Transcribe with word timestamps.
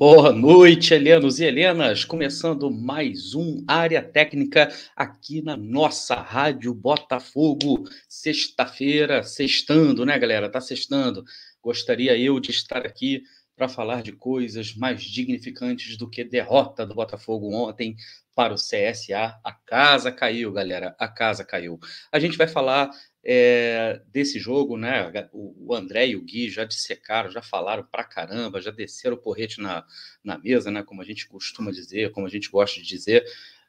Boa 0.00 0.32
noite, 0.32 0.94
Helenos 0.94 1.40
e 1.40 1.44
Helenas. 1.44 2.06
Começando 2.06 2.70
mais 2.70 3.34
um 3.34 3.62
Área 3.68 4.02
Técnica 4.02 4.72
aqui 4.96 5.42
na 5.42 5.58
nossa 5.58 6.14
Rádio 6.14 6.72
Botafogo. 6.72 7.84
Sexta-feira, 8.08 9.22
sextando, 9.22 10.06
né, 10.06 10.18
galera? 10.18 10.48
Tá 10.48 10.58
sextando. 10.58 11.22
Gostaria 11.62 12.16
eu 12.16 12.40
de 12.40 12.50
estar 12.50 12.86
aqui 12.86 13.22
para 13.54 13.68
falar 13.68 14.02
de 14.02 14.12
coisas 14.12 14.74
mais 14.74 15.02
dignificantes 15.02 15.98
do 15.98 16.08
que 16.08 16.24
derrota 16.24 16.86
do 16.86 16.94
Botafogo 16.94 17.54
ontem 17.54 17.94
para 18.34 18.54
o 18.54 18.56
CSA. 18.56 19.38
A 19.44 19.52
casa 19.52 20.10
caiu, 20.10 20.50
galera. 20.50 20.96
A 20.98 21.08
casa 21.08 21.44
caiu. 21.44 21.78
A 22.10 22.18
gente 22.18 22.38
vai 22.38 22.48
falar 22.48 22.88
é, 23.24 24.00
desse 24.06 24.38
jogo, 24.38 24.76
né? 24.76 25.10
O, 25.32 25.74
André 25.74 26.08
e 26.08 26.16
o 26.16 26.22
Gui 26.22 26.48
já 26.48 26.64
dissecaram, 26.64 27.30
já 27.30 27.42
falaram 27.42 27.84
pra 27.84 28.04
caramba, 28.04 28.60
já 28.60 28.70
desceram 28.70 29.16
o 29.16 29.20
porrete 29.20 29.60
na, 29.60 29.84
na 30.24 30.38
mesa, 30.38 30.70
né? 30.70 30.82
Como 30.82 31.02
a 31.02 31.04
gente 31.04 31.26
costuma 31.26 31.70
dizer, 31.70 32.12
como 32.12 32.26
a 32.26 32.30
gente 32.30 32.50
gosta 32.50 32.80
de 32.80 32.86
dizer. 32.86 33.24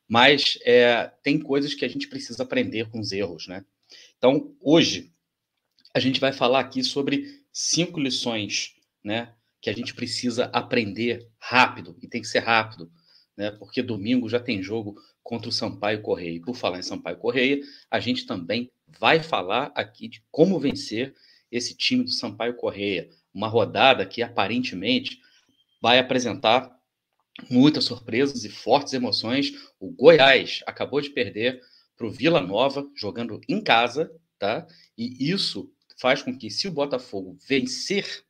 Mas 0.08 0.58
é, 0.64 1.12
tem 1.24 1.40
coisas 1.40 1.74
que 1.74 1.86
a 1.86 1.88
gente 1.88 2.08
precisa 2.08 2.44
aprender 2.44 2.90
com 2.90 3.00
os 3.00 3.12
erros, 3.12 3.48
né? 3.48 3.66
Então, 4.18 4.56
hoje, 4.62 5.12
a 5.94 6.00
gente 6.00 6.20
vai 6.20 6.32
falar 6.32 6.60
aqui 6.60 6.84
sobre 6.84 7.44
cinco 7.52 8.00
lições, 8.00 8.74
né? 9.04 9.34
Que 9.62 9.70
a 9.70 9.74
gente 9.74 9.94
precisa 9.94 10.46
aprender 10.46 11.28
rápido, 11.40 11.98
e 12.02 12.08
tem 12.08 12.22
que 12.22 12.28
ser 12.28 12.40
rápido, 12.40 12.92
né? 13.38 13.52
Porque 13.52 13.82
domingo 13.82 14.30
já 14.30 14.40
tem 14.40 14.64
jogo 14.64 14.96
contra 15.24 15.50
o 15.50 15.52
Sampaio 15.52 16.02
Correia. 16.02 16.36
E 16.36 16.40
por 16.40 16.56
falar 16.56 16.80
em 16.80 16.84
Sampaio 16.84 17.18
Correia, 17.18 17.60
a 17.90 18.00
gente 18.00 18.26
também 18.26 18.72
vai 19.00 19.22
falar 19.22 19.72
aqui 19.76 20.08
de 20.08 20.24
como 20.32 20.60
vencer 20.60 21.14
esse 21.52 21.76
time 21.76 22.04
do 22.04 22.12
Sampaio 22.12 22.56
Correia. 22.56 23.10
Uma 23.34 23.48
rodada 23.48 24.06
que 24.06 24.22
aparentemente 24.22 25.20
vai 25.82 26.00
apresentar 26.00 26.72
muitas 27.50 27.86
surpresas 27.86 28.44
e 28.44 28.50
fortes 28.50 28.94
emoções. 28.94 29.54
O 29.80 29.92
Goiás 29.92 30.62
acabou 30.66 31.02
de 31.02 31.10
perder 31.10 31.62
para 31.98 32.08
o 32.08 32.12
Vila 32.12 32.42
Nova, 32.42 32.88
jogando 32.96 33.40
em 33.48 33.62
casa, 33.62 34.12
tá? 34.40 34.68
E 34.98 35.30
isso 35.32 35.72
faz 35.98 36.24
com 36.24 36.36
que, 36.38 36.50
se 36.50 36.68
o 36.68 36.72
Botafogo 36.72 37.38
vencer 37.48 38.24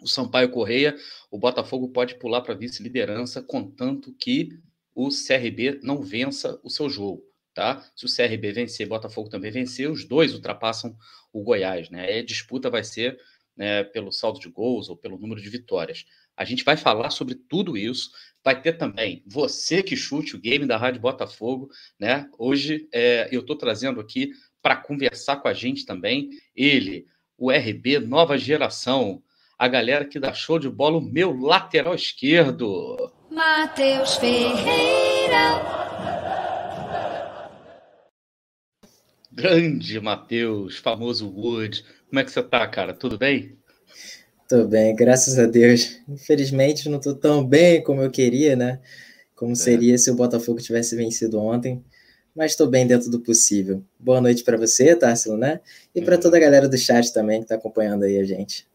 o 0.00 0.06
Sampaio 0.06 0.50
Correia, 0.50 0.96
o 1.30 1.38
Botafogo 1.38 1.88
pode 1.88 2.14
pular 2.14 2.40
para 2.40 2.54
vice-liderança, 2.54 3.42
contanto 3.42 4.14
que 4.14 4.58
o 4.94 5.08
CRB 5.08 5.80
não 5.82 6.02
vença 6.02 6.58
o 6.62 6.70
seu 6.70 6.88
jogo 6.88 7.27
tá? 7.58 7.84
Se 7.96 8.06
o 8.06 8.08
CRB 8.08 8.52
vencer, 8.52 8.86
Botafogo 8.86 9.28
também 9.28 9.50
vencer, 9.50 9.90
os 9.90 10.04
dois 10.04 10.32
ultrapassam 10.32 10.96
o 11.32 11.42
Goiás, 11.42 11.90
né? 11.90 12.18
A 12.20 12.24
disputa 12.24 12.70
vai 12.70 12.84
ser 12.84 13.18
né, 13.56 13.82
pelo 13.82 14.12
saldo 14.12 14.38
de 14.38 14.48
gols 14.48 14.88
ou 14.88 14.96
pelo 14.96 15.18
número 15.18 15.40
de 15.40 15.50
vitórias. 15.50 16.04
A 16.36 16.44
gente 16.44 16.62
vai 16.62 16.76
falar 16.76 17.10
sobre 17.10 17.34
tudo 17.34 17.76
isso. 17.76 18.12
Vai 18.44 18.62
ter 18.62 18.74
também 18.74 19.24
você 19.26 19.82
que 19.82 19.96
chute 19.96 20.36
o 20.36 20.40
game 20.40 20.66
da 20.66 20.76
Rádio 20.76 21.00
Botafogo, 21.00 21.68
né? 21.98 22.28
Hoje 22.38 22.88
é, 22.94 23.28
eu 23.32 23.40
estou 23.40 23.56
trazendo 23.56 23.98
aqui 23.98 24.30
para 24.62 24.76
conversar 24.76 25.38
com 25.38 25.48
a 25.48 25.52
gente 25.52 25.84
também 25.84 26.30
ele, 26.54 27.06
o 27.36 27.50
RB 27.50 27.98
Nova 27.98 28.38
Geração, 28.38 29.20
a 29.58 29.66
galera 29.66 30.04
que 30.04 30.20
dá 30.20 30.32
show 30.32 30.60
de 30.60 30.70
bola, 30.70 30.98
o 30.98 31.00
meu 31.00 31.36
lateral 31.36 31.96
esquerdo. 31.96 33.12
Matheus 33.28 34.14
Ferreira. 34.14 35.77
Grande 39.38 40.00
Matheus, 40.00 40.78
famoso 40.78 41.28
Wood. 41.28 41.84
Como 42.08 42.18
é 42.18 42.24
que 42.24 42.32
você 42.32 42.42
tá, 42.42 42.66
cara? 42.66 42.92
Tudo 42.92 43.16
bem? 43.16 43.56
Tô 44.48 44.66
bem, 44.66 44.96
graças 44.96 45.38
a 45.38 45.46
Deus. 45.46 45.96
Infelizmente 46.08 46.88
não 46.88 46.98
tô 46.98 47.14
tão 47.14 47.46
bem 47.46 47.80
como 47.80 48.02
eu 48.02 48.10
queria, 48.10 48.56
né? 48.56 48.80
Como 49.36 49.52
é. 49.52 49.54
seria 49.54 49.96
se 49.96 50.10
o 50.10 50.16
Botafogo 50.16 50.60
tivesse 50.60 50.96
vencido 50.96 51.38
ontem. 51.38 51.84
Mas 52.34 52.50
estou 52.50 52.66
bem 52.66 52.84
dentro 52.84 53.08
do 53.12 53.20
possível. 53.20 53.80
Boa 53.96 54.20
noite 54.20 54.42
para 54.42 54.56
você, 54.56 54.96
Tássilo, 54.96 55.36
né? 55.36 55.60
E 55.94 56.02
para 56.02 56.16
uhum. 56.16 56.20
toda 56.20 56.36
a 56.36 56.40
galera 56.40 56.68
do 56.68 56.76
chat 56.76 57.12
também 57.12 57.38
que 57.38 57.44
está 57.44 57.54
acompanhando 57.54 58.02
aí 58.02 58.18
a 58.18 58.24
gente. 58.24 58.66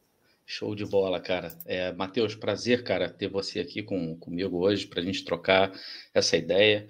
Show 0.46 0.74
de 0.76 0.86
bola, 0.86 1.20
cara. 1.20 1.52
É, 1.66 1.92
Matheus, 1.92 2.36
prazer, 2.36 2.84
cara, 2.84 3.10
ter 3.10 3.28
você 3.28 3.60
aqui 3.60 3.84
com, 3.84 4.16
comigo 4.16 4.60
hoje 4.60 4.88
para 4.88 5.02
a 5.02 5.04
gente 5.04 5.26
trocar 5.26 5.74
essa 6.14 6.38
ideia. 6.38 6.88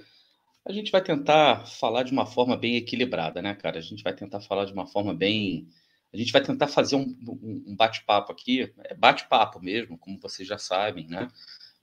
A 0.66 0.72
gente 0.72 0.92
vai 0.92 1.04
tentar 1.04 1.66
falar 1.66 2.04
de 2.04 2.12
uma 2.14 2.26
forma 2.26 2.56
bem 2.56 2.78
equilibrada, 2.78 3.42
né, 3.42 3.54
cara? 3.54 3.80
A 3.80 3.82
gente 3.82 4.02
vai 4.02 4.14
tentar 4.14 4.40
falar 4.40 4.66
de 4.66 4.74
uma 4.74 4.88
forma 4.88 5.14
bem. 5.14 5.68
A 6.14 6.18
gente 6.18 6.32
vai 6.32 6.42
tentar 6.42 6.68
fazer 6.68 6.96
um, 6.96 7.18
um 7.68 7.76
bate-papo 7.76 8.32
aqui, 8.32 8.74
é 8.84 8.94
bate-papo 8.94 9.60
mesmo, 9.62 9.98
como 9.98 10.20
vocês 10.20 10.48
já 10.48 10.58
sabem, 10.58 11.08
né? 11.08 11.28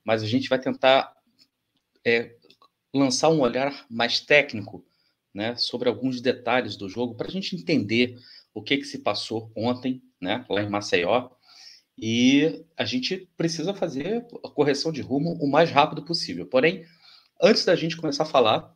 Mas 0.03 0.23
a 0.23 0.25
gente 0.25 0.49
vai 0.49 0.59
tentar 0.59 1.15
é, 2.03 2.35
lançar 2.93 3.29
um 3.29 3.41
olhar 3.41 3.85
mais 3.89 4.19
técnico, 4.19 4.83
né, 5.33 5.55
sobre 5.55 5.87
alguns 5.87 6.19
detalhes 6.19 6.75
do 6.75 6.89
jogo, 6.89 7.15
para 7.15 7.27
a 7.27 7.31
gente 7.31 7.55
entender 7.55 8.19
o 8.53 8.61
que, 8.61 8.77
que 8.77 8.83
se 8.83 8.99
passou 8.99 9.51
ontem, 9.55 10.01
né, 10.19 10.45
lá 10.49 10.61
em 10.61 10.69
Maceió. 10.69 11.29
E 11.97 12.65
a 12.75 12.83
gente 12.83 13.29
precisa 13.37 13.73
fazer 13.73 14.25
a 14.43 14.49
correção 14.49 14.91
de 14.91 15.01
rumo 15.01 15.33
o 15.41 15.47
mais 15.47 15.69
rápido 15.69 16.03
possível. 16.03 16.45
Porém, 16.47 16.85
Antes 17.43 17.65
da 17.65 17.75
gente 17.75 17.97
começar 17.97 18.21
a 18.21 18.27
falar, 18.27 18.71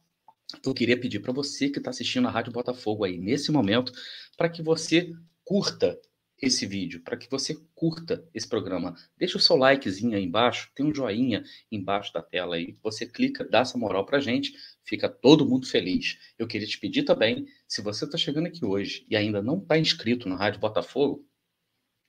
eu 0.65 0.73
queria 0.73 0.99
pedir 0.99 1.19
para 1.19 1.31
você 1.31 1.69
que 1.69 1.77
está 1.77 1.91
assistindo 1.91 2.27
a 2.27 2.31
Rádio 2.31 2.51
Botafogo 2.51 3.03
aí 3.03 3.15
nesse 3.15 3.51
momento, 3.51 3.91
para 4.35 4.49
que 4.49 4.63
você 4.63 5.13
curta 5.43 6.01
esse 6.41 6.65
vídeo, 6.65 7.03
para 7.03 7.15
que 7.15 7.29
você 7.29 7.55
curta 7.75 8.27
esse 8.33 8.47
programa. 8.47 8.95
Deixa 9.15 9.37
o 9.37 9.39
seu 9.39 9.55
likezinho 9.55 10.17
aí 10.17 10.23
embaixo, 10.23 10.71
tem 10.73 10.83
um 10.83 10.95
joinha 10.95 11.43
embaixo 11.71 12.11
da 12.11 12.23
tela 12.23 12.55
aí. 12.55 12.75
Você 12.81 13.05
clica, 13.05 13.47
dá 13.47 13.59
essa 13.59 13.77
moral 13.77 14.03
para 14.03 14.19
gente, 14.19 14.55
fica 14.83 15.07
todo 15.07 15.47
mundo 15.47 15.67
feliz. 15.67 16.17
Eu 16.35 16.47
queria 16.47 16.67
te 16.67 16.79
pedir 16.79 17.03
também, 17.03 17.45
se 17.67 17.83
você 17.83 18.05
está 18.05 18.17
chegando 18.17 18.47
aqui 18.47 18.65
hoje 18.65 19.05
e 19.07 19.15
ainda 19.15 19.43
não 19.43 19.59
está 19.59 19.77
inscrito 19.77 20.27
no 20.27 20.35
Rádio 20.35 20.59
Botafogo, 20.59 21.23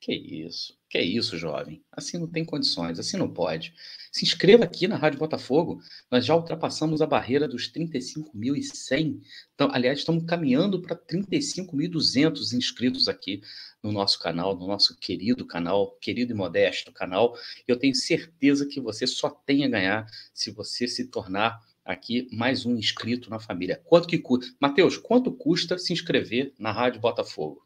que 0.00 0.12
isso, 0.12 0.78
que 0.88 1.00
isso, 1.00 1.36
jovem. 1.36 1.82
Assim 1.90 2.18
não 2.18 2.28
tem 2.28 2.44
condições, 2.44 2.98
assim 2.98 3.16
não 3.16 3.32
pode. 3.32 3.74
Se 4.12 4.24
inscreva 4.24 4.64
aqui 4.64 4.86
na 4.86 4.96
Rádio 4.96 5.18
Botafogo. 5.18 5.80
Nós 6.10 6.24
já 6.24 6.36
ultrapassamos 6.36 7.02
a 7.02 7.06
barreira 7.06 7.48
dos 7.48 7.70
35.100. 7.72 9.20
Então, 9.54 9.68
aliás, 9.72 9.98
estamos 9.98 10.24
caminhando 10.24 10.80
para 10.80 10.94
35.200 10.94 12.52
inscritos 12.52 13.08
aqui 13.08 13.40
no 13.82 13.90
nosso 13.90 14.18
canal, 14.20 14.56
no 14.56 14.66
nosso 14.66 14.96
querido 14.96 15.46
canal, 15.46 15.96
querido 16.00 16.32
e 16.32 16.36
modesto 16.36 16.92
canal. 16.92 17.36
Eu 17.66 17.78
tenho 17.78 17.94
certeza 17.94 18.66
que 18.66 18.80
você 18.80 19.06
só 19.06 19.30
tem 19.30 19.64
a 19.64 19.68
ganhar 19.68 20.06
se 20.32 20.50
você 20.50 20.86
se 20.86 21.08
tornar 21.08 21.60
aqui 21.84 22.28
mais 22.32 22.66
um 22.66 22.76
inscrito 22.76 23.30
na 23.30 23.38
família. 23.38 23.80
Quanto 23.84 24.08
que 24.08 24.18
custa? 24.18 24.54
Matheus, 24.60 24.96
quanto 24.96 25.32
custa 25.32 25.78
se 25.78 25.92
inscrever 25.92 26.52
na 26.58 26.72
Rádio 26.72 27.00
Botafogo? 27.00 27.65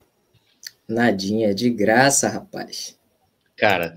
Nadinha, 0.91 1.55
de 1.55 1.71
graça, 1.71 2.28
rapaz. 2.28 2.99
Cara, 3.56 3.97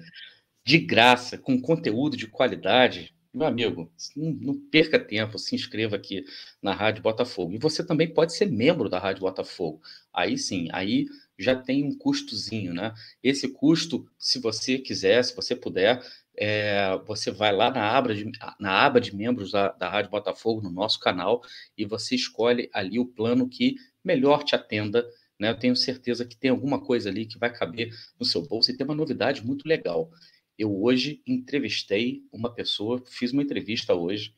de 0.63 0.77
graça, 0.77 1.37
com 1.37 1.59
conteúdo 1.59 2.15
de 2.15 2.27
qualidade, 2.27 3.13
meu 3.33 3.47
amigo, 3.47 3.91
não, 4.15 4.31
não, 4.31 4.59
perca 4.69 4.99
tempo, 4.99 5.39
se 5.39 5.55
inscreva 5.55 5.95
aqui 5.95 6.23
na 6.61 6.71
Rádio 6.71 7.01
Botafogo. 7.01 7.53
E 7.53 7.57
você 7.57 7.83
também 7.83 8.13
pode 8.13 8.33
ser 8.33 8.45
membro 8.45 8.87
da 8.87 8.99
Rádio 8.99 9.21
Botafogo. 9.21 9.81
Aí 10.13 10.37
sim, 10.37 10.67
aí 10.71 11.07
já 11.37 11.55
tem 11.55 11.83
um 11.83 11.97
custozinho, 11.97 12.73
né? 12.75 12.93
Esse 13.23 13.49
custo, 13.49 14.07
se 14.19 14.39
você 14.39 14.77
quiser, 14.77 15.23
se 15.23 15.35
você 15.35 15.55
puder, 15.55 15.99
é, 16.37 16.95
você 17.07 17.31
vai 17.31 17.51
lá 17.51 17.71
na 17.71 17.89
aba 17.89 18.13
de, 18.13 18.31
na 18.59 18.85
aba 18.85 19.01
de 19.01 19.15
membros 19.15 19.51
da, 19.51 19.69
da 19.69 19.89
Rádio 19.89 20.11
Botafogo, 20.11 20.61
no 20.61 20.69
nosso 20.69 20.99
canal, 20.99 21.41
e 21.75 21.85
você 21.85 22.13
escolhe 22.13 22.69
ali 22.71 22.99
o 22.99 23.05
plano 23.05 23.49
que 23.49 23.77
melhor 24.03 24.43
te 24.43 24.55
atenda 24.55 25.03
né? 25.43 25.49
Eu 25.49 25.59
tenho 25.59 25.75
certeza 25.75 26.23
que 26.23 26.37
tem 26.37 26.49
alguma 26.49 26.79
coisa 26.79 27.09
ali 27.09 27.25
que 27.25 27.37
vai 27.37 27.53
caber 27.53 27.93
no 28.17 28.25
seu 28.25 28.41
bolso 28.41 28.71
e 28.71 28.77
tem 28.77 28.85
uma 28.85 28.95
novidade 28.95 29.45
muito 29.45 29.67
legal. 29.67 30.09
Eu 30.57 30.81
hoje 30.81 31.21
entrevistei 31.27 32.23
uma 32.31 32.49
pessoa, 32.49 33.03
fiz 33.05 33.33
uma 33.33 33.43
entrevista 33.43 33.93
hoje, 33.93 34.33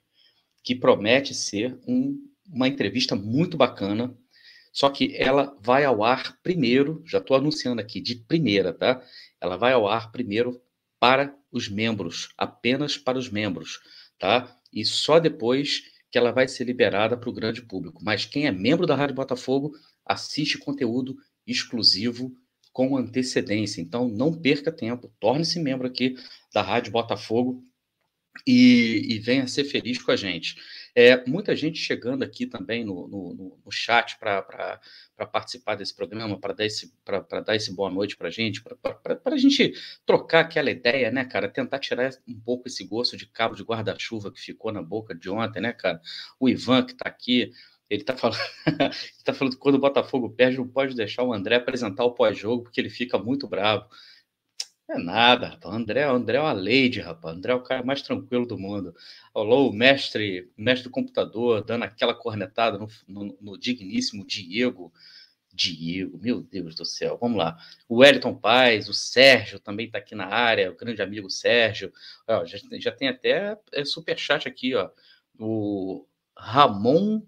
que 0.63 0.73
promete 0.73 1.35
ser 1.35 1.77
um, 1.87 2.17
uma 2.51 2.67
entrevista 2.67 3.15
muito 3.15 3.55
bacana, 3.55 4.17
só 4.73 4.89
que 4.89 5.15
ela 5.15 5.55
vai 5.61 5.85
ao 5.85 6.03
ar 6.03 6.39
primeiro, 6.41 7.03
já 7.05 7.19
estou 7.19 7.37
anunciando 7.37 7.79
aqui, 7.79 8.01
de 8.01 8.15
primeira, 8.15 8.73
tá? 8.73 9.01
Ela 9.39 9.57
vai 9.57 9.73
ao 9.73 9.87
ar 9.87 10.11
primeiro 10.11 10.59
para 10.99 11.37
os 11.51 11.69
membros, 11.69 12.29
apenas 12.35 12.97
para 12.97 13.17
os 13.17 13.29
membros, 13.29 13.79
tá? 14.17 14.57
E 14.73 14.83
só 14.83 15.19
depois 15.19 15.83
que 16.09 16.17
ela 16.17 16.31
vai 16.31 16.47
ser 16.47 16.63
liberada 16.63 17.15
para 17.15 17.29
o 17.29 17.33
grande 17.33 17.61
público. 17.61 18.03
Mas 18.03 18.25
quem 18.25 18.47
é 18.47 18.51
membro 18.51 18.87
da 18.87 18.95
Rádio 18.95 19.15
Botafogo 19.15 19.73
assiste 20.05 20.57
conteúdo 20.57 21.15
exclusivo 21.45 22.35
com 22.71 22.97
antecedência. 22.97 23.81
Então, 23.81 24.07
não 24.07 24.33
perca 24.33 24.71
tempo, 24.71 25.13
torne-se 25.19 25.59
membro 25.59 25.87
aqui 25.87 26.15
da 26.53 26.61
Rádio 26.61 26.91
Botafogo 26.91 27.63
e, 28.45 29.15
e 29.15 29.19
venha 29.19 29.47
ser 29.47 29.63
feliz 29.63 30.01
com 30.01 30.11
a 30.11 30.15
gente. 30.15 30.55
É, 30.93 31.25
muita 31.25 31.55
gente 31.55 31.77
chegando 31.77 32.23
aqui 32.23 32.45
também 32.45 32.83
no, 32.83 33.07
no, 33.07 33.59
no 33.63 33.71
chat 33.71 34.17
para 34.17 34.79
participar 35.31 35.75
desse 35.75 35.93
programa, 35.95 36.39
para 36.39 36.53
dar, 36.53 36.65
esse, 36.65 36.93
dar 37.45 37.55
esse 37.55 37.73
boa 37.73 37.89
noite 37.89 38.15
para 38.17 38.27
a 38.27 38.31
gente, 38.31 38.61
para 38.63 39.19
a 39.25 39.37
gente 39.37 39.73
trocar 40.05 40.41
aquela 40.41 40.71
ideia, 40.71 41.11
né, 41.11 41.25
cara? 41.25 41.49
Tentar 41.49 41.79
tirar 41.79 42.11
um 42.27 42.39
pouco 42.39 42.67
esse 42.67 42.85
gosto 42.85 43.15
de 43.15 43.25
cabo 43.25 43.55
de 43.55 43.63
guarda-chuva 43.63 44.31
que 44.31 44.39
ficou 44.39 44.71
na 44.71 44.81
boca 44.81 45.13
de 45.13 45.29
ontem, 45.29 45.61
né, 45.61 45.73
cara? 45.73 46.01
O 46.39 46.49
Ivan 46.49 46.83
que 46.83 46.93
está 46.93 47.07
aqui. 47.07 47.51
Ele 47.89 48.01
está 48.01 48.15
falando, 48.17 48.39
tá 49.23 49.33
falando 49.33 49.53
que 49.53 49.59
quando 49.59 49.75
o 49.75 49.79
Botafogo 49.79 50.29
perde, 50.29 50.57
não 50.57 50.67
pode 50.67 50.95
deixar 50.95 51.23
o 51.23 51.33
André 51.33 51.55
apresentar 51.55 52.03
o 52.03 52.13
pós-jogo, 52.13 52.63
porque 52.63 52.81
ele 52.81 52.89
fica 52.89 53.17
muito 53.17 53.47
bravo. 53.47 53.87
É 54.87 54.99
nada, 54.99 55.49
rapaz. 55.49 55.73
André, 55.73 56.03
André 56.03 56.37
é 56.37 56.41
uma 56.41 56.53
lady, 56.53 56.99
rapaz. 57.01 57.35
André 57.35 57.51
é 57.53 57.55
o 57.55 57.63
cara 57.63 57.83
mais 57.83 58.03
tranquilo 58.03 58.45
do 58.45 58.57
mundo. 58.57 58.95
Alô, 59.33 59.69
o 59.69 59.73
mestre, 59.73 60.51
mestre 60.55 60.83
do 60.83 60.91
computador, 60.91 61.63
dando 61.63 61.83
aquela 61.83 62.13
cornetada 62.13 62.77
no, 62.77 62.87
no, 63.07 63.37
no, 63.41 63.57
digníssimo 63.57 64.25
Diego. 64.25 64.93
Diego, 65.51 66.19
meu 66.19 66.41
Deus 66.41 66.75
do 66.75 66.85
céu. 66.85 67.17
Vamos 67.19 67.38
lá. 67.38 67.57
O 67.89 67.97
Wellington 67.97 68.35
Paz, 68.35 68.88
o 68.88 68.93
Sérgio 68.93 69.59
também 69.59 69.88
está 69.88 69.97
aqui 69.97 70.13
na 70.13 70.27
área, 70.27 70.71
o 70.71 70.75
grande 70.75 71.01
amigo 71.01 71.29
Sérgio. 71.31 71.91
Ó, 72.27 72.45
já, 72.45 72.59
já 72.73 72.91
tem 72.91 73.07
até 73.07 73.57
é, 73.71 73.85
superchat 73.85 74.47
aqui, 74.47 74.75
ó. 74.75 74.91
O 75.39 76.05
Ramon 76.38 77.23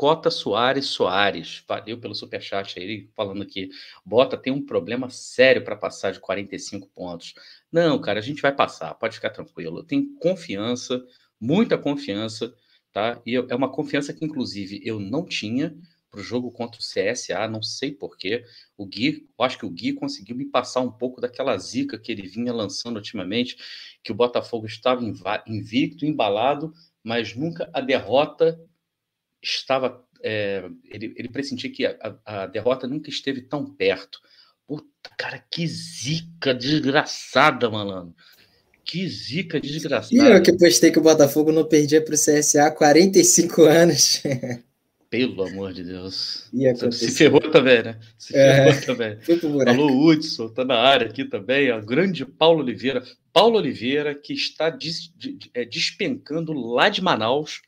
Cota 0.00 0.30
Soares 0.30 0.86
Soares, 0.86 1.62
valeu 1.68 2.00
pelo 2.00 2.14
superchat 2.14 2.80
aí, 2.80 3.10
falando 3.14 3.44
que 3.44 3.68
Bota 4.02 4.34
tem 4.34 4.50
um 4.50 4.64
problema 4.64 5.10
sério 5.10 5.62
para 5.62 5.76
passar 5.76 6.10
de 6.10 6.18
45 6.18 6.88
pontos. 6.88 7.34
Não, 7.70 8.00
cara, 8.00 8.18
a 8.18 8.22
gente 8.22 8.40
vai 8.40 8.50
passar, 8.50 8.94
pode 8.94 9.16
ficar 9.16 9.28
tranquilo. 9.28 9.80
Eu 9.80 9.84
tenho 9.84 10.14
confiança, 10.14 11.04
muita 11.38 11.76
confiança, 11.76 12.50
tá? 12.90 13.20
E 13.26 13.36
é 13.36 13.54
uma 13.54 13.70
confiança 13.70 14.14
que, 14.14 14.24
inclusive, 14.24 14.80
eu 14.82 14.98
não 14.98 15.26
tinha 15.26 15.76
para 16.10 16.20
o 16.20 16.24
jogo 16.24 16.50
contra 16.50 16.80
o 16.80 16.82
CSA, 16.82 17.46
não 17.46 17.62
sei 17.62 17.92
porquê. 17.92 18.42
O 18.78 18.86
Gui, 18.86 19.28
eu 19.38 19.44
acho 19.44 19.58
que 19.58 19.66
o 19.66 19.70
Gui 19.70 19.92
conseguiu 19.92 20.34
me 20.34 20.46
passar 20.46 20.80
um 20.80 20.90
pouco 20.90 21.20
daquela 21.20 21.58
zica 21.58 21.98
que 21.98 22.10
ele 22.10 22.26
vinha 22.26 22.54
lançando 22.54 22.96
ultimamente, 22.96 23.54
que 24.02 24.12
o 24.12 24.14
Botafogo 24.14 24.64
estava 24.64 25.04
invicto, 25.46 26.06
embalado, 26.06 26.72
mas 27.04 27.36
nunca 27.36 27.68
a 27.74 27.82
derrota 27.82 28.58
estava. 29.42 30.04
É, 30.22 30.68
ele, 30.84 31.14
ele 31.16 31.28
pressentia 31.28 31.70
que 31.70 31.86
a, 31.86 32.16
a, 32.24 32.46
derrota 32.46 32.86
nunca 32.86 33.08
esteve 33.08 33.40
tão 33.40 33.64
perto. 33.64 34.20
Puta, 34.66 35.10
cara, 35.18 35.42
que 35.50 35.66
zica 35.66 36.54
desgraçada, 36.54 37.70
malandro. 37.70 38.14
Que 38.84 39.08
zica 39.08 39.60
desgraçada. 39.60 40.14
E 40.14 40.18
eu 40.18 40.42
que 40.42 40.52
postei 40.52 40.90
que 40.90 40.98
o 40.98 41.02
Botafogo 41.02 41.52
não 41.52 41.64
perdia 41.64 42.02
para 42.02 42.14
o 42.14 42.18
CSA 42.18 42.66
há 42.66 42.70
45 42.70 43.62
anos. 43.62 44.22
Pelo 45.10 45.42
amor 45.42 45.72
de 45.72 45.82
Deus. 45.82 46.48
Se 46.92 47.10
ferrou 47.10 47.40
também, 47.40 47.82
né? 47.82 47.98
Se 48.16 48.36
é, 48.36 48.72
ferrou 48.72 48.86
também. 48.86 49.18
Alô, 49.66 50.06
Hudson, 50.06 50.48
tá 50.50 50.64
na 50.64 50.76
área 50.76 51.08
aqui 51.08 51.24
também. 51.24 51.72
O 51.72 51.84
grande 51.84 52.24
Paulo 52.24 52.60
Oliveira. 52.60 53.02
Paulo 53.32 53.58
Oliveira, 53.58 54.14
que 54.14 54.32
está 54.32 54.70
des, 54.70 55.12
é, 55.52 55.64
despencando 55.64 56.52
lá 56.52 56.88
de 56.88 57.02
Manaus, 57.02 57.60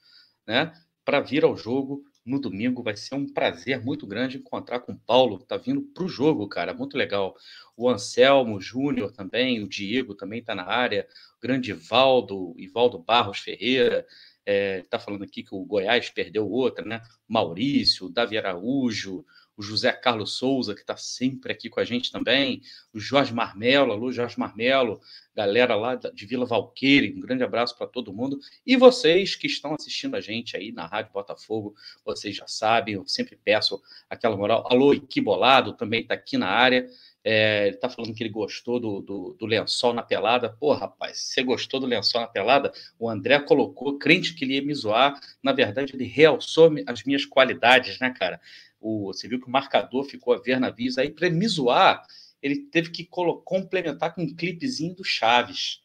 né? 0.47 0.73
Para 1.05 1.21
vir 1.21 1.45
ao 1.45 1.57
jogo 1.57 2.05
no 2.25 2.41
domingo. 2.41 2.83
Vai 2.83 2.97
ser 2.97 3.15
um 3.15 3.27
prazer 3.27 3.83
muito 3.83 4.07
grande 4.07 4.39
encontrar 4.39 4.81
com 4.81 4.93
o 4.93 4.99
Paulo, 4.99 5.39
tá 5.39 5.57
vindo 5.57 5.83
para 5.83 6.05
o 6.05 6.09
jogo, 6.09 6.49
cara, 6.49 6.75
muito 6.75 6.97
legal. 6.97 7.35
O 7.77 7.89
Anselmo 7.89 8.61
Júnior 8.61 9.13
também, 9.13 9.63
o 9.63 9.69
Diego 9.69 10.15
também 10.15 10.41
está 10.41 10.55
na 10.55 10.65
área, 10.65 11.07
o 11.39 11.41
grande 11.41 11.71
Ivaldo, 11.71 12.55
Ivaldo 12.57 12.99
Barros 12.99 13.39
Ferreira, 13.39 14.07
está 14.45 14.97
é, 14.97 15.01
falando 15.01 15.23
aqui 15.23 15.43
que 15.43 15.55
o 15.55 15.65
Goiás 15.65 16.11
perdeu 16.11 16.49
outra, 16.49 16.85
né? 16.85 17.01
Maurício, 17.29 18.09
Davi 18.09 18.37
Araújo, 18.37 19.25
José 19.63 19.93
Carlos 19.93 20.37
Souza, 20.37 20.75
que 20.75 20.81
está 20.81 20.97
sempre 20.97 21.53
aqui 21.53 21.69
com 21.69 21.81
a 21.81 21.85
gente 21.85 22.11
também, 22.11 22.63
o 22.93 23.01
Jorge 23.01 23.33
Marmelo, 23.33 23.93
alô 23.93 24.13
Jorge 24.13 24.39
Marmelo, 24.39 25.01
galera 25.35 25.75
lá 25.75 25.95
de 25.95 26.27
Vila 26.27 26.45
Valqueire, 26.45 27.15
um 27.17 27.21
grande 27.21 27.43
abraço 27.43 27.77
para 27.77 27.87
todo 27.87 28.13
mundo. 28.13 28.39
E 28.67 28.77
vocês 28.77 29.35
que 29.35 29.47
estão 29.47 29.75
assistindo 29.75 30.15
a 30.15 30.21
gente 30.21 30.57
aí 30.57 30.73
na 30.73 30.87
Rádio 30.87 31.13
Botafogo, 31.13 31.75
vocês 32.05 32.37
já 32.37 32.47
sabem, 32.47 32.95
eu 32.95 33.07
sempre 33.07 33.37
peço 33.37 33.81
aquela 34.11 34.37
moral. 34.37 34.67
Alô, 34.71 34.93
Iquibolado 34.93 35.73
também 35.73 36.03
está 36.03 36.15
aqui 36.15 36.37
na 36.37 36.49
área. 36.49 36.87
É, 37.25 37.69
ele 37.69 37.77
está 37.77 37.89
falando 37.89 38.13
que 38.15 38.23
ele 38.23 38.31
gostou 38.31 38.81
do, 38.81 39.01
do, 39.01 39.37
do, 39.39 39.47
lençol 39.47 39.93
na 39.93 40.03
pelada. 40.03 40.51
Pô, 40.51 40.75
rapaz, 40.75 41.19
você 41.19 41.43
gostou 41.43 41.79
do 41.79 41.87
lençol 41.87 42.21
na 42.21 42.27
pelada? 42.27 42.73
O 42.99 43.09
André 43.09 43.39
colocou, 43.39 43.97
crente 43.97 44.35
que 44.35 44.45
ele 44.45 44.55
ia 44.55 44.63
me 44.63 44.75
zoar. 44.75 45.21
Na 45.43 45.53
verdade, 45.53 45.95
ele 45.95 46.05
realçou 46.05 46.71
as 46.87 47.05
minhas 47.05 47.25
qualidades, 47.25 48.01
né, 48.01 48.11
cara? 48.11 48.41
O, 48.83 49.13
você 49.13 49.29
viu 49.29 49.41
que 49.41 49.47
o 49.47 49.51
marcador 49.51 50.05
ficou 50.05 50.35
a 50.35 50.39
ver 50.39 50.59
navios. 50.59 50.99
Aí, 50.99 51.09
para 51.09 51.31
me 51.31 51.47
zoar, 51.47 52.05
ele 52.43 52.57
teve 52.57 52.91
que 52.91 53.09
complementar 53.45 54.13
com 54.15 54.23
um 54.23 54.35
clipezinho 54.35 54.95
do 54.95 55.05
Chaves. 55.05 55.81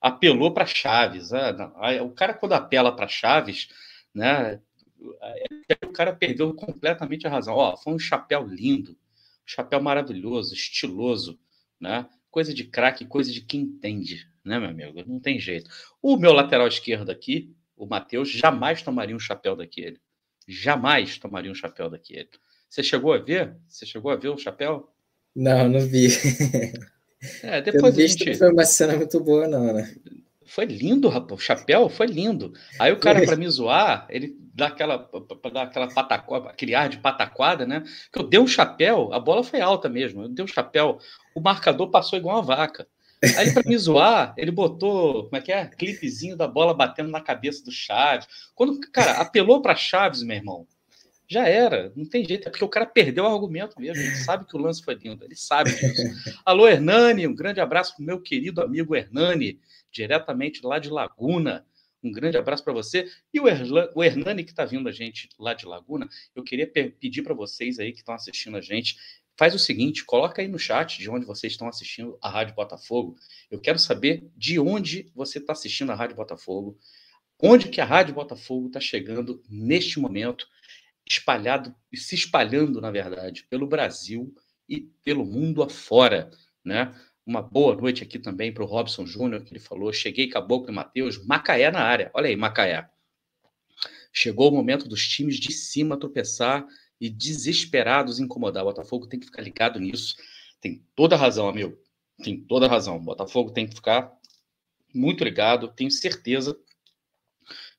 Apelou 0.00 0.52
para 0.52 0.66
Chaves. 0.66 1.32
Ah, 1.32 2.02
o 2.02 2.10
cara, 2.10 2.34
quando 2.34 2.52
apela 2.52 2.94
para 2.94 3.08
Chaves, 3.08 3.68
né? 4.14 4.60
O 5.82 5.92
cara 5.92 6.14
perdeu 6.14 6.52
completamente 6.54 7.26
a 7.26 7.30
razão. 7.30 7.54
Ó, 7.54 7.76
foi 7.76 7.94
um 7.94 7.98
chapéu 7.98 8.46
lindo, 8.46 8.96
chapéu 9.46 9.80
maravilhoso, 9.82 10.54
estiloso, 10.54 11.38
né? 11.80 12.06
Coisa 12.30 12.52
de 12.52 12.64
craque, 12.64 13.06
coisa 13.06 13.32
de 13.32 13.40
quem 13.40 13.62
entende, 13.62 14.28
né, 14.44 14.58
meu 14.58 14.68
amigo? 14.68 15.02
Não 15.06 15.20
tem 15.20 15.38
jeito. 15.38 15.70
O 16.02 16.16
meu 16.16 16.32
lateral 16.32 16.66
esquerdo 16.66 17.10
aqui, 17.10 17.54
o 17.76 17.86
Matheus, 17.86 18.28
jamais 18.30 18.82
tomaria 18.82 19.16
um 19.16 19.20
chapéu 19.20 19.56
daquele 19.56 20.00
jamais 20.46 21.18
tomaria 21.18 21.50
um 21.50 21.54
chapéu 21.54 21.88
daquele. 21.90 22.28
Você 22.68 22.82
chegou 22.82 23.12
a 23.12 23.18
ver? 23.18 23.56
Você 23.68 23.86
chegou 23.86 24.10
a 24.10 24.16
ver 24.16 24.28
o 24.28 24.38
chapéu? 24.38 24.88
Não, 25.34 25.68
não 25.68 25.80
vi. 25.80 26.08
É, 27.42 27.62
depois 27.62 27.96
a 27.98 28.06
gente... 28.06 28.34
foi 28.34 28.52
uma 28.52 28.66
cena 28.66 28.96
muito 28.96 29.18
boa, 29.18 29.48
não, 29.48 29.72
né? 29.72 29.94
Foi 30.46 30.66
lindo, 30.66 31.08
rapaz. 31.08 31.40
O 31.40 31.42
chapéu 31.42 31.88
foi 31.88 32.06
lindo. 32.06 32.52
Aí 32.78 32.92
o 32.92 32.98
cara, 32.98 33.24
para 33.24 33.36
me 33.36 33.48
zoar, 33.48 34.06
ele 34.10 34.36
dá 34.54 34.66
aquela, 34.66 34.98
pra 34.98 35.50
dar 35.50 35.62
aquela 35.62 35.88
pataquada, 35.88 36.50
aquele 36.50 36.74
ar 36.74 36.88
de 36.88 36.98
pataquada, 36.98 37.66
né? 37.66 37.82
Que 38.12 38.18
eu 38.18 38.24
dei 38.24 38.38
um 38.38 38.46
chapéu, 38.46 39.12
a 39.12 39.18
bola 39.18 39.42
foi 39.42 39.60
alta 39.60 39.88
mesmo. 39.88 40.22
Eu 40.22 40.28
dei 40.28 40.44
um 40.44 40.48
chapéu, 40.48 40.98
o 41.34 41.40
marcador 41.40 41.90
passou 41.90 42.18
igual 42.18 42.36
uma 42.36 42.42
vaca. 42.42 42.86
Aí, 43.36 43.52
para 43.52 43.62
me 43.66 43.76
zoar, 43.78 44.34
ele 44.36 44.50
botou, 44.50 45.24
como 45.24 45.36
é 45.36 45.40
que 45.40 45.52
é? 45.52 45.66
Clipezinho 45.66 46.36
da 46.36 46.46
bola 46.46 46.74
batendo 46.74 47.10
na 47.10 47.20
cabeça 47.20 47.64
do 47.64 47.72
Chaves. 47.72 48.26
Quando, 48.54 48.80
cara, 48.90 49.20
apelou 49.20 49.60
para 49.62 49.74
Chaves, 49.74 50.22
meu 50.22 50.36
irmão, 50.36 50.66
já 51.26 51.48
era, 51.48 51.92
não 51.96 52.04
tem 52.04 52.24
jeito, 52.24 52.46
é 52.46 52.50
porque 52.50 52.64
o 52.64 52.68
cara 52.68 52.84
perdeu 52.84 53.24
o 53.24 53.26
argumento 53.26 53.80
mesmo, 53.80 54.02
ele 54.02 54.16
sabe 54.16 54.46
que 54.46 54.56
o 54.56 54.60
lance 54.60 54.82
foi 54.82 54.94
lindo, 54.94 55.24
ele 55.24 55.34
sabe 55.34 55.70
disso. 55.74 56.02
Alô, 56.44 56.68
Hernani, 56.68 57.26
um 57.26 57.34
grande 57.34 57.60
abraço 57.60 57.96
para 57.96 58.04
meu 58.04 58.20
querido 58.20 58.60
amigo 58.60 58.94
Hernani, 58.94 59.58
diretamente 59.90 60.60
lá 60.64 60.78
de 60.78 60.90
Laguna. 60.90 61.66
Um 62.02 62.12
grande 62.12 62.36
abraço 62.36 62.62
para 62.62 62.74
você. 62.74 63.10
E 63.32 63.40
o, 63.40 63.48
Erlan, 63.48 63.88
o 63.94 64.04
Hernani, 64.04 64.44
que 64.44 64.50
está 64.50 64.66
vindo 64.66 64.86
a 64.86 64.92
gente 64.92 65.30
lá 65.38 65.54
de 65.54 65.64
Laguna, 65.64 66.06
eu 66.36 66.44
queria 66.44 66.66
pedir 66.66 67.22
para 67.22 67.32
vocês 67.32 67.78
aí 67.78 67.92
que 67.92 68.00
estão 68.00 68.14
assistindo 68.14 68.58
a 68.58 68.60
gente 68.60 68.96
faz 69.36 69.54
o 69.54 69.58
seguinte, 69.58 70.04
coloca 70.04 70.40
aí 70.40 70.48
no 70.48 70.58
chat 70.58 70.98
de 70.98 71.10
onde 71.10 71.26
vocês 71.26 71.52
estão 71.52 71.68
assistindo 71.68 72.18
a 72.22 72.28
Rádio 72.28 72.54
Botafogo. 72.54 73.16
Eu 73.50 73.60
quero 73.60 73.78
saber 73.78 74.30
de 74.36 74.58
onde 74.58 75.10
você 75.14 75.38
está 75.38 75.52
assistindo 75.52 75.90
a 75.90 75.94
Rádio 75.94 76.16
Botafogo, 76.16 76.78
onde 77.42 77.68
que 77.68 77.80
a 77.80 77.84
Rádio 77.84 78.14
Botafogo 78.14 78.68
está 78.68 78.80
chegando 78.80 79.42
neste 79.48 79.98
momento, 79.98 80.46
espalhado, 81.06 81.74
se 81.94 82.14
espalhando, 82.14 82.80
na 82.80 82.90
verdade, 82.90 83.44
pelo 83.50 83.66
Brasil 83.66 84.34
e 84.68 84.80
pelo 85.04 85.24
mundo 85.24 85.62
afora, 85.62 86.30
né? 86.64 86.94
Uma 87.26 87.42
boa 87.42 87.74
noite 87.74 88.02
aqui 88.02 88.18
também 88.18 88.52
para 88.52 88.62
o 88.62 88.66
Robson 88.66 89.06
Júnior, 89.06 89.42
que 89.42 89.52
ele 89.52 89.60
falou, 89.60 89.92
cheguei 89.92 90.28
Caboclo 90.28 90.70
e 90.70 90.74
Matheus, 90.74 91.24
Macaé 91.24 91.70
na 91.70 91.80
área. 91.80 92.10
Olha 92.14 92.28
aí, 92.28 92.36
Macaé. 92.36 92.88
Chegou 94.12 94.50
o 94.50 94.54
momento 94.54 94.86
dos 94.86 95.08
times 95.08 95.36
de 95.36 95.50
cima 95.50 95.98
tropeçar 95.98 96.66
e 97.00 97.08
desesperados 97.10 98.18
incomodar. 98.18 98.62
O 98.62 98.66
Botafogo 98.66 99.06
tem 99.06 99.20
que 99.20 99.26
ficar 99.26 99.42
ligado 99.42 99.80
nisso. 99.80 100.16
Tem 100.60 100.82
toda 100.94 101.16
razão, 101.16 101.48
amigo. 101.48 101.76
Tem 102.22 102.40
toda 102.40 102.68
razão. 102.68 102.96
O 102.96 103.00
Botafogo 103.00 103.50
tem 103.50 103.66
que 103.66 103.74
ficar 103.74 104.12
muito 104.94 105.24
ligado. 105.24 105.68
Tenho 105.68 105.90
certeza 105.90 106.56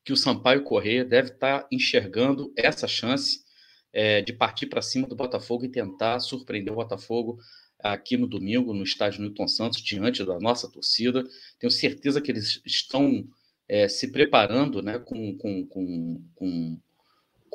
que 0.03 0.13
o 0.13 0.17
Sampaio 0.17 0.63
Corrêa 0.63 1.03
deve 1.03 1.29
estar 1.29 1.67
enxergando 1.71 2.53
essa 2.55 2.87
chance 2.87 3.43
é, 3.91 4.21
de 4.21 4.33
partir 4.33 4.67
para 4.67 4.81
cima 4.81 5.07
do 5.07 5.15
Botafogo 5.15 5.65
e 5.65 5.69
tentar 5.69 6.19
surpreender 6.19 6.71
o 6.71 6.75
Botafogo 6.75 7.39
aqui 7.79 8.17
no 8.17 8.27
domingo, 8.27 8.73
no 8.73 8.83
estádio 8.83 9.21
Newton 9.21 9.47
Santos, 9.47 9.81
diante 9.81 10.23
da 10.23 10.39
nossa 10.39 10.69
torcida. 10.69 11.23
Tenho 11.57 11.71
certeza 11.71 12.21
que 12.21 12.31
eles 12.31 12.61
estão 12.65 13.27
é, 13.67 13.87
se 13.87 14.11
preparando 14.11 14.81
né, 14.81 14.99
com, 14.99 15.37
com, 15.37 15.65
com, 15.65 16.23
com 16.35 16.79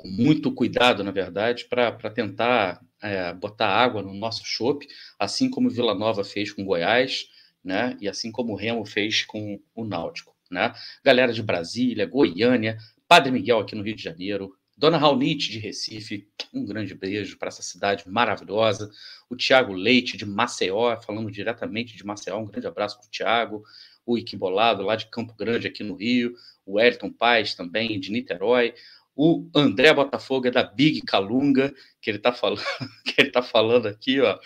com 0.01 0.09
muito 0.09 0.51
cuidado, 0.51 1.05
na 1.05 1.11
verdade, 1.11 1.67
para 1.67 2.11
tentar 2.11 2.81
é, 3.03 3.35
botar 3.35 3.69
água 3.69 4.01
no 4.01 4.15
nosso 4.15 4.43
chope, 4.47 4.89
assim 5.19 5.51
como 5.51 5.69
Vila 5.69 5.95
Nova 5.95 6.25
fez 6.25 6.51
com 6.53 6.65
Goiás, 6.65 7.29
né? 7.63 7.99
E 8.01 8.09
assim 8.09 8.33
como 8.33 8.55
o 8.55 8.57
Remo 8.57 8.87
fez 8.87 9.25
com 9.25 9.61
o 9.75 9.85
Náutico, 9.85 10.35
né? 10.51 10.73
Galera 11.05 11.35
de 11.35 11.43
Brasília, 11.43 12.07
Goiânia, 12.07 12.79
Padre 13.07 13.31
Miguel 13.31 13.59
aqui 13.59 13.75
no 13.75 13.83
Rio 13.83 13.95
de 13.95 14.03
Janeiro, 14.03 14.57
Dona 14.75 14.97
Raunite 14.97 15.51
de 15.51 15.59
Recife, 15.59 16.27
um 16.55 16.65
grande 16.65 16.95
beijo 16.95 17.37
para 17.37 17.49
essa 17.49 17.63
cidade 17.63 18.09
maravilhosa. 18.09 18.91
O 19.29 19.37
Tiago 19.37 19.75
Leite 19.75 20.17
de 20.17 20.25
Maceió, 20.25 20.99
falando 21.03 21.31
diretamente 21.31 21.95
de 21.95 22.07
Maceió, 22.07 22.39
um 22.39 22.47
grande 22.47 22.67
abraço 22.67 22.99
para 22.99 23.07
o 23.07 23.11
Tiago. 23.11 23.63
O 24.07 24.17
Iquibolado, 24.17 24.83
lá 24.83 24.97
de 24.97 25.07
Campo 25.09 25.35
Grande, 25.35 25.67
aqui 25.67 25.85
no 25.85 25.95
Rio. 25.95 26.35
O 26.65 26.81
Elton 26.81 27.13
Paz, 27.13 27.55
também, 27.55 28.01
de 28.01 28.11
Niterói. 28.11 28.73
O 29.23 29.51
André 29.55 29.93
Botafogo 29.93 30.49
é 30.49 30.51
da 30.51 30.63
Big 30.63 31.03
Calunga, 31.03 31.75
que 32.01 32.09
ele 32.09 32.17
está 32.17 32.33
falando, 32.33 32.63
tá 33.35 33.43
falando 33.43 33.87
aqui, 33.87 34.19
ó. 34.19 34.39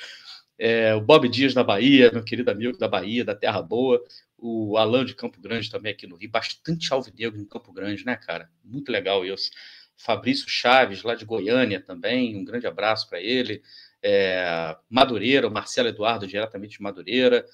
É, 0.58 0.92
o 0.96 1.00
Bob 1.00 1.28
Dias 1.28 1.54
da 1.54 1.62
Bahia, 1.62 2.10
meu 2.10 2.24
querido 2.24 2.50
amigo 2.50 2.76
da 2.76 2.88
Bahia, 2.88 3.24
da 3.24 3.36
Terra 3.36 3.62
Boa. 3.62 4.02
O 4.36 4.76
Alan 4.76 5.04
de 5.04 5.14
Campo 5.14 5.40
Grande 5.40 5.70
também 5.70 5.92
aqui 5.92 6.08
no 6.08 6.16
Rio. 6.16 6.28
Bastante 6.28 6.92
alvinegro 6.92 7.40
em 7.40 7.44
Campo 7.44 7.72
Grande, 7.72 8.04
né, 8.04 8.16
cara? 8.16 8.50
Muito 8.64 8.90
legal 8.90 9.24
isso. 9.24 9.48
Fabrício 9.96 10.48
Chaves, 10.48 11.04
lá 11.04 11.14
de 11.14 11.24
Goiânia 11.24 11.80
também, 11.80 12.34
um 12.34 12.44
grande 12.44 12.66
abraço 12.66 13.08
para 13.08 13.20
ele. 13.20 13.62
É, 14.02 14.76
Madureira, 14.90 15.46
o 15.46 15.52
Marcelo 15.52 15.88
Eduardo, 15.88 16.26
diretamente 16.26 16.78
de 16.78 16.82
Madureira. 16.82 17.46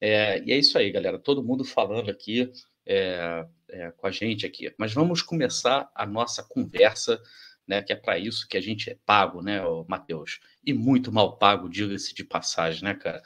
É, 0.00 0.40
e 0.44 0.52
é 0.52 0.56
isso 0.56 0.78
aí, 0.78 0.92
galera. 0.92 1.18
Todo 1.18 1.42
mundo 1.42 1.64
falando 1.64 2.08
aqui 2.08 2.52
é, 2.86 3.44
é 3.70 3.90
com 3.90 4.06
a 4.06 4.10
gente 4.10 4.46
aqui. 4.46 4.72
Mas 4.78 4.92
vamos 4.92 5.22
começar 5.22 5.90
a 5.94 6.06
nossa 6.06 6.42
conversa, 6.42 7.20
né? 7.66 7.82
Que 7.82 7.92
é 7.92 7.96
para 7.96 8.18
isso 8.18 8.48
que 8.48 8.56
a 8.56 8.60
gente 8.60 8.90
é 8.90 8.96
pago, 9.06 9.42
né, 9.42 9.60
Matheus? 9.86 10.40
E 10.64 10.72
muito 10.72 11.12
mal 11.12 11.38
pago, 11.38 11.68
diga-se 11.68 12.14
de 12.14 12.24
passagem, 12.24 12.84
né, 12.84 12.94
cara? 12.94 13.22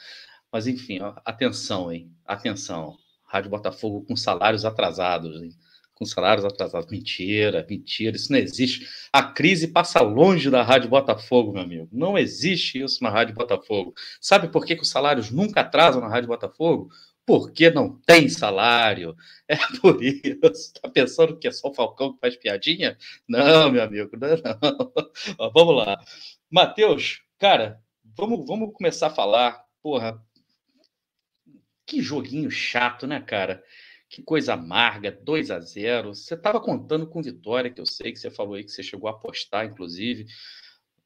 Mas 0.50 0.66
enfim, 0.66 1.00
ó, 1.00 1.14
atenção, 1.25 1.92
hein? 1.92 2.11
Atenção. 2.26 2.96
Rádio 3.25 3.50
Botafogo 3.50 4.04
com 4.04 4.16
salários 4.16 4.64
atrasados. 4.64 5.42
Hein? 5.42 5.50
com 6.02 6.06
salários 6.06 6.44
atrasados. 6.44 6.90
Mentira, 6.90 7.64
mentira, 7.68 8.16
isso 8.16 8.32
não 8.32 8.38
existe. 8.38 8.87
A 9.12 9.22
crise 9.22 9.68
passa 9.68 10.00
longe 10.00 10.50
da 10.50 10.62
Rádio 10.62 10.90
Botafogo, 10.90 11.52
meu 11.52 11.62
amigo. 11.62 11.88
Não 11.92 12.18
existe 12.18 12.82
isso 12.82 13.02
na 13.02 13.11
Rádio 13.11 13.34
Botafogo. 13.34 13.94
Sabe 14.20 14.49
por 14.49 14.64
que, 14.64 14.75
que 14.75 14.82
os 14.82 14.90
salários 14.90 15.30
nunca 15.30 15.61
atrasam 15.61 16.00
na 16.00 16.08
Rádio 16.08 16.28
Botafogo? 16.28 16.90
Porque 17.25 17.71
não 17.71 18.00
tem 18.00 18.29
salário. 18.29 19.17
É 19.49 19.57
por 19.81 20.02
isso. 20.02 20.38
Está 20.43 20.88
pensando 20.88 21.38
que 21.38 21.49
é 21.49 21.52
só 21.52 21.69
o 21.69 21.75
Falcão 21.75 22.12
que 22.12 22.21
faz 22.21 22.37
piadinha? 22.37 22.97
Não, 23.29 23.71
meu 23.71 23.83
amigo, 23.83 24.17
não, 24.17 24.29
é 24.29 24.43
não. 24.43 24.93
Ó, 25.38 25.50
vamos 25.50 25.76
lá. 25.76 26.02
Matheus, 26.50 27.23
cara, 27.38 27.81
vamos, 28.17 28.47
vamos 28.47 28.73
começar 28.73 29.09
a 29.09 29.14
falar. 29.14 29.64
Porra, 29.83 30.23
que 31.87 32.00
joguinho 32.00 32.50
chato, 32.50 33.07
né, 33.07 33.21
cara? 33.21 33.62
Que 34.09 34.23
coisa 34.23 34.55
amarga, 34.55 35.11
2 35.11 35.50
a 35.50 35.59
0 35.59 36.14
Você 36.14 36.35
estava 36.35 36.61
contando 36.61 37.07
com 37.07 37.23
vitória, 37.23 37.71
que 37.71 37.81
eu 37.81 37.87
sei 37.87 38.12
que 38.12 38.19
você 38.19 38.31
falou 38.31 38.55
aí 38.55 38.64
que 38.64 38.71
você 38.71 38.83
chegou 38.83 39.09
a 39.09 39.12
apostar, 39.12 39.64
inclusive. 39.64 40.26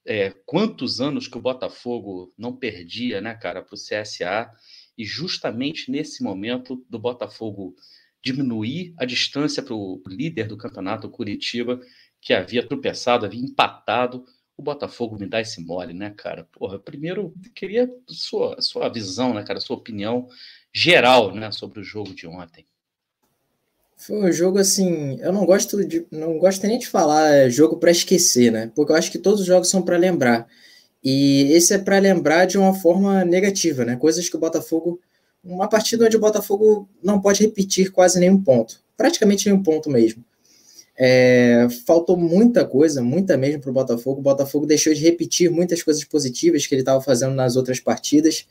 É, 0.04 0.30
quantos 0.44 1.00
anos 1.00 1.26
que 1.26 1.37
o 1.37 1.40
Botafogo 1.40 2.32
não 2.38 2.56
perdia, 2.56 3.20
né, 3.20 3.35
cara, 3.35 3.62
para 3.62 3.75
o 3.75 3.78
CSA, 3.78 4.50
e 4.96 5.04
justamente 5.04 5.90
nesse 5.90 6.22
momento 6.22 6.84
do 6.88 6.98
Botafogo 6.98 7.74
diminuir 8.22 8.94
a 8.96 9.04
distância 9.04 9.62
para 9.62 9.74
o 9.74 10.02
líder 10.06 10.48
do 10.48 10.56
campeonato, 10.56 11.06
o 11.06 11.10
Curitiba, 11.10 11.80
que 12.20 12.32
havia 12.32 12.66
tropeçado, 12.66 13.24
havia 13.24 13.40
empatado, 13.40 14.24
o 14.56 14.62
Botafogo 14.62 15.18
me 15.18 15.26
dá 15.26 15.40
esse 15.40 15.60
mole, 15.60 15.92
né, 15.92 16.10
cara? 16.16 16.48
Porra, 16.50 16.78
primeiro, 16.78 17.34
queria 17.54 17.88
sua, 18.08 18.60
sua 18.60 18.88
visão, 18.88 19.34
né, 19.34 19.44
cara, 19.44 19.60
sua 19.60 19.76
opinião 19.76 20.28
geral, 20.72 21.34
né, 21.34 21.52
sobre 21.52 21.80
o 21.80 21.84
jogo 21.84 22.14
de 22.14 22.26
ontem. 22.26 22.66
Foi 23.96 24.16
um 24.16 24.32
jogo 24.32 24.58
assim, 24.58 25.18
eu 25.20 25.32
não 25.32 25.46
gosto 25.46 25.82
de, 25.86 26.06
não 26.10 26.38
gosto 26.38 26.66
nem 26.66 26.78
de 26.78 26.86
falar 26.86 27.30
é 27.30 27.48
jogo 27.48 27.78
para 27.78 27.90
esquecer, 27.90 28.52
né? 28.52 28.70
Porque 28.74 28.92
eu 28.92 28.96
acho 28.96 29.10
que 29.10 29.18
todos 29.18 29.40
os 29.40 29.46
jogos 29.46 29.70
são 29.70 29.82
para 29.82 29.96
lembrar. 29.96 30.46
E 31.08 31.52
esse 31.52 31.72
é 31.72 31.78
para 31.78 32.00
lembrar 32.00 32.46
de 32.46 32.58
uma 32.58 32.75
forma 32.75 33.25
negativa, 33.25 33.84
né? 33.84 33.94
Coisas 33.94 34.28
que 34.28 34.34
o 34.34 34.40
Botafogo, 34.40 35.00
uma 35.44 35.68
partida 35.68 36.04
onde 36.04 36.16
o 36.16 36.20
Botafogo 36.20 36.88
não 37.00 37.20
pode 37.20 37.44
repetir 37.44 37.92
quase 37.92 38.18
nenhum 38.18 38.42
ponto, 38.42 38.80
praticamente 38.96 39.48
nenhum 39.48 39.62
ponto 39.62 39.88
mesmo. 39.88 40.25
É, 40.98 41.68
faltou 41.86 42.16
muita 42.16 42.64
coisa, 42.64 43.04
muita 43.04 43.36
mesmo 43.36 43.60
para 43.60 43.70
o 43.70 43.72
Botafogo. 43.72 44.18
O 44.18 44.22
Botafogo 44.22 44.66
deixou 44.66 44.92
de 44.92 45.00
repetir 45.00 45.48
muitas 45.48 45.80
coisas 45.80 46.02
positivas 46.02 46.66
que 46.66 46.75
ele 46.75 46.82
estava 46.82 47.00
fazendo 47.00 47.36
nas 47.36 47.54
outras 47.54 47.78
partidas. 47.78 48.44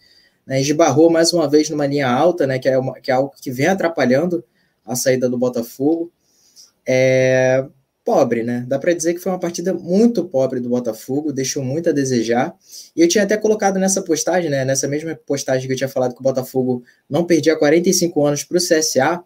Né? 0.47 0.62
Esbarrou 0.62 1.09
mais 1.09 1.33
uma 1.33 1.50
vez 1.50 1.69
numa 1.69 1.85
linha 1.85 2.07
alta, 2.07 2.47
né? 2.47 2.57
Que 2.57 2.69
é, 2.69 2.77
uma, 2.77 2.93
que 3.01 3.12
é 3.12 3.15
algo 3.15 3.33
que 3.41 3.51
vem 3.51 3.67
atrapalhando 3.67 4.41
a 4.85 4.95
saída 4.95 5.27
do 5.27 5.38
Botafogo. 5.38 6.09
É 6.88 7.65
pobre, 8.05 8.43
né? 8.43 8.63
Dá 8.67 8.77
para 8.77 8.93
dizer 8.93 9.15
que 9.15 9.19
foi 9.19 9.31
uma 9.31 9.39
partida 9.39 9.74
muito 9.74 10.24
pobre 10.24 10.59
do 10.59 10.69
Botafogo, 10.69 11.33
deixou 11.33 11.63
muito 11.63 11.89
a 11.89 11.91
desejar. 11.91 12.55
E 12.95 13.01
eu 13.01 13.07
tinha 13.07 13.24
até 13.24 13.35
colocado 13.35 13.79
nessa 13.79 14.03
postagem, 14.03 14.50
né? 14.50 14.63
Nessa 14.63 14.88
mesma 14.88 15.15
postagem 15.25 15.65
que 15.65 15.74
eu 15.74 15.77
tinha 15.77 15.89
falado 15.89 16.13
que 16.13 16.21
o 16.21 16.24
Botafogo 16.24 16.83
não 17.09 17.25
perdia 17.25 17.57
45 17.57 18.24
anos 18.24 18.43
para 18.43 18.57
o 18.57 18.62
CSA. 18.62 19.24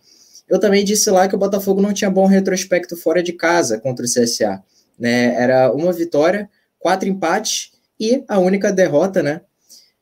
Eu 0.48 0.60
também 0.60 0.86
disse 0.86 1.12
lá 1.12 1.28
que 1.28 1.36
o 1.36 1.38
Botafogo 1.38 1.82
não 1.82 1.94
tinha 1.94 2.10
bom 2.10 2.26
retrospecto 2.26 2.96
fora 2.96 3.22
de 3.22 3.34
casa 3.34 3.78
contra 3.78 4.06
o 4.06 4.10
CSA. 4.10 4.64
Né? 4.98 5.36
Era 5.36 5.72
uma 5.74 5.92
vitória, 5.92 6.50
quatro 6.80 7.08
empates 7.10 7.72
e 8.00 8.24
a 8.30 8.40
única 8.40 8.72
derrota, 8.72 9.22
né? 9.22 9.42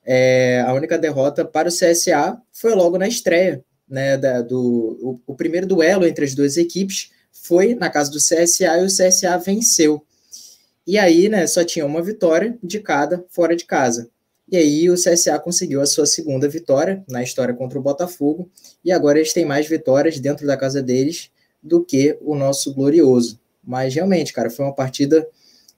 É, 0.05 0.63
a 0.65 0.74
única 0.74 0.98
derrota 0.98 1.43
para 1.43 1.67
o 1.67 1.72
CSA 1.72 2.38
foi 2.53 2.74
logo 2.75 2.98
na 2.98 3.07
estreia, 3.07 3.62
né, 3.89 4.17
da, 4.17 4.41
do, 4.41 4.98
o, 5.01 5.34
o, 5.34 5.36
primeiro 5.36 5.67
duelo 5.67 6.07
entre 6.07 6.24
as 6.24 6.34
duas 6.34 6.55
equipes 6.55 7.12
foi 7.44 7.75
na 7.75 7.89
casa 7.89 8.12
do 8.12 8.17
CSA 8.17 8.79
e 8.79 8.86
o 8.86 8.88
CSA 8.88 9.38
venceu. 9.38 10.03
E 10.86 10.98
aí, 10.98 11.27
né, 11.27 11.46
só 11.48 11.63
tinha 11.63 11.86
uma 11.86 12.01
vitória 12.01 12.58
de 12.63 12.79
cada 12.79 13.24
fora 13.29 13.56
de 13.56 13.65
casa. 13.65 14.10
E 14.50 14.56
aí 14.56 14.89
o 14.89 14.96
CSA 14.96 15.38
conseguiu 15.39 15.82
a 15.82 15.86
sua 15.86 16.06
segunda 16.06 16.48
vitória 16.48 17.03
na 17.10 17.22
história 17.22 17.53
contra 17.53 17.77
o 17.77 17.82
Botafogo, 17.82 18.50
e 18.84 18.91
agora 18.91 19.20
eles 19.20 19.34
têm 19.34 19.44
mais 19.44 19.67
vitórias 19.67 20.20
dentro 20.20 20.48
da 20.48 20.56
casa 20.56 20.82
deles 20.82 21.29
do 21.62 21.84
que 21.84 22.17
o 22.22 22.34
nosso 22.34 22.74
glorioso. 22.74 23.38
Mas 23.62 23.94
realmente, 23.94 24.32
cara, 24.32 24.50
foi 24.50 24.63
uma 24.63 24.74
partida 24.74 25.27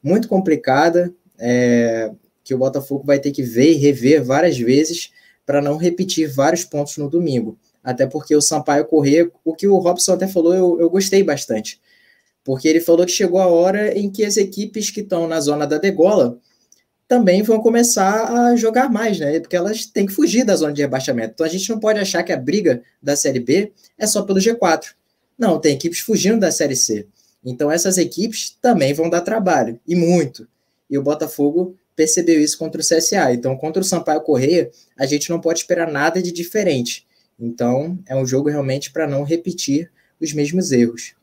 muito 0.04 0.28
complicada, 0.28 1.12
é, 1.40 2.12
que 2.44 2.54
o 2.54 2.58
Botafogo 2.60 3.04
vai 3.06 3.20
ter 3.20 3.32
que 3.32 3.42
ver 3.42 3.72
e 3.72 3.78
rever 3.78 4.24
várias 4.24 4.58
vezes 4.58 5.12
para 5.46 5.62
não 5.62 5.78
repetir 5.78 6.32
vários 6.32 6.64
pontos 6.64 6.98
no 6.98 7.10
domingo. 7.10 7.58
Até 7.84 8.06
porque 8.06 8.36
o 8.36 8.42
Sampaio 8.42 8.86
correr, 8.86 9.32
o 9.44 9.56
que 9.56 9.68
o 9.68 9.78
Robson 9.78 10.14
até 10.14 10.28
falou, 10.28 10.54
eu, 10.54 10.80
eu 10.80 10.90
gostei 10.90 11.24
bastante. 11.24 11.80
Porque 12.44 12.68
ele 12.68 12.80
falou 12.80 13.06
que 13.06 13.12
chegou 13.12 13.40
a 13.40 13.48
hora 13.48 13.98
em 13.98 14.10
que 14.10 14.26
as 14.26 14.38
equipes 14.38 14.90
que 14.90 15.02
estão 15.02 15.28
na 15.28 15.40
zona 15.40 15.66
da 15.66 15.78
degola 15.78 16.38
também 17.08 17.42
vão 17.42 17.60
começar 17.60 18.32
a 18.32 18.56
jogar 18.56 18.90
mais, 18.90 19.20
né? 19.20 19.40
Porque 19.40 19.56
elas 19.56 19.86
têm 19.86 20.06
que 20.06 20.14
fugir 20.14 20.44
da 20.44 20.56
zona 20.56 20.74
de 20.74 20.82
rebaixamento. 20.82 21.34
Então 21.34 21.46
a 21.46 21.50
gente 21.50 21.70
não 21.70 21.80
pode 21.80 22.00
achar 22.00 22.22
que 22.24 22.32
a 22.32 22.38
briga 22.38 22.84
da 23.02 23.16
Série 23.16 23.40
B 23.40 23.72
é 23.98 24.06
só 24.06 24.22
pelo 24.22 24.40
G4. 24.40 24.94
Não, 25.38 25.60
tem 25.60 25.74
equipes 25.74 26.00
fugindo 26.00 26.40
da 26.40 26.52
Série 26.52 26.76
C. 26.76 27.08
Então 27.44 27.72
essas 27.72 27.98
equipes 27.98 28.56
também 28.62 28.94
vão 28.94 29.10
dar 29.10 29.22
trabalho, 29.22 29.80
e 29.88 29.96
muito. 29.96 30.48
E 30.90 30.98
o 30.98 31.04
Botafogo 31.04 31.76
percebeu 31.96 32.40
isso 32.40 32.58
contra 32.58 32.80
o 32.80 32.84
CSA. 32.84 33.34
Então, 33.34 33.58
contra 33.58 33.82
o 33.82 33.86
Sampaio 33.86 34.22
Correia, 34.22 34.72
a 34.98 35.06
gente 35.06 35.30
não 35.30 35.42
pode 35.42 35.60
esperar 35.60 35.92
nada 35.92 36.22
de 36.22 36.32
diferente. 36.32 37.06
Então, 37.40 37.98
é 38.06 38.16
um 38.16 38.26
jogo 38.26 38.50
realmente 38.50 38.92
para 38.92 39.08
não 39.08 39.24
repetir 39.24 39.92
os 40.20 40.34
mesmos 40.34 40.72
erros. 40.72 41.14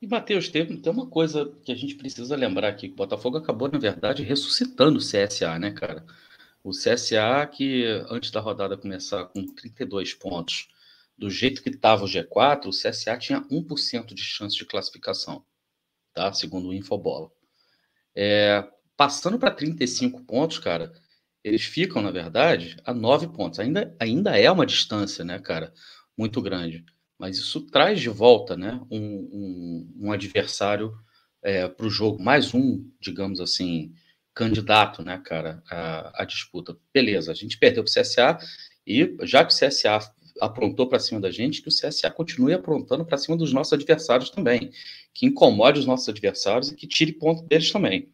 E, 0.00 0.06
Matheus, 0.06 0.48
tem, 0.48 0.64
tem 0.64 0.92
uma 0.92 1.06
coisa 1.06 1.52
que 1.62 1.72
a 1.72 1.74
gente 1.74 1.94
precisa 1.94 2.36
lembrar 2.36 2.68
aqui: 2.68 2.88
que 2.88 2.94
o 2.94 2.96
Botafogo 2.96 3.36
acabou, 3.36 3.68
na 3.70 3.78
verdade, 3.78 4.22
ressuscitando 4.22 4.98
o 4.98 5.02
CSA, 5.02 5.58
né, 5.58 5.72
cara? 5.72 6.04
O 6.62 6.70
CSA, 6.70 7.46
que 7.50 7.84
antes 8.08 8.30
da 8.30 8.40
rodada 8.40 8.76
começar 8.76 9.24
com 9.26 9.46
32 9.46 10.14
pontos, 10.14 10.68
do 11.18 11.28
jeito 11.28 11.62
que 11.62 11.68
estava 11.68 12.04
o 12.04 12.08
G4, 12.08 12.66
o 12.66 12.70
CSA 12.70 13.16
tinha 13.18 13.42
1% 13.42 14.14
de 14.14 14.22
chance 14.22 14.56
de 14.56 14.64
classificação, 14.64 15.44
tá? 16.14 16.32
Segundo 16.32 16.68
o 16.68 16.74
Infobola. 16.74 17.30
É, 18.14 18.66
passando 18.96 19.38
para 19.38 19.50
35 19.50 20.22
pontos, 20.22 20.58
cara, 20.58 20.92
eles 21.42 21.62
ficam, 21.62 22.02
na 22.02 22.10
verdade, 22.10 22.76
a 22.84 22.92
nove 22.92 23.28
pontos. 23.28 23.58
Ainda, 23.58 23.94
ainda 23.98 24.38
é 24.38 24.50
uma 24.50 24.66
distância, 24.66 25.24
né, 25.24 25.38
cara, 25.38 25.72
muito 26.16 26.40
grande. 26.42 26.84
Mas 27.18 27.38
isso 27.38 27.62
traz 27.62 28.00
de 28.00 28.08
volta, 28.08 28.56
né, 28.56 28.80
um, 28.90 28.98
um, 28.98 29.92
um 30.06 30.12
adversário 30.12 30.92
é, 31.42 31.68
para 31.68 31.86
o 31.86 31.90
jogo, 31.90 32.22
mais 32.22 32.54
um, 32.54 32.84
digamos 33.00 33.40
assim, 33.40 33.92
candidato, 34.34 35.02
né, 35.02 35.20
cara, 35.24 35.62
à, 35.70 36.22
à 36.22 36.24
disputa. 36.24 36.76
Beleza, 36.92 37.32
a 37.32 37.34
gente 37.34 37.58
perdeu 37.58 37.84
para 37.84 37.90
o 37.90 38.02
CSA 38.02 38.38
e 38.86 39.16
já 39.22 39.44
que 39.44 39.52
o 39.52 39.56
CSA 39.56 39.98
aprontou 40.40 40.88
para 40.88 40.98
cima 40.98 41.20
da 41.20 41.30
gente, 41.30 41.62
que 41.62 41.68
o 41.68 41.72
CSA 41.72 42.10
continue 42.10 42.54
aprontando 42.54 43.04
para 43.04 43.18
cima 43.18 43.36
dos 43.36 43.52
nossos 43.52 43.72
adversários 43.72 44.30
também, 44.30 44.70
que 45.14 45.26
incomode 45.26 45.80
os 45.80 45.86
nossos 45.86 46.08
adversários 46.08 46.70
e 46.70 46.76
que 46.76 46.86
tire 46.86 47.12
ponto 47.12 47.42
deles 47.42 47.70
também. 47.70 48.08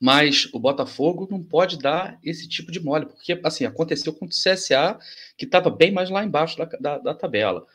Mas 0.00 0.48
o 0.52 0.58
Botafogo 0.58 1.26
não 1.30 1.42
pode 1.42 1.78
dar 1.78 2.18
esse 2.22 2.46
tipo 2.48 2.70
de 2.70 2.80
mole, 2.80 3.06
porque 3.06 3.38
assim 3.42 3.64
aconteceu 3.64 4.12
com 4.12 4.26
o 4.26 4.28
CSA, 4.28 4.98
que 5.36 5.46
estava 5.46 5.70
bem 5.70 5.90
mais 5.90 6.10
lá 6.10 6.22
embaixo 6.22 6.58
da, 6.58 6.64
da, 6.64 6.98
da, 6.98 7.14
tabela. 7.14 7.66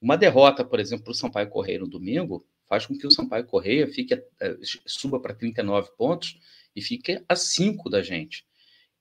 Uma 0.00 0.16
derrota, 0.16 0.64
por 0.64 0.80
exemplo, 0.80 1.04
para 1.04 1.12
o 1.12 1.14
Sampaio 1.14 1.48
Correio 1.48 1.80
no 1.80 1.88
domingo 1.88 2.44
faz 2.68 2.84
com 2.84 2.96
que 2.98 3.06
o 3.06 3.10
Sampaio 3.10 3.46
Correia 3.46 3.86
fique, 3.86 4.14
é, 4.14 4.56
suba 4.86 5.20
para 5.20 5.34
39 5.34 5.90
pontos 5.96 6.38
e 6.74 6.82
fique 6.82 7.22
a 7.28 7.34
5 7.34 7.88
da 7.88 8.02
gente. 8.02 8.44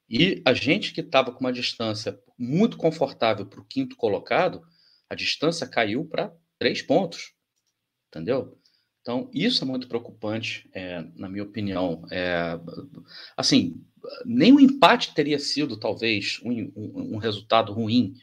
E 0.10 0.42
a 0.46 0.54
gente 0.54 0.94
que 0.94 1.02
estava 1.02 1.32
com 1.32 1.42
uma 1.42 1.52
distância 1.52 2.18
muito 2.38 2.78
confortável 2.78 3.46
para 3.46 3.60
o 3.60 3.66
quinto 3.66 3.96
colocado, 3.96 4.64
a 5.10 5.16
distância 5.16 5.68
caiu 5.68 6.06
para 6.06 6.34
3 6.60 6.82
pontos. 6.84 7.34
Entendeu? 8.08 8.58
Então, 9.08 9.30
isso 9.34 9.64
é 9.64 9.66
muito 9.66 9.88
preocupante, 9.88 10.70
é, 10.74 11.02
na 11.16 11.30
minha 11.30 11.46
opinião. 11.46 12.06
É, 12.12 12.60
assim, 13.38 13.82
nem 14.26 14.52
o 14.52 14.60
empate 14.60 15.14
teria 15.14 15.40
sido, 15.40 15.78
talvez, 15.80 16.42
um, 16.44 16.52
um, 16.76 17.16
um 17.16 17.18
resultado 17.18 17.72
ruim 17.72 18.16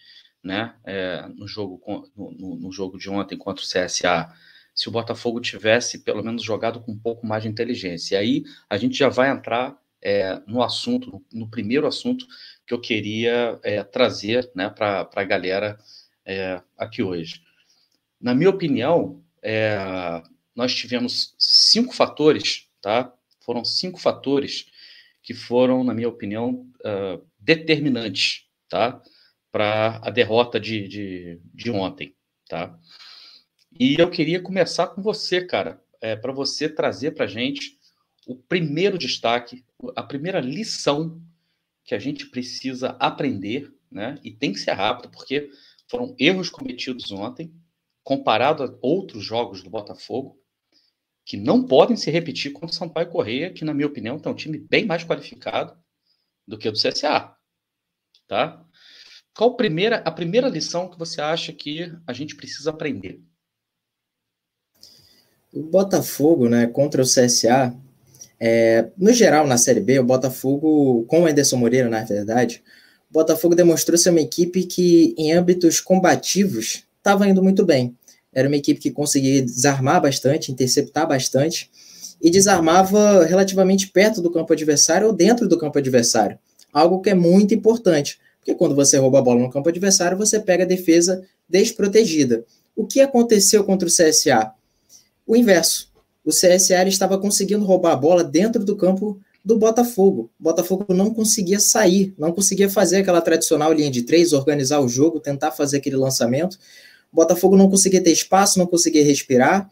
né, 0.43 0.75
é, 0.85 1.27
no, 1.35 1.49
jogo, 1.49 1.81
no, 2.15 2.57
no, 2.57 2.71
jogo 2.71 2.99
de 2.99 3.09
ontem 3.09 3.35
contra 3.35 3.65
o 3.65 3.67
CSA, 3.67 4.31
se 4.75 4.87
o 4.87 4.93
Botafogo 4.93 5.41
tivesse 5.41 6.05
pelo 6.05 6.23
menos 6.23 6.43
jogado 6.43 6.83
com 6.83 6.93
um 6.93 6.99
pouco 6.99 7.27
mais 7.27 7.45
de 7.45 7.49
inteligência. 7.49 8.17
E 8.17 8.19
aí 8.19 8.45
a 8.69 8.77
gente 8.77 8.95
já 8.95 9.09
vai 9.09 9.31
entrar 9.31 9.75
é, 10.03 10.39
no 10.47 10.63
assunto, 10.63 11.25
no, 11.33 11.49
primeiro 11.49 11.87
assunto 11.87 12.27
que 12.67 12.75
eu 12.75 12.79
queria 12.79 13.59
é, 13.63 13.83
trazer 13.83 14.51
né, 14.55 14.69
para 14.69 15.09
a 15.15 15.25
galera 15.25 15.79
é, 16.27 16.61
aqui 16.77 17.03
hoje. 17.03 17.41
Na 18.21 18.35
minha 18.35 18.51
opinião, 18.51 19.25
é, 19.43 20.23
nós 20.55 20.75
tivemos 20.75 21.35
cinco 21.39 21.95
fatores, 21.95 22.69
tá? 22.81 23.13
Foram 23.41 23.65
cinco 23.65 24.01
fatores 24.01 24.67
que 25.23 25.35
foram, 25.35 25.83
na 25.83 25.95
minha 25.95 26.09
opinião, 26.09 26.71
uh, 26.81 27.27
determinantes, 27.39 28.47
tá? 28.69 29.03
Para 29.51 30.01
a 30.03 30.11
derrota 30.11 30.61
de, 30.61 30.87
de, 30.87 31.41
de, 31.53 31.71
ontem, 31.71 32.15
tá? 32.49 32.79
E 33.79 33.97
eu 33.99 34.11
queria 34.11 34.41
começar 34.41 34.89
com 34.89 35.03
você, 35.03 35.45
cara, 35.45 35.83
é, 36.01 36.15
para 36.15 36.33
você 36.33 36.69
trazer 36.69 37.13
para 37.13 37.25
a 37.25 37.29
gente 37.29 37.79
o 38.27 38.37
primeiro 38.37 38.99
destaque, 38.99 39.65
a 39.97 40.03
primeira 40.03 40.41
lição 40.41 41.21
que 41.85 41.95
a 41.95 41.99
gente 41.99 42.27
precisa 42.27 42.91
aprender, 43.01 43.73
né? 43.91 44.19
E 44.23 44.31
tem 44.31 44.53
que 44.53 44.61
ser 44.61 44.73
rápido, 44.73 45.11
porque 45.11 45.51
foram 45.89 46.15
erros 46.19 46.51
cometidos 46.51 47.11
ontem, 47.11 47.53
comparado 48.03 48.63
a 48.63 48.79
outros 48.83 49.25
jogos 49.25 49.63
do 49.63 49.71
Botafogo, 49.71 50.39
que 51.25 51.37
não 51.37 51.67
podem 51.67 51.97
se 51.97 52.11
repetir 52.11 52.53
contra 52.53 52.71
o 52.71 52.75
Sampaio 52.75 53.09
Correia, 53.09 53.53
que, 53.53 53.65
na 53.65 53.73
minha 53.73 53.87
opinião, 53.87 54.19
tem 54.19 54.31
um 54.31 54.37
time 54.37 54.59
bem 54.59 54.85
mais 54.85 55.05
qualificado 55.05 55.77
do 56.47 56.59
que 56.59 56.69
o 56.69 56.73
do 56.73 56.79
CSA. 56.79 57.35
Tá? 58.29 58.63
Qual 59.35 59.51
a 59.51 59.57
primeira, 59.57 59.97
a 59.97 60.11
primeira 60.11 60.49
lição 60.49 60.89
que 60.89 60.99
você 60.99 61.21
acha 61.21 61.53
que 61.53 61.93
a 62.07 62.13
gente 62.13 62.37
precisa 62.37 62.71
aprender? 62.71 63.21
O 65.53 65.63
Botafogo, 65.63 66.49
né, 66.49 66.67
contra 66.67 67.01
o 67.01 67.05
CSA, 67.05 67.75
é, 68.39 68.91
no 68.97 69.13
geral, 69.13 69.47
na 69.47 69.57
Série 69.57 69.81
B, 69.81 69.99
o 69.99 70.05
Botafogo, 70.05 71.05
com 71.07 71.23
o 71.23 71.29
Ederson 71.29 71.57
Moreira, 71.57 71.89
na 71.89 72.05
verdade, 72.05 72.63
o 73.09 73.13
Botafogo 73.13 73.55
demonstrou 73.55 73.97
ser 73.97 74.11
uma 74.11 74.21
equipe 74.21 74.65
que, 74.65 75.15
em 75.17 75.33
âmbitos 75.33 75.81
combativos, 75.81 76.85
estava 76.99 77.29
indo 77.29 77.43
muito 77.43 77.65
bem. 77.65 77.97
Era 78.35 78.49
uma 78.49 78.57
equipe 78.57 78.81
que 78.81 78.91
conseguia 78.91 79.43
desarmar 79.43 80.03
bastante, 80.03 80.51
interceptar 80.51 81.07
bastante 81.07 81.71
e 82.21 82.31
desarmava 82.31 83.25
relativamente 83.25 83.89
perto 83.89 84.21
do 84.21 84.31
campo 84.31 84.53
adversário 84.53 85.07
ou 85.07 85.13
dentro 85.13 85.49
do 85.49 85.59
campo 85.59 85.79
adversário. 85.79 86.39
Algo 86.73 87.01
que 87.01 87.11
é 87.11 87.15
muito 87.15 87.55
importante, 87.55 88.19
porque 88.39 88.55
quando 88.55 88.75
você 88.75 88.99
rouba 88.99 89.21
a 89.21 89.23
bola 89.23 89.41
no 89.41 89.51
campo 89.51 89.69
adversário, 89.69 90.19
você 90.19 90.41
pega 90.41 90.65
a 90.65 90.67
defesa 90.67 91.23
desprotegida. 91.49 92.45
O 92.75 92.87
que 92.87 93.01
aconteceu 93.01 93.63
contra 93.63 93.89
o 93.89 93.91
CSA? 93.91 94.53
O 95.27 95.37
inverso. 95.37 95.93
O 96.25 96.31
CSA 96.31 96.89
estava 96.89 97.19
conseguindo 97.19 97.65
roubar 97.65 97.93
a 97.93 97.97
bola 97.97 98.25
dentro 98.25 98.65
do 98.65 98.75
campo 98.75 99.21
do 99.45 99.59
Botafogo. 99.59 100.31
O 100.41 100.43
Botafogo 100.43 100.95
não 100.95 101.13
conseguia 101.13 101.61
sair, 101.61 102.15
não 102.19 102.33
conseguia 102.33 102.69
fazer 102.69 102.99
aquela 102.99 103.21
tradicional 103.21 103.73
linha 103.73 103.91
de 103.91 104.03
três, 104.03 104.33
organizar 104.33 104.81
o 104.81 104.89
jogo, 104.89 105.21
tentar 105.21 105.51
fazer 105.51 105.77
aquele 105.77 105.97
lançamento. 105.97 106.59
O 107.15 107.17
Botafogo 107.17 107.57
não 107.57 107.71
conseguia 107.71 108.03
ter 108.03 108.11
espaço, 108.11 108.59
não 108.59 108.67
conseguia 108.67 109.05
respirar. 109.05 109.71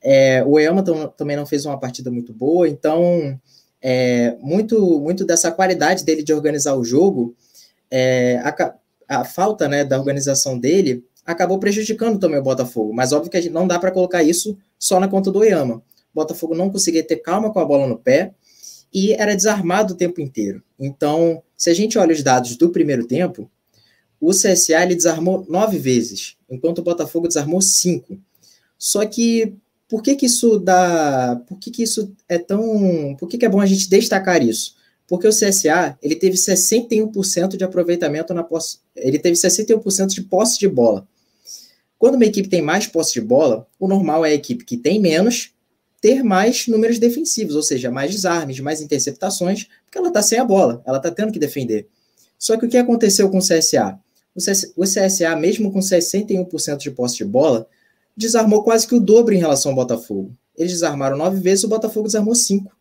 É, 0.00 0.44
o 0.46 0.60
Eama 0.60 0.80
também 1.16 1.36
não 1.36 1.44
fez 1.44 1.66
uma 1.66 1.76
partida 1.76 2.08
muito 2.08 2.32
boa, 2.32 2.68
então 2.68 3.36
é, 3.82 4.36
muito, 4.40 5.00
muito 5.00 5.24
dessa 5.24 5.50
qualidade 5.50 6.04
dele 6.04 6.22
de 6.22 6.32
organizar 6.32 6.76
o 6.76 6.84
jogo, 6.84 7.34
é, 7.90 8.40
a, 8.44 8.74
a, 9.08 9.24
falta 9.24 9.68
né, 9.68 9.84
da 9.84 9.98
organização 9.98 10.56
dele 10.56 11.04
acabou 11.26 11.58
prejudicando 11.58 12.20
também 12.20 12.38
o 12.38 12.42
Botafogo. 12.42 12.94
Mas 12.94 13.12
óbvio 13.12 13.30
que 13.30 13.50
não 13.50 13.66
dá 13.66 13.76
para 13.76 13.90
colocar 13.90 14.22
isso 14.22 14.56
só 14.78 15.00
na 15.00 15.08
conta 15.08 15.32
do 15.32 15.42
Eama. 15.42 15.76
O 15.76 15.82
Botafogo 16.14 16.54
não 16.54 16.70
conseguia 16.70 17.02
ter 17.02 17.16
calma 17.16 17.52
com 17.52 17.58
a 17.58 17.64
bola 17.64 17.88
no 17.88 17.98
pé 17.98 18.32
e 18.92 19.12
era 19.14 19.34
desarmado 19.34 19.94
o 19.94 19.96
tempo 19.96 20.20
inteiro. 20.20 20.62
Então, 20.78 21.42
se 21.56 21.70
a 21.70 21.74
gente 21.74 21.98
olha 21.98 22.12
os 22.12 22.22
dados 22.22 22.56
do 22.56 22.70
primeiro 22.70 23.04
tempo, 23.06 23.50
o 24.20 24.30
CSA 24.30 24.82
ele 24.82 24.94
desarmou 24.94 25.44
nove 25.48 25.76
vezes, 25.76 26.36
enquanto 26.54 26.78
o 26.78 26.82
Botafogo 26.82 27.28
desarmou 27.28 27.60
cinco. 27.60 28.18
Só 28.78 29.04
que 29.04 29.54
por 29.88 30.02
que, 30.02 30.16
que 30.16 30.26
isso 30.26 30.58
dá. 30.58 31.40
Por 31.46 31.58
que, 31.58 31.70
que 31.70 31.82
isso 31.82 32.12
é 32.28 32.38
tão. 32.38 33.14
Por 33.18 33.28
que, 33.28 33.38
que 33.38 33.44
é 33.44 33.48
bom 33.48 33.60
a 33.60 33.66
gente 33.66 33.88
destacar 33.88 34.42
isso? 34.42 34.74
Porque 35.06 35.28
o 35.28 35.30
CSA 35.30 35.98
ele 36.02 36.16
teve 36.16 36.36
61% 36.36 37.56
de 37.56 37.64
aproveitamento 37.64 38.32
na 38.32 38.42
posse. 38.42 38.78
Ele 38.96 39.18
teve 39.18 39.36
61% 39.36 40.06
de 40.06 40.22
posse 40.22 40.58
de 40.58 40.66
bola. 40.66 41.06
Quando 41.98 42.16
uma 42.16 42.24
equipe 42.24 42.48
tem 42.48 42.62
mais 42.62 42.86
posse 42.86 43.14
de 43.14 43.20
bola, 43.20 43.66
o 43.78 43.86
normal 43.86 44.24
é 44.24 44.30
a 44.30 44.34
equipe 44.34 44.64
que 44.64 44.76
tem 44.76 45.00
menos 45.00 45.52
ter 46.00 46.22
mais 46.22 46.66
números 46.66 46.98
defensivos, 46.98 47.56
ou 47.56 47.62
seja, 47.62 47.90
mais 47.90 48.10
desarmes, 48.10 48.60
mais 48.60 48.82
interceptações, 48.82 49.68
porque 49.84 49.96
ela 49.96 50.08
está 50.08 50.22
sem 50.22 50.38
a 50.38 50.44
bola, 50.44 50.82
ela 50.84 50.98
está 50.98 51.10
tendo 51.10 51.32
que 51.32 51.38
defender. 51.38 51.86
Só 52.38 52.58
que 52.58 52.66
o 52.66 52.68
que 52.68 52.76
aconteceu 52.76 53.30
com 53.30 53.38
o 53.38 53.40
CSA? 53.40 53.98
O 54.76 54.82
CSA, 54.82 55.36
mesmo 55.36 55.72
com 55.72 55.78
61% 55.78 56.76
de 56.78 56.90
posse 56.90 57.18
de 57.18 57.24
bola, 57.24 57.68
desarmou 58.16 58.62
quase 58.62 58.86
que 58.86 58.94
o 58.94 59.00
dobro 59.00 59.34
em 59.34 59.38
relação 59.38 59.72
ao 59.72 59.76
Botafogo. 59.76 60.36
Eles 60.56 60.72
desarmaram 60.72 61.16
nove 61.16 61.40
vezes, 61.40 61.64
o 61.64 61.68
Botafogo 61.68 62.06
desarmou 62.06 62.34
cinco. 62.34 62.76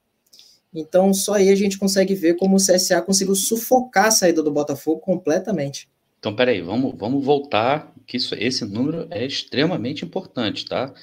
Então, 0.74 1.13
só 1.13 1.34
aí 1.34 1.50
a 1.50 1.56
gente 1.56 1.78
consegue 1.78 2.16
ver 2.16 2.36
como 2.36 2.56
o 2.56 2.60
CSA 2.60 3.02
conseguiu 3.02 3.36
sufocar 3.36 4.08
a 4.08 4.12
saída 4.12 4.42
do 4.42 4.52
Botafogo 4.52 5.00
completamente. 5.00 5.88
Então, 6.20 6.36
peraí, 6.36 6.62
vamos, 6.62 6.96
vamos 6.98 7.24
voltar, 7.24 7.94
que 8.08 8.18
isso, 8.18 8.34
esse 8.36 8.66
número 8.66 9.08
é 9.12 9.26
extremamente 9.26 10.04
importante, 10.06 10.66
tá? 10.66 10.94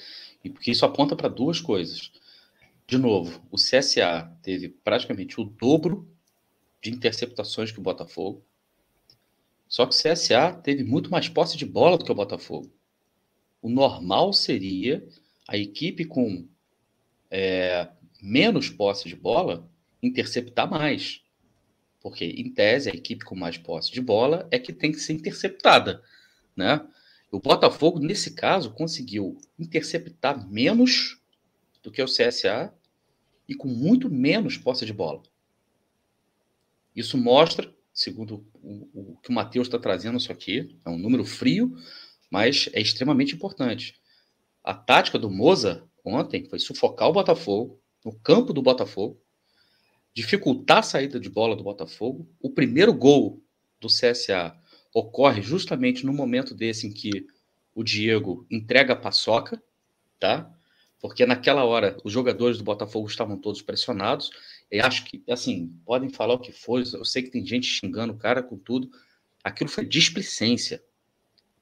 E 0.42 0.50
porque 0.50 0.70
isso 0.70 0.84
aponta 0.84 1.14
para 1.14 1.28
duas 1.28 1.60
coisas. 1.60 2.10
De 2.86 2.98
novo, 2.98 3.40
o 3.50 3.56
CSA 3.56 4.32
teve 4.42 4.68
praticamente 4.68 5.40
o 5.40 5.44
dobro 5.44 6.08
de 6.82 6.90
interceptações 6.90 7.70
que 7.70 7.78
o 7.78 7.82
Botafogo. 7.82 8.42
Só 9.70 9.86
que 9.86 9.94
o 9.94 9.98
CSA 9.98 10.52
teve 10.52 10.82
muito 10.82 11.12
mais 11.12 11.28
posse 11.28 11.56
de 11.56 11.64
bola 11.64 11.96
do 11.96 12.04
que 12.04 12.10
o 12.10 12.14
Botafogo. 12.14 12.68
O 13.62 13.70
normal 13.70 14.32
seria 14.32 15.06
a 15.46 15.56
equipe 15.56 16.04
com 16.04 16.48
é, 17.30 17.88
menos 18.20 18.68
posse 18.68 19.08
de 19.08 19.14
bola 19.14 19.70
interceptar 20.02 20.68
mais. 20.68 21.22
Porque, 22.00 22.24
em 22.24 22.52
tese, 22.52 22.90
a 22.90 22.94
equipe 22.94 23.24
com 23.24 23.36
mais 23.36 23.58
posse 23.58 23.92
de 23.92 24.00
bola 24.00 24.48
é 24.50 24.58
que 24.58 24.72
tem 24.72 24.90
que 24.90 24.98
ser 24.98 25.12
interceptada. 25.12 26.02
Né? 26.56 26.84
O 27.30 27.38
Botafogo, 27.38 28.00
nesse 28.00 28.34
caso, 28.34 28.72
conseguiu 28.72 29.38
interceptar 29.56 30.50
menos 30.50 31.20
do 31.80 31.92
que 31.92 32.02
o 32.02 32.06
CSA 32.06 32.74
e 33.48 33.54
com 33.54 33.68
muito 33.68 34.10
menos 34.10 34.58
posse 34.58 34.84
de 34.84 34.92
bola. 34.92 35.22
Isso 36.96 37.16
mostra 37.16 37.72
segundo 38.00 38.46
o, 38.54 39.12
o 39.12 39.16
que 39.18 39.28
o 39.28 39.32
Matheus 39.32 39.66
está 39.66 39.78
trazendo 39.78 40.16
isso 40.16 40.32
aqui, 40.32 40.74
é 40.86 40.88
um 40.88 40.96
número 40.96 41.22
frio, 41.22 41.76
mas 42.30 42.70
é 42.72 42.80
extremamente 42.80 43.34
importante. 43.34 44.00
A 44.64 44.72
tática 44.72 45.18
do 45.18 45.30
Moza 45.30 45.86
ontem 46.02 46.46
foi 46.48 46.58
sufocar 46.58 47.10
o 47.10 47.12
Botafogo, 47.12 47.78
no 48.02 48.18
campo 48.20 48.54
do 48.54 48.62
Botafogo, 48.62 49.20
dificultar 50.14 50.78
a 50.78 50.82
saída 50.82 51.20
de 51.20 51.28
bola 51.28 51.54
do 51.54 51.62
Botafogo. 51.62 52.26
O 52.40 52.48
primeiro 52.48 52.94
gol 52.94 53.44
do 53.78 53.88
CSA 53.88 54.58
ocorre 54.94 55.42
justamente 55.42 56.06
no 56.06 56.12
momento 56.14 56.54
desse 56.54 56.86
em 56.86 56.92
que 56.92 57.26
o 57.74 57.84
Diego 57.84 58.46
entrega 58.50 58.94
a 58.94 58.96
paçoca, 58.96 59.62
tá? 60.18 60.50
Porque 60.98 61.26
naquela 61.26 61.64
hora 61.64 61.98
os 62.02 62.10
jogadores 62.10 62.56
do 62.56 62.64
Botafogo 62.64 63.06
estavam 63.06 63.36
todos 63.36 63.60
pressionados 63.60 64.30
eu 64.70 64.84
acho 64.84 65.04
que, 65.04 65.22
assim, 65.28 65.68
podem 65.84 66.08
falar 66.08 66.34
o 66.34 66.38
que 66.38 66.52
for, 66.52 66.80
eu 66.80 67.04
sei 67.04 67.22
que 67.22 67.30
tem 67.30 67.44
gente 67.44 67.66
xingando 67.66 68.12
o 68.12 68.18
cara 68.18 68.42
com 68.42 68.56
tudo. 68.56 68.88
Aquilo 69.42 69.68
foi 69.68 69.84
displicência. 69.84 70.82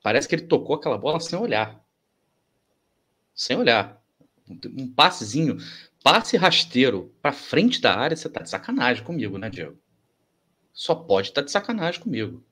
Parece 0.02 0.28
que 0.28 0.34
ele 0.34 0.46
tocou 0.46 0.76
aquela 0.76 0.98
bola 0.98 1.18
sem 1.18 1.38
olhar. 1.38 1.82
Sem 3.34 3.56
olhar. 3.56 4.02
Um 4.48 4.92
passezinho, 4.92 5.56
passe 6.02 6.36
rasteiro 6.36 7.14
para 7.22 7.32
frente 7.32 7.80
da 7.80 7.96
área, 7.96 8.16
você 8.16 8.28
tá 8.28 8.42
de 8.42 8.50
sacanagem 8.50 9.04
comigo, 9.04 9.38
né, 9.38 9.48
Diego? 9.48 9.78
Só 10.72 10.94
pode 10.94 11.28
estar 11.28 11.42
tá 11.42 11.46
de 11.46 11.50
sacanagem 11.50 12.00
comigo. 12.00 12.44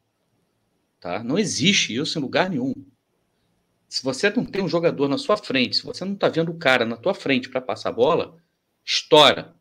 Tá? 1.01 1.23
Não 1.23 1.39
existe 1.39 1.95
isso 1.95 2.19
em 2.19 2.23
lugar 2.23 2.51
nenhum. 2.51 2.75
Se 3.89 4.03
você 4.03 4.31
não 4.31 4.45
tem 4.45 4.63
um 4.63 4.69
jogador 4.69 5.09
na 5.09 5.19
sua 5.19 5.37
frente, 5.37 5.77
se 5.77 5.85
você 5.85 6.05
não 6.05 6.15
está 6.15 6.29
vendo 6.29 6.51
o 6.51 6.59
cara 6.59 6.85
na 6.85 6.97
tua 6.97 7.15
frente 7.15 7.49
para 7.49 7.61
passar 7.61 7.91
a 7.91 7.93
bola, 7.93 8.37
estoura, 8.85 9.56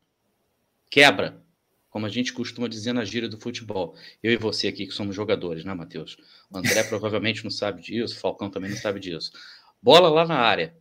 quebra, 0.90 1.44
como 1.90 2.06
a 2.06 2.10
gente 2.10 2.34
costuma 2.34 2.68
dizer 2.68 2.94
na 2.94 3.06
gíria 3.06 3.30
do 3.30 3.40
futebol. 3.40 3.96
Eu 4.22 4.32
e 4.32 4.38
você 4.38 4.68
aqui 4.68 4.86
que 4.86 4.94
somos 4.94 5.16
jogadores, 5.16 5.64
né, 5.64 5.74
Matheus? 5.74 6.18
O 6.50 6.58
André 6.58 6.84
provavelmente 6.90 7.44
não 7.44 7.52
sabe 7.52 7.82
disso, 7.82 8.16
o 8.16 8.20
Falcão 8.20 8.50
também 8.50 8.70
não 8.70 8.78
sabe 8.78 9.00
disso. 9.00 9.32
Bola 9.82 10.10
lá 10.10 10.26
na 10.26 10.36
área, 10.36 10.76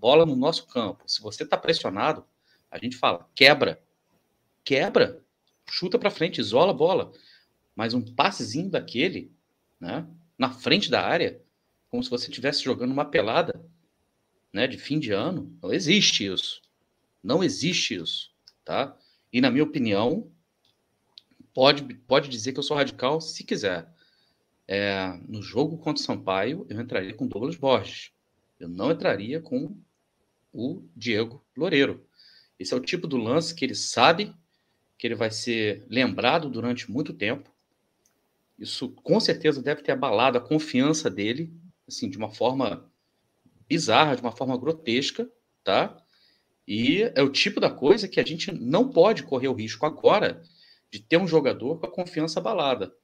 bola 0.00 0.24
no 0.24 0.36
nosso 0.36 0.66
campo. 0.66 1.04
Se 1.06 1.20
você 1.20 1.42
está 1.42 1.56
pressionado, 1.56 2.24
a 2.70 2.78
gente 2.78 2.96
fala, 2.96 3.28
quebra, 3.34 3.82
quebra, 4.64 5.20
chuta 5.68 5.98
para 5.98 6.10
frente, 6.10 6.40
isola 6.40 6.70
a 6.70 6.74
bola. 6.74 7.12
Mas 7.74 7.94
um 7.94 8.02
passezinho 8.02 8.70
daquele, 8.70 9.32
né, 9.80 10.06
na 10.38 10.52
frente 10.52 10.90
da 10.90 11.04
área, 11.04 11.42
como 11.88 12.02
se 12.02 12.10
você 12.10 12.28
estivesse 12.28 12.62
jogando 12.62 12.92
uma 12.92 13.04
pelada, 13.04 13.60
né, 14.52 14.66
de 14.66 14.78
fim 14.78 14.98
de 14.98 15.12
ano, 15.12 15.56
não 15.62 15.72
existe 15.72 16.24
isso. 16.24 16.62
Não 17.22 17.42
existe 17.42 17.94
isso, 17.94 18.30
tá? 18.64 18.96
E 19.32 19.40
na 19.40 19.50
minha 19.50 19.64
opinião, 19.64 20.30
pode, 21.54 21.82
pode 21.94 22.28
dizer 22.28 22.52
que 22.52 22.58
eu 22.58 22.62
sou 22.62 22.76
radical 22.76 23.20
se 23.20 23.44
quiser. 23.44 23.92
É, 24.66 25.18
no 25.26 25.42
jogo 25.42 25.78
contra 25.78 26.00
o 26.00 26.04
Sampaio, 26.04 26.66
eu 26.68 26.80
entraria 26.80 27.14
com 27.14 27.26
Douglas 27.26 27.56
Borges. 27.56 28.12
Eu 28.58 28.68
não 28.68 28.90
entraria 28.90 29.40
com 29.40 29.76
o 30.52 30.84
Diego 30.94 31.44
Loureiro. 31.56 32.06
Esse 32.58 32.74
é 32.74 32.76
o 32.76 32.80
tipo 32.80 33.06
do 33.06 33.16
lance 33.16 33.54
que 33.54 33.64
ele 33.64 33.74
sabe 33.74 34.34
que 34.98 35.06
ele 35.06 35.14
vai 35.14 35.30
ser 35.30 35.84
lembrado 35.88 36.50
durante 36.50 36.90
muito 36.90 37.14
tempo. 37.14 37.50
Isso 38.58 38.90
com 38.90 39.18
certeza 39.18 39.62
deve 39.62 39.82
ter 39.82 39.92
abalado 39.92 40.36
a 40.36 40.40
confiança 40.40 41.08
dele, 41.08 41.50
assim, 41.88 42.10
de 42.10 42.18
uma 42.18 42.28
forma 42.28 42.90
bizarra, 43.66 44.14
de 44.14 44.20
uma 44.20 44.32
forma 44.32 44.58
grotesca, 44.58 45.30
tá? 45.64 45.99
E 46.70 47.02
é 47.14 47.22
o 47.22 47.28
tipo 47.28 47.58
da 47.58 47.68
coisa 47.68 48.06
que 48.06 48.20
a 48.20 48.24
gente 48.24 48.52
não 48.52 48.88
pode 48.88 49.24
correr 49.24 49.48
o 49.48 49.54
risco 49.54 49.84
agora 49.84 50.42
de 50.90 51.00
ter 51.00 51.16
um 51.16 51.26
jogador 51.26 51.80
com 51.80 51.86
a 51.86 51.90
confiança 51.90 52.38
abalada. 52.38 52.94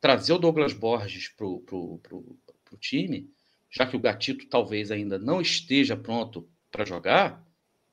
Trazer 0.00 0.34
o 0.34 0.38
Douglas 0.38 0.72
Borges 0.72 1.28
para 1.28 1.46
o 1.46 2.78
time, 2.78 3.28
já 3.68 3.86
que 3.86 3.96
o 3.96 4.00
Gatito 4.00 4.46
talvez 4.46 4.90
ainda 4.90 5.18
não 5.18 5.40
esteja 5.40 5.96
pronto 5.96 6.48
para 6.70 6.84
jogar, 6.84 7.44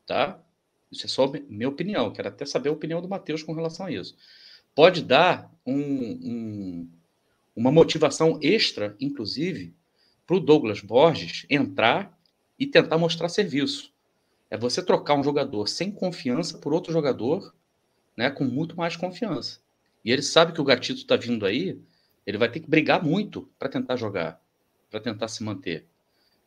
tá? 0.06 0.39
Isso 0.91 1.08
é 1.08 1.10
só 1.10 1.32
minha 1.49 1.69
opinião. 1.69 2.13
Quero 2.13 2.27
até 2.27 2.45
saber 2.45 2.69
a 2.69 2.73
opinião 2.73 3.01
do 3.01 3.10
Matheus 3.10 3.41
com 3.41 3.53
relação 3.53 3.88
a 3.88 3.91
isso 3.91 4.15
pode 4.75 5.03
dar 5.03 5.51
um, 5.65 5.75
um, 5.75 6.89
uma 7.56 7.71
motivação 7.71 8.39
extra, 8.41 8.95
inclusive, 8.99 9.73
para 10.25 10.36
o 10.36 10.39
Douglas 10.39 10.82
Borges 10.82 11.45
entrar 11.49 12.17
e 12.58 12.65
tentar 12.65 12.97
mostrar 12.97 13.29
serviço. 13.29 13.92
É 14.54 14.58
você 14.58 14.84
trocar 14.84 15.16
um 15.16 15.24
jogador 15.24 15.66
sem 15.66 15.92
confiança 15.92 16.60
por 16.60 16.76
outro 16.76 16.94
jogador 16.94 17.52
né, 18.16 18.30
com 18.30 18.44
muito 18.44 18.78
mais 18.78 18.96
confiança. 18.96 19.60
E 20.06 20.12
ele 20.12 20.22
sabe 20.22 20.54
que 20.54 20.62
o 20.62 20.63
Gatito 20.63 21.00
está 21.00 21.16
vindo 21.16 21.44
aí, 21.44 21.82
ele 22.24 22.38
vai 22.38 22.48
ter 22.48 22.60
que 22.60 22.70
brigar 22.70 23.04
muito 23.04 23.50
para 23.58 23.68
tentar 23.68 23.96
jogar, 23.96 24.39
para 24.92 25.00
tentar 25.00 25.28
se 25.28 25.44
manter. 25.44 25.88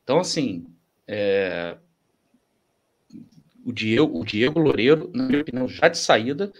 Então, 0.04 0.20
assim, 0.20 0.68
é... 1.04 1.76
o, 3.64 3.72
Diego, 3.72 4.20
o 4.20 4.24
Diego 4.24 4.60
Loureiro, 4.60 5.10
na 5.12 5.24
minha 5.24 5.40
opinião, 5.40 5.66
já 5.66 5.88
de 5.88 5.98
saída, 5.98 6.52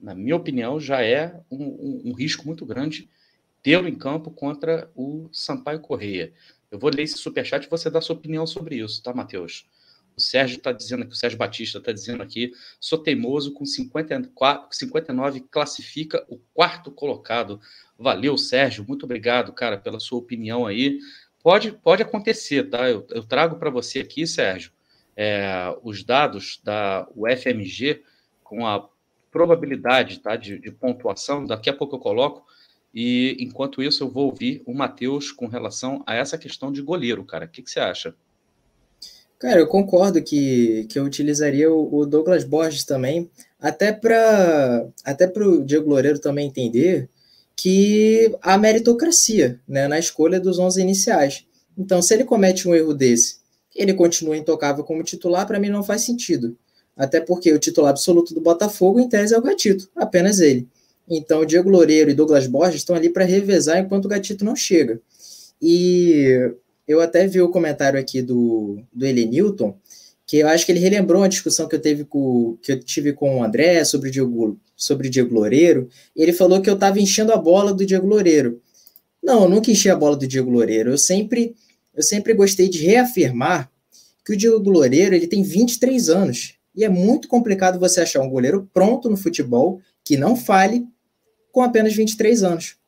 na 0.00 0.12
minha 0.12 0.34
opinião, 0.34 0.80
já 0.80 1.04
é 1.04 1.40
um, 1.48 1.66
um, 1.66 2.02
um 2.06 2.12
risco 2.14 2.44
muito 2.44 2.66
grande 2.66 3.08
tê-lo 3.62 3.86
em 3.86 3.94
campo 3.94 4.28
contra 4.28 4.90
o 4.96 5.28
Sampaio 5.30 5.78
Correia. 5.78 6.32
Eu 6.68 6.80
vou 6.80 6.90
ler 6.92 7.04
esse 7.04 7.16
superchat 7.16 7.64
e 7.64 7.70
você 7.70 7.88
dá 7.88 8.00
sua 8.00 8.16
opinião 8.16 8.44
sobre 8.44 8.74
isso, 8.74 9.00
tá, 9.00 9.14
Matheus? 9.14 9.70
O 10.20 10.22
Sérgio 10.22 10.58
está 10.58 10.70
dizendo 10.70 11.02
aqui, 11.02 11.12
o 11.12 11.16
Sérgio 11.16 11.38
Batista 11.38 11.78
está 11.78 11.92
dizendo 11.92 12.22
aqui, 12.22 12.52
sou 12.78 12.98
teimoso 12.98 13.54
com 13.54 13.64
54, 13.64 14.68
59, 14.70 15.40
classifica 15.50 16.22
o 16.28 16.38
quarto 16.52 16.90
colocado. 16.90 17.58
Valeu, 17.98 18.36
Sérgio, 18.36 18.84
muito 18.86 19.04
obrigado, 19.04 19.50
cara, 19.54 19.78
pela 19.78 19.98
sua 19.98 20.18
opinião 20.18 20.66
aí. 20.66 20.98
Pode, 21.42 21.72
pode 21.72 22.02
acontecer, 22.02 22.64
tá? 22.64 22.90
Eu, 22.90 23.06
eu 23.10 23.24
trago 23.24 23.56
para 23.56 23.70
você 23.70 24.00
aqui, 24.00 24.26
Sérgio, 24.26 24.70
é, 25.16 25.74
os 25.82 26.04
dados 26.04 26.60
da 26.62 27.08
UFMG 27.16 28.02
com 28.44 28.66
a 28.66 28.86
probabilidade 29.30 30.20
tá, 30.20 30.36
de, 30.36 30.58
de, 30.58 30.70
pontuação, 30.70 31.46
daqui 31.46 31.70
a 31.70 31.74
pouco 31.74 31.96
eu 31.96 32.00
coloco. 32.00 32.44
E 32.92 33.38
enquanto 33.40 33.82
isso, 33.82 34.04
eu 34.04 34.10
vou 34.10 34.26
ouvir 34.26 34.62
o 34.66 34.74
Matheus 34.74 35.32
com 35.32 35.46
relação 35.46 36.02
a 36.06 36.14
essa 36.14 36.36
questão 36.36 36.70
de 36.70 36.82
goleiro, 36.82 37.24
cara. 37.24 37.46
O 37.46 37.48
que, 37.48 37.62
que 37.62 37.70
você 37.70 37.80
acha? 37.80 38.14
Cara, 39.40 39.58
eu 39.58 39.66
concordo 39.66 40.22
que, 40.22 40.84
que 40.90 40.98
eu 40.98 41.04
utilizaria 41.04 41.72
o, 41.72 42.00
o 42.00 42.04
Douglas 42.04 42.44
Borges 42.44 42.84
também, 42.84 43.30
até 43.58 43.90
para 43.90 44.86
até 45.02 45.32
o 45.34 45.64
Diego 45.64 45.88
Loureiro 45.88 46.18
também 46.18 46.46
entender 46.46 47.08
que 47.56 48.36
a 48.42 48.58
meritocracia 48.58 49.58
né, 49.66 49.88
na 49.88 49.98
escolha 49.98 50.38
dos 50.38 50.58
11 50.58 50.82
iniciais. 50.82 51.46
Então, 51.76 52.02
se 52.02 52.12
ele 52.12 52.24
comete 52.24 52.68
um 52.68 52.74
erro 52.74 52.92
desse, 52.92 53.36
ele 53.74 53.94
continua 53.94 54.36
intocável 54.36 54.84
como 54.84 55.02
titular, 55.02 55.46
para 55.46 55.58
mim 55.58 55.70
não 55.70 55.82
faz 55.82 56.02
sentido. 56.02 56.54
Até 56.94 57.18
porque 57.18 57.50
o 57.50 57.58
titular 57.58 57.92
absoluto 57.92 58.34
do 58.34 58.42
Botafogo, 58.42 59.00
em 59.00 59.08
tese, 59.08 59.34
é 59.34 59.38
o 59.38 59.42
Gatito, 59.42 59.88
apenas 59.96 60.38
ele. 60.40 60.68
Então, 61.08 61.46
Diego 61.46 61.70
Loureiro 61.70 62.10
e 62.10 62.14
Douglas 62.14 62.46
Borges 62.46 62.76
estão 62.82 62.94
ali 62.94 63.08
para 63.08 63.24
revezar 63.24 63.78
enquanto 63.78 64.04
o 64.04 64.08
Gatito 64.08 64.44
não 64.44 64.54
chega. 64.54 65.00
E 65.62 66.52
eu 66.90 67.00
até 67.00 67.24
vi 67.24 67.40
o 67.40 67.48
comentário 67.48 68.00
aqui 68.00 68.20
do, 68.20 68.82
do 68.92 69.06
Elenilton, 69.06 69.78
que 70.26 70.38
eu 70.38 70.48
acho 70.48 70.66
que 70.66 70.72
ele 70.72 70.80
relembrou 70.80 71.22
uma 71.22 71.28
discussão 71.28 71.68
que 71.68 71.76
eu, 71.76 71.80
teve 71.80 72.04
com, 72.04 72.58
que 72.60 72.72
eu 72.72 72.80
tive 72.80 73.12
com 73.12 73.38
o 73.38 73.44
André 73.44 73.84
sobre 73.84 74.08
o 74.08 74.12
Diego, 74.12 74.58
sobre 74.76 75.06
o 75.06 75.10
Diego 75.10 75.32
Loureiro. 75.32 75.88
Ele 76.16 76.32
falou 76.32 76.60
que 76.60 76.68
eu 76.68 76.74
estava 76.74 76.98
enchendo 76.98 77.32
a 77.32 77.36
bola 77.36 77.72
do 77.72 77.86
Diego 77.86 78.08
Loureiro. 78.08 78.60
Não, 79.22 79.44
eu 79.44 79.48
nunca 79.48 79.70
enchi 79.70 79.88
a 79.88 79.94
bola 79.94 80.16
do 80.16 80.26
Diego 80.26 80.50
Loureiro. 80.50 80.90
Eu 80.90 80.98
sempre, 80.98 81.54
eu 81.94 82.02
sempre 82.02 82.34
gostei 82.34 82.68
de 82.68 82.84
reafirmar 82.84 83.70
que 84.24 84.32
o 84.32 84.36
Diego 84.36 84.68
Loureiro 84.68 85.14
ele 85.14 85.28
tem 85.28 85.44
23 85.44 86.08
anos. 86.08 86.54
E 86.74 86.84
é 86.84 86.88
muito 86.88 87.28
complicado 87.28 87.78
você 87.78 88.00
achar 88.00 88.20
um 88.20 88.30
goleiro 88.30 88.68
pronto 88.74 89.08
no 89.08 89.16
futebol 89.16 89.80
que 90.04 90.16
não 90.16 90.34
fale 90.34 90.84
com 91.52 91.62
apenas 91.62 91.94
23 91.94 92.42
anos. 92.42 92.79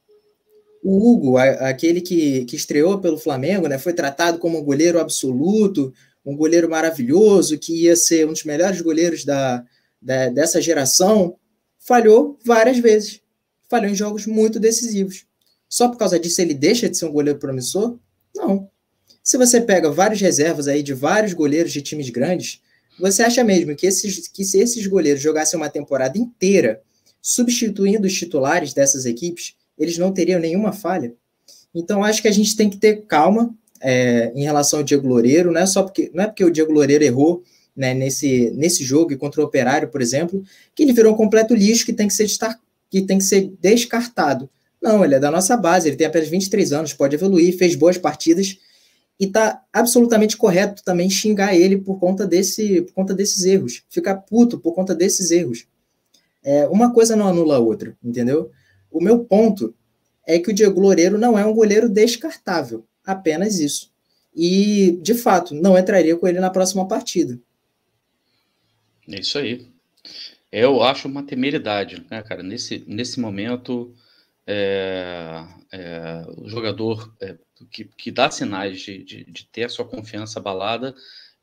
O 0.83 1.12
Hugo, 1.12 1.38
aquele 1.38 2.01
que, 2.01 2.45
que 2.45 2.57
estreou 2.57 2.99
pelo 2.99 3.16
Flamengo, 3.16 3.68
né, 3.68 3.79
foi 3.79 3.92
tratado 3.92 4.38
como 4.38 4.59
um 4.59 4.64
goleiro 4.64 4.99
absoluto, 4.99 5.92
um 6.25 6.37
goleiro 6.37 6.68
maravilhoso, 6.68 7.59
que 7.59 7.85
ia 7.85 7.95
ser 7.95 8.27
um 8.27 8.33
dos 8.33 8.45
melhores 8.45 8.81
goleiros 8.81 9.25
da, 9.25 9.64
da, 10.01 10.29
dessa 10.29 10.61
geração, 10.61 11.37
falhou 11.79 12.38
várias 12.45 12.79
vezes. 12.79 13.21
Falhou 13.68 13.90
em 13.90 13.95
jogos 13.95 14.27
muito 14.27 14.59
decisivos. 14.59 15.25
Só 15.68 15.88
por 15.88 15.97
causa 15.97 16.18
disso 16.18 16.40
ele 16.40 16.53
deixa 16.53 16.88
de 16.88 16.97
ser 16.97 17.07
um 17.07 17.12
goleiro 17.12 17.38
promissor? 17.38 17.99
Não. 18.35 18.68
Se 19.23 19.38
você 19.38 19.61
pega 19.61 19.90
vários 19.90 20.21
reservas 20.21 20.66
aí 20.68 20.83
de 20.83 20.92
vários 20.92 21.33
goleiros 21.33 21.73
de 21.73 21.81
times 21.81 22.11
grandes, 22.11 22.61
você 22.99 23.23
acha 23.23 23.42
mesmo 23.42 23.75
que, 23.75 23.87
esses, 23.87 24.29
que 24.29 24.45
se 24.45 24.59
esses 24.59 24.87
goleiros 24.87 25.23
jogassem 25.23 25.59
uma 25.59 25.71
temporada 25.71 26.18
inteira 26.18 26.83
substituindo 27.21 28.07
os 28.07 28.12
titulares 28.12 28.75
dessas 28.75 29.07
equipes, 29.07 29.55
eles 29.78 29.98
não 29.98 30.12
teriam 30.12 30.40
nenhuma 30.40 30.72
falha? 30.72 31.14
Então, 31.74 32.04
acho 32.04 32.20
que 32.20 32.28
a 32.28 32.32
gente 32.32 32.56
tem 32.56 32.68
que 32.68 32.76
ter 32.76 33.06
calma 33.06 33.54
é, 33.80 34.32
em 34.35 34.44
relação 34.44 34.80
ao 34.80 34.85
Diego 34.85 35.08
Loureiro, 35.08 35.50
não 35.50 35.61
é 35.61 35.66
só 35.66 35.82
porque, 35.82 36.11
não 36.14 36.24
é 36.24 36.26
porque 36.26 36.44
o 36.44 36.50
Diego 36.50 36.72
Loureiro 36.72 37.02
errou 37.02 37.42
né, 37.76 37.94
nesse, 37.94 38.50
nesse 38.50 38.85
jogo 38.85 39.12
e 39.12 39.16
contra 39.16 39.40
o 39.40 39.44
Operário, 39.44 39.88
por 39.88 40.00
exemplo, 40.00 40.42
que 40.74 40.82
ele 40.82 40.92
virou 40.92 41.14
um 41.14 41.16
completo 41.16 41.54
lixo 41.54 41.87
que 41.87 41.92
tem 41.92 42.06
que 42.06 42.14
ser, 42.14 42.26
que 42.90 43.02
tem 43.02 43.18
que 43.18 43.24
ser 43.24 43.52
descartado. 43.61 44.48
Não, 44.80 45.04
ele 45.04 45.14
é 45.14 45.20
da 45.20 45.30
nossa 45.30 45.56
base, 45.56 45.88
ele 45.88 45.96
tem 45.96 46.06
apenas 46.06 46.28
23 46.28 46.72
anos, 46.72 46.92
pode 46.92 47.14
evoluir, 47.14 47.56
fez 47.56 47.74
boas 47.74 47.96
partidas, 47.96 48.58
e 49.18 49.26
tá 49.28 49.62
absolutamente 49.72 50.37
correto 50.37 50.82
também 50.82 51.08
xingar 51.08 51.54
ele 51.54 51.78
por 51.78 51.98
conta, 52.00 52.26
desse, 52.26 52.82
por 52.82 52.92
conta 52.92 53.14
desses 53.14 53.44
erros, 53.44 53.85
ficar 53.88 54.16
puto 54.16 54.58
por 54.58 54.74
conta 54.74 54.94
desses 54.94 55.30
erros. 55.30 55.66
É, 56.42 56.66
uma 56.66 56.92
coisa 56.92 57.14
não 57.14 57.28
anula 57.28 57.56
a 57.56 57.61
outra, 57.61 57.96
entendeu? 58.02 58.50
O 58.92 59.02
meu 59.02 59.24
ponto 59.24 59.74
é 60.26 60.38
que 60.38 60.50
o 60.50 60.55
Diego 60.55 60.81
Loureiro 60.81 61.18
não 61.18 61.38
é 61.38 61.44
um 61.44 61.55
goleiro 61.55 61.88
descartável, 61.88 62.87
apenas 63.05 63.59
isso. 63.59 63.90
E, 64.35 64.98
de 65.02 65.14
fato, 65.14 65.55
não 65.55 65.76
entraria 65.76 66.16
com 66.16 66.26
ele 66.26 66.40
na 66.40 66.50
próxima 66.50 66.87
partida. 66.87 67.38
É 69.09 69.20
isso 69.20 69.38
aí. 69.38 69.66
Eu 70.50 70.83
acho 70.83 71.09
uma 71.09 71.22
temeridade, 71.22 72.05
né, 72.11 72.22
cara? 72.22 72.42
Nesse, 72.42 72.85
nesse 72.87 73.18
momento, 73.18 73.94
é, 74.46 75.44
é, 75.72 76.24
o 76.37 76.48
jogador 76.48 77.12
é, 77.20 77.37
que, 77.70 77.85
que 77.85 78.11
dá 78.11 78.31
sinais 78.31 78.81
de, 78.81 79.02
de, 79.02 79.24
de, 79.24 79.46
ter 79.46 79.64
a 79.64 79.68
sua 79.68 79.85
confiança 79.85 80.38
abalada, 80.38 80.94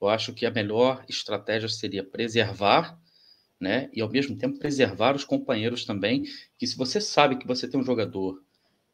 eu 0.01 0.07
acho 0.07 0.33
que 0.33 0.45
a 0.45 0.51
melhor 0.51 1.03
estratégia 1.09 1.67
seria 1.69 2.03
preservar, 2.03 2.99
né? 3.59 3.89
E 3.93 4.01
ao 4.01 4.09
mesmo 4.09 4.37
tempo 4.37 4.59
preservar 4.59 5.15
os 5.15 5.23
companheiros 5.23 5.85
também. 5.85 6.23
Que 6.57 6.65
se 6.65 6.77
você 6.77 7.01
sabe 7.01 7.37
que 7.37 7.47
você 7.47 7.67
tem 7.67 7.79
um 7.79 7.83
jogador 7.83 8.41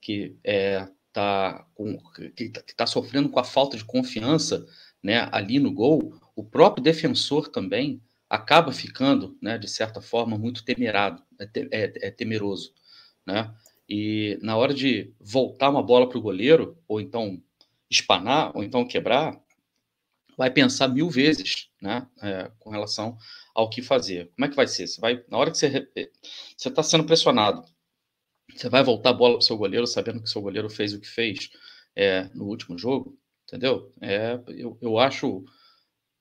que 0.02 0.36
é, 0.44 0.88
tá 1.14 1.66
com, 1.74 1.98
que 2.36 2.52
está 2.68 2.86
sofrendo 2.86 3.30
com 3.30 3.40
a 3.40 3.44
falta 3.44 3.78
de 3.78 3.86
confiança 3.86 4.66
né, 5.02 5.30
ali 5.32 5.60
no 5.60 5.72
gol, 5.72 6.20
o 6.36 6.44
próprio 6.44 6.84
defensor 6.84 7.48
também 7.48 8.02
acaba 8.30 8.72
ficando, 8.72 9.38
né, 9.42 9.58
de 9.58 9.68
certa 9.68 10.02
forma, 10.02 10.38
muito 10.38 10.66
temerado, 10.66 11.24
é, 11.40 11.48
é, 11.72 12.08
é 12.08 12.12
temeroso. 12.12 12.74
Né? 13.26 13.54
E 13.88 14.38
na 14.42 14.58
hora 14.58 14.74
de 14.74 15.14
voltar 15.20 15.70
uma 15.70 15.84
bola 15.84 16.10
para 16.10 16.18
o 16.18 16.22
goleiro, 16.22 16.78
ou 16.88 17.00
então 17.00 17.42
espanar, 17.90 18.52
ou 18.56 18.64
então 18.64 18.86
quebrar, 18.86 19.40
vai 20.38 20.50
pensar 20.50 20.88
mil 20.88 21.10
vezes 21.10 21.70
né, 21.82 22.08
é, 22.22 22.52
com 22.60 22.70
relação 22.70 23.18
ao 23.56 23.70
que 23.70 23.82
fazer. 23.82 24.32
Como 24.36 24.46
é 24.46 24.50
que 24.50 24.56
vai 24.56 24.68
ser? 24.68 24.88
Você 24.88 25.00
vai, 25.02 25.24
na 25.30 25.38
hora 25.38 25.50
que 25.50 25.58
você 25.58 26.12
está 26.58 26.84
sendo 26.84 27.06
pressionado, 27.06 27.64
você 28.54 28.70
vai 28.70 28.84
voltar 28.84 29.12
a 29.12 29.14
bola 29.14 29.36
para 29.36 29.40
o 29.40 29.44
seu 29.44 29.58
goleiro 29.58 29.88
sabendo 29.88 30.20
que 30.20 30.28
o 30.28 30.32
seu 30.32 30.42
goleiro 30.42 30.70
fez 30.70 30.94
o 30.94 31.00
que 31.00 31.08
fez 31.08 31.50
é, 31.96 32.26
no 32.36 32.46
último 32.46 32.78
jogo? 32.78 33.18
Entendeu? 33.48 33.94
É, 34.02 34.40
eu, 34.50 34.78
eu 34.82 35.00
acho 35.00 35.46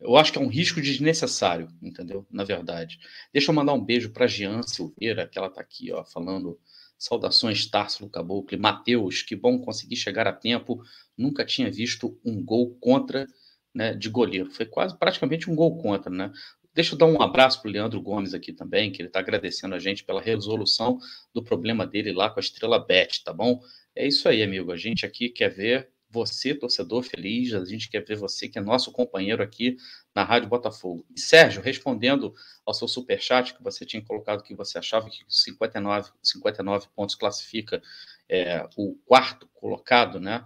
eu 0.01 0.17
acho 0.17 0.33
que 0.33 0.39
é 0.39 0.41
um 0.43 0.49
risco 0.49 0.81
desnecessário, 0.83 1.69
entendeu? 1.83 2.27
Na 2.31 2.45
verdade. 2.45 2.99
Deixa 3.33 3.51
eu 3.51 3.55
mandar 3.55 3.73
um 3.73 3.83
beijo 3.83 4.11
para 4.13 4.27
Jean 4.27 4.63
Silveira, 4.63 5.27
que 5.27 5.39
ela 5.39 5.49
está 5.49 5.61
aqui, 5.61 5.93
ó, 5.93 6.05
falando 6.05 6.59
saudações 6.99 7.67
Tarso 7.67 8.09
Caboclo, 8.09 8.59
Matheus, 8.59 9.23
que 9.23 9.35
bom 9.35 9.59
conseguir 9.59 9.97
chegar 9.97 10.27
a 10.27 10.33
tempo. 10.33 10.83
Nunca 11.17 11.45
tinha 11.45 11.71
visto 11.71 12.19
um 12.25 12.43
gol 12.45 12.77
contra 12.81 13.27
né, 13.75 13.95
de 13.95 14.09
goleiro. 14.09 14.51
Foi 14.51 14.67
quase 14.67 14.97
praticamente 14.97 15.51
um 15.51 15.57
gol 15.57 15.79
contra, 15.79 16.11
né? 16.11 16.31
Deixa 16.75 16.95
eu 16.95 16.99
dar 16.99 17.07
um 17.07 17.23
abraço 17.23 17.63
para 17.63 17.69
o 17.69 17.73
Leandro 17.73 18.01
Gomes 18.03 18.35
aqui 18.35 18.53
também, 18.53 18.91
que 18.91 19.01
ele 19.01 19.09
está 19.09 19.21
agradecendo 19.21 19.77
a 19.77 19.79
gente 19.79 20.03
pela 20.03 20.21
resolução 20.21 20.99
do 21.33 21.43
problema 21.43 21.87
dele 21.87 22.13
lá 22.13 22.29
com 22.29 22.41
a 22.41 22.43
Estrela 22.43 22.85
Bet, 22.85 23.23
tá 23.23 23.33
bom? 23.33 23.61
É 23.95 24.07
isso 24.07 24.29
aí, 24.29 24.43
amigo. 24.43 24.73
A 24.73 24.77
gente 24.77 25.07
aqui 25.07 25.29
quer 25.29 25.51
ver 25.51 25.89
você, 26.11 26.55
torcedor 26.55 27.03
feliz, 27.03 27.55
a 27.55 27.65
gente 27.65 27.89
quer 27.89 28.05
ver 28.05 28.17
você, 28.17 28.49
que 28.49 28.59
é 28.59 28.63
nosso 28.63 28.91
companheiro 28.93 29.43
aqui 29.43 29.77
na 30.15 30.25
Rádio 30.25 30.49
Botafogo. 30.49 31.05
E 31.15 31.21
Sérgio, 31.21 31.63
respondendo 31.63 32.35
ao 32.67 32.75
seu 32.75 32.89
superchat, 32.89 33.55
que 33.55 33.63
você 33.63 33.85
tinha 33.85 34.03
colocado 34.03 34.43
que 34.43 34.55
você 34.55 34.79
achava 34.79 35.09
que 35.09 35.25
59, 35.29 36.11
59 36.23 36.87
pontos 36.95 37.15
classifica 37.15 37.81
é, 38.29 38.67
o 38.77 38.95
quarto 39.07 39.49
colocado, 39.55 40.19
né? 40.19 40.45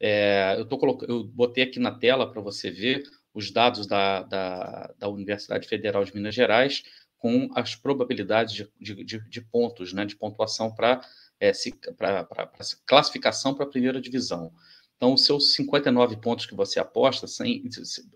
É, 0.00 0.54
eu, 0.56 0.64
tô 0.64 0.78
eu 1.08 1.24
botei 1.24 1.64
aqui 1.64 1.80
na 1.80 1.90
tela 1.90 2.30
para 2.30 2.40
você 2.40 2.70
ver 2.70 3.02
os 3.38 3.52
dados 3.52 3.86
da, 3.86 4.22
da, 4.22 4.92
da, 4.98 5.08
Universidade 5.08 5.68
Federal 5.68 6.04
de 6.04 6.12
Minas 6.12 6.34
Gerais 6.34 6.82
com 7.16 7.48
as 7.54 7.76
probabilidades 7.76 8.52
de, 8.54 9.04
de, 9.04 9.20
de 9.28 9.40
pontos, 9.40 9.92
né, 9.92 10.04
de 10.04 10.16
pontuação 10.16 10.74
para 10.74 11.00
é, 11.40 11.52
classificação 12.84 13.54
para 13.54 13.64
a 13.64 13.68
primeira 13.68 14.00
divisão. 14.00 14.52
Então, 14.96 15.14
os 15.14 15.24
seus 15.24 15.54
59 15.54 16.16
pontos 16.16 16.46
que 16.46 16.54
você 16.56 16.80
aposta, 16.80 17.28
sem, 17.28 17.62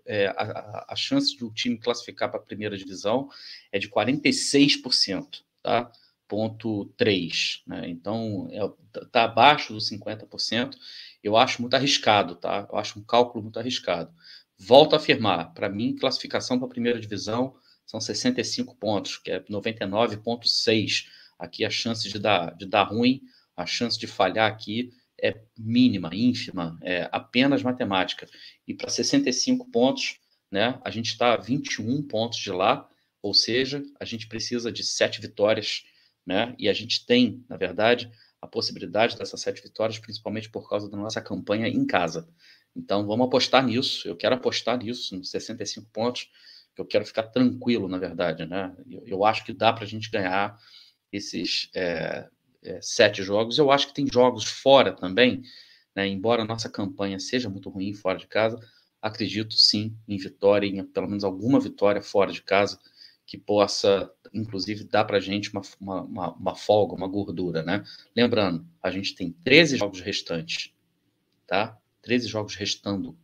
é, 0.05 0.27
a, 0.27 0.85
a, 0.89 0.95
chance 0.97 1.37
de 1.37 1.45
um 1.45 1.49
time 1.49 1.77
classificar 1.77 2.29
para 2.29 2.41
a 2.41 2.43
primeira 2.43 2.77
divisão 2.77 3.29
é 3.71 3.79
de 3.79 3.89
46%, 3.89 5.41
tá? 5.61 5.89
Ponto 6.27 6.85
3, 6.97 7.63
né? 7.65 7.87
Então, 7.87 8.49
está 8.51 9.01
é, 9.01 9.05
tá 9.05 9.23
abaixo 9.23 9.73
dos 9.73 9.89
50%. 9.89 10.75
Eu 11.23 11.37
acho 11.37 11.61
muito 11.61 11.75
arriscado, 11.75 12.35
tá? 12.35 12.67
Eu 12.69 12.77
acho 12.77 12.99
um 12.99 13.03
cálculo 13.03 13.43
muito 13.43 13.57
arriscado. 13.57 14.13
Volto 14.57 14.93
a 14.93 14.97
afirmar, 14.97 15.53
para 15.53 15.69
mim, 15.69 15.95
classificação 15.95 16.57
para 16.57 16.67
a 16.67 16.71
primeira 16.71 16.99
divisão 16.99 17.55
são 17.85 17.99
65 17.99 18.75
pontos, 18.75 19.17
que 19.17 19.31
é 19.31 19.39
99,6. 19.41 21.05
Aqui 21.37 21.65
a 21.65 21.69
chance 21.69 22.07
de 22.07 22.19
dar, 22.19 22.55
de 22.55 22.65
dar 22.65 22.83
ruim, 22.83 23.21
a 23.55 23.65
chance 23.65 23.97
de 23.97 24.07
falhar 24.07 24.49
aqui 24.49 24.91
é 25.21 25.39
mínima, 25.57 26.09
ínfima, 26.13 26.77
é 26.81 27.09
apenas 27.11 27.63
matemática. 27.63 28.27
E 28.67 28.73
para 28.73 28.89
65 28.89 29.69
pontos, 29.71 30.19
né, 30.51 30.79
a 30.83 30.89
gente 30.89 31.07
está 31.07 31.33
a 31.33 31.37
21 31.37 32.03
pontos 32.03 32.39
de 32.39 32.51
lá, 32.51 32.87
ou 33.21 33.33
seja, 33.33 33.83
a 33.99 34.05
gente 34.05 34.27
precisa 34.27 34.71
de 34.71 34.83
sete 34.83 35.21
vitórias, 35.21 35.83
né? 36.25 36.53
E 36.59 36.67
a 36.67 36.73
gente 36.73 37.05
tem, 37.05 37.43
na 37.49 37.55
verdade, 37.55 38.11
a 38.41 38.47
possibilidade 38.47 39.17
dessas 39.17 39.39
sete 39.39 39.61
vitórias, 39.63 39.97
principalmente 39.97 40.49
por 40.49 40.69
causa 40.69 40.89
da 40.89 40.97
nossa 40.97 41.21
campanha 41.21 41.67
em 41.69 41.85
casa. 41.85 42.27
Então, 42.75 43.05
vamos 43.05 43.27
apostar 43.27 43.65
nisso. 43.65 44.07
Eu 44.07 44.15
quero 44.15 44.35
apostar 44.35 44.77
nisso, 44.77 45.15
nos 45.15 45.29
65 45.29 45.89
pontos, 45.91 46.29
eu 46.77 46.85
quero 46.85 47.05
ficar 47.05 47.23
tranquilo, 47.23 47.87
na 47.87 47.97
verdade. 47.97 48.45
Né? 48.45 48.75
Eu, 48.89 49.03
eu 49.05 49.25
acho 49.25 49.45
que 49.45 49.53
dá 49.53 49.71
para 49.71 49.83
a 49.83 49.87
gente 49.87 50.09
ganhar 50.09 50.57
esses 51.11 51.69
é, 51.75 52.27
é, 52.63 52.79
sete 52.81 53.21
jogos. 53.21 53.57
Eu 53.57 53.71
acho 53.71 53.87
que 53.87 53.93
tem 53.93 54.07
jogos 54.11 54.45
fora 54.45 54.91
também, 54.91 55.43
né? 55.95 56.07
embora 56.07 56.41
a 56.41 56.45
nossa 56.45 56.69
campanha 56.69 57.19
seja 57.19 57.49
muito 57.49 57.69
ruim 57.69 57.93
fora 57.93 58.17
de 58.17 58.27
casa. 58.27 58.59
Acredito 59.01 59.53
sim 59.53 59.95
em 60.07 60.17
vitória, 60.17 60.65
em 60.65 60.83
pelo 60.83 61.07
menos 61.07 61.23
alguma 61.23 61.59
vitória 61.59 62.01
fora 62.01 62.31
de 62.31 62.41
casa, 62.41 62.79
que 63.25 63.37
possa, 63.37 64.11
inclusive, 64.33 64.85
dar 64.85 65.05
para 65.05 65.17
a 65.17 65.19
gente 65.19 65.51
uma, 65.51 65.61
uma, 65.79 66.33
uma 66.33 66.55
folga, 66.55 66.95
uma 66.95 67.07
gordura. 67.07 67.61
Né? 67.63 67.83
Lembrando, 68.15 68.65
a 68.81 68.89
gente 68.89 69.13
tem 69.15 69.31
13 69.43 69.77
jogos 69.77 70.01
restantes. 70.01 70.73
Tá? 71.45 71.77
13 72.03 72.27
jogos 72.27 72.55
restando, 72.55 73.17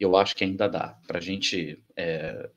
eu 0.00 0.16
acho 0.16 0.34
que 0.34 0.44
ainda 0.44 0.68
dá 0.68 0.98
para 1.06 1.18
a 1.18 1.20
gente 1.20 1.82
é, 1.96 2.48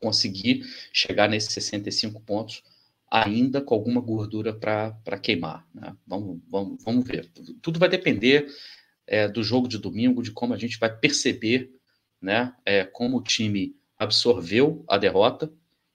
conseguir 0.00 0.64
chegar 0.92 1.28
nesses 1.28 1.52
65 1.52 2.20
pontos 2.20 2.62
ainda 3.10 3.60
com 3.60 3.74
alguma 3.74 4.00
gordura 4.00 4.52
para 4.52 5.18
queimar. 5.18 5.66
Né? 5.74 5.96
Vamos, 6.06 6.40
vamos, 6.48 6.84
vamos 6.84 7.06
ver. 7.06 7.30
Tudo 7.62 7.78
vai 7.78 7.88
depender 7.88 8.48
é, 9.06 9.26
do 9.28 9.42
jogo 9.42 9.66
de 9.66 9.78
domingo, 9.78 10.22
de 10.22 10.30
como 10.30 10.52
a 10.52 10.58
gente 10.58 10.78
vai 10.78 10.94
perceber 10.94 11.70
né, 12.20 12.54
é, 12.64 12.84
como 12.84 13.16
o 13.16 13.22
time 13.22 13.74
absorveu 13.98 14.84
a 14.88 14.98
derrota 14.98 15.50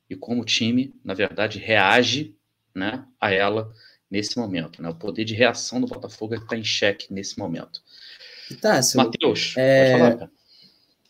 e 0.09 0.15
como 0.15 0.41
o 0.41 0.45
time, 0.45 0.93
na 1.03 1.13
verdade, 1.13 1.59
reage 1.59 2.36
né, 2.73 3.05
a 3.19 3.31
ela 3.31 3.71
nesse 4.13 4.38
momento. 4.38 4.80
Né? 4.80 4.89
O 4.89 4.93
poder 4.93 5.26
de 5.26 5.34
reação 5.34 5.82
do 5.82 5.88
Botafogo 5.88 6.36
está 6.36 6.56
em 6.56 6.63
xeque 6.63 7.12
nesse 7.12 7.39
momento. 7.39 7.82
Tássio, 8.62 8.97
Matheus, 8.97 9.56
é... 9.58 9.97
falar, 9.97 10.32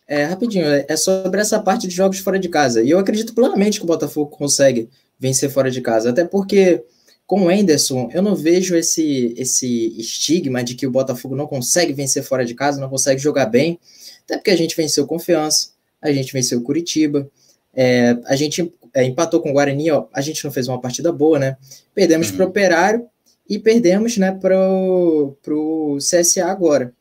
É, 0.08 0.24
rapidinho, 0.24 0.66
é, 0.66 0.86
é 0.88 0.96
sobre 0.96 1.42
essa 1.42 1.60
parte 1.60 1.86
de 1.86 1.94
jogos 1.94 2.20
fora 2.20 2.40
de 2.40 2.48
casa. 2.48 2.82
E 2.82 2.90
eu 2.90 2.98
acredito 2.98 3.36
plenamente 3.36 3.78
que 3.78 3.84
o 3.84 3.88
Botafogo 3.88 4.32
consegue 4.32 4.90
vencer 5.20 5.50
fora 5.50 5.70
de 5.70 5.82
casa. 5.82 6.12
Até 6.12 6.24
porque, 6.24 6.82
com 7.28 7.44
o 7.44 7.50
Anderson, 7.50 8.10
eu 8.14 8.22
não 8.22 8.36
vejo 8.36 8.74
esse, 8.74 9.34
esse 9.36 10.00
estigma 10.00 10.64
de 10.64 10.74
que 10.74 10.88
o 10.88 10.92
Botafogo 10.92 11.36
não 11.36 11.46
consegue 11.46 11.92
vencer 11.92 12.24
fora 12.24 12.46
de 12.46 12.54
casa, 12.54 12.80
não 12.80 12.90
consegue 12.90 13.22
jogar 13.22 13.48
bem. 13.48 13.78
Até 14.24 14.38
porque 14.38 14.52
a 14.52 14.58
gente 14.58 14.78
venceu 14.78 15.06
Confiança, 15.06 15.72
a 16.02 16.10
gente 16.14 16.32
venceu 16.32 16.62
Curitiba, 16.62 17.30
é, 17.74 18.18
a 18.26 18.36
gente 18.38 18.74
é, 18.94 19.04
empatou 19.04 19.42
com 19.42 19.50
o 19.50 19.54
Guarani, 19.54 19.90
ó, 19.92 20.06
a 20.14 20.22
gente 20.22 20.44
não 20.44 20.52
fez 20.52 20.68
uma 20.68 20.80
partida 20.80 21.12
boa, 21.12 21.40
né? 21.40 21.58
Perdemos 21.96 22.30
uhum. 22.30 22.38
para 22.38 22.46
o 22.46 22.50
Operário 22.50 23.08
e 23.50 23.58
perdemos 23.58 24.18
né, 24.18 24.32
para 24.32 24.58
o 24.60 25.98
CSA 25.98 26.46
agora. 26.46 26.94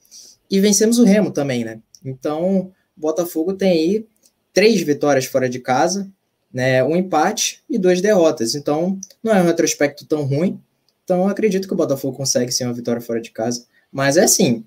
E 0.51 0.59
vencemos 0.61 0.99
o 0.99 1.05
Remo 1.05 1.31
também, 1.31 1.65
né? 1.65 1.81
Então, 2.05 2.73
o 2.97 3.01
Botafogo 3.01 3.55
tem 3.55 3.71
aí 3.71 4.07
três 4.53 4.81
vitórias 4.81 5.27
fora 5.27 5.49
de 5.49 5.59
casa, 5.59 6.11
né? 6.53 6.83
Um 6.83 6.97
empate 6.97 7.63
e 7.69 7.79
duas 7.79 8.01
derrotas. 8.01 8.55
Então, 8.55 8.99
não 9.23 9.33
é 9.33 9.43
um 9.43 9.47
retrospecto 9.47 10.07
tão 10.07 10.25
ruim. 10.25 10.61
Então, 11.05 11.29
acredito 11.29 11.67
que 11.67 11.75
o 11.75 11.77
Botafogo 11.77 12.17
consegue 12.17 12.53
ser 12.53 12.65
uma 12.65 12.75
vitória 12.75 13.01
fora 13.01 13.21
de 13.21 13.31
casa. 13.31 13.67
Mas 13.91 14.17
é 14.17 14.25
assim, 14.25 14.65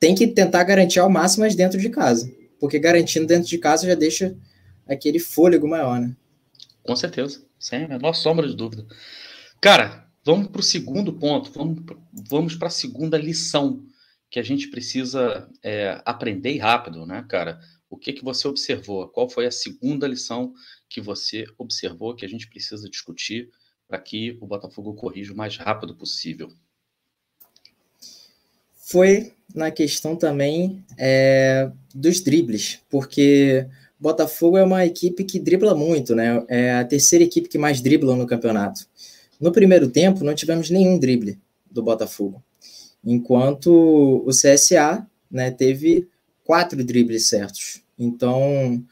tem 0.00 0.14
que 0.14 0.26
tentar 0.26 0.64
garantir 0.64 1.00
ao 1.00 1.10
máximo 1.10 1.44
as 1.44 1.54
dentro 1.54 1.78
de 1.78 1.88
casa. 1.90 2.30
Porque 2.58 2.78
garantindo 2.78 3.26
dentro 3.26 3.48
de 3.48 3.58
casa 3.58 3.86
já 3.86 3.94
deixa 3.94 4.34
aquele 4.86 5.18
fôlego 5.18 5.68
maior, 5.68 6.00
né? 6.00 6.14
Com 6.88 6.96
certeza, 6.96 7.44
sem 7.58 7.84
a 7.84 7.88
menor 7.88 8.14
sombra 8.14 8.48
de 8.48 8.56
dúvida. 8.56 8.86
Cara, 9.60 10.08
vamos 10.24 10.48
para 10.48 10.62
o 10.62 10.64
segundo 10.64 11.12
ponto, 11.12 11.52
vamos, 11.52 11.84
vamos 12.30 12.54
para 12.54 12.68
a 12.68 12.70
segunda 12.70 13.18
lição 13.18 13.84
que 14.30 14.38
a 14.40 14.42
gente 14.42 14.68
precisa 14.68 15.50
é, 15.62 16.00
aprender 16.02 16.56
rápido, 16.56 17.04
né, 17.04 17.26
cara? 17.28 17.60
O 17.90 17.98
que, 17.98 18.14
que 18.14 18.24
você 18.24 18.48
observou? 18.48 19.06
Qual 19.06 19.28
foi 19.28 19.44
a 19.44 19.50
segunda 19.50 20.08
lição 20.08 20.54
que 20.88 20.98
você 20.98 21.44
observou 21.58 22.14
que 22.14 22.24
a 22.24 22.28
gente 22.28 22.48
precisa 22.48 22.88
discutir 22.88 23.50
para 23.86 23.98
que 23.98 24.38
o 24.40 24.46
Botafogo 24.46 24.94
corrija 24.94 25.34
o 25.34 25.36
mais 25.36 25.58
rápido 25.58 25.94
possível? 25.94 26.50
Foi 28.72 29.34
na 29.54 29.70
questão 29.70 30.16
também 30.16 30.82
é, 30.96 31.70
dos 31.94 32.22
dribles, 32.22 32.80
porque 32.88 33.68
Botafogo 33.98 34.56
é 34.56 34.62
uma 34.62 34.86
equipe 34.86 35.24
que 35.24 35.40
dribla 35.40 35.74
muito, 35.74 36.14
né? 36.14 36.44
É 36.48 36.74
a 36.74 36.84
terceira 36.84 37.24
equipe 37.24 37.48
que 37.48 37.58
mais 37.58 37.80
dribla 37.80 38.14
no 38.14 38.26
campeonato. 38.26 38.86
No 39.40 39.52
primeiro 39.52 39.88
tempo, 39.88 40.24
não 40.24 40.34
tivemos 40.34 40.70
nenhum 40.70 40.98
drible 40.98 41.38
do 41.70 41.82
Botafogo 41.82 42.42
enquanto 43.04 44.22
o 44.26 44.30
CSA 44.30 45.06
né, 45.30 45.50
teve 45.50 46.08
quatro 46.44 46.82
dribles 46.84 47.28
certos. 47.28 47.82
Então, 47.98 48.84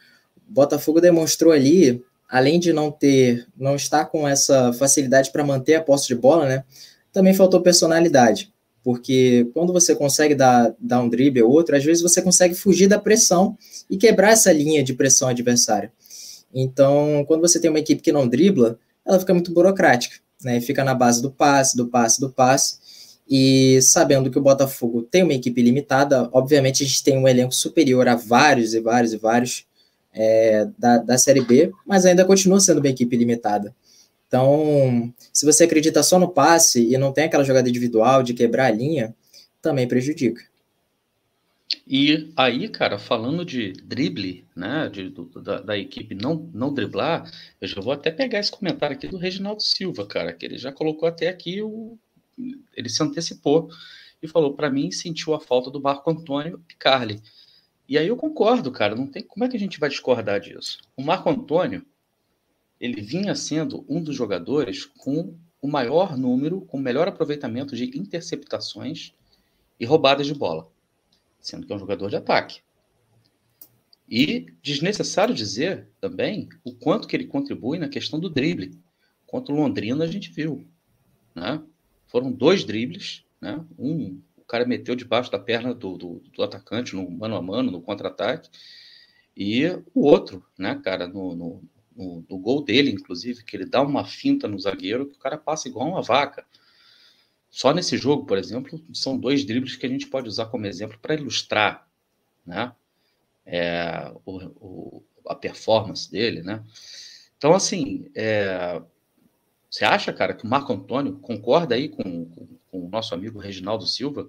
o 0.49 0.53
Botafogo 0.53 1.01
demonstrou 1.01 1.53
ali, 1.53 2.03
além 2.29 2.59
de 2.59 2.73
não 2.73 2.91
ter, 2.91 3.47
não 3.57 3.77
estar 3.77 4.07
com 4.07 4.27
essa 4.27 4.73
facilidade 4.73 5.31
para 5.31 5.45
manter 5.45 5.75
a 5.75 5.83
posse 5.83 6.09
de 6.09 6.15
bola, 6.15 6.47
né, 6.47 6.65
também 7.13 7.35
faltou 7.35 7.61
personalidade, 7.63 8.53
porque 8.87 9.51
quando 9.53 9.73
você 9.73 9.97
consegue 9.97 10.33
dar, 10.33 10.73
dar 10.79 11.03
um 11.03 11.09
drible 11.09 11.43
ou 11.43 11.51
outro, 11.51 11.75
às 11.75 11.85
vezes 11.85 12.01
você 12.01 12.23
consegue 12.23 12.55
fugir 12.55 12.87
da 12.87 13.01
pressão 13.01 13.59
e 13.91 13.97
quebrar 13.97 14.31
essa 14.31 14.53
linha 14.53 14.81
de 14.81 14.95
pressão 14.95 15.27
adversária. 15.27 15.91
Então, 16.55 17.25
quando 17.27 17.41
você 17.41 17.59
tem 17.59 17.69
uma 17.69 17.81
equipe 17.81 18.01
que 18.01 18.13
não 18.13 18.29
dribla, 18.29 18.79
ela 19.05 19.19
fica 19.19 19.35
muito 19.35 19.53
burocrática, 19.53 20.19
né? 20.41 20.61
Fica 20.61 20.85
na 20.85 20.95
base 20.95 21.21
do 21.21 21.33
passe, 21.33 21.77
do 21.77 21.89
passe, 21.89 22.21
do 22.21 22.31
passe. 22.31 22.79
E 23.29 23.83
sabendo 23.83 24.31
que 24.31 24.39
o 24.39 24.43
Botafogo 24.43 25.03
tem 25.03 25.25
uma 25.25 25.35
equipe 25.35 25.61
limitada, 25.61 26.31
obviamente 26.33 26.85
a 26.85 26.87
gente 26.87 27.03
tem 27.03 27.19
um 27.19 27.27
elenco 27.27 27.53
superior 27.53 28.07
a 28.07 28.15
vários 28.15 28.73
e 28.73 28.79
vários 28.79 29.13
e 29.13 29.17
vários 29.17 29.67
é, 30.15 30.69
da, 30.79 30.99
da 30.99 31.19
Série 31.19 31.41
B, 31.41 31.73
mas 31.85 32.07
ainda 32.07 32.25
continua 32.25 32.61
sendo 32.61 32.79
uma 32.79 32.89
equipe 32.89 33.17
limitada. 33.17 33.75
Então, 34.27 35.13
se 35.33 35.47
você 35.47 35.65
acredita 35.65 36.03
só 36.03 36.19
no 36.19 36.29
passe 36.29 36.93
e 36.93 36.99
não 36.99 37.13
tem 37.13 37.25
aquela 37.25 37.45
jogada 37.45 37.69
individual 37.69 38.23
de 38.23 38.35
quebrar 38.35 38.67
a 38.67 38.71
linha, 38.71 39.15
também 39.63 39.87
prejudica. 39.87 40.43
E 41.87 42.33
aí, 42.37 42.69
cara, 42.69 42.99
falando 42.99 43.45
de 43.45 43.73
drible, 43.73 44.45
né, 44.55 44.89
de, 44.89 45.09
do, 45.09 45.25
da, 45.41 45.61
da, 45.61 45.79
equipe 45.79 46.15
não, 46.15 46.49
não 46.53 46.73
driblar, 46.73 47.31
eu 47.61 47.67
já 47.67 47.81
vou 47.81 47.93
até 47.93 48.11
pegar 48.11 48.39
esse 48.39 48.51
comentário 48.51 48.97
aqui 48.97 49.09
do 49.09 49.17
Reginaldo 49.17 49.63
Silva, 49.63 50.07
cara, 50.07 50.33
que 50.33 50.47
ele 50.47 50.59
já 50.59 50.73
colocou 50.73 51.09
até 51.09 51.29
aqui 51.29 51.63
o. 51.63 51.99
Ele 52.77 52.89
se 52.89 53.03
antecipou 53.03 53.69
e 54.23 54.29
falou: 54.29 54.55
para 54.55 54.71
mim, 54.71 54.91
sentiu 54.91 55.35
a 55.35 55.41
falta 55.41 55.71
do 55.71 55.81
Marco 55.81 56.11
Antônio 56.11 56.63
e 56.71 56.75
Carly. 56.75 57.21
E 57.89 57.97
aí 57.97 58.09
eu 58.09 58.17
concordo, 58.17 58.71
cara, 58.73 58.97
não 58.97 59.07
tem 59.07 59.23
como 59.23 59.45
é 59.45 59.49
que 59.49 59.57
a 59.57 59.61
gente 59.61 59.79
vai 59.79 59.89
discordar 59.89 60.41
disso. 60.41 60.79
O 60.97 61.03
Marco 61.03 61.31
Antônio, 61.31 61.85
ele 62.81 63.01
vinha 63.01 63.35
sendo 63.35 63.85
um 63.89 64.03
dos 64.03 64.15
jogadores 64.15 64.85
com 64.85 65.35
o 65.61 65.69
maior 65.69 66.17
número, 66.17 66.61
com 66.63 66.77
o 66.77 66.81
melhor 66.81 67.09
aproveitamento 67.09 67.75
de 67.75 67.99
interceptações 67.99 69.13
e 69.81 69.85
roubadas 69.85 70.27
de 70.27 70.35
bola 70.35 70.71
sendo 71.47 71.67
que 71.67 71.73
é 71.73 71.77
um 71.77 71.79
jogador 71.79 72.11
de 72.11 72.17
ataque. 72.17 72.61
E 74.09 74.47
desnecessário 74.63 75.35
dizer 75.35 75.89
também 76.01 76.49
o 76.65 76.73
quanto 76.73 77.07
que 77.07 77.15
ele 77.15 77.27
contribui 77.27 77.79
na 77.79 77.89
questão 77.89 78.19
do 78.19 78.29
drible. 78.29 78.77
Contra 79.27 79.55
o 79.55 79.57
Londrina 79.57 80.05
a 80.05 80.09
gente 80.09 80.31
viu. 80.31 80.67
Né? 81.35 81.63
Foram 82.07 82.33
dois 82.33 82.65
dribles. 82.65 83.25
Né? 83.41 83.65
Um, 83.79 84.21
o 84.37 84.43
cara 84.43 84.67
meteu 84.67 84.95
debaixo 84.95 85.31
da 85.31 85.39
perna 85.39 85.73
do, 85.73 85.97
do, 85.97 86.23
do 86.33 86.43
atacante 86.43 86.95
no 86.95 87.09
mano 87.11 87.37
a 87.37 87.43
mano, 87.43 87.71
no 87.71 87.81
contra-ataque. 87.81 88.49
E 89.37 89.67
o 89.95 90.07
outro, 90.07 90.45
né, 90.59 90.81
cara, 90.83 91.07
no, 91.07 91.35
no, 91.37 91.63
no, 91.97 92.25
no, 92.29 92.39
gol 92.39 92.63
dele, 92.63 92.91
inclusive, 92.91 93.45
que 93.45 93.57
ele 93.57 93.65
dá 93.67 93.83
uma 93.83 94.05
finta 94.05 94.47
no 94.47 94.59
zagueiro 94.59 95.07
que 95.07 95.17
o 95.17 95.21
cara 95.21 95.39
passa 95.39 95.69
igual 95.69 95.89
uma 95.89 96.03
vaca. 96.03 96.45
Só 97.51 97.73
nesse 97.73 97.97
jogo, 97.97 98.27
por 98.27 98.37
exemplo, 98.37 98.81
são 98.93 99.19
dois 99.19 99.45
dribles 99.45 99.77
que 99.77 99.87
a 99.87 99.89
gente 99.89 100.07
pode 100.07 100.29
usar 100.29 100.47
como 100.47 100.67
exemplo 100.67 100.99
para 101.01 101.15
ilustrar 101.15 101.87
né? 102.47 102.73
É, 103.45 104.13
o, 104.25 104.37
o, 104.61 105.05
a 105.27 105.35
performance 105.35 106.11
dele. 106.11 106.43
Né? 106.43 106.63
Então, 107.37 107.53
assim, 107.55 108.09
é, 108.15 108.81
você 109.69 109.85
acha, 109.85 110.13
cara, 110.13 110.35
que 110.35 110.45
o 110.45 110.49
Marco 110.49 110.73
Antônio 110.73 111.19
concorda 111.19 111.75
aí 111.75 111.89
com, 111.89 112.25
com, 112.27 112.49
com 112.71 112.87
o 112.87 112.89
nosso 112.89 113.15
amigo 113.15 113.39
Reginaldo 113.39 113.87
Silva, 113.87 114.29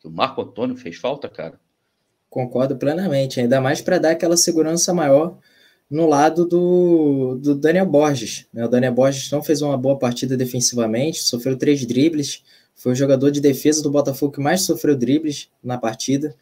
que 0.00 0.06
o 0.06 0.10
Marco 0.10 0.40
Antônio 0.40 0.76
fez 0.76 0.96
falta, 0.96 1.28
cara? 1.28 1.60
Concordo 2.30 2.76
plenamente, 2.76 3.40
ainda 3.40 3.60
mais 3.60 3.80
para 3.80 3.98
dar 3.98 4.10
aquela 4.10 4.36
segurança 4.36 4.92
maior 4.92 5.38
no 5.90 6.06
lado 6.06 6.44
do, 6.44 7.38
do 7.40 7.54
Daniel 7.54 7.86
Borges. 7.86 8.46
Né? 8.52 8.64
O 8.64 8.68
Daniel 8.68 8.92
Borges 8.92 9.30
não 9.30 9.42
fez 9.42 9.62
uma 9.62 9.76
boa 9.76 9.98
partida 9.98 10.36
defensivamente, 10.36 11.22
sofreu 11.22 11.56
três 11.56 11.84
dribles, 11.86 12.42
foi 12.74 12.92
o 12.92 12.96
jogador 12.96 13.30
de 13.30 13.40
defesa 13.40 13.82
do 13.82 13.90
Botafogo 13.90 14.32
que 14.32 14.40
mais 14.40 14.62
sofreu 14.62 14.96
dribles 14.96 15.48
na 15.62 15.78
partida. 15.78 16.34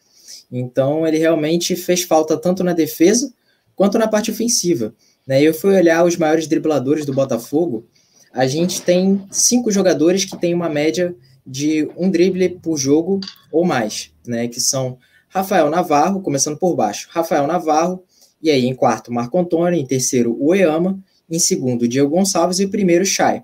Então 0.51 1.07
ele 1.07 1.17
realmente 1.17 1.75
fez 1.75 2.03
falta 2.03 2.37
tanto 2.37 2.63
na 2.63 2.73
defesa 2.73 3.33
quanto 3.75 3.97
na 3.97 4.07
parte 4.07 4.31
ofensiva. 4.31 4.93
Né? 5.25 5.41
Eu 5.41 5.53
fui 5.53 5.75
olhar 5.75 6.05
os 6.05 6.17
maiores 6.17 6.47
dribladores 6.47 7.05
do 7.05 7.13
Botafogo. 7.13 7.85
A 8.33 8.45
gente 8.45 8.81
tem 8.81 9.25
cinco 9.31 9.71
jogadores 9.71 10.25
que 10.25 10.37
têm 10.37 10.53
uma 10.53 10.69
média 10.69 11.15
de 11.45 11.89
um 11.95 12.11
drible 12.11 12.49
por 12.61 12.77
jogo 12.77 13.21
ou 13.51 13.65
mais, 13.65 14.11
né? 14.27 14.49
Que 14.49 14.59
são 14.59 14.97
Rafael 15.29 15.69
Navarro, 15.69 16.21
começando 16.21 16.57
por 16.57 16.75
baixo. 16.75 17.07
Rafael 17.09 17.47
Navarro, 17.47 18.03
e 18.41 18.49
aí 18.49 18.65
em 18.65 18.75
quarto, 18.75 19.11
Marco 19.11 19.37
Antônio, 19.37 19.79
em 19.79 19.85
terceiro, 19.85 20.35
o 20.39 20.53
Eama, 20.53 20.99
em 21.29 21.39
segundo, 21.39 21.87
Diego 21.87 22.09
Gonçalves 22.09 22.59
e 22.59 22.65
o 22.65 22.69
primeiro, 22.69 23.05
Chay. 23.05 23.43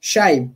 Chay 0.00 0.50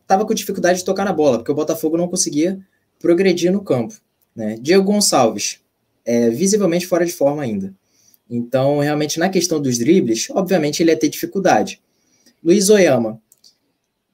estava 0.00 0.22
é, 0.22 0.26
com 0.26 0.34
dificuldade 0.34 0.78
de 0.80 0.84
tocar 0.84 1.04
na 1.04 1.12
bola, 1.12 1.38
porque 1.38 1.50
o 1.50 1.54
Botafogo 1.54 1.96
não 1.96 2.08
conseguia 2.08 2.58
progredir 2.98 3.50
no 3.50 3.62
campo. 3.62 3.94
Né? 4.34 4.56
Diego 4.60 4.84
Gonçalves, 4.84 5.60
é, 6.04 6.30
visivelmente 6.30 6.86
fora 6.86 7.04
de 7.04 7.12
forma 7.12 7.42
ainda. 7.42 7.74
Então, 8.28 8.78
realmente, 8.78 9.18
na 9.18 9.28
questão 9.28 9.60
dos 9.60 9.78
dribles, 9.78 10.28
obviamente 10.30 10.82
ele 10.82 10.90
ia 10.90 10.98
ter 10.98 11.08
dificuldade. 11.08 11.80
Luiz 12.42 12.70
Oyama 12.70 13.20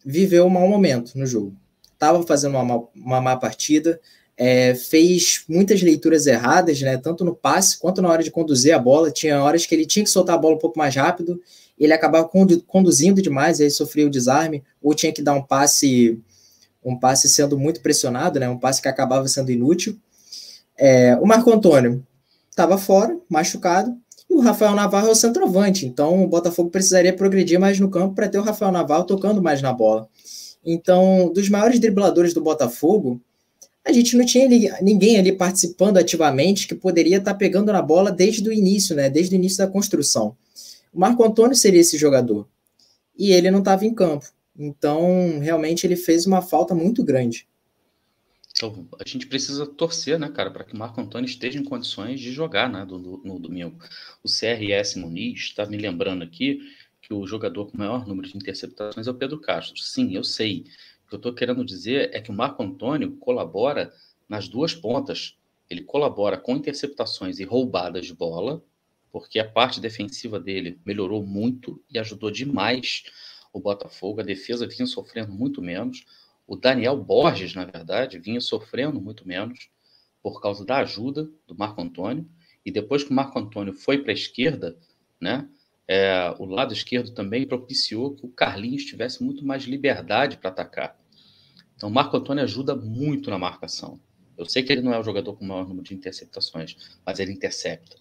viveu 0.04 0.46
um 0.46 0.50
mau 0.50 0.68
momento 0.68 1.16
no 1.16 1.26
jogo. 1.26 1.56
Estava 1.92 2.22
fazendo 2.24 2.56
uma, 2.56 2.88
uma 2.94 3.20
má 3.20 3.37
partida, 3.37 4.00
é, 4.38 4.74
fez 4.74 5.44
muitas 5.48 5.83
leituras 5.83 6.27
erradas, 6.27 6.81
né, 6.81 6.96
tanto 6.96 7.24
no 7.24 7.35
passe 7.35 7.79
quanto 7.79 8.01
na 8.01 8.09
hora 8.09 8.22
de 8.22 8.31
conduzir 8.31 8.74
a 8.74 8.79
bola. 8.79 9.11
Tinha 9.11 9.42
horas 9.42 9.66
que 9.66 9.74
ele 9.74 9.85
tinha 9.85 10.05
que 10.05 10.11
soltar 10.11 10.37
a 10.37 10.38
bola 10.38 10.55
um 10.55 10.59
pouco 10.59 10.79
mais 10.79 10.94
rápido 10.94 11.38
ele 11.79 11.92
acabava 11.92 12.29
conduzindo 12.66 13.22
demais, 13.22 13.61
aí 13.61 13.70
sofria 13.70 14.07
o 14.07 14.11
desarme, 14.11 14.64
ou 14.83 14.94
tinha 14.94 15.12
que 15.12 15.22
dar 15.22 15.35
um 15.35 15.42
passe, 15.42 16.20
um 16.85 16.98
passe 16.98 17.29
sendo 17.29 17.59
muito 17.59 17.81
pressionado, 17.81 18.40
né, 18.40 18.48
um 18.48 18.59
passe 18.59 18.83
que 18.83 18.88
acabava 18.88 19.29
sendo 19.29 19.53
inútil. 19.53 19.96
É, 20.77 21.16
o 21.20 21.27
Marco 21.27 21.53
Antônio 21.53 22.05
estava 22.51 22.77
fora, 22.77 23.16
machucado, 23.29 23.96
e 24.29 24.35
o 24.35 24.40
Rafael 24.40 24.74
Navarro 24.74 25.09
é 25.09 25.12
o 25.12 25.14
centroavante, 25.14 25.87
então 25.87 26.22
o 26.22 26.27
Botafogo 26.27 26.68
precisaria 26.68 27.14
progredir 27.14 27.59
mais 27.59 27.79
no 27.79 27.88
campo 27.88 28.14
para 28.14 28.29
ter 28.29 28.38
o 28.38 28.42
Rafael 28.42 28.72
Navarro 28.72 29.05
tocando 29.05 29.42
mais 29.42 29.62
na 29.62 29.72
bola. 29.72 30.09
Então, 30.64 31.33
dos 31.33 31.48
maiores 31.48 31.79
dribladores 31.79 32.35
do 32.35 32.42
Botafogo, 32.42 33.20
a 33.88 33.92
gente 33.92 34.16
não 34.16 34.27
tinha 34.27 34.46
ninguém 34.83 35.18
ali 35.18 35.33
participando 35.33 35.96
ativamente 35.96 36.68
que 36.68 36.74
poderia 36.74 37.16
estar 37.16 37.33
tá 37.33 37.38
pegando 37.38 37.72
na 37.72 37.81
bola 37.81 38.12
desde 38.12 38.46
o 38.46 38.53
início, 38.53 38.94
né? 38.94 39.09
Desde 39.09 39.35
o 39.35 39.38
início 39.38 39.59
da 39.59 39.66
construção. 39.66 40.37
O 40.92 41.01
Marco 41.01 41.24
Antônio 41.24 41.57
seria 41.57 41.81
esse 41.81 41.96
jogador. 41.96 42.46
E 43.18 43.33
ele 43.33 43.51
não 43.51 43.61
estava 43.61 43.87
em 43.87 43.94
campo. 43.94 44.27
Então, 44.57 45.38
realmente, 45.40 45.87
ele 45.87 45.96
fez 45.96 46.27
uma 46.27 46.42
falta 46.42 46.74
muito 46.74 47.03
grande. 47.03 47.48
Então, 48.53 48.87
a 49.01 49.09
gente 49.09 49.27
precisa 49.27 49.64
torcer, 49.64 50.18
né, 50.18 50.29
cara, 50.29 50.51
para 50.51 50.64
que 50.64 50.74
o 50.74 50.77
Marco 50.77 51.01
Antônio 51.01 51.27
esteja 51.27 51.59
em 51.59 51.64
condições 51.64 52.20
de 52.20 52.31
jogar 52.31 52.68
né, 52.68 52.85
no, 52.85 52.98
no 52.98 53.38
domingo. 53.38 53.79
O 54.22 54.29
CRS 54.29 54.96
Muniz 54.96 55.40
está 55.44 55.64
me 55.64 55.79
lembrando 55.79 56.24
aqui 56.24 56.61
que 57.01 57.14
o 57.14 57.27
jogador 57.27 57.70
com 57.70 57.79
maior 57.79 58.07
número 58.07 58.29
de 58.29 58.37
interceptações 58.37 59.07
é 59.07 59.11
o 59.11 59.14
Pedro 59.14 59.40
Castro. 59.40 59.79
Sim, 59.81 60.14
eu 60.14 60.22
sei. 60.22 60.64
O 61.08 61.10
que 61.10 61.14
eu 61.14 61.16
estou 61.20 61.32
querendo 61.32 61.64
dizer 61.64 62.10
é 62.12 62.20
que 62.20 62.30
o 62.30 62.34
Marco 62.34 62.62
Antônio 62.62 63.16
colabora 63.16 63.90
nas 64.28 64.46
duas 64.46 64.74
pontas. 64.74 65.38
Ele 65.70 65.82
colabora 65.82 66.36
com 66.36 66.54
interceptações 66.54 67.38
e 67.38 67.44
roubadas 67.44 68.04
de 68.04 68.12
bola, 68.12 68.62
porque 69.10 69.38
a 69.38 69.50
parte 69.50 69.80
defensiva 69.80 70.38
dele 70.38 70.78
melhorou 70.84 71.24
muito 71.24 71.82
e 71.90 71.98
ajudou 71.98 72.30
demais 72.30 73.04
o 73.54 73.58
Botafogo. 73.58 74.20
A 74.20 74.22
defesa 74.22 74.66
vinha 74.66 74.84
sofrendo 74.84 75.32
muito 75.32 75.62
menos. 75.62 76.04
O 76.46 76.54
Daniel 76.54 76.98
Borges, 76.98 77.54
na 77.54 77.64
verdade, 77.64 78.18
vinha 78.18 78.42
sofrendo 78.42 79.00
muito 79.00 79.26
menos 79.26 79.70
por 80.22 80.42
causa 80.42 80.62
da 80.62 80.76
ajuda 80.80 81.26
do 81.46 81.56
Marco 81.56 81.80
Antônio. 81.80 82.28
E 82.66 82.70
depois 82.70 83.02
que 83.02 83.11
o 83.11 83.14
Marco 83.14 83.38
Antônio 83.38 83.72
foi 83.72 83.96
para 83.96 84.12
a 84.12 84.14
esquerda, 84.14 84.76
né, 85.18 85.48
é, 85.89 86.34
o 86.39 86.45
lado 86.45 86.74
esquerdo 86.74 87.12
também 87.12 87.47
propiciou 87.47 88.14
que 88.14 88.26
o 88.26 88.28
Carlinhos 88.28 88.84
tivesse 88.84 89.24
muito 89.24 89.45
mais 89.45 89.64
liberdade 89.64 90.36
para 90.36 90.51
atacar. 90.51 90.99
Então, 91.74 91.89
o 91.89 91.93
Marco 91.93 92.16
Antônio 92.16 92.45
ajuda 92.45 92.76
muito 92.76 93.30
na 93.30 93.39
marcação. 93.39 93.99
Eu 94.36 94.45
sei 94.45 94.62
que 94.62 94.70
ele 94.70 94.82
não 94.82 94.93
é 94.93 94.99
o 94.99 95.03
jogador 95.03 95.34
com 95.34 95.45
o 95.45 95.49
maior 95.49 95.66
número 95.66 95.84
de 95.84 95.95
interceptações, 95.95 96.76
mas 97.07 97.18
ele 97.18 97.32
intercepta. 97.32 97.97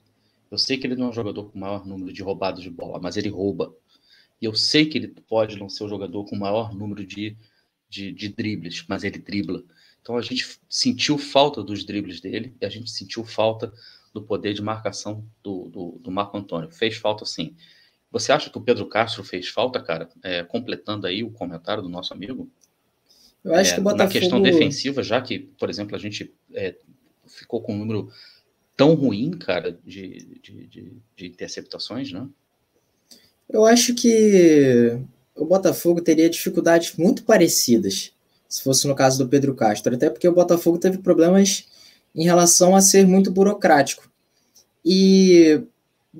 Eu 0.52 0.58
sei 0.58 0.78
que 0.78 0.86
ele 0.86 0.96
não 0.96 1.08
é 1.08 1.10
um 1.10 1.14
jogador 1.14 1.46
com 1.46 1.58
o 1.58 1.62
maior 1.62 1.86
número 1.86 2.12
de 2.12 2.22
roubadas 2.22 2.62
de 2.62 2.70
bola, 2.70 3.00
mas 3.02 3.18
ele 3.18 3.30
rouba. 3.30 3.74
E 4.42 4.46
eu 4.46 4.54
sei 4.54 4.86
que 4.86 4.98
ele 4.98 5.08
pode 5.08 5.58
não 5.58 5.70
ser 5.70 5.84
o 5.86 5.90
jogador 5.90 6.26
com 6.26 6.36
o 6.36 6.40
maior 6.40 6.76
número 6.76 7.06
de, 7.06 7.36
de, 7.90 8.12
de 8.12 8.30
dribles, 8.30 8.86
mas 8.88 9.04
ele 9.04 9.18
dribla. 9.18 9.64
Então 10.02 10.16
a 10.18 10.22
gente 10.22 10.60
sentiu 10.70 11.18
falta 11.18 11.64
dos 11.64 11.84
dribles 11.84 12.22
dele 12.22 12.56
e 12.62 12.66
a 12.66 12.70
gente 12.70 12.90
sentiu 12.92 13.24
falta 13.24 13.74
do 14.14 14.22
poder 14.22 14.54
de 14.54 14.62
marcação 14.62 15.26
do, 15.44 15.70
do, 15.70 16.00
do 16.02 16.12
Marco 16.12 16.38
Antônio. 16.38 16.72
Fez 16.72 16.98
falta 16.98 17.26
sim. 17.26 17.56
Você 18.12 18.32
acha 18.32 18.49
que 18.49 18.58
o 18.58 18.62
Pedro 18.62 18.88
Castro 18.88 19.24
fez 19.24 19.49
falta, 19.49 19.82
cara? 19.82 20.10
É, 20.24 20.43
completando 20.43 21.05
aí 21.05 21.24
o 21.24 21.32
comentário 21.32 21.84
do 21.84 21.89
nosso 21.89 22.14
amigo. 22.14 22.49
Eu 23.43 23.53
acho 23.53 23.72
é, 23.72 23.74
que 23.76 23.80
o 23.80 23.84
Botafogo... 23.84 24.14
Na 24.14 24.20
questão 24.20 24.41
defensiva, 24.41 25.03
já 25.03 25.22
que, 25.22 25.39
por 25.39 25.70
exemplo, 25.70 25.95
a 25.95 25.99
gente 25.99 26.34
é, 26.53 26.76
ficou 27.26 27.62
com 27.62 27.74
um 27.74 27.80
número 27.80 28.12
tão 28.76 28.93
ruim, 28.93 29.32
cara, 29.32 29.78
de, 29.86 30.39
de, 30.41 30.68
de, 30.68 30.93
de 31.16 31.28
interceptações, 31.28 32.12
né? 32.12 32.28
Eu 33.49 33.66
acho 33.66 33.95
que 33.95 34.99
o 35.36 35.45
Botafogo 35.45 36.01
teria 36.01 36.30
dificuldades 36.30 36.95
muito 36.97 37.24
parecidas 37.24 38.14
se 38.47 38.64
fosse 38.64 38.88
no 38.88 38.95
caso 38.95 39.18
do 39.18 39.30
Pedro 39.30 39.53
Castro, 39.53 39.93
até 39.93 40.10
porque 40.10 40.28
o 40.28 40.34
Botafogo 40.34 40.78
teve 40.78 40.99
problemas 40.99 41.66
em 42.16 42.24
relação 42.24 42.76
a 42.76 42.82
ser 42.82 43.05
muito 43.05 43.30
burocrático. 43.30 44.10
E 44.84 45.62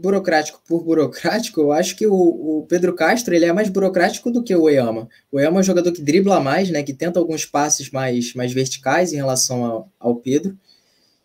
burocrático 0.01 0.61
por 0.67 0.83
burocrático, 0.83 1.59
eu 1.59 1.71
acho 1.71 1.95
que 1.95 2.05
o, 2.05 2.13
o, 2.13 2.65
Pedro 2.67 2.93
Castro 2.93 3.33
ele 3.33 3.45
é 3.45 3.53
mais 3.53 3.69
burocrático 3.69 4.31
do 4.31 4.43
que 4.43 4.55
o 4.55 4.61
Oyama. 4.61 5.09
O 5.31 5.37
Oyama 5.37 5.57
é 5.57 5.61
um 5.61 5.63
jogador 5.63 5.91
que 5.91 6.01
dribla 6.01 6.39
mais, 6.39 6.69
né, 6.69 6.83
que 6.83 6.93
tenta 6.93 7.19
alguns 7.19 7.45
passes 7.45 7.89
mais, 7.89 8.33
mais 8.33 8.53
verticais 8.53 9.11
em 9.11 9.15
relação 9.15 9.65
ao, 9.65 9.91
ao 9.99 10.15
Pedro. 10.15 10.57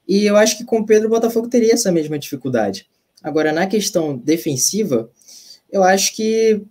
E 0.09 0.25
eu 0.25 0.37
acho 0.37 0.57
que 0.57 0.65
com 0.65 0.79
o 0.79 0.87
Pedro 0.87 1.09
o 1.09 1.11
Botafogo 1.11 1.49
teria 1.49 1.75
essa 1.75 1.93
mesma 1.93 2.19
dificuldade. 2.19 2.87
Agora, 3.23 3.53
na 3.53 3.67
questão 3.67 4.17
defensiva, 4.17 5.09
eu 5.71 5.83
acho 5.83 6.15
que 6.15 6.63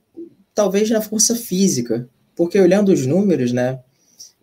talvez 0.54 0.90
na 0.90 1.02
força 1.02 1.36
física, 1.36 2.10
porque 2.36 2.60
olhando 2.60 2.92
os 2.92 3.06
números, 3.06 3.52
né, 3.52 3.80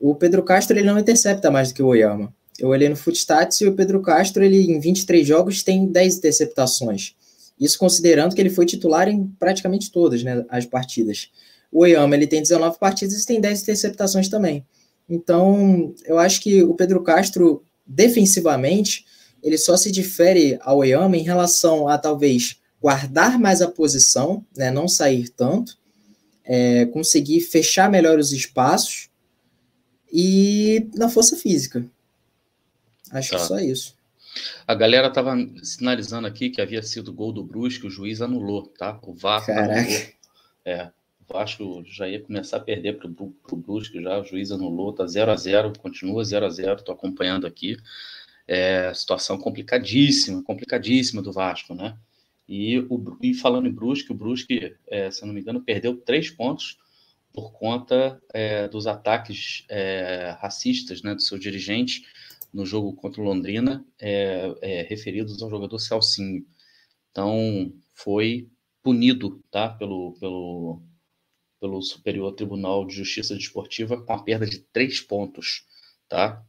o 0.01 0.15
Pedro 0.15 0.43
Castro 0.43 0.79
ele 0.79 0.87
não 0.87 0.99
intercepta 0.99 1.51
mais 1.51 1.69
do 1.69 1.75
que 1.75 1.83
o 1.83 1.89
Oyama. 1.89 2.33
Eu 2.59 2.69
olhei 2.69 2.89
no 2.89 2.97
Footstats 2.97 3.61
e 3.61 3.67
o 3.67 3.75
Pedro 3.75 4.01
Castro, 4.01 4.43
ele 4.43 4.71
em 4.71 4.81
23 4.81 5.27
jogos 5.27 5.63
tem 5.63 5.87
10 5.87 6.17
interceptações. 6.17 7.15
Isso 7.61 7.79
considerando 7.79 8.35
que 8.35 8.41
ele 8.41 8.51
foi 8.51 8.67
titular 8.67 9.09
em 9.09 9.27
praticamente 9.39 9.91
todas 9.91 10.23
né, 10.23 10.45
as 10.49 10.65
partidas. 10.65 11.31
O 11.73 11.81
Oyama 11.81 12.15
ele 12.15 12.27
tem 12.27 12.41
19 12.41 12.79
partidas 12.79 13.23
e 13.23 13.27
tem 13.27 13.41
10 13.41 13.63
interceptações 13.63 14.29
também. 14.29 14.65
Então, 15.09 15.95
eu 16.05 16.19
acho 16.19 16.41
que 16.41 16.63
o 16.63 16.75
Pedro 16.75 17.03
Castro, 17.03 17.63
defensivamente, 17.87 19.05
ele 19.43 19.59
só 19.59 19.77
se 19.77 19.91
difere 19.91 20.59
ao 20.61 20.79
Oyama 20.79 21.17
em 21.17 21.23
relação 21.23 21.89
a 21.89 21.99
talvez 21.99 22.61
guardar 22.81 23.39
mais 23.39 23.61
a 23.61 23.69
posição, 23.69 24.45
né, 24.57 24.71
não 24.71 24.87
sair 24.87 25.29
tanto, 25.29 25.77
é, 26.45 26.87
conseguir 26.87 27.41
fechar 27.41 27.91
melhor 27.91 28.19
os 28.19 28.33
espaços 28.33 29.09
e 30.13 30.89
na 30.95 31.09
força 31.09 31.37
física. 31.37 31.85
Acho 33.11 33.31
tá. 33.31 33.37
que 33.37 33.43
só 33.43 33.59
isso. 33.59 33.98
A 34.67 34.75
galera 34.75 35.09
estava 35.09 35.35
sinalizando 35.63 36.27
aqui 36.27 36.51
que 36.51 36.61
havia 36.61 36.83
sido 36.83 37.13
gol 37.13 37.33
do 37.33 37.45
Brusque, 37.45 37.87
o 37.87 37.91
juiz 37.91 38.21
anulou, 38.21 38.67
tá? 38.67 38.99
O 39.03 39.15
Vasco 39.15 39.53
Caraca. 39.53 39.81
anulou. 39.81 40.01
É, 40.65 40.91
o 41.21 41.33
Vasco 41.33 41.83
já 41.87 42.09
ia 42.09 42.21
começar 42.21 42.59
a 42.59 42.61
perder 42.61 42.99
para 42.99 43.09
o 43.09 43.57
Brusque 43.57 44.03
já, 44.03 44.19
o 44.19 44.25
juiz 44.25 44.51
anulou, 44.51 44.93
tá 44.93 45.07
0 45.07 45.31
a 45.31 45.37
0 45.37 45.73
continua 45.79 46.25
0 46.25 46.47
a 46.47 46.51
0 46.51 46.75
estou 46.75 46.95
acompanhando 46.95 47.47
aqui. 47.47 47.77
É, 48.47 48.93
situação 48.95 49.37
complicadíssima, 49.37 50.43
complicadíssima 50.43 51.21
do 51.21 51.33
Vasco, 51.33 51.75
né? 51.75 51.97
E, 52.49 52.79
o, 52.89 53.19
e 53.23 53.35
falando 53.35 53.69
em 53.69 53.73
Brusque, 53.73 54.11
o 54.11 54.15
Brusque, 54.15 54.75
é, 54.87 55.11
se 55.11 55.23
eu 55.23 55.27
não 55.27 55.35
me 55.35 55.41
engano, 55.41 55.61
perdeu 55.61 55.97
três 55.97 56.31
pontos 56.31 56.79
por 57.33 57.53
conta 57.53 58.21
é, 58.33 58.67
dos 58.69 58.87
ataques 58.87 59.65
é, 59.69 60.35
racistas 60.41 61.03
né, 61.03 61.15
do 61.15 61.21
seu 61.21 61.39
dirigente 61.39 62.05
no 62.53 62.65
jogo 62.65 62.95
contra 62.95 63.21
o 63.21 63.25
Londrina, 63.25 63.85
é, 64.01 64.55
é, 64.63 64.83
referidos 64.83 65.43
ao 65.43 65.51
jogador 65.51 65.79
Celcinho. 65.79 66.45
Então, 67.11 67.73
foi 67.95 68.49
punido 68.83 69.43
tá, 69.51 69.69
pelo, 69.69 70.15
pelo, 70.19 70.83
pelo 71.61 71.83
Superior 71.83 72.33
Tribunal 72.33 72.87
de 72.87 72.95
Justiça 72.95 73.35
Desportiva 73.35 74.03
com 74.03 74.13
a 74.13 74.23
perda 74.23 74.47
de 74.47 74.59
três 74.59 75.01
pontos. 75.01 75.67
Tá? 76.09 76.43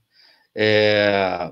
É... 0.56 1.52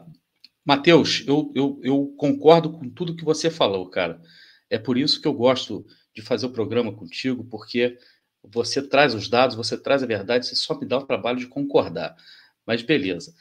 Matheus, 0.63 1.23
eu, 1.25 1.51
eu, 1.55 1.79
eu 1.81 2.13
concordo 2.17 2.71
com 2.71 2.89
tudo 2.89 3.15
que 3.15 3.23
você 3.23 3.49
falou, 3.49 3.89
cara. 3.89 4.21
É 4.69 4.77
por 4.77 4.97
isso 4.97 5.21
que 5.21 5.27
eu 5.27 5.33
gosto 5.33 5.85
de 6.13 6.21
fazer 6.21 6.45
o 6.45 6.51
programa 6.51 6.93
contigo, 6.93 7.43
porque 7.45 7.97
você 8.43 8.81
traz 8.81 9.13
os 9.13 9.29
dados, 9.29 9.55
você 9.55 9.77
traz 9.77 10.03
a 10.03 10.07
verdade, 10.07 10.45
você 10.45 10.55
só 10.55 10.77
me 10.77 10.85
dá 10.85 10.97
o 10.97 11.05
trabalho 11.05 11.39
de 11.39 11.47
concordar. 11.47 12.15
Mas 12.65 12.81
beleza. 12.81 13.33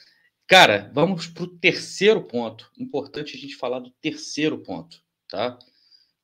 Cara, 0.47 0.91
vamos 0.95 1.27
para 1.27 1.43
o 1.43 1.59
terceiro 1.59 2.23
ponto. 2.23 2.71
Importante 2.79 3.37
a 3.37 3.39
gente 3.39 3.57
falar 3.57 3.81
do 3.81 3.91
terceiro 4.01 4.59
ponto, 4.59 5.03
tá? 5.29 5.59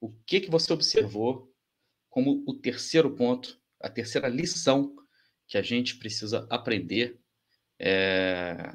O 0.00 0.12
que 0.24 0.40
que 0.40 0.50
você 0.50 0.72
observou 0.72 1.52
como 2.08 2.44
o 2.46 2.54
terceiro 2.54 3.10
ponto, 3.16 3.58
a 3.80 3.88
terceira 3.88 4.28
lição 4.28 4.94
que 5.48 5.58
a 5.58 5.62
gente 5.62 5.96
precisa 5.96 6.46
aprender? 6.48 7.18
É... 7.78 8.74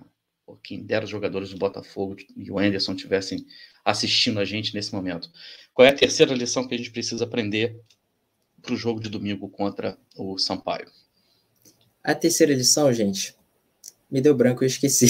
Quem 0.64 0.82
dera 0.82 1.04
os 1.04 1.12
jogadores 1.12 1.50
do 1.50 1.58
Botafogo 1.58 2.16
e 2.36 2.50
o 2.50 2.58
Anderson 2.58 2.96
tivessem 2.96 3.46
assistindo 3.84 4.40
a 4.40 4.46
gente 4.46 4.74
nesse 4.74 4.94
momento. 4.94 5.30
Qual 5.74 5.86
é 5.86 5.92
a 5.92 5.96
terceira 5.96 6.34
lição 6.34 6.68
que 6.68 6.74
a 6.74 6.78
gente 6.78 6.92
precisa 6.92 7.24
aprender 7.24 7.80
para 8.62 8.74
o 8.74 8.78
jogo 8.78 9.00
de 9.00 9.10
domingo 9.10 9.50
contra 9.50 9.98
o 10.16 10.38
Sampaio? 10.38 10.90
A 12.04 12.16
terceira 12.16 12.54
lição, 12.54 12.92
gente, 12.94 13.37
me 14.10 14.22
deu 14.22 14.36
branco, 14.36 14.64
eu 14.64 14.68
esqueci. 14.68 15.08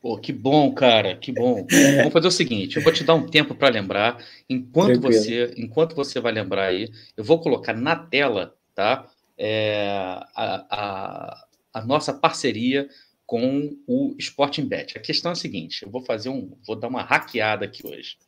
Pô, 0.00 0.18
que 0.18 0.32
bom, 0.32 0.72
cara, 0.72 1.16
que 1.16 1.32
bom. 1.32 1.66
Vamos 1.96 2.12
fazer 2.12 2.26
o 2.28 2.30
seguinte, 2.30 2.76
eu 2.76 2.82
vou 2.82 2.92
te 2.92 3.04
dar 3.04 3.14
um 3.14 3.26
tempo 3.26 3.54
para 3.54 3.72
lembrar. 3.72 4.22
Enquanto 4.48 5.00
Tranquilo. 5.00 5.22
você, 5.22 5.54
enquanto 5.56 5.94
você 5.94 6.20
vai 6.20 6.32
lembrar 6.32 6.66
aí, 6.66 6.90
eu 7.16 7.24
vou 7.24 7.40
colocar 7.40 7.72
na 7.72 7.96
tela, 7.96 8.54
tá? 8.74 9.06
É, 9.36 9.86
a, 10.34 10.66
a, 10.70 11.46
a, 11.72 11.84
nossa 11.84 12.12
parceria 12.12 12.88
com 13.26 13.76
o 13.86 14.14
Sporting 14.18 14.66
Bet. 14.66 14.98
A 14.98 15.00
questão 15.00 15.30
é 15.30 15.32
a 15.32 15.36
seguinte, 15.36 15.82
eu 15.82 15.90
vou 15.90 16.02
fazer 16.02 16.28
um, 16.28 16.56
vou 16.66 16.76
dar 16.76 16.88
uma 16.88 17.02
hackeada 17.02 17.64
aqui 17.64 17.86
hoje. 17.86 18.18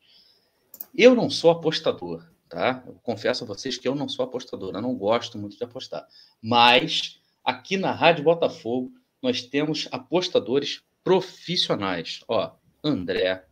Eu 0.96 1.14
não 1.14 1.28
sou 1.28 1.50
apostador, 1.50 2.24
tá? 2.48 2.82
Eu 2.86 2.94
confesso 3.02 3.44
a 3.44 3.46
vocês 3.46 3.76
que 3.76 3.86
eu 3.86 3.94
não 3.94 4.08
sou 4.08 4.24
apostador, 4.24 4.74
eu 4.74 4.82
não 4.82 4.94
gosto 4.94 5.38
muito 5.38 5.56
de 5.56 5.64
apostar. 5.64 6.06
Mas 6.40 7.20
aqui 7.44 7.76
na 7.76 7.92
Rádio 7.92 8.24
Botafogo 8.24 8.92
nós 9.22 9.42
temos 9.42 9.88
apostadores 9.92 10.82
profissionais. 11.04 12.20
Ó, 12.26 12.54
André, 12.82 13.44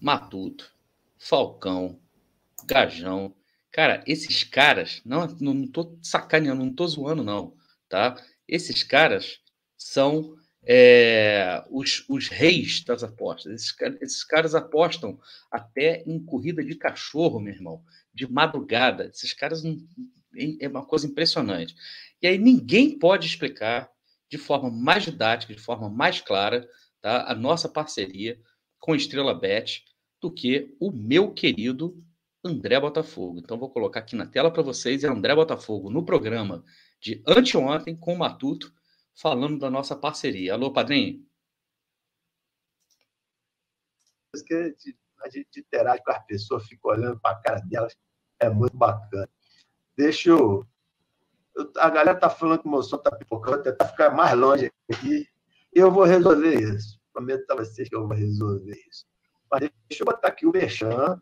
Matuto, 0.00 0.72
Falcão, 1.18 2.00
Gajão. 2.64 3.34
Cara, 3.70 4.02
esses 4.06 4.42
caras, 4.42 5.00
não, 5.04 5.26
não 5.40 5.66
tô 5.66 5.96
sacaneando, 6.02 6.64
não 6.64 6.74
tô 6.74 6.86
zoando, 6.86 7.22
não, 7.22 7.54
tá? 7.88 8.16
Esses 8.48 8.82
caras 8.82 9.40
são 9.76 10.36
é, 10.64 11.62
os, 11.70 12.04
os 12.08 12.28
reis 12.28 12.82
das 12.84 13.02
apostas. 13.02 13.52
Esses, 13.52 13.74
esses 14.00 14.24
caras 14.24 14.54
apostam 14.54 15.18
até 15.50 16.02
em 16.06 16.22
corrida 16.22 16.64
de 16.64 16.74
cachorro, 16.74 17.40
meu 17.40 17.54
irmão, 17.54 17.82
de 18.12 18.30
madrugada. 18.30 19.06
Esses 19.06 19.32
caras 19.32 19.62
não, 19.62 19.78
é 20.60 20.68
uma 20.68 20.84
coisa 20.84 21.06
impressionante. 21.06 21.74
E 22.20 22.26
aí 22.26 22.38
ninguém 22.38 22.98
pode 22.98 23.26
explicar 23.26 23.90
de 24.32 24.38
forma 24.38 24.70
mais 24.70 25.02
didática, 25.02 25.54
de 25.54 25.60
forma 25.60 25.90
mais 25.90 26.22
clara, 26.22 26.66
tá? 27.02 27.30
a 27.30 27.34
nossa 27.34 27.68
parceria 27.68 28.40
com 28.78 28.94
Estrela 28.94 29.38
Bet 29.38 29.84
do 30.22 30.32
que 30.32 30.74
o 30.80 30.90
meu 30.90 31.34
querido 31.34 32.02
André 32.42 32.80
Botafogo. 32.80 33.38
Então, 33.38 33.58
vou 33.58 33.68
colocar 33.68 34.00
aqui 34.00 34.16
na 34.16 34.26
tela 34.26 34.50
para 34.50 34.62
vocês, 34.62 35.04
é 35.04 35.06
André 35.06 35.34
Botafogo 35.34 35.90
no 35.90 36.02
programa 36.02 36.64
de 36.98 37.22
anteontem 37.28 37.94
com 37.94 38.14
o 38.14 38.18
Matuto, 38.18 38.72
falando 39.14 39.58
da 39.58 39.70
nossa 39.70 39.94
parceria. 39.94 40.54
Alô, 40.54 40.72
padrinho? 40.72 41.22
A 44.34 45.28
gente 45.28 45.60
interage 45.60 46.02
com 46.02 46.10
as 46.10 46.24
pessoas, 46.24 46.66
fica 46.66 46.88
olhando 46.88 47.20
para 47.20 47.36
a 47.36 47.42
cara 47.42 47.60
delas, 47.60 47.94
é 48.40 48.48
muito 48.48 48.74
bacana. 48.74 49.28
Deixa 49.94 50.30
eu 50.30 50.66
a 51.76 51.90
galera 51.90 52.18
tá 52.18 52.30
falando 52.30 52.60
que 52.60 52.68
o 52.68 52.70
meu 52.70 52.82
som 52.82 52.98
tá 52.98 53.10
pipocando, 53.10 53.62
tentar 53.62 53.86
ficar 53.86 54.10
mais 54.10 54.36
longe 54.36 54.70
aqui. 54.90 55.26
E 55.74 55.78
eu 55.78 55.90
vou 55.90 56.04
resolver 56.04 56.54
isso. 56.54 56.98
Prometo 57.12 57.50
a 57.50 57.56
vocês 57.56 57.88
que 57.88 57.96
eu 57.96 58.06
vou 58.06 58.16
resolver 58.16 58.78
isso. 58.90 59.04
Mas 59.50 59.60
deixa 59.88 60.02
eu 60.02 60.06
botar 60.06 60.28
aqui 60.28 60.46
o 60.46 60.52
Merchan 60.52 61.20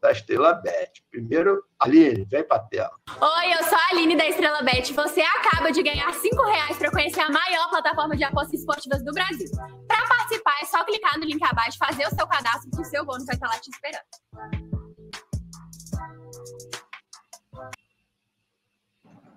da 0.00 0.12
Estrela 0.12 0.54
Bet. 0.54 1.04
Primeiro, 1.10 1.62
Aline, 1.78 2.24
vem 2.24 2.42
pra 2.42 2.58
tela. 2.58 2.90
Oi, 3.20 3.52
eu 3.52 3.62
sou 3.64 3.76
a 3.76 3.88
Aline 3.90 4.16
da 4.16 4.26
Estrela 4.26 4.62
Bet. 4.62 4.92
Você 4.94 5.20
acaba 5.20 5.70
de 5.70 5.82
ganhar 5.82 6.12
5 6.12 6.42
reais 6.42 6.78
para 6.78 6.90
conhecer 6.90 7.20
a 7.20 7.30
maior 7.30 7.68
plataforma 7.68 8.16
de 8.16 8.24
apostas 8.24 8.60
esportivas 8.60 9.04
do 9.04 9.12
Brasil. 9.12 9.50
Para 9.86 10.08
participar, 10.08 10.56
é 10.62 10.64
só 10.64 10.84
clicar 10.84 11.18
no 11.18 11.24
link 11.26 11.42
abaixo, 11.42 11.76
fazer 11.78 12.06
o 12.06 12.14
seu 12.14 12.26
cadastro, 12.26 12.70
que 12.70 12.80
o 12.80 12.84
seu 12.84 13.04
bônus 13.04 13.26
vai 13.26 13.34
estar 13.34 13.48
lá 13.48 13.58
te 13.58 13.70
esperando. 13.70 14.69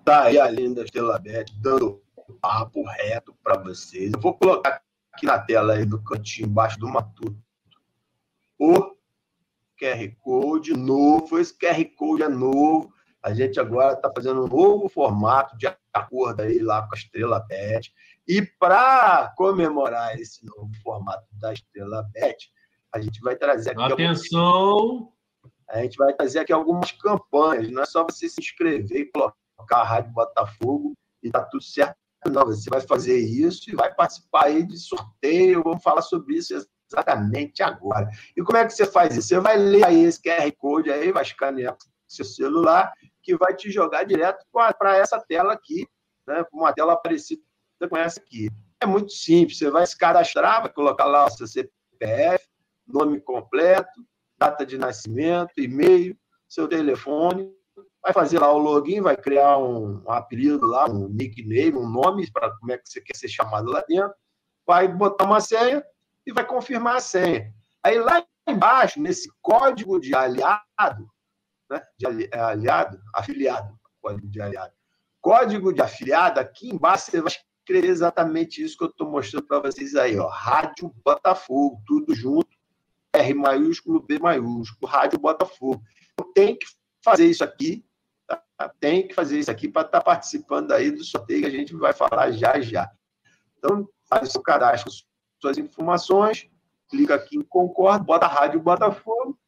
Tá 0.04 0.24
aí 0.24 0.38
a 0.38 0.50
linda 0.50 0.82
Estrela 0.82 1.18
Bet 1.18 1.50
dando 1.60 2.02
papo 2.40 2.84
reto 2.84 3.34
para 3.42 3.58
vocês. 3.62 4.12
Eu 4.12 4.20
vou 4.20 4.34
colocar 4.34 4.82
aqui 5.12 5.24
na 5.24 5.38
tela 5.38 5.74
aí 5.74 5.86
do 5.86 6.02
cantinho 6.02 6.46
embaixo 6.48 6.78
do 6.78 6.86
Matuto 6.88 7.44
o 8.58 8.96
QR 9.80 10.14
Code 10.20 10.74
novo. 10.74 11.38
Esse 11.38 11.56
QR 11.56 11.84
Code 11.96 12.22
é 12.22 12.28
novo. 12.28 12.92
A 13.22 13.32
gente 13.32 13.58
agora 13.58 13.94
está 13.94 14.10
fazendo 14.14 14.44
um 14.44 14.48
novo 14.48 14.88
formato 14.88 15.56
de 15.56 15.66
acordo 15.92 16.42
aí 16.42 16.58
lá 16.58 16.82
com 16.86 16.94
a 16.94 16.98
Estrela 16.98 17.40
Bet. 17.48 17.92
E 18.28 18.42
para 18.42 19.32
comemorar 19.36 20.18
esse 20.20 20.44
novo 20.44 20.70
formato 20.82 21.26
da 21.32 21.52
Estrela 21.52 22.02
Bet, 22.12 22.50
a 22.92 23.00
gente 23.00 23.20
vai 23.20 23.36
trazer 23.36 23.70
aqui. 23.70 23.82
Atenção! 23.82 24.40
Algumas... 24.40 25.14
A 25.70 25.82
gente 25.82 25.96
vai 25.96 26.12
trazer 26.12 26.40
aqui 26.40 26.52
algumas 26.52 26.92
campanhas. 26.92 27.70
Não 27.70 27.82
é 27.82 27.86
só 27.86 28.04
você 28.04 28.28
se 28.28 28.38
inscrever 28.38 29.00
e 29.00 29.06
colocar 29.06 29.34
colocar 29.56 29.78
a 29.78 29.84
Rádio 29.84 30.12
Botafogo 30.12 30.94
e 31.22 31.30
tá 31.30 31.42
tudo 31.42 31.62
certo, 31.62 31.96
Não, 32.26 32.44
você 32.44 32.68
vai 32.70 32.80
fazer 32.80 33.18
isso 33.18 33.70
e 33.70 33.74
vai 33.74 33.94
participar 33.94 34.46
aí 34.46 34.62
de 34.62 34.78
sorteio. 34.78 35.62
Vamos 35.62 35.82
falar 35.82 36.02
sobre 36.02 36.36
isso 36.36 36.54
exatamente 36.90 37.62
agora. 37.62 38.08
E 38.36 38.42
como 38.42 38.58
é 38.58 38.64
que 38.64 38.72
você 38.72 38.86
faz 38.86 39.16
isso? 39.16 39.28
Você 39.28 39.40
vai 39.40 39.56
ler 39.56 39.84
aí 39.84 40.04
esse 40.04 40.20
QR 40.22 40.50
Code 40.56 40.90
aí, 40.90 41.12
vai 41.12 41.22
escanear 41.22 41.76
seu 42.06 42.24
celular, 42.24 42.92
que 43.22 43.36
vai 43.36 43.54
te 43.54 43.70
jogar 43.70 44.04
direto 44.04 44.44
para 44.52 44.96
essa 44.96 45.18
tela 45.20 45.52
aqui, 45.52 45.86
né? 46.26 46.44
Uma 46.52 46.72
tela 46.72 46.96
parecida 46.96 47.42
com 47.88 47.96
essa 47.96 48.20
aqui. 48.20 48.48
É 48.80 48.86
muito 48.86 49.12
simples, 49.12 49.58
você 49.58 49.70
vai 49.70 49.86
se 49.86 49.96
cadastrar, 49.96 50.62
vai 50.62 50.72
colocar 50.72 51.06
lá 51.06 51.26
o 51.26 51.30
seu 51.30 51.46
CPF, 51.46 52.44
nome 52.86 53.20
completo, 53.20 54.04
data 54.38 54.64
de 54.64 54.76
nascimento, 54.76 55.52
e-mail, 55.56 56.16
seu 56.46 56.68
telefone, 56.68 57.50
vai 58.04 58.12
fazer 58.12 58.38
lá 58.38 58.52
o 58.52 58.58
login, 58.58 59.00
vai 59.00 59.16
criar 59.16 59.56
um, 59.56 60.02
um 60.06 60.12
apelido 60.12 60.66
lá, 60.66 60.84
um 60.84 61.08
nickname, 61.08 61.74
um 61.74 61.88
nome 61.88 62.30
para 62.30 62.54
como 62.58 62.70
é 62.70 62.76
que 62.76 62.86
você 62.86 63.00
quer 63.00 63.16
ser 63.16 63.28
chamado 63.28 63.70
lá 63.70 63.82
dentro, 63.88 64.14
vai 64.66 64.86
botar 64.86 65.24
uma 65.24 65.40
senha 65.40 65.82
e 66.26 66.30
vai 66.30 66.46
confirmar 66.46 66.96
a 66.96 67.00
senha. 67.00 67.50
Aí 67.82 67.98
lá 67.98 68.22
embaixo, 68.46 69.00
nesse 69.00 69.30
código 69.40 69.98
de 69.98 70.14
aliado, 70.14 71.10
né, 71.70 71.82
de 71.98 72.28
é, 72.30 72.38
aliado, 72.38 73.00
afiliado, 73.14 73.74
código 74.02 74.28
de 74.28 74.38
aliado, 74.38 74.74
código 75.22 75.72
de 75.72 75.80
afiliado, 75.80 76.38
aqui 76.38 76.68
embaixo 76.68 77.10
você 77.10 77.22
vai 77.22 77.32
escrever 77.32 77.88
exatamente 77.88 78.62
isso 78.62 78.76
que 78.76 78.84
eu 78.84 78.90
estou 78.90 79.10
mostrando 79.10 79.46
para 79.46 79.60
vocês 79.60 79.94
aí, 79.94 80.18
ó, 80.18 80.28
Rádio 80.28 80.94
Botafogo, 81.02 81.80
tudo 81.86 82.14
junto, 82.14 82.54
R 83.14 83.32
maiúsculo, 83.32 84.02
B 84.02 84.18
maiúsculo, 84.18 84.92
Rádio 84.92 85.18
Botafogo. 85.18 85.82
Tem 86.34 86.54
que 86.58 86.66
fazer 87.02 87.26
isso 87.26 87.42
aqui? 87.42 87.82
Tem 88.80 89.06
que 89.06 89.14
fazer 89.14 89.38
isso 89.38 89.50
aqui 89.50 89.68
para 89.68 89.86
estar 89.86 89.98
tá 89.98 90.04
participando 90.04 90.72
aí 90.72 90.90
do 90.90 91.04
sorteio 91.04 91.40
que 91.40 91.46
a 91.46 91.50
gente 91.50 91.74
vai 91.74 91.92
falar 91.92 92.30
já 92.32 92.60
já. 92.60 92.90
Então, 93.58 93.88
faz 94.08 94.28
o 94.28 94.32
seu 94.32 94.42
cadastro, 94.42 94.92
suas 95.40 95.58
informações, 95.58 96.48
clica 96.88 97.14
aqui 97.14 97.36
em 97.36 97.42
concordo, 97.42 98.04
bota 98.04 98.26
Rádio 98.26 98.60
Botafogo 98.60 99.38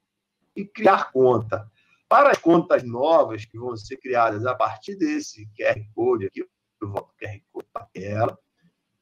e 0.54 0.64
criar 0.64 1.12
conta. 1.12 1.70
Para 2.08 2.30
as 2.30 2.38
contas 2.38 2.82
novas 2.82 3.44
que 3.44 3.58
vão 3.58 3.76
ser 3.76 3.96
criadas 3.96 4.46
a 4.46 4.54
partir 4.54 4.96
desse 4.96 5.48
QR 5.56 5.80
Code 5.94 6.26
aqui, 6.26 6.40
eu 6.80 6.88
volto 6.88 7.10
o 7.10 7.16
QR 7.16 7.40
Code 7.52 7.68
para 7.72 7.82
a 7.82 7.86
tela, 7.86 8.38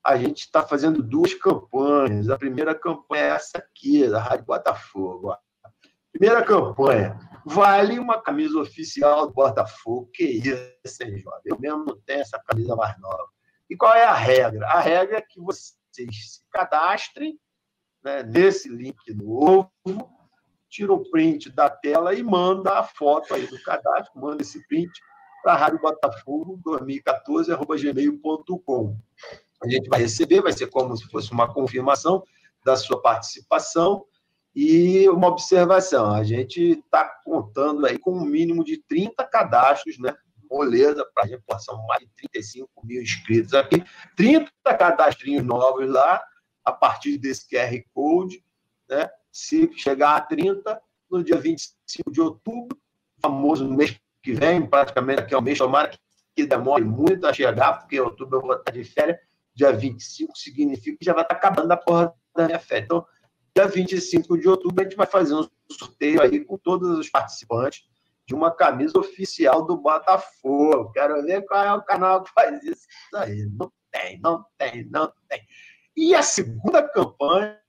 a 0.04 0.16
gente 0.18 0.40
está 0.40 0.62
fazendo 0.62 1.02
duas 1.02 1.32
campanhas. 1.32 2.28
A 2.28 2.36
primeira 2.36 2.74
campanha 2.74 3.24
é 3.24 3.28
essa 3.28 3.58
aqui, 3.58 4.06
da 4.06 4.20
Rádio 4.20 4.44
Botafogo. 4.44 5.34
Primeira 6.14 6.42
campanha. 6.44 7.18
Vale 7.44 7.98
uma 7.98 8.22
camisa 8.22 8.56
oficial 8.60 9.26
do 9.26 9.32
Botafogo. 9.32 10.08
Que 10.14 10.22
isso, 10.24 11.02
hein, 11.02 11.18
jovem? 11.18 11.40
Eu 11.44 11.58
mesmo 11.58 11.84
não 11.84 12.00
tenho 12.06 12.20
essa 12.20 12.40
camisa 12.46 12.76
mais 12.76 12.96
nova. 13.00 13.26
E 13.68 13.76
qual 13.76 13.92
é 13.92 14.04
a 14.04 14.14
regra? 14.14 14.64
A 14.68 14.78
regra 14.78 15.18
é 15.18 15.20
que 15.20 15.40
vocês 15.40 15.74
se 15.92 16.40
cadastrem 16.50 17.36
né, 18.02 18.22
nesse 18.22 18.68
link 18.68 18.96
novo, 19.14 19.68
tira 20.68 20.92
o 20.92 21.10
print 21.10 21.50
da 21.50 21.68
tela 21.68 22.14
e 22.14 22.22
manda 22.22 22.78
a 22.78 22.84
foto 22.84 23.34
aí 23.34 23.44
do 23.46 23.60
cadastro, 23.62 24.20
manda 24.20 24.42
esse 24.42 24.64
print 24.68 24.92
para 25.42 25.56
Rádio 25.56 25.80
Botafogo 25.80 26.60
2014.gmail.com 26.64 28.96
a 29.64 29.68
gente 29.68 29.88
vai 29.88 30.00
receber, 30.00 30.42
vai 30.42 30.52
ser 30.52 30.66
como 30.66 30.96
se 30.96 31.08
fosse 31.08 31.32
uma 31.32 31.52
confirmação 31.52 32.22
da 32.64 32.76
sua 32.76 33.00
participação 33.00 34.04
e 34.54 35.08
uma 35.08 35.28
observação. 35.28 36.14
A 36.14 36.22
gente 36.22 36.60
está 36.60 37.04
contando 37.24 37.84
aí 37.86 37.98
com 37.98 38.12
um 38.12 38.24
mínimo 38.24 38.64
de 38.64 38.78
30 38.78 39.24
cadastros, 39.24 39.98
né? 39.98 40.14
Moleza, 40.50 41.04
para 41.12 41.24
a 41.24 41.26
gente, 41.26 41.42
são 41.58 41.84
mais 41.86 42.00
de 42.02 42.10
35 42.30 42.68
mil 42.84 43.02
inscritos 43.02 43.54
aqui, 43.54 43.82
30 44.16 44.50
cadastrinhos 44.62 45.44
novos 45.44 45.88
lá, 45.88 46.22
a 46.64 46.70
partir 46.70 47.18
desse 47.18 47.48
QR 47.48 47.76
Code, 47.92 48.44
né? 48.88 49.10
Se 49.32 49.70
chegar 49.74 50.16
a 50.16 50.20
30, 50.20 50.80
no 51.10 51.24
dia 51.24 51.36
25 51.36 52.10
de 52.12 52.20
outubro, 52.20 52.78
famoso 53.20 53.68
mês 53.68 53.98
que 54.22 54.32
vem, 54.32 54.64
praticamente 54.64 55.22
aqui 55.22 55.34
é 55.34 55.36
o 55.38 55.42
mês, 55.42 55.58
tomara 55.58 55.90
que 56.36 56.46
demore 56.46 56.84
muito 56.84 57.26
a 57.26 57.32
chegar, 57.32 57.74
porque 57.74 58.00
outubro 58.00 58.38
eu 58.38 58.42
vou 58.42 58.56
estar 58.56 58.70
de 58.70 58.84
férias, 58.84 59.18
dia 59.54 59.72
25 59.72 60.36
significa 60.36 60.98
que 60.98 61.04
já 61.04 61.12
vai 61.12 61.22
estar 61.22 61.34
acabando 61.34 61.70
a 61.72 61.76
porra 61.76 62.12
da 62.34 62.46
minha 62.46 62.58
fé. 62.58 62.78
Então, 62.78 63.06
dia 63.56 63.68
25 63.68 64.38
de 64.38 64.48
outubro, 64.48 64.80
a 64.80 64.84
gente 64.84 64.96
vai 64.96 65.06
fazer 65.06 65.34
um 65.34 65.46
sorteio 65.70 66.20
aí 66.20 66.44
com 66.44 66.58
todos 66.58 66.98
os 66.98 67.08
participantes 67.08 67.84
de 68.26 68.34
uma 68.34 68.50
camisa 68.50 68.98
oficial 68.98 69.64
do 69.64 69.76
Botafogo. 69.76 70.90
Quero 70.92 71.22
ver 71.22 71.44
qual 71.46 71.64
é 71.64 71.72
o 71.72 71.82
canal 71.82 72.22
que 72.22 72.32
faz 72.32 72.62
isso 72.64 72.86
aí. 73.14 73.48
Não 73.58 73.70
tem, 73.92 74.18
não 74.20 74.44
tem, 74.58 74.88
não 74.90 75.12
tem. 75.28 75.40
E 75.96 76.14
a 76.14 76.22
segunda 76.22 76.82
campanha 76.82 77.60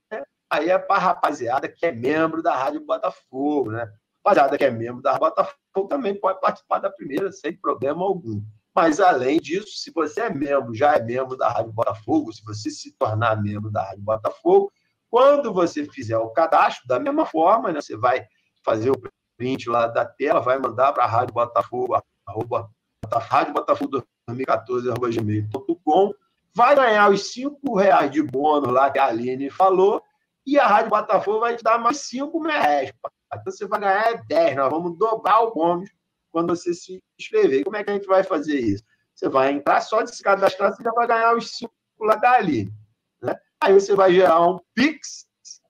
aí 0.50 0.70
é 0.70 0.78
para 0.78 0.96
a 0.96 1.04
rapaziada 1.04 1.68
que 1.68 1.86
é 1.86 1.92
membro 1.92 2.42
da 2.42 2.54
Rádio 2.54 2.84
Botafogo, 2.84 3.70
né? 3.70 3.88
Rapaziada 4.24 4.58
que 4.58 4.64
é 4.64 4.70
membro 4.70 5.02
da 5.02 5.12
Rádio 5.12 5.28
Botafogo 5.28 5.88
também 5.88 6.18
pode 6.18 6.40
participar 6.40 6.80
da 6.80 6.90
primeira 6.90 7.30
sem 7.30 7.56
problema 7.56 8.04
algum. 8.04 8.42
Mas, 8.74 9.00
além 9.00 9.38
disso, 9.38 9.78
se 9.78 9.90
você 9.90 10.22
é 10.22 10.30
membro, 10.30 10.74
já 10.74 10.96
é 10.96 11.02
membro 11.02 11.36
da 11.36 11.48
Rádio 11.48 11.72
Botafogo, 11.72 12.32
se 12.32 12.44
você 12.44 12.70
se 12.70 12.92
tornar 12.98 13.40
membro 13.42 13.70
da 13.70 13.82
Rádio 13.82 14.02
Botafogo, 14.02 14.70
quando 15.10 15.52
você 15.52 15.84
fizer 15.84 16.18
o 16.18 16.30
cadastro, 16.30 16.86
da 16.86 16.98
mesma 16.98 17.26
forma, 17.26 17.72
né, 17.72 17.80
você 17.80 17.96
vai 17.96 18.26
fazer 18.64 18.90
o 18.90 19.00
print 19.36 19.68
lá 19.68 19.86
da 19.86 20.04
tela, 20.04 20.40
vai 20.40 20.58
mandar 20.58 20.92
para 20.92 21.04
a 21.04 21.06
Rádio 21.06 21.34
Botafogo, 21.34 22.00
arroba, 22.26 22.70
Rádio 23.12 23.54
Botafogo 23.54 24.02
2014, 24.28 24.90
arroba 24.90 25.10
gmail.com, 25.10 26.12
vai 26.54 26.74
ganhar 26.74 27.10
os 27.10 27.32
cinco 27.32 27.76
reais 27.76 28.10
de 28.10 28.22
bônus 28.22 28.72
lá 28.72 28.90
que 28.90 28.98
a 28.98 29.06
Aline 29.06 29.50
falou, 29.50 30.02
e 30.44 30.58
a 30.58 30.66
Rádio 30.66 30.90
Botafogo 30.90 31.40
vai 31.40 31.56
te 31.56 31.62
dar 31.62 31.78
mais 31.78 31.98
cinco 31.98 32.42
reais. 32.42 32.92
Então 33.34 33.52
você 33.52 33.66
vai 33.66 33.80
ganhar 33.80 34.24
10, 34.26 34.56
nós 34.56 34.70
vamos 34.70 34.96
dobrar 34.98 35.40
o 35.40 35.52
bônus 35.52 35.90
quando 36.30 36.54
você 36.54 36.72
se 36.72 37.02
inscrever. 37.18 37.64
Como 37.64 37.76
é 37.76 37.82
que 37.82 37.90
a 37.90 37.94
gente 37.94 38.06
vai 38.06 38.22
fazer 38.22 38.58
isso? 38.60 38.84
Você 39.14 39.28
vai 39.28 39.52
entrar 39.52 39.80
só 39.80 40.02
de 40.02 40.14
se 40.14 40.22
cadastrar, 40.22 40.72
você 40.72 40.82
já 40.82 40.92
vai 40.92 41.06
ganhar 41.06 41.34
os 41.34 41.50
cinco 41.56 41.72
lá 42.00 42.14
dali. 42.16 42.66
Né? 42.66 42.72
Aí 43.66 43.72
você 43.72 43.96
vai 43.96 44.14
gerar 44.14 44.48
um 44.48 44.60
Pix, 44.74 45.26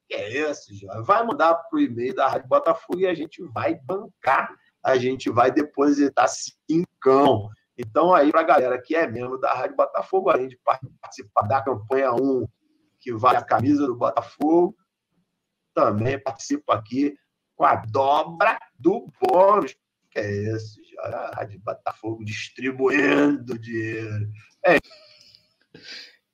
que 0.06 0.14
é 0.14 0.50
esse, 0.50 0.76
já 0.76 1.00
vai 1.00 1.24
mandar 1.24 1.54
para 1.54 1.78
o 1.78 1.80
e-mail 1.80 2.14
da 2.14 2.28
Rádio 2.28 2.46
Botafogo 2.46 3.00
e 3.00 3.06
a 3.06 3.14
gente 3.14 3.42
vai 3.54 3.74
bancar, 3.74 4.54
a 4.84 4.98
gente 4.98 5.30
vai 5.30 5.50
depositar 5.50 6.28
cincão. 6.28 7.48
Então, 7.78 8.14
aí, 8.14 8.30
para 8.30 8.42
a 8.42 8.44
galera 8.44 8.82
que 8.82 8.94
é 8.94 9.06
membro 9.06 9.38
da 9.38 9.50
Rádio 9.54 9.76
Botafogo, 9.76 10.28
além 10.28 10.46
de 10.46 10.60
participar 11.00 11.48
da 11.48 11.62
campanha 11.62 12.12
1, 12.12 12.46
que 13.00 13.14
vai 13.14 13.34
a 13.34 13.42
camisa 13.42 13.86
do 13.86 13.96
Botafogo, 13.96 14.76
também 15.72 16.22
participa 16.22 16.74
aqui 16.74 17.16
com 17.54 17.64
a 17.64 17.76
dobra 17.76 18.58
do 18.78 19.10
bônus 19.22 19.74
que 20.10 20.18
é 20.18 20.54
esse? 20.54 20.82
Já 20.84 21.02
a 21.02 21.36
Rádio 21.36 21.60
Botafogo 21.60 22.22
distribuindo 22.22 23.58
dinheiro. 23.58 24.30
É. 24.66 24.76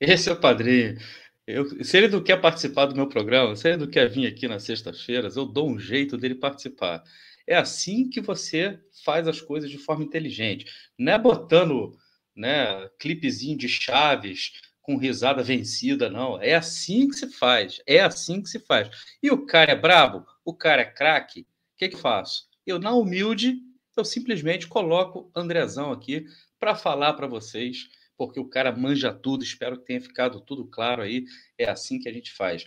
Esse 0.01 0.29
é 0.29 0.33
o 0.33 0.41
padrinho. 0.41 0.99
Eu, 1.47 1.85
se 1.85 1.97
ele 1.97 2.09
não 2.09 2.23
quer 2.23 2.41
participar 2.41 2.87
do 2.87 2.95
meu 2.95 3.09
programa, 3.09 3.57
se 3.57 3.69
ele 3.69 3.79
não 3.79 3.91
quer 3.91 4.09
vir 4.09 4.27
aqui 4.27 4.47
nas 4.47 4.63
sextas-feiras, 4.63 5.37
eu 5.37 5.45
dou 5.45 5.69
um 5.69 5.79
jeito 5.79 6.17
dele 6.17 6.37
participar. 6.37 7.03
É 7.47 7.57
assim 7.57 8.09
que 8.09 8.21
você 8.21 8.79
faz 9.05 9.27
as 9.27 9.41
coisas 9.41 9.69
de 9.71 9.79
forma 9.79 10.05
inteligente. 10.05 10.67
Não 10.97 11.13
é 11.13 11.19
botando 11.19 11.97
né, 12.35 12.89
clipezinho 12.99 13.59
de 13.59 13.69
chaves 13.69 14.53
com 14.81 14.97
risada 14.97 15.43
vencida, 15.43 16.09
não. 16.09 16.41
É 16.41 16.55
assim 16.55 17.09
que 17.09 17.17
se 17.17 17.31
faz. 17.31 17.81
É 17.87 18.01
assim 18.01 18.41
que 18.43 18.49
se 18.49 18.61
faz. 18.61 18.89
E 19.23 19.31
o 19.31 19.45
cara 19.45 19.73
é 19.73 19.77
brabo, 19.77 20.25
o 20.45 20.55
cara 20.55 20.83
é 20.83 20.85
craque. 20.85 21.41
O 21.41 21.47
que, 21.77 21.89
que 21.89 21.97
faço? 21.97 22.47
Eu, 22.65 22.79
na 22.79 22.93
humilde, 22.93 23.59
eu 23.97 24.05
simplesmente 24.05 24.69
coloco 24.69 25.31
Andrezão 25.35 25.91
aqui 25.91 26.25
para 26.59 26.77
falar 26.77 27.15
para 27.15 27.27
vocês, 27.27 27.89
porque 28.27 28.39
o 28.39 28.45
cara 28.45 28.71
manja 28.71 29.13
tudo, 29.13 29.43
espero 29.43 29.77
que 29.77 29.85
tenha 29.85 30.01
ficado 30.01 30.41
tudo 30.41 30.65
claro 30.65 31.03
aí. 31.03 31.25
É 31.59 31.69
assim 31.69 31.99
que 31.99 32.09
a 32.09 32.13
gente 32.13 32.33
faz. 32.33 32.65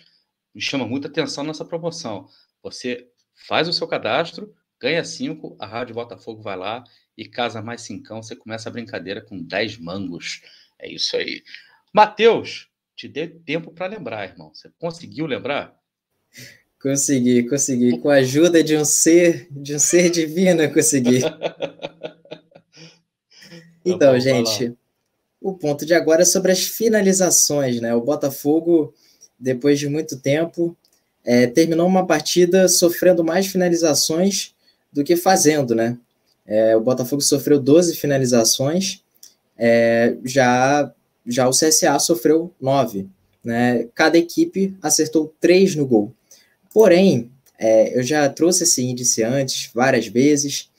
Me 0.54 0.60
chama 0.60 0.86
muita 0.86 1.08
atenção 1.08 1.46
nessa 1.46 1.64
promoção. 1.64 2.28
Você 2.62 3.08
faz 3.48 3.66
o 3.70 3.72
seu 3.72 3.88
cadastro, 3.88 4.54
ganha 4.78 5.02
5, 5.02 5.56
a 5.58 5.66
Rádio 5.66 5.96
Botafogo 5.96 6.42
vai 6.42 6.58
lá 6.58 6.84
e 7.18 7.26
casa 7.26 7.62
mais 7.62 7.84
cincão, 7.84 8.22
você 8.22 8.36
começa 8.36 8.68
a 8.68 8.72
brincadeira 8.72 9.22
com 9.22 9.42
10 9.42 9.78
mangos. 9.78 10.42
É 10.78 10.92
isso 10.92 11.16
aí. 11.16 11.42
Matheus, 11.94 12.68
te 12.94 13.08
dê 13.08 13.26
tempo 13.26 13.72
para 13.72 13.88
lembrar, 13.88 14.28
irmão. 14.28 14.52
Você 14.54 14.70
conseguiu 14.78 15.26
lembrar? 15.26 15.74
Consegui, 16.82 17.48
consegui. 17.48 17.98
Com 18.00 18.10
a 18.10 18.16
ajuda 18.16 18.62
de 18.62 18.76
um 18.76 18.84
ser, 18.84 19.48
de 19.50 19.74
um 19.74 19.80
ser 19.80 20.10
divino, 20.10 20.70
consegui. 20.74 21.22
Então, 23.88 24.14
tá 24.14 24.20
gente, 24.20 24.76
o 25.46 25.54
ponto 25.54 25.86
de 25.86 25.94
agora 25.94 26.24
é 26.24 26.26
sobre 26.26 26.52
as 26.52 26.64
finalizações, 26.64 27.80
né? 27.80 27.94
O 27.94 28.02
Botafogo, 28.02 28.92
depois 29.40 29.78
de 29.78 29.88
muito 29.88 30.18
tempo, 30.18 30.76
é, 31.24 31.46
terminou 31.46 31.86
uma 31.88 32.08
partida 32.08 32.68
sofrendo 32.68 33.24
mais 33.24 33.46
finalizações 33.46 34.56
do 34.92 35.04
que 35.04 35.16
fazendo, 35.16 35.76
né? 35.76 36.00
É, 36.48 36.76
o 36.76 36.82
Botafogo 36.82 37.22
sofreu 37.22 37.60
12 37.60 37.96
finalizações, 37.96 39.04
é, 39.56 40.18
já 40.24 40.92
já 41.28 41.48
o 41.48 41.52
CSA 41.52 41.98
sofreu 42.00 42.52
nove. 42.60 43.08
Né? 43.44 43.88
Cada 43.94 44.18
equipe 44.18 44.76
acertou 44.82 45.34
três 45.40 45.76
no 45.76 45.86
gol. 45.86 46.12
Porém, 46.74 47.32
é, 47.58 47.98
eu 47.98 48.04
já 48.04 48.28
trouxe 48.30 48.64
esse 48.64 48.84
índice 48.84 49.24
antes, 49.24 49.70
várias 49.74 50.08
vezes, 50.08 50.70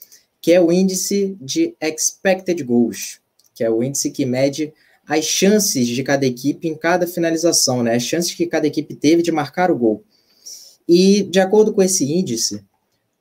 que 0.41 0.51
é 0.51 0.61
o 0.61 0.71
índice 0.71 1.37
de 1.41 1.73
expected 1.81 2.61
goals, 2.63 3.19
que 3.57 3.63
é 3.63 3.69
o 3.69 3.81
índice 3.81 4.11
que 4.11 4.23
mede 4.23 4.71
as 5.07 5.25
chances 5.25 5.87
de 5.87 6.03
cada 6.03 6.25
equipe 6.27 6.67
em 6.67 6.75
cada 6.75 7.07
finalização, 7.07 7.81
né? 7.81 7.95
As 7.95 8.03
chances 8.03 8.35
que 8.35 8.45
cada 8.45 8.67
equipe 8.67 8.93
teve 8.93 9.23
de 9.23 9.31
marcar 9.31 9.71
o 9.71 9.77
gol. 9.77 10.03
E 10.87 11.23
de 11.23 11.39
acordo 11.39 11.73
com 11.73 11.81
esse 11.81 12.05
índice, 12.05 12.63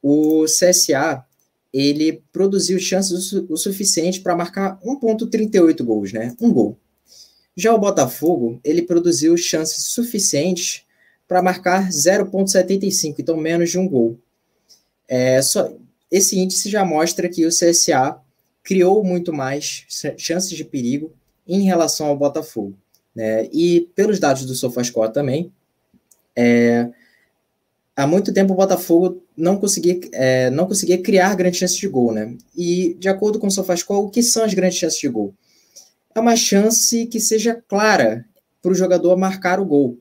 o 0.02 0.44
CSA 0.44 1.24
ele 1.72 2.22
produziu 2.32 2.78
chances 2.78 3.32
o 3.32 3.56
suficiente 3.56 4.20
para 4.20 4.36
marcar 4.36 4.78
1.38 4.80 5.82
gols, 5.82 6.12
né? 6.12 6.34
Um 6.40 6.52
gol. 6.52 6.76
Já 7.56 7.74
o 7.74 7.78
Botafogo, 7.78 8.60
ele 8.62 8.82
produziu 8.82 9.36
chances 9.36 9.84
suficientes 9.84 10.84
para 11.26 11.42
marcar 11.42 11.88
0.75, 11.88 13.16
então 13.18 13.36
menos 13.36 13.70
de 13.70 13.78
um 13.78 13.88
gol. 13.88 14.18
É, 15.08 15.40
só, 15.40 15.72
esse 16.10 16.38
índice 16.38 16.68
já 16.68 16.84
mostra 16.84 17.28
que 17.28 17.46
o 17.46 17.50
CSA 17.50 18.20
criou 18.66 19.04
muito 19.04 19.32
mais 19.32 19.84
chances 20.18 20.50
de 20.50 20.64
perigo 20.64 21.12
em 21.46 21.62
relação 21.62 22.08
ao 22.08 22.16
Botafogo. 22.16 22.74
Né? 23.14 23.48
E 23.52 23.88
pelos 23.94 24.18
dados 24.18 24.44
do 24.44 24.56
SofaScore 24.56 25.12
também, 25.12 25.52
é, 26.34 26.88
há 27.94 28.08
muito 28.08 28.34
tempo 28.34 28.52
o 28.52 28.56
Botafogo 28.56 29.22
não 29.36 29.56
conseguia, 29.56 30.00
é, 30.12 30.50
não 30.50 30.66
conseguia 30.66 31.00
criar 31.00 31.36
grandes 31.36 31.60
chances 31.60 31.76
de 31.76 31.86
gol. 31.86 32.12
Né? 32.12 32.36
E 32.56 32.94
de 32.98 33.08
acordo 33.08 33.38
com 33.38 33.46
o 33.46 33.50
SofaScore, 33.50 34.04
o 34.04 34.10
que 34.10 34.20
são 34.20 34.42
as 34.42 34.52
grandes 34.52 34.78
chances 34.78 34.98
de 34.98 35.08
gol? 35.08 35.32
É 36.12 36.18
uma 36.18 36.34
chance 36.34 37.06
que 37.06 37.20
seja 37.20 37.62
clara 37.68 38.26
para 38.60 38.72
o 38.72 38.74
jogador 38.74 39.16
marcar 39.16 39.60
o 39.60 39.64
gol. 39.64 39.96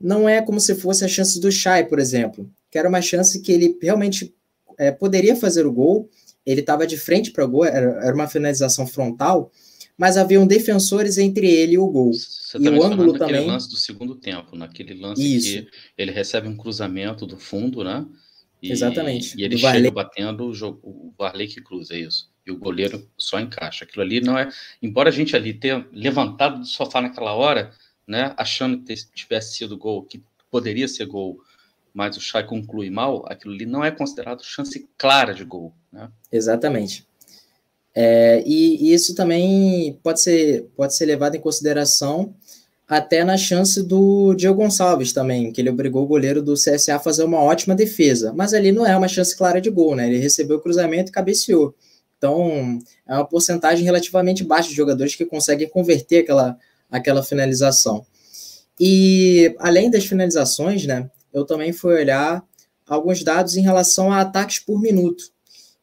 Não 0.00 0.28
é 0.28 0.42
como 0.42 0.58
se 0.58 0.74
fosse 0.74 1.04
a 1.04 1.08
chance 1.08 1.38
do 1.38 1.52
Chay, 1.52 1.84
por 1.84 2.00
exemplo, 2.00 2.50
que 2.68 2.78
era 2.78 2.88
uma 2.88 3.00
chance 3.00 3.38
que 3.40 3.52
ele 3.52 3.78
realmente 3.80 4.34
é, 4.76 4.90
poderia 4.90 5.36
fazer 5.36 5.66
o 5.66 5.72
gol, 5.72 6.08
ele 6.50 6.60
estava 6.60 6.86
de 6.86 6.96
frente 6.96 7.30
para 7.30 7.44
o 7.44 7.48
gol, 7.48 7.64
era, 7.64 8.00
era 8.02 8.14
uma 8.14 8.26
finalização 8.26 8.86
frontal, 8.86 9.52
mas 9.98 10.16
haviam 10.16 10.46
defensores 10.46 11.18
entre 11.18 11.46
ele 11.46 11.74
e 11.74 11.78
o 11.78 11.86
gol. 11.86 12.12
Você 12.14 12.56
e 12.58 12.68
o 12.68 12.82
ângulo 12.82 13.18
também. 13.18 13.46
lance 13.46 13.68
do 13.68 13.76
segundo 13.76 14.14
tempo, 14.14 14.56
naquele 14.56 14.94
lance 14.94 15.22
Isso. 15.22 15.64
que 15.64 15.68
ele 15.98 16.10
recebe 16.10 16.48
um 16.48 16.56
cruzamento 16.56 17.26
do 17.26 17.38
fundo, 17.38 17.84
né? 17.84 18.06
E, 18.62 18.72
Exatamente. 18.72 19.38
E 19.38 19.44
ele 19.44 19.58
chega 19.58 19.90
batendo 19.90 20.46
o, 20.46 20.54
jogo, 20.54 20.80
o 20.82 21.12
Varley 21.18 21.46
que 21.48 21.60
cruza, 21.60 21.94
é 21.94 21.98
isso. 21.98 22.30
E 22.46 22.50
o 22.50 22.56
goleiro 22.56 23.06
só 23.16 23.38
encaixa. 23.38 23.84
Aquilo 23.84 24.02
ali 24.02 24.20
não 24.20 24.36
é. 24.36 24.48
Embora 24.82 25.10
a 25.10 25.12
gente 25.12 25.36
ali 25.36 25.52
tenha 25.52 25.86
levantado 25.92 26.58
do 26.58 26.66
sofá 26.66 27.00
naquela 27.00 27.34
hora, 27.34 27.72
né? 28.06 28.34
Achando 28.36 28.82
que 28.82 28.94
tivesse 29.14 29.54
sido 29.54 29.76
gol, 29.76 30.02
que 30.02 30.22
poderia 30.50 30.88
ser 30.88 31.06
gol, 31.06 31.40
mas 31.98 32.16
o 32.16 32.20
Chay 32.20 32.44
conclui 32.44 32.90
mal, 32.90 33.24
aquilo 33.26 33.52
ali 33.52 33.66
não 33.66 33.84
é 33.84 33.90
considerado 33.90 34.44
chance 34.44 34.88
clara 34.96 35.34
de 35.34 35.42
gol. 35.42 35.72
Né? 35.92 36.08
Exatamente. 36.30 37.04
É, 37.92 38.40
e, 38.46 38.94
isso 38.94 39.16
também 39.16 39.98
pode 40.00 40.20
ser, 40.20 40.68
pode 40.76 40.94
ser 40.94 41.06
levado 41.06 41.34
em 41.34 41.40
consideração 41.40 42.32
até 42.86 43.24
na 43.24 43.36
chance 43.36 43.82
do 43.82 44.32
Diego 44.34 44.54
Gonçalves 44.54 45.12
também, 45.12 45.50
que 45.50 45.60
ele 45.60 45.70
obrigou 45.70 46.04
o 46.04 46.06
goleiro 46.06 46.40
do 46.40 46.54
CSA 46.54 46.94
a 46.94 47.00
fazer 47.00 47.24
uma 47.24 47.42
ótima 47.42 47.74
defesa. 47.74 48.32
Mas 48.32 48.54
ali 48.54 48.70
não 48.70 48.86
é 48.86 48.96
uma 48.96 49.08
chance 49.08 49.36
clara 49.36 49.60
de 49.60 49.68
gol, 49.68 49.96
né? 49.96 50.06
Ele 50.06 50.18
recebeu 50.18 50.58
o 50.58 50.60
cruzamento 50.60 51.10
e 51.10 51.12
cabeceou. 51.12 51.74
Então, 52.16 52.78
é 53.08 53.14
uma 53.14 53.26
porcentagem 53.26 53.84
relativamente 53.84 54.44
baixa 54.44 54.68
de 54.68 54.76
jogadores 54.76 55.16
que 55.16 55.26
conseguem 55.26 55.68
converter 55.68 56.18
aquela, 56.18 56.56
aquela 56.88 57.24
finalização. 57.24 58.06
E 58.78 59.52
além 59.58 59.90
das 59.90 60.04
finalizações, 60.04 60.86
né, 60.86 61.10
eu 61.32 61.44
também 61.44 61.72
fui 61.72 61.94
olhar 61.94 62.44
alguns 62.86 63.22
dados 63.22 63.56
em 63.56 63.62
relação 63.62 64.12
a 64.12 64.20
ataques 64.20 64.58
por 64.58 64.80
minuto. 64.80 65.24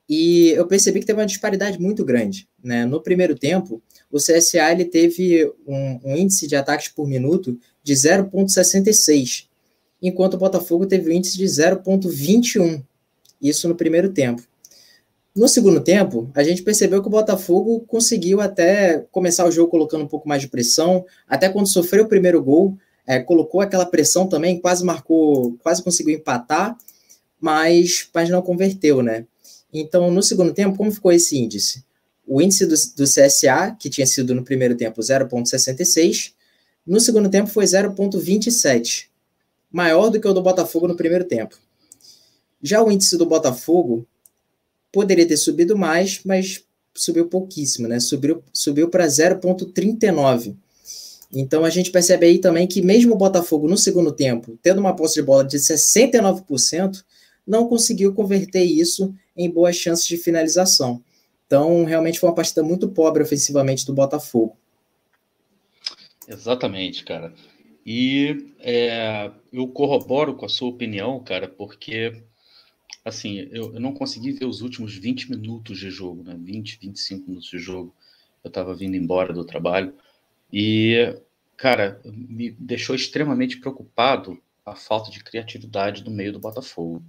E 0.08 0.50
eu 0.50 0.68
percebi 0.68 1.00
que 1.00 1.06
teve 1.06 1.20
uma 1.20 1.26
disparidade 1.26 1.80
muito 1.80 2.06
grande. 2.06 2.48
Né? 2.64 2.86
No 2.86 3.02
primeiro 3.02 3.36
tempo, 3.36 3.82
o 4.12 4.18
CSA 4.18 4.72
ele 4.72 4.86
teve 4.86 5.46
um, 5.68 6.00
um 6.04 6.16
índice 6.16 6.48
de 6.48 6.56
ataques 6.56 6.90
por 6.90 7.08
minuto 7.08 7.58
de 7.84 7.94
0,66, 7.94 9.48
enquanto 10.02 10.36
o 10.36 10.38
Botafogo 10.38 10.86
teve 10.86 11.10
um 11.10 11.14
índice 11.14 11.38
de 11.38 11.46
0,21. 11.46 12.84
Isso 13.42 13.68
no 13.68 13.76
primeiro 13.76 14.10
tempo. 14.10 14.44
No 15.36 15.50
segundo 15.50 15.82
tempo, 15.82 16.32
a 16.34 16.44
gente 16.44 16.64
percebeu 16.64 17.02
que 17.02 17.08
o 17.08 17.12
Botafogo 17.12 17.82
conseguiu 17.82 18.40
até 18.40 19.06
começar 19.12 19.46
o 19.46 19.52
jogo 19.52 19.70
colocando 19.70 20.06
um 20.06 20.08
pouco 20.08 20.30
mais 20.30 20.42
de 20.42 20.48
pressão, 20.48 21.06
até 21.28 21.50
quando 21.50 21.68
sofreu 21.68 22.06
o 22.06 22.08
primeiro 22.08 22.42
gol, 22.42 22.78
é, 23.08 23.20
colocou 23.20 23.62
aquela 23.62 23.86
pressão 23.86 24.28
também, 24.28 24.60
quase 24.60 24.84
marcou, 24.84 25.58
quase 25.62 25.84
conseguiu 25.84 26.16
empatar, 26.16 26.78
mas, 27.40 28.10
mas 28.14 28.30
não 28.30 28.42
converteu, 28.42 29.04
né? 29.04 29.26
Então, 29.72 30.10
no 30.10 30.24
segundo 30.24 30.54
tempo, 30.54 30.78
como 30.78 30.92
ficou 30.92 31.12
esse 31.12 31.38
índice? 31.38 31.84
O 32.26 32.42
índice 32.42 32.66
do, 32.66 32.76
do 32.96 33.04
CSA, 33.04 33.76
que 33.80 33.90
tinha 33.90 34.08
sido 34.08 34.34
no 34.34 34.44
primeiro 34.44 34.76
tempo 34.76 35.02
0,66, 35.02 36.34
no 36.86 37.00
segundo 37.00 37.30
tempo 37.30 37.50
foi 37.50 37.66
0,27, 37.66 39.08
maior 39.72 40.10
do 40.10 40.20
que 40.20 40.28
o 40.28 40.34
do 40.34 40.42
Botafogo 40.42 40.88
no 40.88 40.96
primeiro 40.96 41.26
tempo. 41.26 41.58
Já 42.62 42.82
o 42.82 42.92
índice 42.92 43.18
do 43.18 43.26
Botafogo 43.26 44.08
poderia 44.92 45.28
ter 45.28 45.38
subido 45.38 45.78
mais, 45.78 46.22
mas 46.24 46.64
subiu 46.96 47.28
pouquíssimo, 47.28 47.88
né? 47.88 48.00
Subiu, 48.00 48.44
subiu 48.54 48.90
para 48.90 49.06
0,39. 49.06 50.56
Então 51.34 51.66
a 51.66 51.70
gente 51.70 51.92
percebe 51.92 52.26
aí 52.26 52.40
também 52.40 52.68
que 52.68 52.82
mesmo 52.82 53.14
o 53.14 53.18
Botafogo 53.18 53.68
no 53.68 53.78
segundo 53.78 54.12
tempo, 54.12 54.58
tendo 54.62 54.80
uma 54.80 54.96
posse 54.96 55.16
de 55.16 55.22
bola 55.22 55.44
de 55.44 55.58
69%, 55.58 57.04
não 57.46 57.68
conseguiu 57.68 58.14
converter 58.14 58.64
isso 58.64 59.14
em 59.36 59.50
boas 59.50 59.76
chances 59.76 60.06
de 60.06 60.18
finalização. 60.18 61.04
Então, 61.46 61.84
realmente 61.86 62.20
foi 62.20 62.30
uma 62.30 62.36
partida 62.36 62.64
muito 62.64 62.90
pobre 62.90 63.22
ofensivamente 63.22 63.86
do 63.86 63.94
Botafogo. 63.94 64.58
Exatamente, 66.28 67.04
cara. 67.04 67.34
E 67.86 68.52
é, 68.60 69.30
eu 69.54 69.68
corroboro 69.68 70.36
com 70.36 70.46
a 70.46 70.50
sua 70.50 70.70
opinião, 70.70 71.20
cara, 71.20 71.48
porque 71.48 72.24
assim, 73.04 73.48
eu, 73.52 73.76
eu, 73.76 73.80
não 73.80 73.94
consegui 73.94 74.32
ver 74.32 74.46
os 74.46 74.62
últimos 74.62 74.96
20 74.96 75.30
minutos 75.30 75.78
de 75.78 75.92
jogo, 75.92 76.24
né? 76.24 76.36
20, 76.40 76.80
25 76.82 77.28
minutos 77.28 77.50
de 77.50 77.60
jogo. 77.60 77.94
Eu 78.44 78.48
estava 78.48 78.74
vindo 78.74 78.96
embora 78.96 79.32
do 79.32 79.46
trabalho. 79.46 79.94
E, 80.58 81.14
cara, 81.58 82.00
me 82.06 82.52
deixou 82.52 82.96
extremamente 82.96 83.60
preocupado 83.60 84.42
a 84.66 84.74
falta 84.74 85.12
de 85.12 85.22
criatividade 85.22 86.02
do 86.02 86.10
meio 86.10 86.32
do 86.32 86.40
Botafogo 86.40 87.04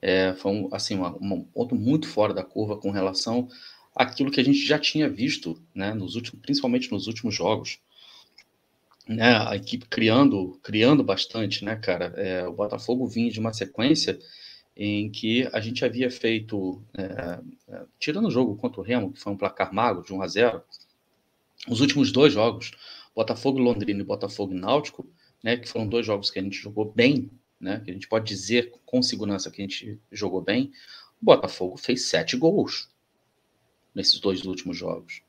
é, 0.00 0.32
foi 0.34 0.52
um, 0.52 0.68
assim, 0.72 0.96
uma, 0.96 1.14
um 1.20 1.44
ponto 1.44 1.74
muito 1.74 2.08
fora 2.08 2.32
da 2.32 2.42
curva 2.42 2.76
com 2.78 2.90
relação 2.90 3.48
àquilo 3.94 4.30
que 4.30 4.40
a 4.40 4.44
gente 4.44 4.58
já 4.64 4.78
tinha 4.78 5.08
visto, 5.08 5.60
né, 5.74 5.92
nos 5.92 6.14
últimos, 6.14 6.40
principalmente 6.40 6.90
nos 6.90 7.06
últimos 7.06 7.34
jogos. 7.34 7.78
Né, 9.06 9.36
a 9.46 9.56
equipe 9.56 9.86
criando, 9.88 10.58
criando 10.62 11.02
bastante, 11.02 11.64
né, 11.64 11.74
cara? 11.74 12.14
É, 12.16 12.46
o 12.46 12.52
Botafogo 12.52 13.06
vinha 13.08 13.30
de 13.30 13.40
uma 13.40 13.52
sequência 13.52 14.18
em 14.76 15.10
que 15.10 15.48
a 15.52 15.60
gente 15.60 15.84
havia 15.84 16.10
feito, 16.10 16.80
é, 16.96 17.40
é 17.68 17.84
tirando 17.98 18.28
o 18.28 18.30
jogo 18.30 18.56
contra 18.56 18.80
o 18.80 18.84
Remo, 18.84 19.12
que 19.12 19.20
foi 19.20 19.32
um 19.32 19.36
placar 19.36 19.74
mago 19.74 20.02
de 20.02 20.14
1 20.14 20.22
a 20.22 20.28
0, 20.28 20.62
os 21.68 21.80
últimos 21.80 22.10
dois 22.12 22.32
jogos, 22.32 22.72
Botafogo 23.14 23.58
Londrina 23.58 24.00
e 24.00 24.04
Botafogo 24.04 24.54
Náutico, 24.54 25.08
né, 25.42 25.56
que 25.56 25.68
foram 25.68 25.86
dois 25.86 26.06
jogos 26.06 26.30
que 26.30 26.38
a 26.38 26.42
gente 26.42 26.56
jogou 26.56 26.92
bem, 26.92 27.30
né, 27.60 27.80
que 27.84 27.90
a 27.90 27.94
gente 27.94 28.08
pode 28.08 28.26
dizer 28.26 28.72
com 28.86 29.02
segurança 29.02 29.50
que 29.50 29.60
a 29.60 29.64
gente 29.64 30.00
jogou 30.10 30.40
bem, 30.40 30.72
o 31.20 31.24
Botafogo 31.24 31.76
fez 31.76 32.06
sete 32.06 32.36
gols 32.36 32.88
nesses 33.94 34.18
dois 34.20 34.44
últimos 34.44 34.76
jogos, 34.76 35.22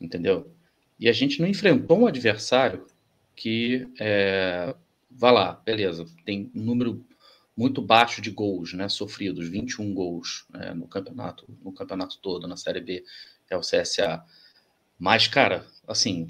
entendeu? 0.00 0.52
E 0.98 1.08
a 1.08 1.12
gente 1.12 1.40
não 1.40 1.48
enfrentou 1.48 1.98
um 1.98 2.06
adversário 2.06 2.86
que, 3.34 3.88
é, 3.98 4.74
vá 5.10 5.30
lá, 5.30 5.52
beleza, 5.64 6.06
tem 6.24 6.50
um 6.54 6.62
número 6.62 7.04
muito 7.56 7.82
baixo 7.82 8.20
de 8.22 8.30
gols, 8.30 8.72
né, 8.72 8.88
sofridos, 8.88 9.48
21 9.48 9.92
gols 9.92 10.46
né, 10.50 10.72
no 10.74 10.86
campeonato, 10.86 11.46
no 11.62 11.72
campeonato 11.72 12.18
todo, 12.20 12.46
na 12.46 12.56
Série 12.56 12.80
B, 12.80 13.04
é 13.50 13.56
o 13.56 13.60
CSA. 13.60 14.24
Mas, 14.98 15.26
cara, 15.26 15.66
assim, 15.86 16.26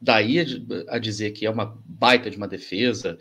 daí 0.00 0.38
a 0.88 0.98
dizer 0.98 1.32
que 1.32 1.46
é 1.46 1.50
uma 1.50 1.80
baita 1.84 2.30
de 2.30 2.36
uma 2.36 2.48
defesa, 2.48 3.18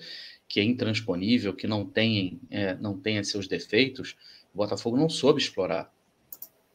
que 0.47 0.59
é 0.59 0.63
intransponível, 0.63 1.53
que 1.53 1.65
não 1.65 1.85
tem, 1.85 2.39
é, 2.49 2.75
não 2.75 2.99
tenha 2.99 3.23
seus 3.23 3.47
defeitos, 3.47 4.15
o 4.53 4.57
Botafogo 4.57 4.97
não 4.97 5.09
soube 5.09 5.41
explorar. 5.41 5.91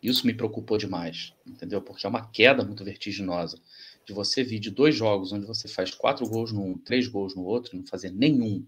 Isso 0.03 0.27
me 0.27 0.35
preocupou 0.35 0.79
demais, 0.79 1.33
entendeu? 1.47 1.83
Porque 1.83 2.07
é 2.07 2.09
uma 2.09 2.27
queda 2.27 2.65
muito 2.65 2.85
vertiginosa. 2.85 3.59
De 4.07 4.13
você 4.13 4.43
vir 4.43 4.59
de 4.59 4.71
dois 4.71 4.95
jogos 4.95 5.33
onde 5.33 5.47
você 5.47 5.69
faz 5.69 5.93
quatro 5.93 6.27
gols 6.27 6.53
num, 6.53 6.79
três 6.79 7.07
gols 7.07 7.35
no 7.35 7.45
outro, 7.45 7.77
não 7.77 7.87
fazer 7.87 8.11
nenhum 8.11 8.65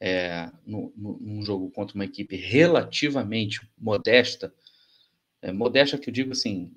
é, 0.00 0.50
no, 0.64 0.92
no, 0.96 1.18
num 1.20 1.42
jogo 1.42 1.70
contra 1.70 1.94
uma 1.94 2.04
equipe 2.04 2.36
relativamente 2.36 3.68
modesta, 3.76 4.52
é, 5.42 5.52
modesta 5.52 5.98
que 5.98 6.08
eu 6.08 6.14
digo 6.14 6.32
assim, 6.32 6.72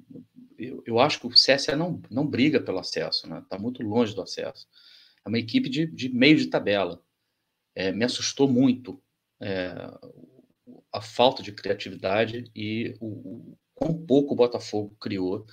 eu, 0.62 0.84
eu 0.86 1.00
acho 1.00 1.20
que 1.20 1.28
o 1.28 1.30
CSA 1.30 1.76
não, 1.76 2.02
não 2.10 2.26
briga 2.26 2.62
pelo 2.62 2.80
acesso, 2.80 3.28
né? 3.28 3.40
Está 3.40 3.58
muito 3.58 3.82
longe 3.84 4.14
do 4.14 4.22
acesso. 4.22 4.68
É 5.26 5.30
uma 5.30 5.40
equipe 5.40 5.70
de, 5.70 5.86
de 5.86 6.10
meio 6.10 6.38
de 6.38 6.48
tabela. 6.48 7.02
É, 7.76 7.92
me 7.92 8.06
assustou 8.06 8.48
muito 8.48 9.02
é, 9.42 9.74
a 10.92 11.02
falta 11.02 11.42
de 11.42 11.52
criatividade 11.52 12.52
e 12.56 12.96
o, 13.00 13.08
o 13.08 13.58
quão 13.74 14.06
pouco 14.06 14.34
o 14.34 14.38
Botafogo 14.38 14.96
criou 15.00 15.46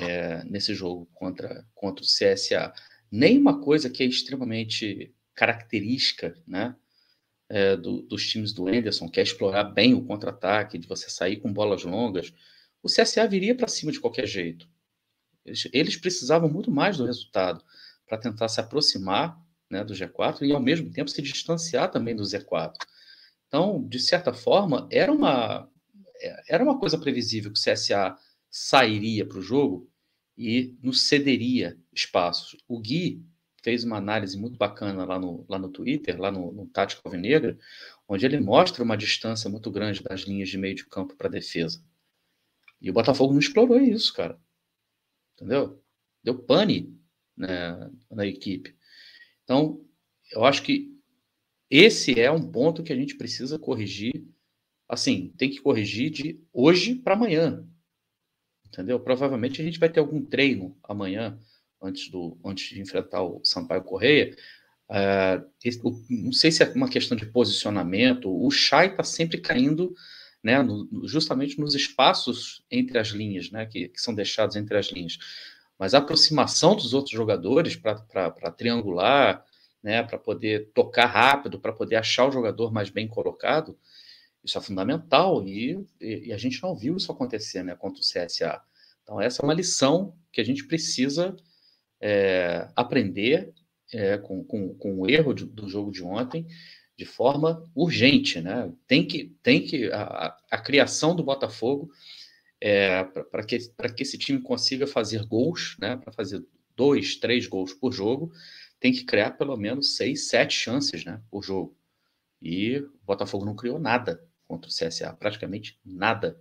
é, 0.00 0.44
nesse 0.44 0.74
jogo 0.74 1.08
contra, 1.14 1.66
contra 1.74 2.04
o 2.04 2.06
CSA. 2.06 2.72
Nem 3.10 3.38
uma 3.38 3.60
coisa 3.60 3.88
que 3.88 4.02
é 4.02 4.06
extremamente 4.06 5.14
característica, 5.34 6.36
né? 6.46 6.76
É, 7.50 7.78
do, 7.78 8.02
dos 8.02 8.28
times 8.28 8.52
do 8.52 8.68
Anderson, 8.68 9.08
que 9.08 9.18
é 9.18 9.22
explorar 9.22 9.64
bem 9.64 9.94
o 9.94 10.04
contra-ataque, 10.04 10.76
de 10.76 10.86
você 10.86 11.08
sair 11.08 11.38
com 11.38 11.50
bolas 11.50 11.82
longas, 11.82 12.30
o 12.82 12.88
CSA 12.88 13.26
viria 13.26 13.54
para 13.54 13.68
cima 13.68 13.92
de 13.92 14.00
qualquer 14.00 14.26
jeito. 14.26 14.68
Eles, 15.44 15.68
eles, 15.72 15.96
precisavam 15.96 16.48
muito 16.48 16.70
mais 16.70 16.96
do 16.96 17.06
resultado 17.06 17.64
para 18.06 18.18
tentar 18.18 18.48
se 18.48 18.60
aproximar 18.60 19.38
né, 19.70 19.84
do 19.84 19.94
G4 19.94 20.42
e, 20.42 20.52
ao 20.52 20.60
mesmo 20.60 20.90
tempo, 20.90 21.10
se 21.10 21.22
distanciar 21.22 21.90
também 21.90 22.14
do 22.14 22.22
Z4. 22.22 22.74
Então, 23.46 23.86
de 23.86 23.98
certa 23.98 24.32
forma, 24.32 24.88
era 24.90 25.10
uma, 25.10 25.70
era 26.48 26.62
uma 26.62 26.78
coisa 26.78 26.98
previsível 26.98 27.52
que 27.52 27.58
o 27.58 27.62
CSA 27.62 28.16
sairia 28.50 29.26
para 29.26 29.38
o 29.38 29.42
jogo 29.42 29.90
e 30.36 30.76
nos 30.82 31.08
cederia 31.08 31.78
espaços. 31.92 32.56
O 32.68 32.78
Gui 32.78 33.24
fez 33.62 33.84
uma 33.84 33.96
análise 33.96 34.38
muito 34.38 34.56
bacana 34.56 35.04
lá 35.04 35.18
no, 35.18 35.44
lá 35.48 35.58
no 35.58 35.68
Twitter, 35.68 36.18
lá 36.20 36.30
no, 36.30 36.52
no 36.52 36.66
Tático 36.66 37.02
Alvinegra, 37.04 37.58
onde 38.08 38.24
ele 38.24 38.38
mostra 38.38 38.84
uma 38.84 38.96
distância 38.96 39.50
muito 39.50 39.70
grande 39.70 40.02
das 40.02 40.20
linhas 40.20 40.48
de 40.48 40.56
meio 40.56 40.74
de 40.74 40.86
campo 40.86 41.16
para 41.16 41.28
a 41.28 41.30
defesa. 41.30 41.82
E 42.80 42.90
o 42.90 42.92
Botafogo 42.92 43.32
não 43.32 43.40
explorou 43.40 43.80
isso, 43.80 44.12
cara. 44.12 44.38
Entendeu? 45.34 45.82
Deu 46.22 46.38
pane 46.38 46.96
né, 47.36 47.90
na 48.10 48.26
equipe. 48.26 48.76
Então, 49.44 49.84
eu 50.32 50.44
acho 50.44 50.62
que 50.62 50.94
esse 51.70 52.18
é 52.18 52.30
um 52.30 52.50
ponto 52.50 52.82
que 52.82 52.92
a 52.92 52.96
gente 52.96 53.16
precisa 53.16 53.58
corrigir. 53.58 54.26
Assim, 54.88 55.32
tem 55.36 55.50
que 55.50 55.60
corrigir 55.60 56.10
de 56.10 56.40
hoje 56.52 56.94
para 56.94 57.14
amanhã. 57.14 57.66
Entendeu? 58.66 58.98
Provavelmente 59.00 59.60
a 59.60 59.64
gente 59.64 59.78
vai 59.78 59.88
ter 59.88 60.00
algum 60.00 60.24
treino 60.24 60.76
amanhã, 60.82 61.38
antes, 61.80 62.10
do, 62.10 62.38
antes 62.44 62.68
de 62.70 62.80
enfrentar 62.80 63.22
o 63.22 63.40
Sampaio 63.44 63.82
Correia. 63.82 64.34
Uh, 64.88 65.44
não 66.08 66.32
sei 66.32 66.50
se 66.50 66.62
é 66.62 66.72
uma 66.72 66.88
questão 66.88 67.16
de 67.16 67.26
posicionamento. 67.26 68.30
O 68.30 68.50
Chay 68.50 68.88
está 68.88 69.04
sempre 69.04 69.38
caindo 69.38 69.94
né, 70.42 70.62
no, 70.62 70.88
justamente 71.06 71.58
nos 71.60 71.74
espaços 71.74 72.62
entre 72.70 72.98
as 72.98 73.08
linhas, 73.08 73.50
né, 73.50 73.66
que, 73.66 73.88
que, 73.88 74.00
são 74.00 74.14
deixados 74.14 74.56
entre 74.56 74.76
as 74.76 74.86
linhas. 74.86 75.18
Mas 75.78 75.94
a 75.94 75.98
aproximação 75.98 76.74
dos 76.74 76.94
outros 76.94 77.12
jogadores 77.12 77.76
para 77.76 78.50
triangular, 78.50 79.44
né, 79.82 80.02
para 80.02 80.18
poder 80.18 80.70
tocar 80.74 81.06
rápido, 81.06 81.60
para 81.60 81.72
poder 81.72 81.96
achar 81.96 82.28
o 82.28 82.32
jogador 82.32 82.72
mais 82.72 82.90
bem 82.90 83.06
colocado, 83.06 83.78
isso 84.42 84.58
é 84.58 84.60
fundamental 84.60 85.46
e, 85.46 85.84
e, 86.00 86.28
e, 86.28 86.32
a 86.32 86.38
gente 86.38 86.62
não 86.62 86.74
viu 86.74 86.96
isso 86.96 87.10
acontecer 87.12 87.62
né, 87.62 87.74
contra 87.74 88.00
o 88.00 88.04
CSA. 88.04 88.60
Então, 89.02 89.20
essa 89.20 89.42
é 89.42 89.44
uma 89.44 89.54
lição 89.54 90.14
que 90.32 90.40
a 90.40 90.44
gente 90.44 90.64
precisa 90.66 91.36
é, 92.00 92.68
aprender 92.76 93.52
é, 93.92 94.18
com, 94.18 94.44
com, 94.44 94.74
com, 94.74 95.00
o 95.00 95.10
erro 95.10 95.32
de, 95.32 95.44
do 95.44 95.68
jogo 95.68 95.90
de 95.90 96.02
ontem 96.02 96.46
de 96.98 97.04
forma 97.04 97.64
urgente, 97.76 98.40
né? 98.40 98.72
Tem 98.88 99.06
que, 99.06 99.32
tem 99.40 99.64
que 99.64 99.88
a, 99.92 100.36
a 100.50 100.58
criação 100.58 101.14
do 101.14 101.22
Botafogo 101.22 101.88
é, 102.60 103.04
para 103.04 103.44
que, 103.44 103.56
que 103.94 104.02
esse 104.02 104.18
time 104.18 104.40
consiga 104.40 104.84
fazer 104.84 105.24
gols, 105.24 105.76
né? 105.78 105.96
Para 105.96 106.12
fazer 106.12 106.44
dois, 106.76 107.14
três 107.14 107.46
gols 107.46 107.72
por 107.72 107.92
jogo, 107.92 108.32
tem 108.80 108.92
que 108.92 109.04
criar 109.04 109.30
pelo 109.32 109.56
menos 109.56 109.94
seis, 109.94 110.26
sete 110.26 110.54
chances, 110.54 111.04
né? 111.04 111.22
Por 111.30 111.44
jogo. 111.44 111.76
E 112.42 112.78
o 112.78 112.90
Botafogo 113.06 113.44
não 113.44 113.54
criou 113.54 113.78
nada 113.78 114.20
contra 114.48 114.68
o 114.68 114.74
CSA, 114.74 115.12
praticamente 115.12 115.78
nada, 115.84 116.36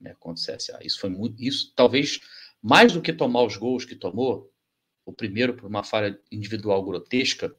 né? 0.00 0.14
Contra 0.20 0.40
o 0.40 0.56
CSA. 0.56 0.78
Isso 0.84 1.00
foi 1.00 1.10
muito, 1.10 1.42
isso 1.42 1.72
talvez 1.74 2.20
mais 2.62 2.92
do 2.92 3.02
que 3.02 3.12
tomar 3.12 3.42
os 3.42 3.56
gols 3.56 3.84
que 3.84 3.96
tomou, 3.96 4.52
o 5.04 5.12
primeiro 5.12 5.54
por 5.54 5.66
uma 5.66 5.82
falha 5.82 6.16
individual 6.30 6.84
grotesca, 6.84 7.52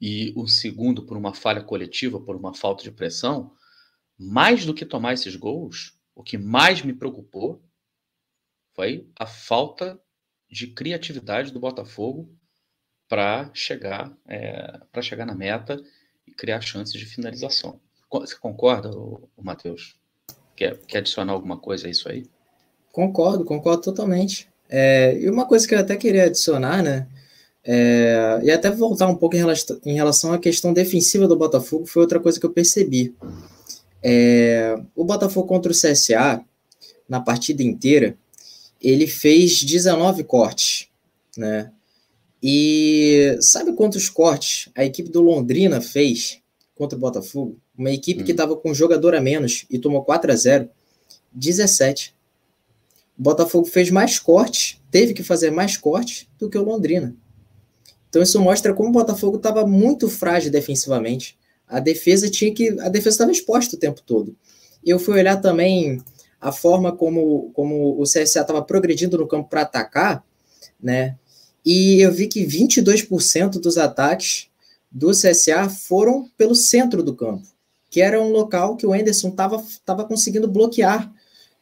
e 0.00 0.32
o 0.36 0.46
segundo 0.46 1.02
por 1.04 1.16
uma 1.16 1.34
falha 1.34 1.62
coletiva, 1.62 2.20
por 2.20 2.36
uma 2.36 2.54
falta 2.54 2.82
de 2.82 2.92
pressão, 2.92 3.52
mais 4.18 4.64
do 4.64 4.74
que 4.74 4.86
tomar 4.86 5.14
esses 5.14 5.36
gols, 5.36 5.98
o 6.14 6.22
que 6.22 6.36
mais 6.36 6.82
me 6.82 6.92
preocupou 6.92 7.62
foi 8.74 9.08
a 9.16 9.26
falta 9.26 10.00
de 10.50 10.68
criatividade 10.68 11.52
do 11.52 11.60
Botafogo 11.60 12.32
para 13.08 13.50
chegar 13.54 14.16
é, 14.26 14.80
para 14.92 15.02
chegar 15.02 15.26
na 15.26 15.34
meta 15.34 15.82
e 16.26 16.32
criar 16.32 16.60
chances 16.60 16.98
de 16.98 17.06
finalização. 17.06 17.80
Você 18.10 18.36
concorda, 18.36 18.90
Matheus? 19.36 19.96
Quer, 20.56 20.78
quer 20.86 20.98
adicionar 20.98 21.32
alguma 21.32 21.58
coisa 21.58 21.86
a 21.86 21.90
isso 21.90 22.08
aí? 22.08 22.26
Concordo, 22.90 23.44
concordo 23.44 23.82
totalmente. 23.82 24.48
É, 24.68 25.18
e 25.18 25.28
uma 25.30 25.46
coisa 25.46 25.66
que 25.66 25.74
eu 25.74 25.78
até 25.78 25.96
queria 25.96 26.24
adicionar, 26.24 26.82
né? 26.82 27.06
É, 27.70 28.40
e 28.42 28.50
até 28.50 28.70
voltar 28.70 29.08
um 29.08 29.14
pouco 29.14 29.36
em 29.36 29.40
relação, 29.40 29.78
em 29.84 29.94
relação 29.94 30.32
à 30.32 30.38
questão 30.38 30.72
defensiva 30.72 31.28
do 31.28 31.36
Botafogo, 31.36 31.84
foi 31.84 32.00
outra 32.00 32.18
coisa 32.18 32.40
que 32.40 32.46
eu 32.46 32.50
percebi. 32.50 33.14
É, 34.02 34.74
o 34.96 35.04
Botafogo 35.04 35.46
contra 35.46 35.70
o 35.70 35.74
CSA, 35.74 36.42
na 37.06 37.20
partida 37.20 37.62
inteira, 37.62 38.16
ele 38.80 39.06
fez 39.06 39.62
19 39.62 40.24
cortes, 40.24 40.88
né? 41.36 41.70
E 42.42 43.36
sabe 43.42 43.74
quantos 43.74 44.08
cortes 44.08 44.70
a 44.74 44.82
equipe 44.82 45.10
do 45.10 45.20
Londrina 45.20 45.78
fez 45.82 46.40
contra 46.74 46.96
o 46.96 47.00
Botafogo? 47.00 47.58
Uma 47.76 47.90
equipe 47.90 48.22
hum. 48.22 48.24
que 48.24 48.30
estava 48.30 48.56
com 48.56 48.70
um 48.70 48.74
jogador 48.74 49.14
a 49.14 49.20
menos 49.20 49.66
e 49.68 49.78
tomou 49.78 50.02
4 50.04 50.32
a 50.32 50.36
0 50.36 50.70
17. 51.32 52.14
O 53.18 53.22
Botafogo 53.22 53.66
fez 53.66 53.90
mais 53.90 54.18
cortes, 54.18 54.80
teve 54.90 55.12
que 55.12 55.22
fazer 55.22 55.50
mais 55.50 55.76
cortes 55.76 56.26
do 56.38 56.48
que 56.48 56.56
o 56.56 56.64
Londrina. 56.64 57.14
Então 58.08 58.22
isso 58.22 58.40
mostra 58.40 58.74
como 58.74 58.88
o 58.88 58.92
Botafogo 58.92 59.36
estava 59.36 59.66
muito 59.66 60.08
frágil 60.08 60.50
defensivamente. 60.50 61.38
A 61.66 61.80
defesa 61.80 62.30
tinha 62.30 62.52
que. 62.52 62.70
A 62.80 62.88
defesa 62.88 63.10
estava 63.10 63.32
exposta 63.32 63.76
o 63.76 63.78
tempo 63.78 64.02
todo. 64.02 64.34
Eu 64.84 64.98
fui 64.98 65.14
olhar 65.18 65.36
também 65.36 66.02
a 66.40 66.52
forma 66.52 66.92
como, 66.92 67.50
como 67.52 68.00
o 68.00 68.04
CSA 68.04 68.40
estava 68.40 68.62
progredindo 68.62 69.18
no 69.18 69.26
campo 69.26 69.48
para 69.48 69.62
atacar, 69.62 70.24
né? 70.80 71.16
E 71.64 72.00
eu 72.00 72.12
vi 72.12 72.28
que 72.28 72.46
22% 72.46 73.60
dos 73.60 73.76
ataques 73.76 74.48
do 74.90 75.10
CSA 75.10 75.68
foram 75.68 76.30
pelo 76.36 76.54
centro 76.54 77.02
do 77.02 77.14
campo, 77.14 77.46
que 77.90 78.00
era 78.00 78.20
um 78.22 78.30
local 78.30 78.76
que 78.76 78.86
o 78.86 78.92
Anderson 78.92 79.28
estava 79.28 79.62
tava 79.84 80.04
conseguindo 80.04 80.48
bloquear 80.48 81.12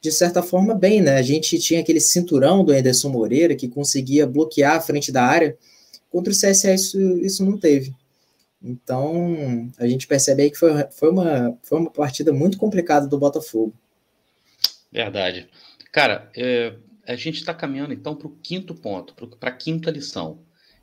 de 0.01 0.13
certa 0.13 0.43
forma 0.43 0.75
bem, 0.75 1.01
né? 1.01 1.17
A 1.17 1.23
gente 1.23 1.59
tinha 1.59 1.81
aquele 1.81 2.01
cinturão 2.01 2.65
do 2.65 2.71
Anderson 2.71 3.09
Moreira 3.09 3.57
que 3.57 3.67
conseguia 3.67 4.27
bloquear 4.27 4.77
a 4.77 4.81
frente 4.81 5.11
da 5.11 5.25
área 5.25 5.57
Contra 6.17 6.33
o 6.33 6.35
CSA 6.35 6.73
isso, 6.73 6.99
isso 7.19 7.45
não 7.45 7.59
teve. 7.59 7.95
Então, 8.63 9.71
a 9.77 9.87
gente 9.87 10.07
percebe 10.07 10.45
aí 10.45 10.51
que 10.51 10.57
foi, 10.57 10.71
foi, 10.91 11.11
uma, 11.11 11.59
foi 11.63 11.79
uma 11.79 11.91
partida 11.91 12.33
muito 12.33 12.57
complicada 12.57 13.07
do 13.07 13.19
Botafogo. 13.19 13.75
Verdade. 14.91 15.47
Cara, 15.93 16.31
é, 16.35 16.75
a 17.07 17.15
gente 17.17 17.35
está 17.37 17.53
caminhando 17.53 17.93
então 17.93 18.17
para 18.17 18.29
o 18.29 18.37
quinto 18.43 18.75
ponto, 18.75 19.15
para 19.37 19.51
a 19.51 19.53
quinta 19.53 19.91
lição. 19.91 20.41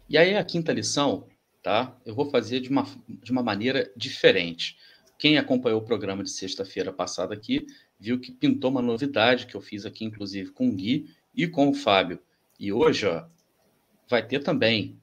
E 0.07 0.19
aí 0.19 0.37
a 0.37 0.43
quinta 0.43 0.71
lição, 0.71 1.25
tá? 1.63 1.97
Eu 2.05 2.13
vou 2.13 2.29
fazer 2.29 2.59
de 2.59 2.69
uma, 2.69 2.85
de 3.07 3.31
uma 3.31 3.41
maneira 3.41 3.91
diferente. 3.97 4.77
Quem 5.17 5.39
acompanhou 5.39 5.79
o 5.79 5.83
programa 5.83 6.23
de 6.23 6.29
sexta-feira 6.29 6.93
passada 6.93 7.33
aqui, 7.33 7.65
viu 7.99 8.19
que 8.19 8.31
pintou 8.31 8.69
uma 8.69 8.83
novidade 8.83 9.47
que 9.47 9.55
eu 9.55 9.61
fiz 9.61 9.83
aqui, 9.83 10.05
inclusive, 10.05 10.51
com 10.51 10.67
o 10.67 10.75
Gui 10.75 11.09
e 11.33 11.47
com 11.47 11.69
o 11.69 11.73
Fábio. 11.73 12.19
E 12.59 12.71
hoje, 12.71 13.07
ó, 13.07 13.25
vai 14.07 14.23
ter 14.23 14.43
também 14.43 15.01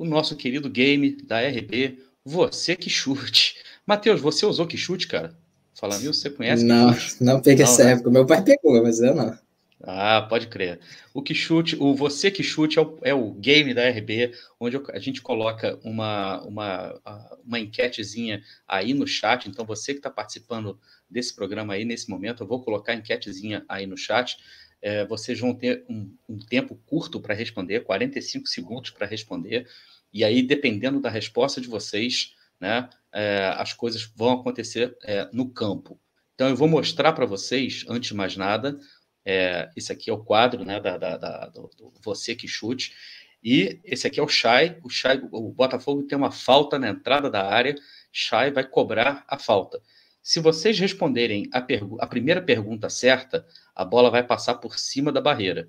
o 0.00 0.04
nosso 0.06 0.34
querido 0.34 0.70
game 0.70 1.14
da 1.24 1.46
RB, 1.46 1.98
Você 2.24 2.74
Que 2.74 2.88
Chute. 2.88 3.56
Matheus, 3.86 4.18
você 4.18 4.46
usou 4.46 4.66
Que 4.66 4.78
Chute, 4.78 5.06
cara? 5.06 5.36
Falando 5.74 6.00
isso, 6.00 6.14
você 6.14 6.30
conhece? 6.30 6.64
Não, 6.64 6.96
não 7.20 7.42
peguei 7.42 7.64
essa 7.64 7.84
né? 7.84 7.92
época. 7.92 8.10
Meu 8.10 8.24
pai 8.24 8.42
pegou, 8.42 8.82
mas 8.82 9.00
eu 9.00 9.14
não. 9.14 9.38
Ah, 9.82 10.22
pode 10.22 10.46
crer. 10.46 10.80
O 11.12 11.22
que 11.22 11.34
chute, 11.34 11.76
o 11.78 11.94
você 11.94 12.30
que 12.30 12.42
chute 12.42 12.78
é 12.78 12.82
o, 12.82 12.98
é 13.02 13.14
o 13.14 13.32
game 13.32 13.72
da 13.74 13.88
RB, 13.88 14.32
onde 14.58 14.78
a 14.90 14.98
gente 14.98 15.22
coloca 15.22 15.78
uma, 15.82 16.40
uma, 16.42 17.00
uma 17.46 17.58
enquetezinha 17.58 18.42
aí 18.66 18.92
no 18.94 19.06
chat. 19.06 19.48
Então, 19.48 19.64
você 19.64 19.92
que 19.92 19.98
está 19.98 20.10
participando 20.10 20.78
desse 21.08 21.34
programa 21.34 21.74
aí 21.74 21.84
nesse 21.84 22.08
momento, 22.10 22.42
eu 22.42 22.46
vou 22.46 22.62
colocar 22.62 22.92
a 22.92 22.96
enquetezinha 22.96 23.64
aí 23.68 23.86
no 23.86 23.96
chat 23.96 24.38
é, 24.82 25.04
vocês 25.06 25.38
vão 25.38 25.54
ter 25.54 25.84
um, 25.88 26.14
um 26.28 26.38
tempo 26.38 26.74
curto 26.86 27.20
para 27.20 27.34
responder, 27.34 27.80
45 27.80 28.46
segundos 28.48 28.90
para 28.90 29.06
responder, 29.06 29.66
e 30.12 30.24
aí, 30.24 30.42
dependendo 30.42 31.00
da 31.00 31.08
resposta 31.08 31.60
de 31.60 31.68
vocês, 31.68 32.34
né, 32.58 32.88
é, 33.12 33.54
as 33.56 33.72
coisas 33.72 34.02
vão 34.16 34.32
acontecer 34.32 34.96
é, 35.04 35.28
no 35.32 35.48
campo. 35.48 36.00
Então, 36.34 36.48
eu 36.48 36.56
vou 36.56 36.68
mostrar 36.68 37.12
para 37.12 37.26
vocês, 37.26 37.84
antes 37.88 38.08
de 38.08 38.14
mais 38.16 38.36
nada, 38.36 38.78
É, 39.24 39.68
esse 39.76 39.92
aqui 39.92 40.08
é 40.10 40.12
o 40.12 40.24
quadro, 40.24 40.64
né, 40.64 40.80
da, 40.80 40.96
da, 40.96 41.16
da 41.18 41.46
do, 41.48 41.70
do, 41.76 41.92
Você 42.02 42.34
que 42.34 42.48
Chute. 42.48 42.94
E 43.42 43.78
esse 43.84 44.06
aqui 44.06 44.18
é 44.18 44.22
o 44.22 44.28
Chay. 44.28 44.78
O 44.82 44.88
Chay, 44.88 45.20
o 45.30 45.52
Botafogo 45.52 46.02
tem 46.04 46.16
uma 46.16 46.30
falta 46.30 46.78
na 46.78 46.88
entrada 46.88 47.30
da 47.30 47.46
área. 47.46 47.74
Chay 48.12 48.50
vai 48.50 48.64
cobrar 48.64 49.24
a 49.28 49.38
falta. 49.38 49.80
Se 50.22 50.38
vocês 50.40 50.78
responderem 50.78 51.48
a, 51.52 51.64
a 52.00 52.06
primeira 52.06 52.42
pergunta 52.42 52.90
certa, 52.90 53.46
a 53.74 53.84
bola 53.84 54.10
vai 54.10 54.22
passar 54.22 54.56
por 54.56 54.78
cima 54.78 55.10
da 55.10 55.20
barreira. 55.20 55.68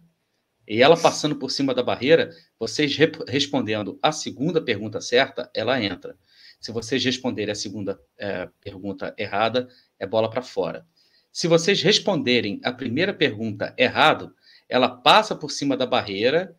E 0.68 0.82
ela 0.82 1.00
passando 1.00 1.36
por 1.36 1.50
cima 1.52 1.74
da 1.74 1.82
barreira, 1.82 2.30
vocês 2.60 2.96
respondendo 3.28 3.98
a 4.02 4.12
segunda 4.12 4.62
pergunta 4.62 5.02
certa, 5.02 5.50
ela 5.54 5.82
entra. 5.82 6.18
Se 6.60 6.72
vocês 6.72 7.04
responderem 7.04 7.52
a 7.52 7.56
segunda 7.56 8.00
é, 8.18 8.48
pergunta 8.62 9.14
errada, 9.18 9.68
é 9.98 10.06
bola 10.06 10.30
para 10.30 10.42
fora. 10.42 10.86
Se 11.32 11.48
vocês 11.48 11.82
responderem 11.82 12.60
a 12.64 12.72
primeira 12.72 13.14
pergunta 13.14 13.74
errado, 13.78 14.36
ela 14.70 14.90
passa 14.90 15.36
por 15.36 15.50
cima 15.50 15.76
da 15.76 15.86
barreira 15.86 16.56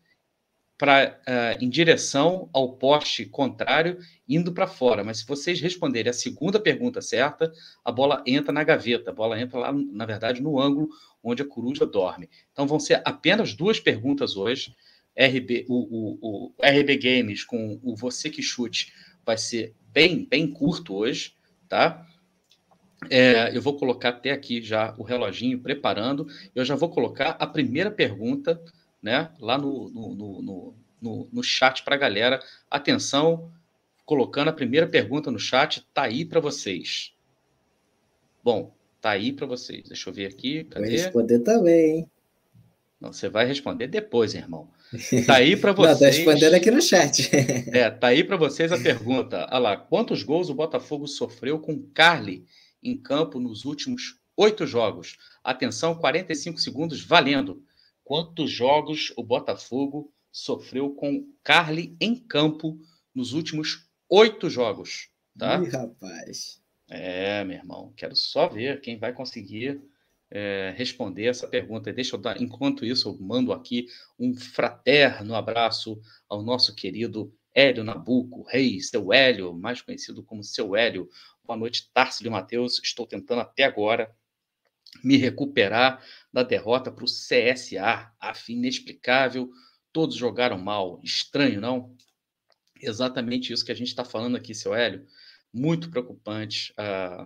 para 0.77 1.19
uh, 1.27 1.63
em 1.63 1.69
direção 1.69 2.49
ao 2.51 2.73
poste 2.73 3.25
contrário, 3.25 3.97
indo 4.27 4.51
para 4.51 4.67
fora. 4.67 5.03
Mas 5.03 5.19
se 5.19 5.27
vocês 5.27 5.61
responderem 5.61 6.09
a 6.09 6.13
segunda 6.13 6.59
pergunta 6.59 7.01
certa, 7.01 7.51
a 7.85 7.91
bola 7.91 8.23
entra 8.25 8.51
na 8.51 8.63
gaveta, 8.63 9.11
a 9.11 9.13
bola 9.13 9.39
entra 9.39 9.59
lá, 9.59 9.71
na 9.71 10.05
verdade, 10.05 10.41
no 10.41 10.59
ângulo 10.59 10.89
onde 11.23 11.41
a 11.41 11.47
coruja 11.47 11.85
dorme. 11.85 12.29
Então 12.51 12.67
vão 12.67 12.79
ser 12.79 13.01
apenas 13.05 13.53
duas 13.53 13.79
perguntas 13.79 14.35
hoje. 14.35 14.75
RB, 15.15 15.65
o, 15.69 15.75
o, 15.75 16.19
o 16.21 16.53
RB 16.59 16.97
Games 16.97 17.43
com 17.43 17.79
o 17.83 17.95
Você 17.95 18.29
que 18.29 18.41
Chute 18.41 18.91
vai 19.23 19.37
ser 19.37 19.75
bem, 19.91 20.25
bem 20.25 20.47
curto 20.47 20.95
hoje, 20.95 21.33
tá? 21.69 22.05
É, 23.09 23.55
eu 23.55 23.61
vou 23.61 23.77
colocar 23.77 24.09
até 24.09 24.31
aqui 24.31 24.61
já 24.61 24.95
o 24.97 25.03
reloginho 25.03 25.59
preparando. 25.59 26.27
Eu 26.55 26.65
já 26.65 26.75
vou 26.75 26.89
colocar 26.89 27.31
a 27.39 27.45
primeira 27.45 27.91
pergunta 27.91 28.59
né, 29.03 29.29
lá 29.37 29.57
no, 29.57 29.89
no, 29.89 30.15
no, 30.15 30.75
no, 31.01 31.29
no 31.31 31.43
chat 31.43 31.83
para 31.83 31.95
a 31.95 31.99
galera. 31.99 32.41
Atenção, 32.71 33.51
colocando 34.05 34.47
a 34.47 34.53
primeira 34.53 34.87
pergunta 34.87 35.29
no 35.29 35.37
chat, 35.37 35.85
tá 35.93 36.03
aí 36.03 36.23
para 36.23 36.39
vocês. 36.39 37.13
Bom, 38.41 38.73
tá 39.01 39.11
aí 39.11 39.33
para 39.33 39.45
vocês. 39.45 39.89
Deixa 39.89 40.09
eu 40.09 40.13
ver 40.13 40.27
aqui. 40.27 40.63
Cadê? 40.63 40.85
Vou 40.85 40.95
responder 40.95 41.39
também, 41.39 41.97
hein? 41.97 42.09
Não, 42.99 43.11
você 43.11 43.27
vai 43.27 43.45
responder 43.45 43.87
depois, 43.87 44.33
irmão. 44.33 44.69
Tá 45.25 45.35
aí 45.35 45.57
para 45.57 45.73
vocês. 45.73 45.99
Não, 45.99 46.07
respondendo 46.07 46.53
aqui 46.53 46.71
no 46.71 46.81
chat. 46.81 47.29
é, 47.75 47.89
tá 47.89 48.07
aí 48.07 48.23
para 48.23 48.37
vocês 48.37 48.71
a 48.71 48.79
pergunta. 48.79 49.45
Olha 49.51 49.59
lá, 49.59 49.77
quantos 49.77 50.23
gols 50.23 50.49
o 50.49 50.53
Botafogo 50.53 51.05
sofreu 51.05 51.59
com 51.59 51.83
Carly 51.93 52.45
em 52.81 52.97
campo 52.97 53.41
nos 53.41 53.65
últimos 53.65 54.17
oito 54.37 54.65
jogos? 54.65 55.17
Atenção, 55.43 55.95
45 55.95 56.61
segundos 56.61 57.03
valendo 57.03 57.61
quantos 58.03 58.51
jogos 58.51 59.13
o 59.17 59.23
Botafogo 59.23 60.11
sofreu 60.31 60.91
com 60.91 61.27
Carly 61.43 61.95
em 62.01 62.15
campo 62.15 62.79
nos 63.13 63.33
últimos 63.33 63.87
oito 64.09 64.49
jogos. 64.49 65.09
Tá? 65.37 65.61
Ih, 65.61 65.69
rapaz. 65.69 66.61
É, 66.89 67.43
meu 67.43 67.57
irmão, 67.57 67.93
quero 67.95 68.15
só 68.15 68.47
ver 68.47 68.81
quem 68.81 68.97
vai 68.97 69.13
conseguir 69.13 69.81
é, 70.29 70.73
responder 70.75 71.25
essa 71.25 71.47
pergunta. 71.47 71.93
Deixa 71.93 72.15
eu 72.15 72.19
dar, 72.19 72.41
enquanto 72.41 72.85
isso, 72.85 73.07
eu 73.09 73.17
mando 73.19 73.53
aqui 73.53 73.87
um 74.19 74.35
fraterno 74.35 75.35
abraço 75.35 76.01
ao 76.27 76.41
nosso 76.41 76.75
querido 76.75 77.33
Hélio 77.53 77.83
Nabuco, 77.83 78.41
rei, 78.43 78.79
seu 78.79 79.13
Hélio, 79.13 79.53
mais 79.53 79.81
conhecido 79.81 80.23
como 80.23 80.43
seu 80.43 80.75
Hélio. 80.75 81.07
Boa 81.43 81.57
noite, 81.57 81.89
Tarso 81.93 82.23
de 82.23 82.29
Mateus. 82.29 82.81
Estou 82.83 83.05
tentando 83.05 83.41
até 83.41 83.63
agora 83.63 84.13
me 85.03 85.17
recuperar 85.17 86.03
da 86.31 86.43
derrota 86.43 86.91
para 86.91 87.03
o 87.03 87.07
CSA, 87.07 88.11
a 88.19 88.33
fim 88.33 88.53
inexplicável. 88.53 89.49
Todos 89.91 90.15
jogaram 90.15 90.57
mal. 90.57 90.99
Estranho, 91.03 91.61
não? 91.61 91.95
Exatamente 92.81 93.53
isso 93.53 93.63
que 93.63 93.71
a 93.71 93.75
gente 93.75 93.87
está 93.87 94.03
falando 94.03 94.35
aqui, 94.35 94.53
seu 94.53 94.73
Hélio. 94.73 95.05
Muito 95.53 95.89
preocupante 95.89 96.73
uh, 96.79 97.23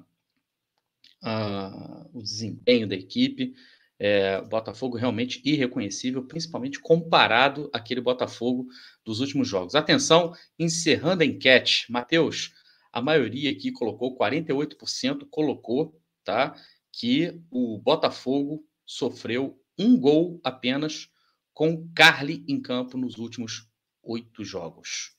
uh, 1.23 2.09
o 2.13 2.21
desempenho 2.21 2.87
da 2.87 2.95
equipe. 2.95 3.55
É, 3.99 4.41
Botafogo 4.41 4.95
realmente 4.95 5.41
irreconhecível, 5.43 6.23
principalmente 6.23 6.79
comparado 6.79 7.67
àquele 7.73 7.99
Botafogo 7.99 8.67
dos 9.03 9.19
últimos 9.21 9.47
jogos. 9.47 9.73
Atenção, 9.73 10.33
encerrando 10.59 11.23
a 11.23 11.25
enquete, 11.25 11.91
Matheus, 11.91 12.53
a 12.93 13.01
maioria 13.01 13.49
aqui 13.49 13.71
colocou, 13.71 14.15
48% 14.15 15.27
colocou, 15.31 15.99
tá? 16.23 16.55
Que 16.97 17.39
o 17.51 17.77
Botafogo 17.77 18.65
sofreu 18.83 19.61
um 19.77 19.99
gol 19.99 20.41
apenas 20.43 21.11
com 21.53 21.87
Carly 21.93 22.43
em 22.47 22.59
campo 22.59 22.97
nos 22.97 23.19
últimos 23.19 23.69
oito 24.01 24.43
jogos. 24.43 25.15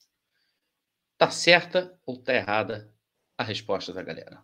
Tá 1.17 1.31
certa 1.31 1.97
ou 2.05 2.17
tá 2.17 2.35
errada 2.35 2.93
a 3.37 3.45
resposta 3.45 3.93
da 3.93 4.03
galera? 4.03 4.43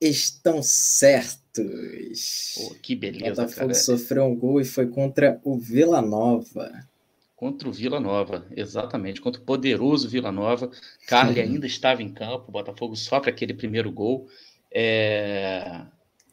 Estão 0.00 0.62
certos. 0.62 2.54
Pô, 2.54 2.74
que 2.76 2.94
beleza, 2.94 3.42
o 3.42 3.46
Botafogo 3.46 3.72
cara. 3.72 3.74
sofreu 3.74 4.24
um 4.26 4.36
gol 4.36 4.60
e 4.60 4.64
foi 4.64 4.86
contra 4.86 5.40
o 5.42 5.58
Vila 5.58 6.00
Nova. 6.00 6.88
Contra 7.34 7.68
o 7.68 7.72
Vila 7.72 7.98
Nova, 7.98 8.46
exatamente. 8.52 9.20
Contra 9.20 9.42
o 9.42 9.44
poderoso 9.44 10.08
Vila 10.08 10.30
Nova. 10.30 10.70
Carly 11.08 11.40
ainda 11.42 11.66
estava 11.66 12.00
em 12.00 12.12
campo. 12.12 12.44
O 12.48 12.52
Botafogo 12.52 12.94
sofre 12.94 13.30
aquele 13.30 13.54
primeiro 13.54 13.90
gol. 13.90 14.28
É... 14.70 15.86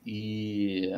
E, 0.06 0.92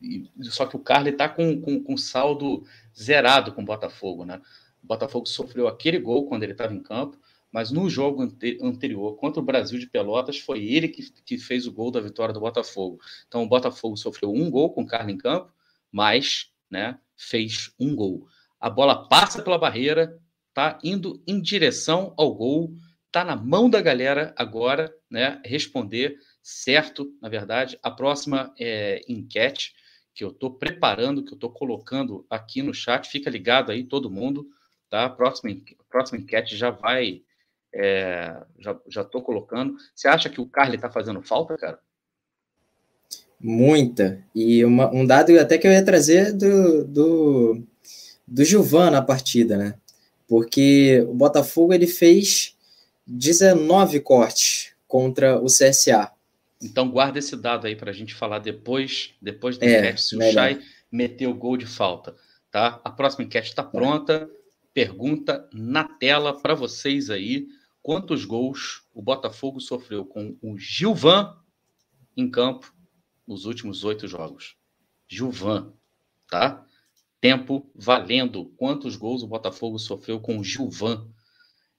e, 0.00 0.30
só 0.44 0.66
que 0.66 0.76
o 0.76 0.80
Carly 0.80 1.10
está 1.10 1.28
com, 1.28 1.60
com, 1.60 1.82
com, 1.82 1.96
saldo 1.96 2.64
zerado 2.98 3.52
com 3.52 3.62
o 3.62 3.64
Botafogo, 3.64 4.24
né? 4.24 4.40
O 4.82 4.86
Botafogo 4.86 5.26
sofreu 5.26 5.68
aquele 5.68 5.98
gol 5.98 6.26
quando 6.26 6.42
ele 6.42 6.52
estava 6.52 6.74
em 6.74 6.82
campo, 6.82 7.18
mas 7.50 7.70
no 7.70 7.88
jogo 7.88 8.22
ante, 8.22 8.58
anterior 8.60 9.16
contra 9.16 9.40
o 9.40 9.44
Brasil 9.44 9.78
de 9.78 9.86
Pelotas 9.86 10.38
foi 10.38 10.64
ele 10.64 10.88
que, 10.88 11.10
que 11.24 11.38
fez 11.38 11.66
o 11.66 11.72
gol 11.72 11.90
da 11.90 12.00
vitória 12.00 12.34
do 12.34 12.40
Botafogo. 12.40 12.98
Então 13.28 13.42
o 13.42 13.48
Botafogo 13.48 13.96
sofreu 13.96 14.32
um 14.32 14.50
gol 14.50 14.72
com 14.72 14.82
o 14.82 14.86
Carly 14.86 15.12
em 15.12 15.18
campo, 15.18 15.52
mas 15.90 16.50
né, 16.70 16.98
fez 17.16 17.72
um 17.78 17.94
gol. 17.94 18.26
A 18.60 18.68
bola 18.68 19.08
passa 19.08 19.42
pela 19.42 19.58
barreira, 19.58 20.18
tá 20.52 20.78
indo 20.82 21.22
em 21.26 21.40
direção 21.40 22.12
ao 22.16 22.34
gol, 22.34 22.74
tá 23.12 23.24
na 23.24 23.36
mão 23.36 23.70
da 23.70 23.80
galera 23.80 24.34
agora, 24.36 24.92
né, 25.08 25.40
responder 25.44 26.18
certo, 26.44 27.10
na 27.22 27.28
verdade. 27.30 27.78
A 27.82 27.90
próxima 27.90 28.54
é, 28.60 29.00
enquete 29.08 29.74
que 30.14 30.22
eu 30.22 30.28
estou 30.28 30.52
preparando, 30.52 31.24
que 31.24 31.32
eu 31.32 31.36
estou 31.36 31.50
colocando 31.50 32.24
aqui 32.28 32.62
no 32.62 32.74
chat, 32.74 33.08
fica 33.08 33.30
ligado 33.30 33.72
aí 33.72 33.82
todo 33.82 34.10
mundo, 34.10 34.46
tá? 34.90 35.06
A 35.06 35.10
próxima, 35.10 35.50
a 35.50 35.84
próxima 35.90 36.20
enquete 36.20 36.54
já 36.56 36.70
vai, 36.70 37.22
é, 37.74 38.36
já 38.88 39.00
estou 39.00 39.22
colocando. 39.22 39.74
Você 39.94 40.06
acha 40.06 40.28
que 40.28 40.40
o 40.40 40.46
Carly 40.46 40.76
está 40.76 40.90
fazendo 40.90 41.22
falta, 41.22 41.56
cara? 41.56 41.80
Muita. 43.40 44.22
E 44.34 44.64
uma, 44.64 44.88
um 44.94 45.04
dado 45.04 45.38
até 45.40 45.58
que 45.58 45.66
eu 45.66 45.72
ia 45.72 45.84
trazer 45.84 46.32
do, 46.32 46.84
do, 46.84 47.62
do 48.26 48.44
Gilvan 48.44 48.90
na 48.90 49.02
partida, 49.02 49.56
né? 49.56 49.74
Porque 50.28 51.04
o 51.08 51.14
Botafogo 51.14 51.72
ele 51.72 51.86
fez 51.86 52.56
19 53.06 54.00
cortes 54.00 54.74
contra 54.86 55.40
o 55.40 55.46
CSA. 55.46 56.13
Então 56.64 56.90
guarda 56.90 57.18
esse 57.18 57.36
dado 57.36 57.66
aí 57.66 57.76
para 57.76 57.90
a 57.90 57.94
gente 57.94 58.14
falar 58.14 58.38
depois, 58.38 59.14
depois 59.20 59.58
da 59.58 59.66
é, 59.66 59.78
enquete, 59.78 60.02
se 60.02 60.16
melhor. 60.16 60.30
o 60.30 60.34
Chay 60.34 60.62
meteu 60.90 61.34
gol 61.34 61.56
de 61.56 61.66
falta. 61.66 62.16
Tá? 62.50 62.80
A 62.84 62.90
próxima 62.90 63.24
enquete 63.24 63.48
está 63.48 63.62
pronta. 63.62 64.30
Pergunta 64.72 65.48
na 65.52 65.84
tela 65.84 66.40
para 66.40 66.54
vocês 66.54 67.10
aí. 67.10 67.46
Quantos 67.82 68.24
gols 68.24 68.86
o 68.94 69.02
Botafogo 69.02 69.60
sofreu 69.60 70.06
com 70.06 70.36
o 70.40 70.56
Gilvan 70.56 71.36
em 72.16 72.30
campo 72.30 72.72
nos 73.26 73.44
últimos 73.44 73.84
oito 73.84 74.08
jogos? 74.08 74.56
Gilvan, 75.06 75.72
tá? 76.28 76.64
Tempo 77.20 77.70
valendo. 77.74 78.46
Quantos 78.56 78.96
gols 78.96 79.22
o 79.22 79.28
Botafogo 79.28 79.78
sofreu 79.78 80.18
com 80.18 80.38
o 80.38 80.44
Gilvan 80.44 81.08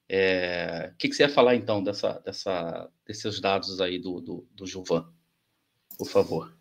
é, 0.07 0.91
o 0.93 0.97
que, 0.97 1.09
que, 1.09 1.15
você 1.15 1.23
ia 1.23 1.29
falar 1.29 1.55
então 1.55 1.83
dessa, 1.83 2.21
dessa, 2.23 2.89
desses 3.07 3.39
dados 3.39 3.81
aí 3.81 3.99
do, 3.99 4.21
do, 4.21 4.47
do 4.55 4.67
Gilvan? 4.67 5.05
Por 5.97 6.07
favor. 6.07 6.53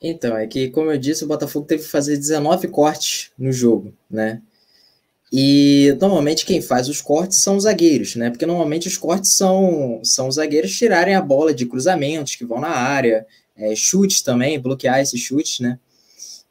Então, 0.00 0.36
é 0.36 0.46
que, 0.46 0.68
como 0.70 0.90
eu 0.90 0.98
disse, 0.98 1.24
o 1.24 1.28
Botafogo 1.28 1.66
teve 1.66 1.82
que 1.82 1.88
fazer 1.88 2.16
19 2.16 2.68
cortes 2.68 3.30
no 3.38 3.52
jogo, 3.52 3.94
né? 4.10 4.42
E 5.32 5.96
normalmente 6.00 6.44
quem 6.44 6.60
faz 6.60 6.88
os 6.88 7.00
cortes 7.00 7.38
são 7.38 7.56
os 7.56 7.64
zagueiros, 7.64 8.14
né? 8.14 8.30
Porque 8.30 8.46
normalmente 8.46 8.86
os 8.86 8.96
cortes 8.96 9.34
são, 9.36 10.00
são 10.04 10.28
os 10.28 10.36
zagueiros 10.36 10.76
tirarem 10.76 11.14
a 11.14 11.22
bola 11.22 11.54
de 11.54 11.66
cruzamentos 11.66 12.36
que 12.36 12.44
vão 12.44 12.60
na 12.60 12.68
área, 12.68 13.26
é, 13.56 13.74
chutes 13.74 14.22
também, 14.22 14.60
bloquear 14.60 15.00
esses 15.00 15.20
chutes, 15.20 15.60
né? 15.60 15.78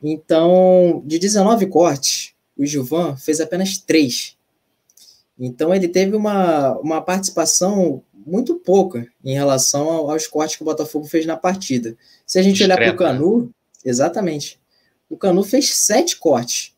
Então, 0.01 1.01
de 1.05 1.17
19 1.17 1.67
cortes, 1.67 2.33
o 2.57 2.65
Gilvan 2.65 3.15
fez 3.15 3.39
apenas 3.39 3.77
3. 3.77 4.35
Então 5.37 5.73
ele 5.73 5.87
teve 5.87 6.15
uma, 6.15 6.77
uma 6.79 7.01
participação 7.01 8.03
muito 8.25 8.55
pouca 8.55 9.07
em 9.23 9.33
relação 9.33 9.87
aos 10.09 10.27
cortes 10.27 10.55
que 10.55 10.61
o 10.61 10.65
Botafogo 10.65 11.05
fez 11.05 11.25
na 11.25 11.35
partida. 11.35 11.97
Se 12.25 12.39
a 12.39 12.41
gente 12.41 12.57
Discreta. 12.57 12.81
olhar 12.81 12.95
para 12.95 12.95
o 12.95 13.07
Canu, 13.07 13.51
exatamente. 13.83 14.59
o 15.09 15.17
Canu 15.17 15.43
fez 15.43 15.75
sete 15.75 16.17
cortes. 16.17 16.73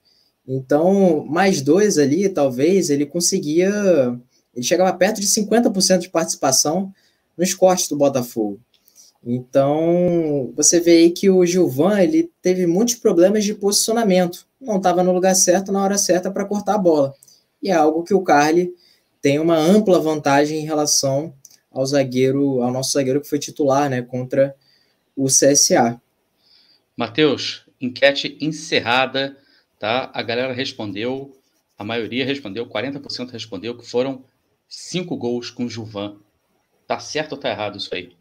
Então, 0.48 1.26
mais 1.26 1.62
dois 1.62 1.98
ali, 1.98 2.30
talvez, 2.30 2.90
ele 2.90 3.06
conseguia. 3.06 3.72
Ele 4.54 4.64
chegava 4.66 4.94
perto 4.94 5.20
de 5.20 5.28
50% 5.28 6.00
de 6.00 6.10
participação 6.10 6.94
nos 7.38 7.54
cortes 7.54 7.88
do 7.88 7.98
Botafogo. 7.98 8.60
Então, 9.26 10.54
você 10.56 10.80
vê 10.80 10.98
aí 10.98 11.10
que 11.10 11.30
o 11.30 11.44
Gilvan 11.46 12.00
ele 12.00 12.32
teve 12.44 12.68
muitos 12.68 12.96
problemas 12.96 13.44
de 13.44 13.56
posicionamento. 13.56 14.48
Não 14.62 14.78
estava 14.78 15.04
no 15.04 15.12
lugar 15.12 15.36
certo 15.36 15.72
na 15.72 15.84
hora 15.84 15.98
certa 15.98 16.30
para 16.30 16.46
cortar 16.46 16.76
a 16.76 16.78
bola. 16.78 17.14
E 17.66 17.70
é 17.72 17.74
algo 17.74 18.04
que 18.04 18.14
o 18.14 18.22
Carly 18.22 18.76
tem 19.20 19.40
uma 19.40 19.58
ampla 19.58 20.00
vantagem 20.00 20.60
em 20.60 20.66
relação 20.66 21.34
ao 21.72 21.84
zagueiro, 21.84 22.62
ao 22.62 22.72
nosso 22.72 22.92
zagueiro 22.92 23.20
que 23.20 23.28
foi 23.28 23.40
titular, 23.40 23.90
né, 23.90 24.04
contra 24.04 24.56
o 25.16 25.26
CSA. 25.26 26.00
Matheus, 26.96 27.66
enquete 27.82 28.38
encerrada, 28.40 29.36
tá? 29.80 30.12
A 30.14 30.22
galera 30.22 30.54
respondeu, 30.54 31.36
a 31.76 31.84
maioria 31.84 32.24
respondeu, 32.24 32.68
40% 32.68 33.32
respondeu 33.32 33.76
que 33.76 33.90
foram 33.90 34.24
cinco 34.70 35.18
gols 35.18 35.50
com 35.50 35.66
o 35.66 35.70
Gilvan. 35.70 36.18
Tá 36.86 37.00
certo 37.00 37.32
ou 37.32 37.40
tá 37.40 37.50
errado 37.50 37.80
isso 37.80 37.90
aí? 37.96 38.16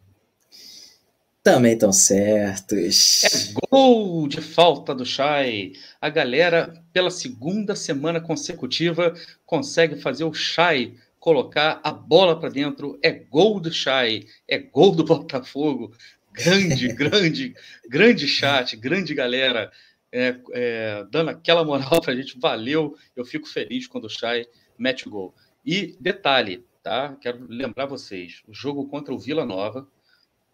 Também 1.44 1.74
estão 1.74 1.92
certos. 1.92 3.22
É 3.22 3.52
gol 3.70 4.26
de 4.26 4.40
falta 4.40 4.94
do 4.94 5.04
Chay. 5.04 5.74
A 6.00 6.08
galera, 6.08 6.82
pela 6.90 7.10
segunda 7.10 7.76
semana 7.76 8.18
consecutiva, 8.18 9.12
consegue 9.44 9.96
fazer 9.96 10.24
o 10.24 10.32
Chay 10.32 10.94
colocar 11.20 11.82
a 11.84 11.92
bola 11.92 12.40
para 12.40 12.48
dentro. 12.48 12.98
É 13.02 13.10
gol 13.10 13.60
do 13.60 13.70
Chay. 13.70 14.26
É 14.48 14.56
gol 14.56 14.96
do 14.96 15.04
Botafogo. 15.04 15.92
Grande, 16.32 16.88
grande, 16.96 17.54
grande 17.86 18.26
chat, 18.26 18.74
grande 18.74 19.14
galera. 19.14 19.70
É, 20.10 20.36
é, 20.52 21.06
dando 21.10 21.28
aquela 21.28 21.62
moral 21.62 22.00
para 22.00 22.14
a 22.14 22.16
gente. 22.16 22.38
Valeu. 22.38 22.96
Eu 23.14 23.26
fico 23.26 23.46
feliz 23.46 23.86
quando 23.86 24.06
o 24.06 24.10
Chay 24.10 24.46
mete 24.78 25.06
o 25.06 25.10
gol. 25.10 25.34
E 25.62 25.94
detalhe, 26.00 26.64
tá? 26.82 27.14
Quero 27.20 27.44
lembrar 27.50 27.84
vocês: 27.84 28.42
o 28.48 28.54
jogo 28.54 28.88
contra 28.88 29.12
o 29.12 29.18
Vila 29.18 29.44
Nova 29.44 29.86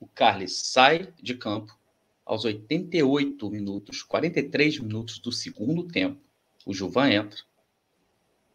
o 0.01 0.07
Carles 0.09 0.57
sai 0.57 1.12
de 1.22 1.34
campo 1.34 1.78
aos 2.24 2.46
88 2.46 3.51
minutos, 3.51 4.03
43 4.03 4.78
minutos 4.78 5.18
do 5.18 5.30
segundo 5.30 5.86
tempo. 5.86 6.18
O 6.64 6.72
Gilvan 6.72 7.11
entra. 7.11 7.40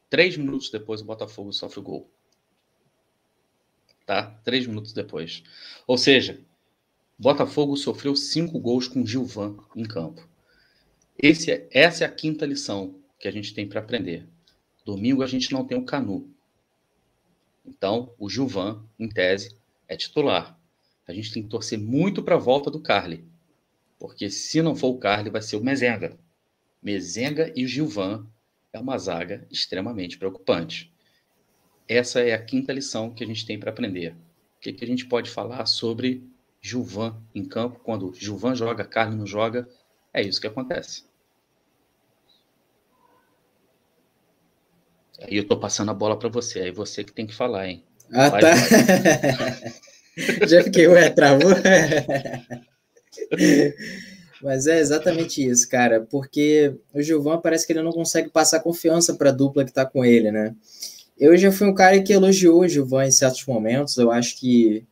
Três 0.09 0.35
minutos 0.35 0.69
depois, 0.71 1.01
o 1.01 1.05
Botafogo 1.05 1.53
sofre 1.53 1.79
o 1.79 1.83
gol. 1.83 2.09
Tá? 4.05 4.39
Três 4.43 4.65
minutos 4.65 4.91
depois. 4.91 5.43
Ou 5.85 5.97
seja, 5.97 6.41
Botafogo 7.17 7.77
sofreu 7.77 8.15
cinco 8.15 8.59
gols 8.59 8.87
com 8.87 9.05
Gilvan 9.05 9.57
em 9.75 9.83
campo. 9.83 10.27
Esse 11.17 11.51
é, 11.51 11.69
essa 11.71 12.03
é 12.03 12.07
a 12.07 12.11
quinta 12.11 12.45
lição 12.45 12.99
que 13.19 13.27
a 13.27 13.31
gente 13.31 13.53
tem 13.53 13.67
para 13.67 13.79
aprender. 13.79 14.27
Domingo 14.83 15.21
a 15.21 15.27
gente 15.27 15.51
não 15.51 15.65
tem 15.65 15.77
o 15.77 15.85
Canu. 15.85 16.29
Então, 17.65 18.13
o 18.17 18.29
Gilvan, 18.29 18.83
em 18.99 19.09
tese, 19.09 19.55
é 19.87 19.95
titular 19.95 20.59
a 21.07 21.13
gente 21.13 21.31
tem 21.31 21.43
que 21.43 21.49
torcer 21.49 21.77
muito 21.77 22.23
para 22.23 22.35
a 22.35 22.39
volta 22.39 22.71
do 22.71 22.79
Carly. 22.79 23.23
Porque 23.99 24.29
se 24.29 24.61
não 24.61 24.75
for 24.75 24.89
o 24.89 24.97
Carly, 24.97 25.29
vai 25.29 25.41
ser 25.41 25.55
o 25.55 25.63
Mezenga. 25.63 26.17
Mezenga 26.81 27.51
e 27.55 27.63
o 27.63 27.67
Gilvan 27.67 28.27
é 28.73 28.79
uma 28.79 28.97
zaga 28.97 29.47
extremamente 29.49 30.17
preocupante. 30.17 30.91
Essa 31.87 32.19
é 32.19 32.33
a 32.33 32.43
quinta 32.43 32.73
lição 32.73 33.13
que 33.13 33.23
a 33.23 33.27
gente 33.27 33.45
tem 33.45 33.59
para 33.59 33.69
aprender. 33.69 34.13
O 34.57 34.61
que, 34.61 34.73
que 34.73 34.83
a 34.83 34.87
gente 34.87 35.05
pode 35.05 35.29
falar 35.29 35.65
sobre 35.67 36.23
Gilvan 36.59 37.15
em 37.33 37.45
campo? 37.45 37.79
Quando 37.79 38.13
Gilvan 38.13 38.55
joga, 38.55 38.83
Carly 38.83 39.15
não 39.15 39.27
joga, 39.27 39.69
é 40.11 40.21
isso 40.21 40.41
que 40.41 40.47
acontece. 40.47 41.03
Aí 45.21 45.37
eu 45.37 45.43
estou 45.43 45.59
passando 45.59 45.91
a 45.91 45.93
bola 45.93 46.17
para 46.17 46.29
você, 46.29 46.61
aí 46.61 46.71
você 46.71 47.03
que 47.03 47.13
tem 47.13 47.25
que 47.25 47.33
falar, 47.33 47.69
hein? 47.69 47.83
Ah, 48.11 48.29
vai, 48.29 48.41
tá. 48.41 48.51
Já 50.47 50.63
fiquei, 50.63 50.87
ué, 50.87 51.09
travou? 51.09 51.51
Mas 54.41 54.67
é 54.67 54.79
exatamente 54.79 55.43
isso, 55.43 55.67
cara, 55.69 56.01
porque 56.01 56.75
o 56.93 57.01
Gilvan 57.01 57.39
parece 57.39 57.65
que 57.65 57.73
ele 57.73 57.81
não 57.81 57.91
consegue 57.91 58.29
passar 58.29 58.59
confiança 58.59 59.15
para 59.15 59.29
a 59.29 59.33
dupla 59.33 59.63
que 59.63 59.71
está 59.71 59.85
com 59.85 60.05
ele, 60.05 60.31
né? 60.31 60.53
Eu 61.17 61.35
já 61.37 61.51
fui 61.51 61.67
um 61.67 61.73
cara 61.73 62.01
que 62.01 62.13
elogiou 62.13 62.61
o 62.61 62.67
Gilvan 62.67 63.05
em 63.05 63.11
certos 63.11 63.45
momentos, 63.45 63.97
eu 63.97 64.11
acho 64.11 64.37
que 64.37 64.85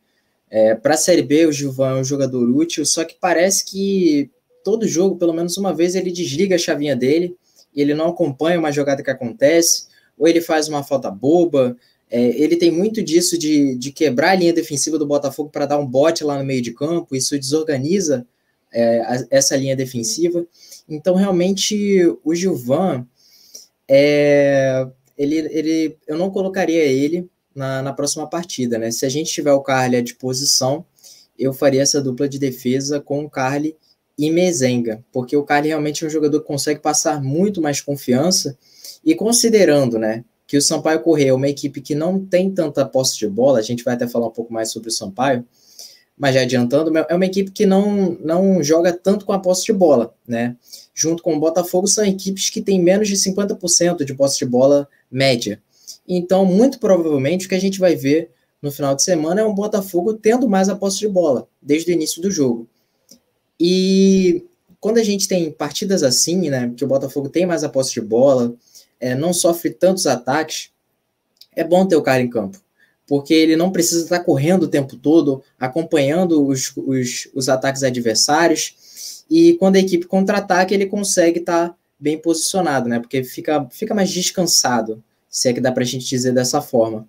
é, 0.50 0.74
para 0.74 0.94
a 0.94 0.96
Série 0.96 1.22
B 1.22 1.46
o 1.46 1.52
Gilvan 1.52 1.98
é 1.98 2.00
um 2.00 2.04
jogador 2.04 2.48
útil, 2.48 2.84
só 2.84 3.04
que 3.04 3.16
parece 3.20 3.64
que 3.64 4.30
todo 4.64 4.88
jogo, 4.88 5.16
pelo 5.16 5.34
menos 5.34 5.56
uma 5.58 5.74
vez, 5.74 5.94
ele 5.94 6.10
desliga 6.10 6.56
a 6.56 6.58
chavinha 6.58 6.96
dele, 6.96 7.36
e 7.74 7.82
ele 7.82 7.94
não 7.94 8.08
acompanha 8.08 8.58
uma 8.58 8.72
jogada 8.72 9.02
que 9.02 9.10
acontece, 9.10 9.86
ou 10.16 10.26
ele 10.26 10.40
faz 10.40 10.68
uma 10.68 10.82
falta 10.82 11.10
boba, 11.10 11.76
é, 12.14 12.40
ele 12.40 12.54
tem 12.54 12.70
muito 12.70 13.02
disso 13.02 13.36
de, 13.36 13.74
de 13.74 13.90
quebrar 13.90 14.30
a 14.30 14.34
linha 14.36 14.52
defensiva 14.52 14.96
do 14.96 15.04
Botafogo 15.04 15.50
para 15.50 15.66
dar 15.66 15.78
um 15.78 15.84
bote 15.84 16.22
lá 16.22 16.38
no 16.38 16.44
meio 16.44 16.62
de 16.62 16.70
campo, 16.70 17.16
isso 17.16 17.36
desorganiza 17.36 18.24
é, 18.72 19.00
a, 19.00 19.26
essa 19.30 19.56
linha 19.56 19.74
defensiva. 19.74 20.46
Então, 20.88 21.16
realmente, 21.16 22.06
o 22.22 22.32
Gilvan, 22.32 23.04
é, 23.88 24.86
ele, 25.18 25.38
ele, 25.38 25.98
eu 26.06 26.16
não 26.16 26.30
colocaria 26.30 26.84
ele 26.84 27.28
na, 27.52 27.82
na 27.82 27.92
próxima 27.92 28.30
partida. 28.30 28.78
Né? 28.78 28.92
Se 28.92 29.04
a 29.04 29.08
gente 29.08 29.32
tiver 29.32 29.52
o 29.52 29.60
Carly 29.60 29.96
à 29.96 30.00
disposição, 30.00 30.86
eu 31.36 31.52
faria 31.52 31.82
essa 31.82 32.00
dupla 32.00 32.28
de 32.28 32.38
defesa 32.38 33.00
com 33.00 33.24
o 33.24 33.30
Carly 33.30 33.76
e 34.16 34.30
Mezenga, 34.30 35.04
porque 35.12 35.36
o 35.36 35.42
Carly 35.42 35.66
realmente 35.66 36.04
é 36.04 36.06
um 36.06 36.10
jogador 36.10 36.40
que 36.40 36.46
consegue 36.46 36.78
passar 36.78 37.20
muito 37.20 37.60
mais 37.60 37.80
confiança, 37.80 38.56
e 39.04 39.16
considerando, 39.16 39.98
né, 39.98 40.24
que 40.46 40.56
o 40.56 40.62
Sampaio 40.62 41.00
Correia 41.00 41.30
é 41.30 41.32
uma 41.32 41.48
equipe 41.48 41.80
que 41.80 41.94
não 41.94 42.24
tem 42.24 42.50
tanta 42.50 42.84
posse 42.84 43.18
de 43.18 43.26
bola, 43.26 43.58
a 43.58 43.62
gente 43.62 43.82
vai 43.82 43.94
até 43.94 44.06
falar 44.06 44.26
um 44.26 44.32
pouco 44.32 44.52
mais 44.52 44.70
sobre 44.70 44.88
o 44.88 44.92
Sampaio, 44.92 45.44
mas 46.16 46.34
já 46.34 46.42
adiantando, 46.42 46.96
é 46.96 47.14
uma 47.14 47.26
equipe 47.26 47.50
que 47.50 47.66
não, 47.66 48.16
não 48.20 48.62
joga 48.62 48.92
tanto 48.92 49.24
com 49.24 49.32
a 49.32 49.38
posse 49.38 49.64
de 49.64 49.72
bola, 49.72 50.14
né? 50.26 50.56
Junto 50.94 51.22
com 51.22 51.34
o 51.34 51.40
Botafogo, 51.40 51.88
são 51.88 52.04
equipes 52.04 52.50
que 52.50 52.62
têm 52.62 52.80
menos 52.80 53.08
de 53.08 53.16
50% 53.16 54.04
de 54.04 54.14
posse 54.14 54.38
de 54.38 54.46
bola 54.46 54.88
média. 55.10 55.60
Então, 56.06 56.44
muito 56.44 56.78
provavelmente, 56.78 57.46
o 57.46 57.48
que 57.48 57.54
a 57.54 57.60
gente 57.60 57.80
vai 57.80 57.96
ver 57.96 58.30
no 58.62 58.70
final 58.70 58.94
de 58.94 59.02
semana 59.02 59.40
é 59.40 59.44
um 59.44 59.54
Botafogo 59.54 60.14
tendo 60.14 60.48
mais 60.48 60.68
a 60.68 60.76
posse 60.76 61.00
de 61.00 61.08
bola, 61.08 61.48
desde 61.60 61.90
o 61.90 61.94
início 61.94 62.22
do 62.22 62.30
jogo. 62.30 62.68
E 63.58 64.44
quando 64.78 64.98
a 64.98 65.02
gente 65.02 65.26
tem 65.26 65.50
partidas 65.50 66.02
assim, 66.02 66.48
né, 66.48 66.72
que 66.76 66.84
o 66.84 66.88
Botafogo 66.88 67.28
tem 67.28 67.44
mais 67.44 67.64
a 67.64 67.68
posse 67.68 67.94
de 67.94 68.00
bola, 68.00 68.54
é, 69.04 69.14
não 69.14 69.34
sofre 69.34 69.68
tantos 69.68 70.06
ataques, 70.06 70.70
é 71.54 71.62
bom 71.62 71.84
ter 71.84 71.94
o 71.94 72.02
cara 72.02 72.22
em 72.22 72.30
campo, 72.30 72.58
porque 73.06 73.34
ele 73.34 73.54
não 73.54 73.70
precisa 73.70 74.02
estar 74.02 74.20
correndo 74.20 74.62
o 74.62 74.68
tempo 74.68 74.96
todo, 74.96 75.42
acompanhando 75.60 76.42
os, 76.46 76.72
os, 76.74 77.28
os 77.34 77.50
ataques 77.50 77.82
adversários, 77.82 79.24
e 79.28 79.58
quando 79.58 79.76
a 79.76 79.80
equipe 79.80 80.06
contra-ataque, 80.06 80.72
ele 80.72 80.86
consegue 80.86 81.40
estar 81.40 81.76
bem 82.00 82.16
posicionado, 82.16 82.88
né? 82.88 82.98
Porque 82.98 83.22
fica, 83.22 83.66
fica 83.70 83.94
mais 83.94 84.10
descansado, 84.10 85.04
se 85.28 85.50
é 85.50 85.52
que 85.52 85.60
dá 85.60 85.70
para 85.70 85.82
a 85.82 85.86
gente 85.86 86.06
dizer 86.06 86.32
dessa 86.32 86.62
forma. 86.62 87.06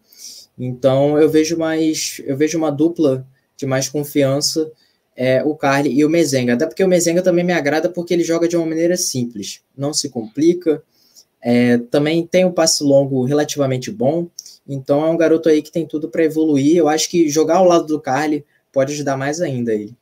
Então 0.59 1.17
eu 1.17 1.29
vejo 1.29 1.57
mais, 1.57 2.21
eu 2.25 2.35
vejo 2.35 2.57
uma 2.57 2.71
dupla 2.71 3.25
de 3.55 3.65
mais 3.65 3.87
confiança 3.87 4.69
é, 5.15 5.41
o 5.43 5.55
Carly 5.55 5.93
e 5.93 6.03
o 6.03 6.09
Mezenga. 6.09 6.55
Até 6.55 6.65
porque 6.65 6.83
o 6.83 6.89
Mezenga 6.89 7.21
também 7.21 7.45
me 7.45 7.53
agrada 7.53 7.89
porque 7.89 8.13
ele 8.13 8.23
joga 8.23 8.49
de 8.49 8.57
uma 8.57 8.65
maneira 8.65 8.97
simples, 8.97 9.61
não 9.77 9.93
se 9.93 10.09
complica, 10.09 10.83
é, 11.47 11.77
também 11.77 12.25
tem 12.25 12.43
um 12.43 12.51
passe 12.51 12.83
longo 12.83 13.23
relativamente 13.23 13.91
bom, 13.91 14.27
então 14.67 15.05
é 15.05 15.09
um 15.11 15.15
garoto 15.15 15.47
aí 15.47 15.61
que 15.61 15.71
tem 15.71 15.85
tudo 15.85 16.09
para 16.09 16.23
evoluir. 16.23 16.75
Eu 16.75 16.89
acho 16.89 17.07
que 17.07 17.29
jogar 17.29 17.57
ao 17.57 17.65
lado 17.65 17.85
do 17.85 18.01
Carly 18.01 18.43
pode 18.73 18.93
ajudar 18.93 19.15
mais 19.15 19.39
ainda 19.39 19.71
ele. 19.71 19.93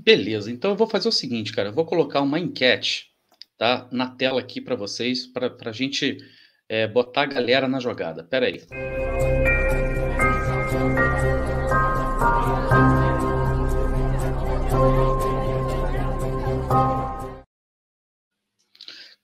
Beleza, 0.00 0.50
então 0.50 0.72
eu 0.72 0.76
vou 0.76 0.88
fazer 0.88 1.06
o 1.06 1.12
seguinte, 1.12 1.52
cara, 1.52 1.68
eu 1.68 1.72
vou 1.72 1.84
colocar 1.84 2.20
uma 2.20 2.40
enquete 2.40 3.12
tá, 3.56 3.86
na 3.92 4.08
tela 4.08 4.40
aqui 4.40 4.60
para 4.60 4.74
vocês, 4.74 5.24
para 5.24 5.54
a 5.64 5.72
gente 5.72 6.18
é, 6.68 6.88
botar 6.88 7.22
a 7.22 7.26
galera 7.26 7.68
na 7.68 7.78
jogada. 7.78 8.24
Pera 8.24 8.46
aí. 8.46 9.43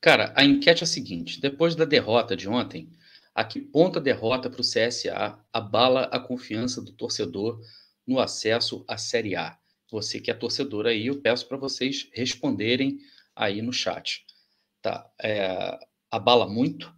Cara, 0.00 0.32
a 0.34 0.44
enquete 0.44 0.82
é 0.82 0.84
a 0.84 0.86
seguinte: 0.86 1.40
depois 1.40 1.74
da 1.76 1.84
derrota 1.84 2.36
de 2.36 2.48
ontem, 2.48 2.90
a 3.34 3.44
que 3.44 3.60
ponto 3.60 3.98
a 3.98 4.02
derrota 4.02 4.48
para 4.48 4.60
o 4.60 4.64
CSA 4.64 5.38
abala 5.52 6.04
a 6.04 6.18
confiança 6.18 6.80
do 6.80 6.92
torcedor 6.92 7.60
no 8.06 8.18
acesso 8.18 8.84
à 8.88 8.96
Série 8.96 9.36
A? 9.36 9.58
Você 9.90 10.20
que 10.20 10.30
é 10.30 10.34
torcedor 10.34 10.86
aí, 10.86 11.06
eu 11.06 11.20
peço 11.20 11.46
para 11.46 11.56
vocês 11.56 12.08
responderem 12.12 12.98
aí 13.34 13.60
no 13.60 13.72
chat. 13.72 14.24
Tá? 14.80 15.10
É, 15.20 15.78
abala 16.10 16.48
muito. 16.48 16.94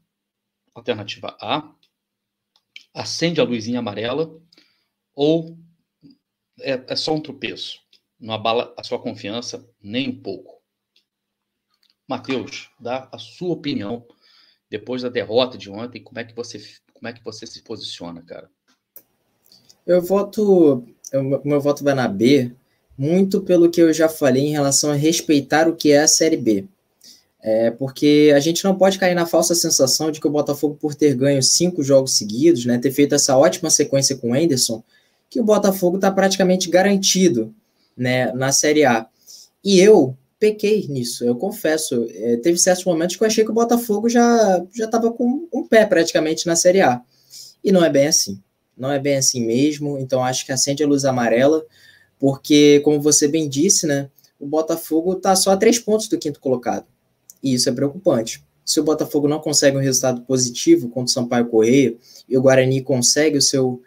Alternativa 0.74 1.36
A. 1.40 1.74
Acende 2.94 3.40
a 3.40 3.44
luzinha 3.44 3.80
amarela. 3.80 4.40
Ou 5.14 5.58
é, 6.60 6.84
é 6.86 6.96
só 6.96 7.14
um 7.14 7.20
tropeço. 7.20 7.80
Não 8.20 8.34
abala 8.34 8.74
a 8.78 8.84
sua 8.84 9.00
confiança 9.00 9.68
nem 9.80 10.08
um 10.08 10.22
pouco. 10.22 10.61
Matheus, 12.08 12.70
dá 12.80 13.08
a 13.12 13.18
sua 13.18 13.52
opinião 13.52 14.04
depois 14.70 15.02
da 15.02 15.08
derrota 15.08 15.58
de 15.58 15.70
ontem, 15.70 16.02
como 16.02 16.18
é 16.18 16.24
que 16.24 16.34
você, 16.34 16.58
como 16.94 17.08
é 17.08 17.12
que 17.12 17.22
você 17.22 17.46
se 17.46 17.62
posiciona, 17.62 18.22
cara? 18.22 18.48
Eu 19.86 20.00
voto, 20.00 20.84
o 21.12 21.48
meu 21.48 21.60
voto 21.60 21.84
vai 21.84 21.94
na 21.94 22.08
B, 22.08 22.52
muito 22.96 23.42
pelo 23.42 23.70
que 23.70 23.82
eu 23.82 23.92
já 23.92 24.08
falei 24.08 24.44
em 24.44 24.52
relação 24.52 24.90
a 24.90 24.94
respeitar 24.94 25.68
o 25.68 25.76
que 25.76 25.90
é 25.90 26.02
a 26.02 26.08
Série 26.08 26.36
B. 26.36 26.66
É, 27.44 27.72
porque 27.72 28.32
a 28.34 28.38
gente 28.38 28.62
não 28.62 28.76
pode 28.76 28.98
cair 28.98 29.14
na 29.14 29.26
falsa 29.26 29.54
sensação 29.54 30.12
de 30.12 30.20
que 30.20 30.26
o 30.28 30.30
Botafogo, 30.30 30.76
por 30.80 30.94
ter 30.94 31.14
ganho 31.16 31.42
cinco 31.42 31.82
jogos 31.82 32.16
seguidos, 32.16 32.64
né, 32.64 32.78
ter 32.78 32.92
feito 32.92 33.14
essa 33.16 33.36
ótima 33.36 33.68
sequência 33.68 34.16
com 34.16 34.30
o 34.30 34.34
Anderson, 34.34 34.82
que 35.28 35.40
o 35.40 35.44
Botafogo 35.44 35.96
está 35.96 36.10
praticamente 36.10 36.70
garantido 36.70 37.52
né, 37.96 38.32
na 38.32 38.52
Série 38.52 38.84
A. 38.84 39.06
E 39.64 39.80
eu 39.80 40.16
pequei 40.42 40.88
nisso, 40.88 41.24
eu 41.24 41.36
confesso. 41.36 42.04
É, 42.10 42.36
teve 42.38 42.58
certos 42.58 42.84
momentos 42.84 43.14
que 43.14 43.22
eu 43.22 43.26
achei 43.28 43.44
que 43.44 43.52
o 43.52 43.54
Botafogo 43.54 44.08
já 44.08 44.60
estava 44.74 45.12
com 45.12 45.46
um 45.52 45.64
pé 45.64 45.86
praticamente 45.86 46.48
na 46.48 46.56
Série 46.56 46.80
A. 46.80 47.00
E 47.62 47.70
não 47.70 47.84
é 47.84 47.88
bem 47.88 48.08
assim. 48.08 48.42
Não 48.76 48.90
é 48.90 48.98
bem 48.98 49.18
assim 49.18 49.46
mesmo. 49.46 49.96
Então 50.00 50.24
acho 50.24 50.44
que 50.44 50.50
acende 50.50 50.82
a 50.82 50.86
luz 50.88 51.04
amarela, 51.04 51.64
porque, 52.18 52.80
como 52.80 53.00
você 53.00 53.28
bem 53.28 53.48
disse, 53.48 53.86
né, 53.86 54.10
o 54.40 54.44
Botafogo 54.44 55.12
está 55.12 55.36
só 55.36 55.52
a 55.52 55.56
três 55.56 55.78
pontos 55.78 56.08
do 56.08 56.18
quinto 56.18 56.40
colocado. 56.40 56.86
E 57.40 57.54
isso 57.54 57.68
é 57.68 57.72
preocupante. 57.72 58.42
Se 58.64 58.80
o 58.80 58.84
Botafogo 58.84 59.28
não 59.28 59.38
consegue 59.38 59.76
um 59.76 59.80
resultado 59.80 60.22
positivo 60.22 60.88
contra 60.88 61.04
o 61.04 61.08
Sampaio 61.08 61.46
Correia 61.46 61.94
e 62.28 62.36
o 62.36 62.42
Guarani 62.42 62.82
consegue 62.82 63.38
o 63.38 63.42
seu, 63.42 63.80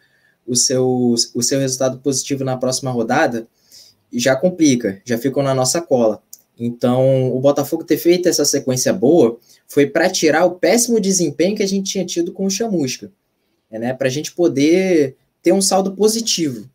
o 0.47 0.55
seu, 0.55 1.15
o 1.33 1.43
seu 1.43 1.59
resultado 1.59 1.99
positivo 1.99 2.45
na 2.45 2.55
próxima 2.55 2.91
rodada, 2.91 3.45
já 4.13 4.37
complica, 4.37 5.01
já 5.03 5.17
ficam 5.17 5.43
na 5.43 5.53
nossa 5.53 5.81
cola. 5.81 6.23
Então, 6.57 7.35
o 7.35 7.39
Botafogo 7.39 7.83
ter 7.83 7.97
feito 7.97 8.29
essa 8.29 8.45
sequência 8.45 8.93
boa 8.93 9.37
foi 9.67 9.85
para 9.85 10.09
tirar 10.09 10.45
o 10.45 10.51
péssimo 10.55 10.99
desempenho 10.99 11.55
que 11.55 11.63
a 11.63 11.67
gente 11.67 11.91
tinha 11.91 12.05
tido 12.05 12.31
com 12.31 12.45
o 12.45 12.49
Chamusca, 12.49 13.11
né? 13.69 13.93
Para 13.93 14.07
a 14.07 14.11
gente 14.11 14.31
poder 14.31 15.15
ter 15.41 15.51
um 15.51 15.61
saldo 15.61 15.93
positivo, 15.95 16.69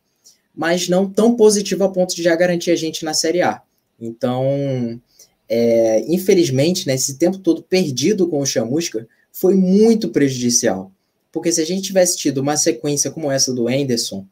mas 0.55 0.89
não 0.89 1.09
tão 1.09 1.35
positivo 1.35 1.85
a 1.85 1.89
ponto 1.89 2.15
de 2.15 2.23
já 2.23 2.37
garantir 2.37 2.71
a 2.71 2.77
gente 2.77 3.05
na 3.05 3.15
Série 3.15 3.43
A. 3.43 3.63
Então, 4.01 5.01
é, 5.49 6.05
infelizmente, 6.09 6.87
né, 6.87 6.95
esse 6.95 7.19
tempo 7.19 7.39
todo 7.39 7.63
perdido 7.63 8.29
com 8.29 8.41
o 8.41 8.47
Chamusca 8.47 9.09
foi 9.33 9.55
muito 9.55 10.11
prejudicial. 10.11 10.93
Porque 11.33 11.51
se 11.53 11.61
a 11.61 11.67
gente 11.67 11.83
tivesse 11.83 12.17
tido 12.17 12.39
uma 12.39 12.57
sequência 12.57 13.11
como 13.11 13.31
essa 13.31 13.53
do 13.53 13.69
Anderson, 13.69 14.27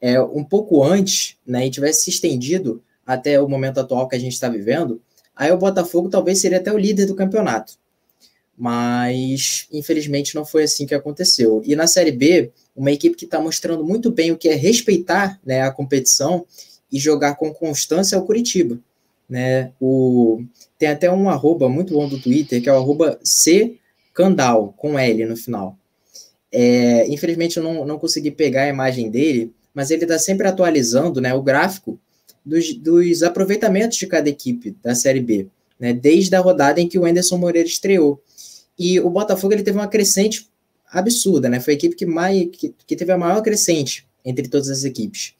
é, 0.00 0.20
um 0.20 0.44
pouco 0.44 0.82
antes, 0.82 1.36
né, 1.46 1.66
e 1.66 1.70
tivesse 1.70 2.04
se 2.04 2.10
estendido 2.10 2.82
até 3.10 3.40
o 3.40 3.48
momento 3.48 3.80
atual 3.80 4.06
que 4.06 4.14
a 4.14 4.18
gente 4.20 4.34
está 4.34 4.48
vivendo, 4.48 5.02
aí 5.34 5.50
o 5.50 5.58
Botafogo 5.58 6.08
talvez 6.08 6.40
seria 6.40 6.58
até 6.58 6.72
o 6.72 6.78
líder 6.78 7.06
do 7.06 7.16
campeonato. 7.16 7.74
Mas, 8.56 9.66
infelizmente, 9.72 10.34
não 10.36 10.44
foi 10.44 10.62
assim 10.62 10.86
que 10.86 10.94
aconteceu. 10.94 11.60
E 11.64 11.74
na 11.74 11.88
Série 11.88 12.12
B, 12.12 12.52
uma 12.76 12.92
equipe 12.92 13.16
que 13.16 13.24
está 13.24 13.40
mostrando 13.40 13.84
muito 13.84 14.12
bem 14.12 14.30
o 14.30 14.36
que 14.36 14.48
é 14.48 14.54
respeitar 14.54 15.40
né, 15.44 15.62
a 15.62 15.72
competição 15.72 16.46
e 16.92 17.00
jogar 17.00 17.34
com 17.34 17.52
constância 17.52 18.14
é 18.14 18.18
o 18.18 18.24
Curitiba. 18.24 18.78
Né? 19.28 19.72
O, 19.80 20.44
tem 20.78 20.88
até 20.88 21.10
um 21.10 21.28
arroba 21.28 21.68
muito 21.68 21.94
bom 21.94 22.08
do 22.08 22.20
Twitter, 22.20 22.62
que 22.62 22.68
é 22.68 22.72
o 22.72 22.76
arroba 22.76 23.18
Candal, 24.14 24.72
com 24.76 24.96
L 24.96 25.24
no 25.24 25.36
final. 25.36 25.76
É, 26.52 27.08
infelizmente 27.08 27.56
eu 27.56 27.62
não, 27.62 27.84
não 27.84 27.98
consegui 27.98 28.30
pegar 28.30 28.62
a 28.62 28.68
imagem 28.68 29.10
dele, 29.10 29.52
mas 29.74 29.90
ele 29.90 30.04
está 30.04 30.18
sempre 30.18 30.46
atualizando 30.46 31.20
né, 31.20 31.34
o 31.34 31.42
gráfico 31.42 31.98
dos, 32.44 32.74
dos 32.74 33.22
aproveitamentos 33.22 33.98
de 33.98 34.06
cada 34.06 34.28
equipe 34.28 34.76
da 34.82 34.94
Série 34.94 35.20
B, 35.20 35.48
né, 35.78 35.92
desde 35.92 36.34
a 36.34 36.40
rodada 36.40 36.80
em 36.80 36.88
que 36.88 36.98
o 36.98 37.04
Anderson 37.04 37.36
Moreira 37.36 37.68
estreou. 37.68 38.22
E 38.78 38.98
o 39.00 39.10
Botafogo 39.10 39.52
ele 39.52 39.62
teve 39.62 39.78
uma 39.78 39.88
crescente 39.88 40.48
absurda, 40.90 41.48
né? 41.48 41.60
Foi 41.60 41.74
a 41.74 41.76
equipe 41.76 41.94
que, 41.94 42.06
mais, 42.06 42.48
que, 42.52 42.74
que 42.86 42.96
teve 42.96 43.12
a 43.12 43.18
maior 43.18 43.42
crescente 43.42 44.06
entre 44.24 44.48
todas 44.48 44.68
as 44.68 44.84
equipes. 44.84 45.34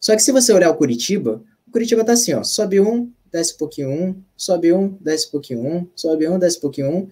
Só 0.00 0.14
que 0.14 0.22
se 0.22 0.32
você 0.32 0.52
olhar 0.52 0.70
o 0.70 0.74
Curitiba, 0.74 1.42
o 1.66 1.70
Curitiba 1.70 2.04
tá 2.04 2.12
assim, 2.12 2.34
ó, 2.34 2.42
sobe 2.42 2.80
um, 2.80 3.10
desce 3.30 3.54
um 3.54 3.56
pouquinho 3.56 3.90
um, 3.90 4.14
sobe 4.36 4.72
um, 4.72 4.96
desce 5.00 5.28
um 5.28 5.30
pouquinho 5.30 5.66
um, 5.66 5.86
sobe 5.96 6.28
um, 6.28 6.38
desce 6.38 6.58
um 6.58 6.60
pouquinho 6.60 6.90
um, 6.90 7.08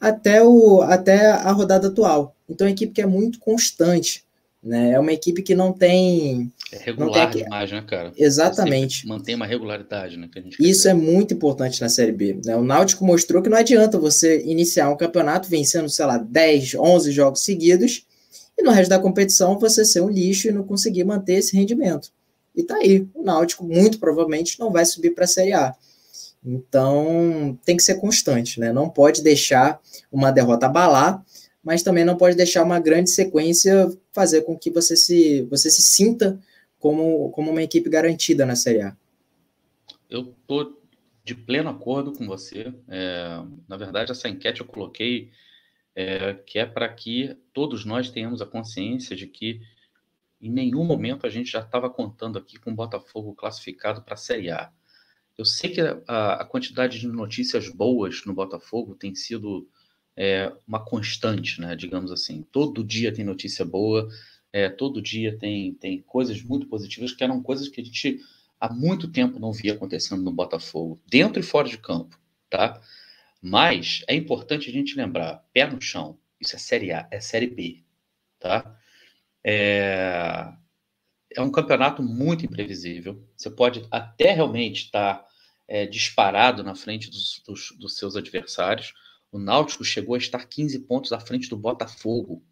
até, 0.00 0.42
o, 0.42 0.82
até 0.82 1.30
a 1.30 1.50
rodada 1.52 1.88
atual. 1.88 2.36
Então 2.48 2.66
é 2.66 2.70
uma 2.70 2.74
equipe 2.74 2.92
que 2.92 3.00
é 3.00 3.06
muito 3.06 3.38
constante. 3.38 4.24
Né? 4.62 4.92
É 4.92 5.00
uma 5.00 5.12
equipe 5.12 5.42
que 5.42 5.54
não 5.56 5.72
tem. 5.72 6.52
É 6.72 6.78
regular 6.78 7.30
tem... 7.30 7.42
demais, 7.42 7.72
né, 7.72 7.82
cara? 7.82 8.12
Exatamente. 8.16 9.06
Mantém 9.08 9.34
uma 9.34 9.46
regularidade, 9.46 10.16
né? 10.16 10.28
Isso 10.60 10.88
é 10.88 10.94
muito 10.94 11.34
importante 11.34 11.80
na 11.80 11.88
Série 11.88 12.12
B. 12.12 12.40
Né? 12.44 12.54
O 12.54 12.62
Náutico 12.62 13.04
mostrou 13.04 13.42
que 13.42 13.48
não 13.48 13.58
adianta 13.58 13.98
você 13.98 14.40
iniciar 14.42 14.88
um 14.88 14.96
campeonato 14.96 15.48
vencendo, 15.48 15.88
sei 15.88 16.06
lá, 16.06 16.16
10, 16.16 16.76
11 16.76 17.10
jogos 17.10 17.44
seguidos 17.44 18.06
e 18.56 18.62
no 18.62 18.70
resto 18.70 18.90
da 18.90 19.00
competição 19.00 19.58
você 19.58 19.84
ser 19.84 20.00
um 20.00 20.08
lixo 20.08 20.48
e 20.48 20.52
não 20.52 20.62
conseguir 20.62 21.04
manter 21.04 21.34
esse 21.34 21.56
rendimento. 21.56 22.12
E 22.54 22.62
tá 22.62 22.76
aí. 22.76 23.08
O 23.14 23.22
Náutico 23.22 23.64
muito 23.64 23.98
provavelmente 23.98 24.60
não 24.60 24.70
vai 24.70 24.84
subir 24.84 25.10
para 25.10 25.24
a 25.24 25.28
Série 25.28 25.54
A. 25.54 25.74
Então 26.44 27.58
tem 27.64 27.76
que 27.76 27.82
ser 27.82 27.96
constante, 27.96 28.60
né? 28.60 28.72
Não 28.72 28.88
pode 28.88 29.22
deixar 29.22 29.80
uma 30.10 30.30
derrota 30.30 30.66
abalar 30.66 31.24
mas 31.62 31.82
também 31.82 32.04
não 32.04 32.16
pode 32.16 32.36
deixar 32.36 32.64
uma 32.64 32.80
grande 32.80 33.10
sequência 33.10 33.90
fazer 34.12 34.42
com 34.42 34.58
que 34.58 34.70
você 34.70 34.96
se, 34.96 35.42
você 35.42 35.70
se 35.70 35.82
sinta 35.82 36.40
como, 36.78 37.30
como 37.30 37.50
uma 37.50 37.62
equipe 37.62 37.88
garantida 37.88 38.44
na 38.44 38.56
Série 38.56 38.82
A. 38.82 38.96
Eu 40.10 40.34
estou 40.40 40.82
de 41.24 41.34
pleno 41.34 41.70
acordo 41.70 42.12
com 42.12 42.26
você. 42.26 42.74
É, 42.88 43.42
na 43.68 43.76
verdade, 43.76 44.10
essa 44.10 44.28
enquete 44.28 44.60
eu 44.60 44.66
coloquei 44.66 45.30
é, 45.94 46.34
que 46.34 46.58
é 46.58 46.66
para 46.66 46.88
que 46.88 47.36
todos 47.52 47.84
nós 47.84 48.10
tenhamos 48.10 48.42
a 48.42 48.46
consciência 48.46 49.14
de 49.14 49.26
que 49.26 49.60
em 50.40 50.50
nenhum 50.50 50.84
momento 50.84 51.26
a 51.26 51.30
gente 51.30 51.50
já 51.50 51.60
estava 51.60 51.88
contando 51.88 52.36
aqui 52.36 52.58
com 52.58 52.72
o 52.72 52.74
Botafogo 52.74 53.34
classificado 53.34 54.02
para 54.02 54.14
a 54.14 54.16
Série 54.16 54.50
A. 54.50 54.72
Eu 55.38 55.44
sei 55.44 55.70
que 55.70 55.80
a, 55.80 56.34
a, 56.34 56.44
quantidade 56.44 56.98
de 56.98 57.06
notícias 57.06 57.68
boas 57.68 58.24
no 58.26 58.34
Botafogo 58.34 58.94
tem 58.94 59.14
sido 59.14 59.68
é, 60.16 60.52
uma 60.66 60.84
constante, 60.84 61.60
né? 61.60 61.74
Digamos 61.74 62.10
assim. 62.10 62.42
Todo 62.50 62.84
dia 62.84 63.12
tem 63.12 63.24
notícia 63.24 63.64
boa, 63.64 64.08
é, 64.52 64.68
todo 64.68 65.02
dia 65.02 65.36
tem, 65.38 65.74
tem 65.74 66.00
coisas 66.02 66.42
muito 66.42 66.66
positivas, 66.66 67.12
que 67.12 67.24
eram 67.24 67.42
coisas 67.42 67.68
que 67.68 67.80
a 67.80 67.84
gente 67.84 68.20
há 68.60 68.72
muito 68.72 69.08
tempo 69.08 69.40
não 69.40 69.52
via 69.52 69.72
acontecendo 69.74 70.22
no 70.22 70.30
Botafogo, 70.30 71.00
dentro 71.08 71.40
e 71.40 71.42
fora 71.42 71.68
de 71.68 71.78
campo, 71.78 72.18
tá? 72.48 72.80
Mas 73.40 74.04
é 74.06 74.14
importante 74.14 74.70
a 74.70 74.72
gente 74.72 74.96
lembrar, 74.96 75.44
pé 75.52 75.66
no 75.66 75.80
chão, 75.80 76.16
isso 76.40 76.54
é 76.54 76.58
Série 76.58 76.92
A, 76.92 77.08
é 77.10 77.18
Série 77.18 77.48
B, 77.48 77.82
tá? 78.38 78.78
É, 79.44 80.52
é 81.34 81.40
um 81.40 81.50
campeonato 81.50 82.02
muito 82.02 82.44
imprevisível. 82.44 83.26
Você 83.36 83.50
pode 83.50 83.84
até 83.90 84.32
realmente 84.32 84.84
estar 84.84 85.26
é, 85.66 85.86
disparado 85.86 86.62
na 86.62 86.74
frente 86.74 87.10
dos, 87.10 87.42
dos, 87.44 87.72
dos 87.78 87.96
seus 87.96 88.14
adversários, 88.14 88.92
o 89.32 89.38
Náutico 89.38 89.82
chegou 89.82 90.14
a 90.14 90.18
estar 90.18 90.46
15 90.46 90.80
pontos 90.80 91.10
à 91.10 91.18
frente 91.18 91.48
do 91.48 91.56
Botafogo. 91.56 92.44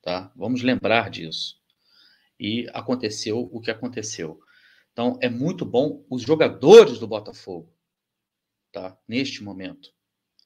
Tá? 0.00 0.32
Vamos 0.36 0.62
lembrar 0.62 1.10
disso. 1.10 1.60
E 2.38 2.68
aconteceu 2.72 3.40
o 3.52 3.60
que 3.60 3.70
aconteceu. 3.70 4.40
Então, 4.92 5.18
é 5.20 5.28
muito 5.28 5.64
bom 5.64 6.04
os 6.08 6.22
jogadores 6.22 7.00
do 7.00 7.08
Botafogo, 7.08 7.72
tá? 8.70 8.96
neste 9.06 9.42
momento, 9.42 9.92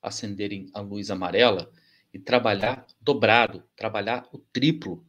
acenderem 0.01 0.71
a 0.73 0.81
luz 0.81 1.11
amarela 1.11 1.71
e 2.13 2.19
trabalhar 2.19 2.87
dobrado, 2.99 3.63
trabalhar 3.77 4.27
o 4.33 4.39
triplo 4.39 5.07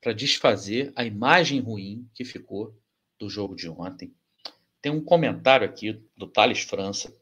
para 0.00 0.12
desfazer 0.12 0.92
a 0.96 1.04
imagem 1.04 1.60
ruim 1.60 2.08
que 2.12 2.24
ficou 2.24 2.76
do 3.18 3.30
jogo 3.30 3.54
de 3.54 3.68
ontem. 3.68 4.12
Tem 4.82 4.92
um 4.92 5.02
comentário 5.02 5.66
aqui 5.66 6.04
do 6.16 6.28
Thales 6.28 6.60
França, 6.60 7.12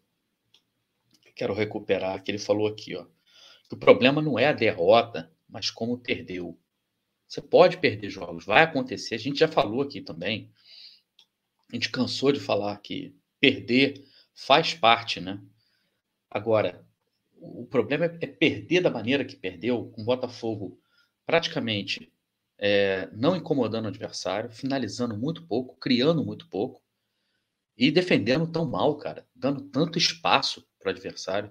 quero 1.35 1.55
recuperar, 1.55 2.23
que 2.23 2.31
ele 2.31 2.39
falou 2.39 2.67
aqui, 2.67 2.95
ó, 2.97 3.05
que 3.69 3.75
o 3.75 3.79
problema 3.79 4.23
não 4.23 4.39
é 4.39 4.47
a 4.47 4.53
derrota, 4.53 5.33
mas 5.49 5.71
como 5.71 5.99
perdeu. 5.99 6.59
Você 7.27 7.41
pode 7.41 7.79
perder 7.79 8.11
jogos, 8.11 8.45
vai 8.45 8.63
acontecer. 8.63 9.15
A 9.15 9.19
gente 9.19 9.39
já 9.39 9.49
falou 9.49 9.83
aqui 9.83 10.01
também. 10.01 10.53
A 11.73 11.75
gente 11.75 11.91
cansou 11.91 12.31
de 12.31 12.39
falar 12.39 12.77
que 12.79 13.17
perder 13.41 14.05
faz 14.35 14.75
parte, 14.75 15.21
né? 15.21 15.41
Agora, 16.31 16.87
o 17.33 17.67
problema 17.67 18.05
é 18.05 18.27
perder 18.27 18.81
da 18.81 18.91
maneira 18.91 19.25
que 19.25 19.37
perdeu, 19.37 19.91
com 19.91 20.03
o 20.03 20.05
Botafogo 20.05 20.79
praticamente 21.27 22.13
é, 22.59 23.09
não 23.13 23.37
incomodando 23.37 23.87
o 23.87 23.89
adversário, 23.89 24.51
finalizando 24.51 25.17
muito 25.17 25.47
pouco, 25.47 25.77
criando 25.77 26.25
muito 26.25 26.49
pouco 26.49 26.83
e 27.77 27.91
defendendo 27.91 28.47
tão 28.47 28.65
mal, 28.65 28.97
cara, 28.97 29.27
dando 29.35 29.63
tanto 29.63 29.99
espaço 29.99 30.67
para 30.85 30.91
o 30.91 30.93
adversário 30.93 31.51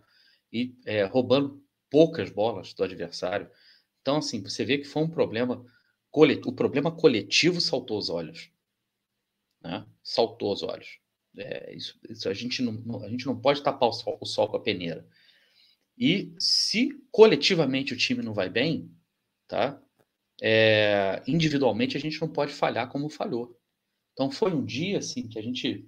e 0.52 0.76
é, 0.86 1.04
roubando 1.04 1.62
poucas 1.90 2.30
bolas 2.30 2.74
do 2.74 2.84
adversário. 2.84 3.50
Então, 4.02 4.18
assim, 4.18 4.42
você 4.42 4.64
vê 4.64 4.78
que 4.78 4.86
foi 4.86 5.02
um 5.02 5.10
problema 5.10 5.66
coletivo. 6.12 6.50
O 6.50 6.56
problema 6.56 6.92
coletivo 6.92 7.60
saltou 7.60 7.98
os 7.98 8.10
olhos. 8.10 8.52
Né? 9.62 9.86
Saltou 10.04 10.54
os 10.54 10.62
olhos. 10.62 11.00
É, 11.36 11.74
isso, 11.76 12.00
isso 12.08 12.30
a, 12.30 12.34
gente 12.34 12.62
não, 12.62 13.04
a 13.04 13.10
gente 13.10 13.26
não 13.26 13.40
pode 13.40 13.64
tapar 13.64 13.90
o 13.90 13.94
sol, 13.94 14.18
o 14.22 14.26
sol 14.26 14.48
com 14.48 14.58
a 14.58 14.62
peneira. 14.62 15.08
E 15.98 16.34
se 16.38 16.90
coletivamente 17.12 17.94
o 17.94 17.98
time 17.98 18.22
não 18.22 18.34
vai 18.34 18.50
bem, 18.50 18.92
tá? 19.48 19.82
É, 20.42 21.24
individualmente 21.28 21.98
a 21.98 22.00
gente 22.00 22.20
não 22.22 22.28
pode 22.28 22.54
falhar 22.54 22.90
como 22.90 23.10
falhou. 23.10 23.60
Então 24.12 24.30
foi 24.30 24.54
um 24.54 24.64
dia 24.64 25.00
assim 25.00 25.28
que 25.28 25.40
a 25.40 25.42
gente 25.42 25.88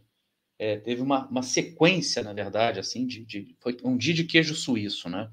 é, 0.57 0.77
teve 0.77 1.01
uma, 1.01 1.27
uma, 1.27 1.43
sequência, 1.43 2.23
na 2.23 2.33
verdade, 2.33 2.79
assim, 2.79 3.05
de, 3.05 3.25
de, 3.25 3.55
foi 3.59 3.77
um 3.83 3.97
dia 3.97 4.13
de 4.13 4.23
queijo 4.23 4.55
suíço, 4.55 5.09
né? 5.09 5.29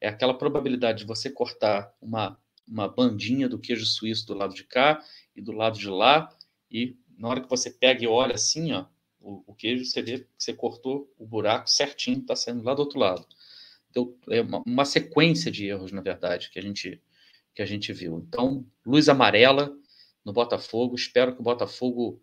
É 0.00 0.08
aquela 0.08 0.34
probabilidade 0.34 1.00
de 1.00 1.04
você 1.04 1.30
cortar 1.30 1.94
uma, 2.00 2.38
uma 2.66 2.88
bandinha 2.88 3.48
do 3.48 3.58
queijo 3.58 3.84
suíço 3.84 4.26
do 4.26 4.34
lado 4.34 4.54
de 4.54 4.64
cá 4.64 5.02
e 5.36 5.42
do 5.42 5.52
lado 5.52 5.78
de 5.78 5.88
lá, 5.88 6.28
e 6.70 6.96
na 7.18 7.28
hora 7.28 7.40
que 7.40 7.50
você 7.50 7.70
pega 7.70 8.02
e 8.02 8.06
olha 8.06 8.34
assim, 8.34 8.72
ó, 8.72 8.86
o, 9.20 9.44
o 9.46 9.54
queijo, 9.54 9.84
você 9.84 10.02
vê 10.02 10.18
que 10.20 10.26
você 10.36 10.52
cortou 10.52 11.12
o 11.18 11.26
buraco 11.26 11.70
certinho, 11.70 12.18
está 12.18 12.34
saindo 12.34 12.64
lá 12.64 12.74
do 12.74 12.80
outro 12.80 12.98
lado. 12.98 13.26
Então, 13.90 14.16
é 14.28 14.40
uma, 14.40 14.62
uma, 14.66 14.84
sequência 14.84 15.50
de 15.50 15.66
erros, 15.66 15.92
na 15.92 16.00
verdade, 16.00 16.50
que 16.50 16.58
a 16.58 16.62
gente, 16.62 17.00
que 17.54 17.62
a 17.62 17.66
gente 17.66 17.92
viu. 17.92 18.24
Então, 18.26 18.66
luz 18.84 19.08
amarela 19.08 19.72
no 20.24 20.32
Botafogo. 20.32 20.94
Espero 20.94 21.34
que 21.34 21.40
o 21.40 21.44
Botafogo 21.44 22.20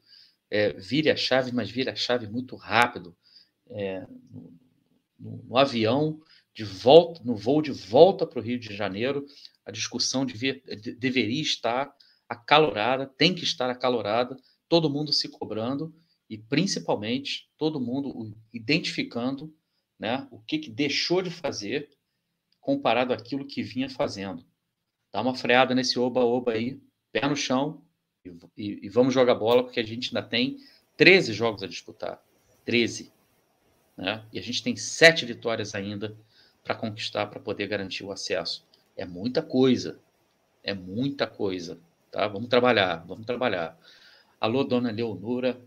é, 0.50 0.74
vire 0.74 1.10
a 1.10 1.16
chave, 1.16 1.52
mas 1.52 1.70
vire 1.70 1.90
a 1.90 1.96
chave 1.96 2.28
muito 2.28 2.56
rápido. 2.56 3.16
É, 3.70 4.06
no, 5.20 5.44
no, 5.46 5.58
avião, 5.58 6.20
de 6.54 6.64
volta, 6.64 7.22
no 7.24 7.36
voo 7.36 7.62
de 7.62 7.72
volta 7.72 8.26
para 8.26 8.40
o 8.40 8.42
Rio 8.42 8.60
de 8.60 8.76
Janeiro, 8.76 9.26
a 9.66 9.72
discussão 9.72 10.26
devia, 10.26 10.60
de, 10.82 10.96
deveria 10.96 11.42
estar 11.42 11.94
acalorada, 12.28 13.06
tem 13.06 13.34
que 13.34 13.44
estar 13.44 13.70
acalorada, 13.70 14.36
todo 14.68 14.90
mundo 14.90 15.14
se 15.14 15.30
cobrando 15.30 15.94
e 16.30 16.38
principalmente 16.38 17.50
todo 17.58 17.80
mundo 17.80 18.36
identificando 18.54 19.54
né, 20.00 20.28
o 20.32 20.40
que, 20.40 20.60
que 20.60 20.70
deixou 20.70 21.22
de 21.22 21.30
fazer 21.30 21.90
comparado 22.60 23.14
àquilo 23.14 23.48
que 23.48 23.64
vinha 23.64 23.90
fazendo. 23.90 24.46
Dá 25.12 25.22
uma 25.22 25.36
freada 25.36 25.74
nesse 25.74 25.98
oba-oba 25.98 26.54
aí, 26.54 26.80
pé 27.12 27.28
no 27.28 27.36
chão 27.36 27.84
e, 28.26 28.80
e, 28.86 28.90
vamos 28.90 29.14
jogar 29.14 29.36
bola, 29.36 29.64
porque 29.64 29.80
a 29.80 29.86
gente 29.86 30.16
ainda 30.16 30.28
tem 30.28 30.58
13 30.98 31.34
jogos 31.34 31.64
a 31.64 31.68
disputar. 31.68 32.22
13. 32.66 33.12
Né? 33.98 34.24
E 34.32 34.40
a 34.40 34.42
gente 34.42 34.62
tem 34.62 34.76
sete 34.76 35.26
vitórias 35.26 35.74
ainda 35.74 36.16
para 36.64 36.76
conquistar, 36.76 37.28
para 37.28 37.40
poder 37.40 37.68
garantir 37.68 38.04
o 38.04 38.12
acesso. 38.12 38.66
É 38.96 39.06
muita 39.06 39.42
coisa. 39.42 40.00
É 40.64 40.74
muita 40.74 41.26
coisa. 41.26 41.80
Tá? 42.12 42.28
Vamos 42.28 42.50
trabalhar, 42.50 42.98
vamos 43.08 43.26
trabalhar. 43.26 43.78
Alô, 44.40 44.64
dona 44.64 44.92
Leonora, 44.92 45.60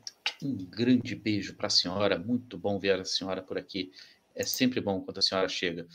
um 0.43 0.57
grande 0.57 1.15
beijo 1.15 1.55
para 1.55 1.67
a 1.67 1.71
senhora. 1.71 2.19
Muito 2.19 2.59
bom 2.59 2.79
ver 2.79 3.01
a 3.01 3.05
senhora 3.05 3.43
por 3.43 3.59
aqui. 3.59 3.93
É 4.35 4.45
sempre 4.45 4.81
bom 4.81 5.01
quando 5.01 5.19
a 5.19 5.23
senhora 5.23 5.49
chega. 5.49 5.87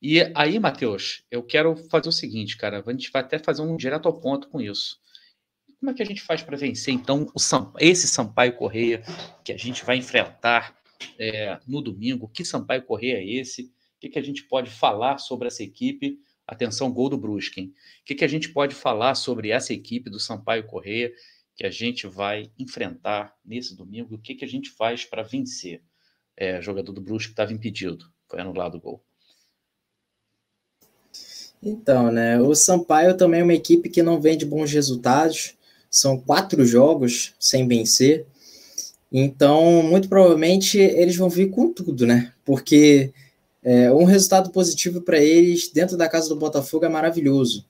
E 0.00 0.20
aí, 0.34 0.58
Matheus, 0.58 1.24
eu 1.30 1.42
quero 1.42 1.76
fazer 1.76 2.08
o 2.08 2.12
seguinte, 2.12 2.56
cara. 2.56 2.82
A 2.84 2.92
gente 2.92 3.10
vai 3.10 3.22
até 3.22 3.38
fazer 3.38 3.62
um 3.62 3.76
direto 3.76 4.06
ao 4.06 4.20
ponto 4.20 4.48
com 4.48 4.60
isso. 4.60 5.00
Como 5.82 5.90
é 5.90 5.94
que 5.94 6.02
a 6.02 6.06
gente 6.06 6.22
faz 6.22 6.44
para 6.44 6.56
vencer, 6.56 6.94
então, 6.94 7.26
o 7.34 7.78
esse 7.80 8.06
Sampaio 8.06 8.54
Correia 8.54 9.02
que 9.42 9.52
a 9.52 9.56
gente 9.56 9.84
vai 9.84 9.96
enfrentar 9.96 10.80
é, 11.18 11.58
no 11.66 11.82
domingo? 11.82 12.28
Que 12.28 12.44
Sampaio 12.44 12.84
Correia 12.84 13.16
é 13.16 13.28
esse? 13.28 13.62
O 13.62 13.70
que, 13.98 14.10
que 14.10 14.18
a 14.20 14.22
gente 14.22 14.44
pode 14.44 14.70
falar 14.70 15.18
sobre 15.18 15.48
essa 15.48 15.60
equipe? 15.60 16.20
Atenção, 16.46 16.92
gol 16.92 17.08
do 17.08 17.18
Brusque. 17.18 17.62
O 17.62 18.04
que, 18.04 18.14
que 18.14 18.24
a 18.24 18.28
gente 18.28 18.50
pode 18.50 18.76
falar 18.76 19.16
sobre 19.16 19.50
essa 19.50 19.72
equipe 19.72 20.08
do 20.08 20.20
Sampaio 20.20 20.62
Correia 20.68 21.12
que 21.56 21.66
a 21.66 21.70
gente 21.70 22.06
vai 22.06 22.52
enfrentar 22.56 23.34
nesse 23.44 23.76
domingo? 23.76 24.14
O 24.14 24.18
que, 24.18 24.36
que 24.36 24.44
a 24.44 24.48
gente 24.48 24.70
faz 24.70 25.04
para 25.04 25.24
vencer? 25.24 25.82
É, 26.36 26.62
jogador 26.62 26.92
do 26.92 27.00
Brusque 27.00 27.32
estava 27.32 27.52
impedido, 27.52 28.06
foi 28.28 28.40
anulado 28.40 28.76
o 28.76 28.80
gol. 28.80 29.04
Então, 31.60 32.12
né? 32.12 32.40
O 32.40 32.54
Sampaio 32.54 33.16
também 33.16 33.40
é 33.40 33.42
uma 33.42 33.52
equipe 33.52 33.88
que 33.88 34.00
não 34.00 34.20
vem 34.20 34.38
de 34.38 34.46
bons 34.46 34.70
resultados. 34.70 35.56
São 35.92 36.18
quatro 36.18 36.64
jogos 36.64 37.34
sem 37.38 37.68
vencer. 37.68 38.26
Então, 39.12 39.82
muito 39.82 40.08
provavelmente 40.08 40.78
eles 40.78 41.14
vão 41.14 41.28
vir 41.28 41.50
com 41.50 41.70
tudo, 41.72 42.06
né? 42.06 42.32
Porque 42.44 43.12
é, 43.62 43.92
um 43.92 44.04
resultado 44.04 44.50
positivo 44.50 45.02
para 45.02 45.18
eles 45.18 45.70
dentro 45.70 45.96
da 45.96 46.08
casa 46.08 46.30
do 46.30 46.36
Botafogo 46.36 46.86
é 46.86 46.88
maravilhoso. 46.88 47.66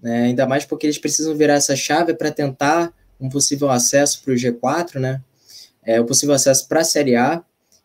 Né? 0.00 0.26
Ainda 0.26 0.46
mais 0.46 0.64
porque 0.64 0.86
eles 0.86 0.98
precisam 0.98 1.34
virar 1.34 1.54
essa 1.54 1.74
chave 1.74 2.14
para 2.14 2.30
tentar 2.30 2.94
um 3.20 3.28
possível 3.28 3.68
acesso 3.70 4.22
para 4.22 4.32
o 4.32 4.36
G4, 4.36 5.00
né? 5.00 5.20
É, 5.84 6.00
o 6.00 6.04
possível 6.04 6.34
acesso 6.34 6.68
para 6.68 6.80
a 6.80 6.84
Série 6.84 7.16
A. 7.16 7.42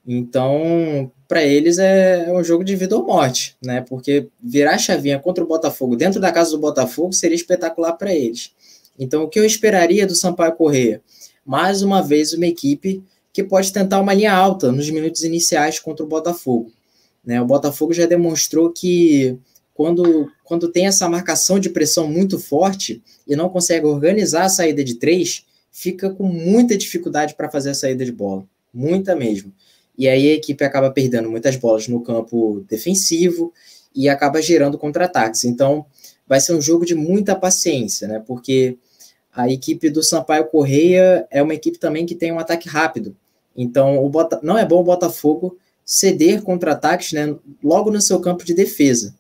Então, 0.07 1.11
para 1.28 1.44
eles 1.44 1.78
é, 1.78 2.26
é, 2.28 2.34
um 2.34 2.44
jogo 2.44 2.64
de 2.64 2.76
vida 2.76 2.95
ou 2.95 3.06
morte, 3.06 3.56
né? 3.64 3.82
Porque 3.82 4.28
virar 4.41 4.76
a 4.76 4.78
chavinha 4.78 5.20
contra 5.20 5.44
o 5.44 5.48
Botafogo 5.48 5.95
dentro 5.95 6.20
da 6.20 6.32
casa 6.32 6.52
do 6.52 6.60
Botafogo 6.60 7.14
seria 7.14 7.36
espetacular 7.36 7.94
para 7.94 8.14
eles. 8.14 8.52
Então, 8.99 9.23
o 9.23 9.30
que 9.30 9.39
eu 9.39 9.45
esperaria 9.45 10.05
do 10.05 10.13
Sampaio 10.13 10.55
Corrêa? 10.55 11.01
Mais 11.45 11.81
uma 11.81 12.01
vez, 12.01 12.34
uma 12.34 12.45
equipe 12.45 13.01
que 13.31 13.43
pode 13.43 13.71
tentar 13.71 14.01
uma 14.01 14.13
linha 14.13 14.34
alta 14.34 14.71
nos 14.71 14.89
minutos 14.89 15.23
iniciais 15.23 15.80
contra 15.80 16.05
o 16.05 16.07
Botafogo. 16.07 16.71
Né? 17.26 17.41
O 17.41 17.45
Botafogo 17.45 17.93
já 17.93 18.05
demonstrou 18.05 18.71
que 18.71 19.38
quando, 19.73 20.30
quando 20.43 20.67
tem 20.67 20.88
essa 20.88 21.07
marcação 21.07 21.57
de 21.57 21.69
pressão 21.69 22.07
muito 22.07 22.38
forte 22.38 23.01
e 23.26 23.35
não 23.35 23.47
consegue 23.47 23.85
organizar 23.85 24.43
a 24.43 24.49
saída 24.49 24.84
de 24.84 24.95
três, 24.95 25.45
fica 25.71 26.09
com 26.09 26.26
muita 26.26 26.77
dificuldade 26.77 27.35
para 27.35 27.49
fazer 27.49 27.69
a 27.69 27.73
saída 27.73 28.03
de 28.03 28.11
bola. 28.11 28.45
Muita 28.73 29.15
mesmo. 29.15 29.53
E 29.97 30.09
aí 30.09 30.30
a 30.31 30.34
equipe 30.34 30.63
acaba 30.63 30.91
perdendo 30.91 31.30
muitas 31.30 31.55
bolas 31.55 31.88
no 31.88 32.01
campo 32.01 32.65
defensivo 32.69 33.53
e 33.95 34.09
acaba 34.09 34.41
gerando 34.41 34.77
contra-ataques. 34.77 35.45
Então, 35.45 35.85
vai 36.27 36.39
ser 36.39 36.53
um 36.53 36.61
jogo 36.61 36.85
de 36.85 36.95
muita 36.95 37.35
paciência, 37.35 38.07
né? 38.07 38.23
Porque 38.26 38.77
a 39.34 39.49
equipe 39.49 39.89
do 39.89 40.03
Sampaio 40.03 40.45
Correia 40.45 41.27
é 41.30 41.41
uma 41.41 41.53
equipe 41.53 41.77
também 41.77 42.06
que 42.06 42.15
tem 42.15 42.31
um 42.31 42.39
ataque 42.39 42.68
rápido. 42.68 43.15
Então, 43.56 44.03
o 44.03 44.10
Bota... 44.10 44.39
não 44.41 44.57
é 44.57 44.65
bom 44.65 44.81
o 44.81 44.84
Botafogo 44.84 45.57
ceder 45.85 46.43
contra-ataques 46.43 47.14
né, 47.14 47.35
logo 47.64 47.91
no 47.91 47.99
seu 47.99 48.19
campo 48.19 48.45
de 48.45 48.53
defesa. 48.53 49.15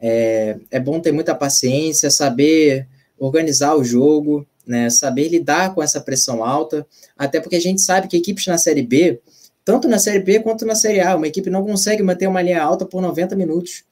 É, 0.00 0.56
é 0.70 0.80
bom 0.80 0.98
ter 0.98 1.12
muita 1.12 1.34
paciência, 1.34 2.10
saber 2.10 2.88
organizar 3.18 3.76
o 3.76 3.84
jogo, 3.84 4.46
né, 4.66 4.88
saber 4.90 5.28
lidar 5.28 5.74
com 5.74 5.82
essa 5.82 6.00
pressão 6.00 6.42
alta, 6.42 6.86
até 7.16 7.38
porque 7.40 7.56
a 7.56 7.60
gente 7.60 7.80
sabe 7.80 8.08
que 8.08 8.16
equipes 8.16 8.46
na 8.46 8.58
Série 8.58 8.82
B, 8.82 9.20
tanto 9.64 9.88
na 9.88 9.98
Série 9.98 10.20
B 10.20 10.40
quanto 10.40 10.64
na 10.64 10.74
Série 10.74 11.00
A, 11.00 11.16
uma 11.16 11.28
equipe 11.28 11.50
não 11.50 11.64
consegue 11.64 12.02
manter 12.02 12.26
uma 12.26 12.42
linha 12.42 12.62
alta 12.62 12.84
por 12.86 13.00
90 13.00 13.36
minutos. 13.36 13.84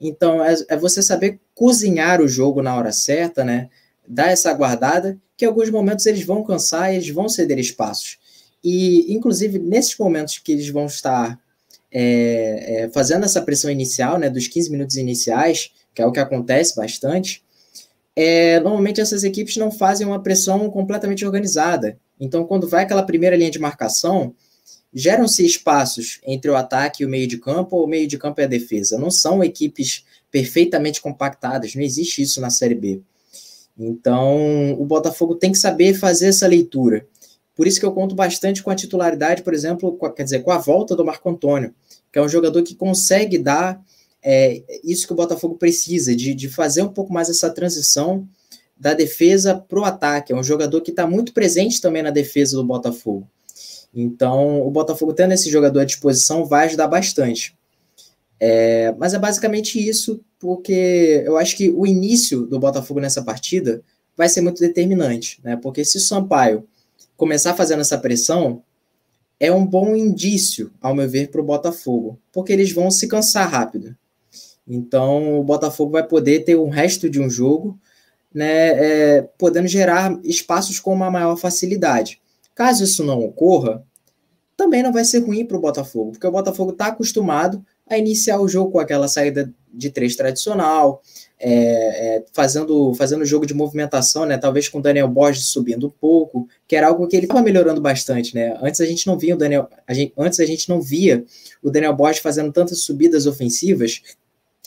Então, 0.00 0.44
é, 0.44 0.56
é 0.68 0.76
você 0.76 1.02
saber 1.02 1.38
cozinhar 1.54 2.20
o 2.20 2.26
jogo 2.26 2.60
na 2.60 2.74
hora 2.76 2.92
certa, 2.92 3.44
né? 3.44 3.68
Dar 4.06 4.28
essa 4.28 4.52
guardada, 4.52 5.18
que 5.36 5.44
em 5.44 5.48
alguns 5.48 5.70
momentos 5.70 6.06
eles 6.06 6.24
vão 6.24 6.42
cansar 6.42 6.92
e 6.92 6.96
eles 6.96 7.10
vão 7.10 7.28
ceder 7.28 7.58
espaços. 7.58 8.18
E, 8.62 9.12
inclusive, 9.12 9.58
nesses 9.58 9.96
momentos 9.96 10.38
que 10.38 10.52
eles 10.52 10.68
vão 10.68 10.86
estar 10.86 11.38
é, 11.90 12.84
é, 12.84 12.88
fazendo 12.90 13.24
essa 13.24 13.42
pressão 13.42 13.70
inicial, 13.70 14.18
né, 14.18 14.30
dos 14.30 14.48
15 14.48 14.70
minutos 14.70 14.96
iniciais, 14.96 15.70
que 15.94 16.00
é 16.00 16.06
o 16.06 16.12
que 16.12 16.20
acontece 16.20 16.74
bastante, 16.74 17.42
é, 18.14 18.60
normalmente 18.60 19.00
essas 19.00 19.24
equipes 19.24 19.56
não 19.56 19.70
fazem 19.70 20.06
uma 20.06 20.22
pressão 20.22 20.70
completamente 20.70 21.24
organizada. 21.24 21.98
Então, 22.20 22.44
quando 22.44 22.68
vai 22.68 22.84
aquela 22.84 23.02
primeira 23.02 23.36
linha 23.36 23.50
de 23.50 23.58
marcação, 23.58 24.34
geram-se 24.92 25.44
espaços 25.44 26.20
entre 26.24 26.50
o 26.50 26.56
ataque 26.56 27.02
e 27.02 27.06
o 27.06 27.08
meio 27.08 27.26
de 27.26 27.38
campo, 27.38 27.76
ou 27.76 27.84
o 27.84 27.88
meio 27.88 28.06
de 28.06 28.18
campo 28.18 28.40
e 28.40 28.44
a 28.44 28.46
defesa. 28.46 28.98
Não 28.98 29.10
são 29.10 29.42
equipes 29.42 30.04
perfeitamente 30.30 31.00
compactadas, 31.00 31.74
não 31.74 31.82
existe 31.82 32.22
isso 32.22 32.40
na 32.40 32.50
Série 32.50 32.74
B. 32.74 33.02
Então, 33.78 34.72
o 34.78 34.84
Botafogo 34.84 35.34
tem 35.34 35.52
que 35.52 35.58
saber 35.58 35.94
fazer 35.94 36.28
essa 36.28 36.46
leitura. 36.46 37.06
Por 37.54 37.66
isso 37.66 37.78
que 37.78 37.86
eu 37.86 37.92
conto 37.92 38.14
bastante 38.14 38.62
com 38.62 38.70
a 38.70 38.74
titularidade, 38.74 39.42
por 39.42 39.54
exemplo, 39.54 39.98
a, 40.02 40.10
quer 40.10 40.24
dizer, 40.24 40.42
com 40.42 40.50
a 40.50 40.58
volta 40.58 40.96
do 40.96 41.04
Marco 41.04 41.28
Antônio, 41.28 41.74
que 42.12 42.18
é 42.18 42.22
um 42.22 42.28
jogador 42.28 42.62
que 42.62 42.74
consegue 42.74 43.38
dar 43.38 43.82
é, 44.22 44.62
isso 44.84 45.06
que 45.06 45.12
o 45.12 45.16
Botafogo 45.16 45.56
precisa, 45.56 46.14
de, 46.14 46.34
de 46.34 46.48
fazer 46.48 46.82
um 46.82 46.88
pouco 46.88 47.12
mais 47.12 47.28
essa 47.28 47.50
transição 47.50 48.26
da 48.76 48.94
defesa 48.94 49.54
para 49.54 49.80
o 49.80 49.84
ataque. 49.84 50.32
É 50.32 50.36
um 50.36 50.42
jogador 50.42 50.80
que 50.80 50.90
está 50.90 51.06
muito 51.06 51.32
presente 51.32 51.80
também 51.80 52.02
na 52.02 52.10
defesa 52.10 52.56
do 52.56 52.64
Botafogo. 52.64 53.28
Então, 53.94 54.66
o 54.66 54.70
Botafogo 54.70 55.12
tendo 55.12 55.32
esse 55.32 55.50
jogador 55.50 55.80
à 55.80 55.84
disposição 55.84 56.44
vai 56.44 56.66
ajudar 56.66 56.88
bastante. 56.88 57.56
É, 58.40 58.92
mas 58.98 59.14
é 59.14 59.18
basicamente 59.18 59.78
isso, 59.78 60.20
porque 60.42 61.22
eu 61.24 61.38
acho 61.38 61.56
que 61.56 61.70
o 61.70 61.86
início 61.86 62.44
do 62.44 62.58
Botafogo 62.58 62.98
nessa 62.98 63.22
partida 63.22 63.80
vai 64.16 64.28
ser 64.28 64.40
muito 64.40 64.58
determinante, 64.58 65.40
né? 65.44 65.54
Porque 65.54 65.84
se 65.84 65.98
o 65.98 66.00
Sampaio 66.00 66.66
começar 67.16 67.54
fazendo 67.54 67.78
essa 67.78 67.96
pressão, 67.96 68.60
é 69.38 69.52
um 69.52 69.64
bom 69.64 69.94
indício, 69.94 70.72
ao 70.80 70.96
meu 70.96 71.08
ver, 71.08 71.30
para 71.30 71.40
o 71.40 71.44
Botafogo, 71.44 72.18
porque 72.32 72.52
eles 72.52 72.72
vão 72.72 72.90
se 72.90 73.06
cansar 73.06 73.48
rápido. 73.48 73.96
Então, 74.66 75.38
o 75.38 75.44
Botafogo 75.44 75.92
vai 75.92 76.04
poder 76.04 76.40
ter 76.40 76.56
um 76.56 76.68
resto 76.68 77.08
de 77.08 77.20
um 77.20 77.30
jogo, 77.30 77.78
né, 78.34 79.18
é, 79.18 79.22
podendo 79.38 79.68
gerar 79.68 80.18
espaços 80.24 80.80
com 80.80 80.92
uma 80.92 81.08
maior 81.08 81.36
facilidade. 81.36 82.20
Caso 82.52 82.82
isso 82.82 83.04
não 83.04 83.20
ocorra, 83.20 83.84
também 84.56 84.82
não 84.82 84.92
vai 84.92 85.04
ser 85.04 85.20
ruim 85.20 85.46
para 85.46 85.56
o 85.56 85.60
Botafogo, 85.60 86.10
porque 86.10 86.26
o 86.26 86.32
Botafogo 86.32 86.72
está 86.72 86.86
acostumado 86.86 87.64
a 87.88 87.96
iniciar 87.96 88.40
o 88.40 88.48
jogo 88.48 88.72
com 88.72 88.80
aquela 88.80 89.06
saída 89.06 89.54
de 89.72 89.90
três 89.90 90.14
tradicional, 90.16 91.02
é, 91.38 92.16
é, 92.16 92.24
fazendo 92.32 92.94
fazendo 92.94 93.24
jogo 93.24 93.44
de 93.44 93.54
movimentação, 93.54 94.24
né? 94.24 94.38
Talvez 94.38 94.68
com 94.68 94.78
o 94.78 94.82
Daniel 94.82 95.08
Borges 95.08 95.46
subindo 95.46 95.88
um 95.88 95.90
pouco, 95.90 96.48
que 96.68 96.76
era 96.76 96.86
algo 96.86 97.06
que 97.08 97.16
ele 97.16 97.26
estava 97.26 97.42
melhorando 97.42 97.80
bastante, 97.80 98.34
né? 98.34 98.56
Antes 98.62 98.80
a 98.80 98.86
gente 98.86 99.06
não 99.06 99.18
via 99.18 99.34
o 99.34 99.38
Daniel, 99.38 99.68
a 99.86 99.92
gente, 99.92 100.12
antes 100.16 100.38
a 100.38 100.46
gente 100.46 100.68
não 100.68 100.80
via 100.80 101.24
o 101.62 101.70
Daniel 101.70 101.94
Borges 101.94 102.22
fazendo 102.22 102.52
tantas 102.52 102.80
subidas 102.82 103.26
ofensivas. 103.26 104.02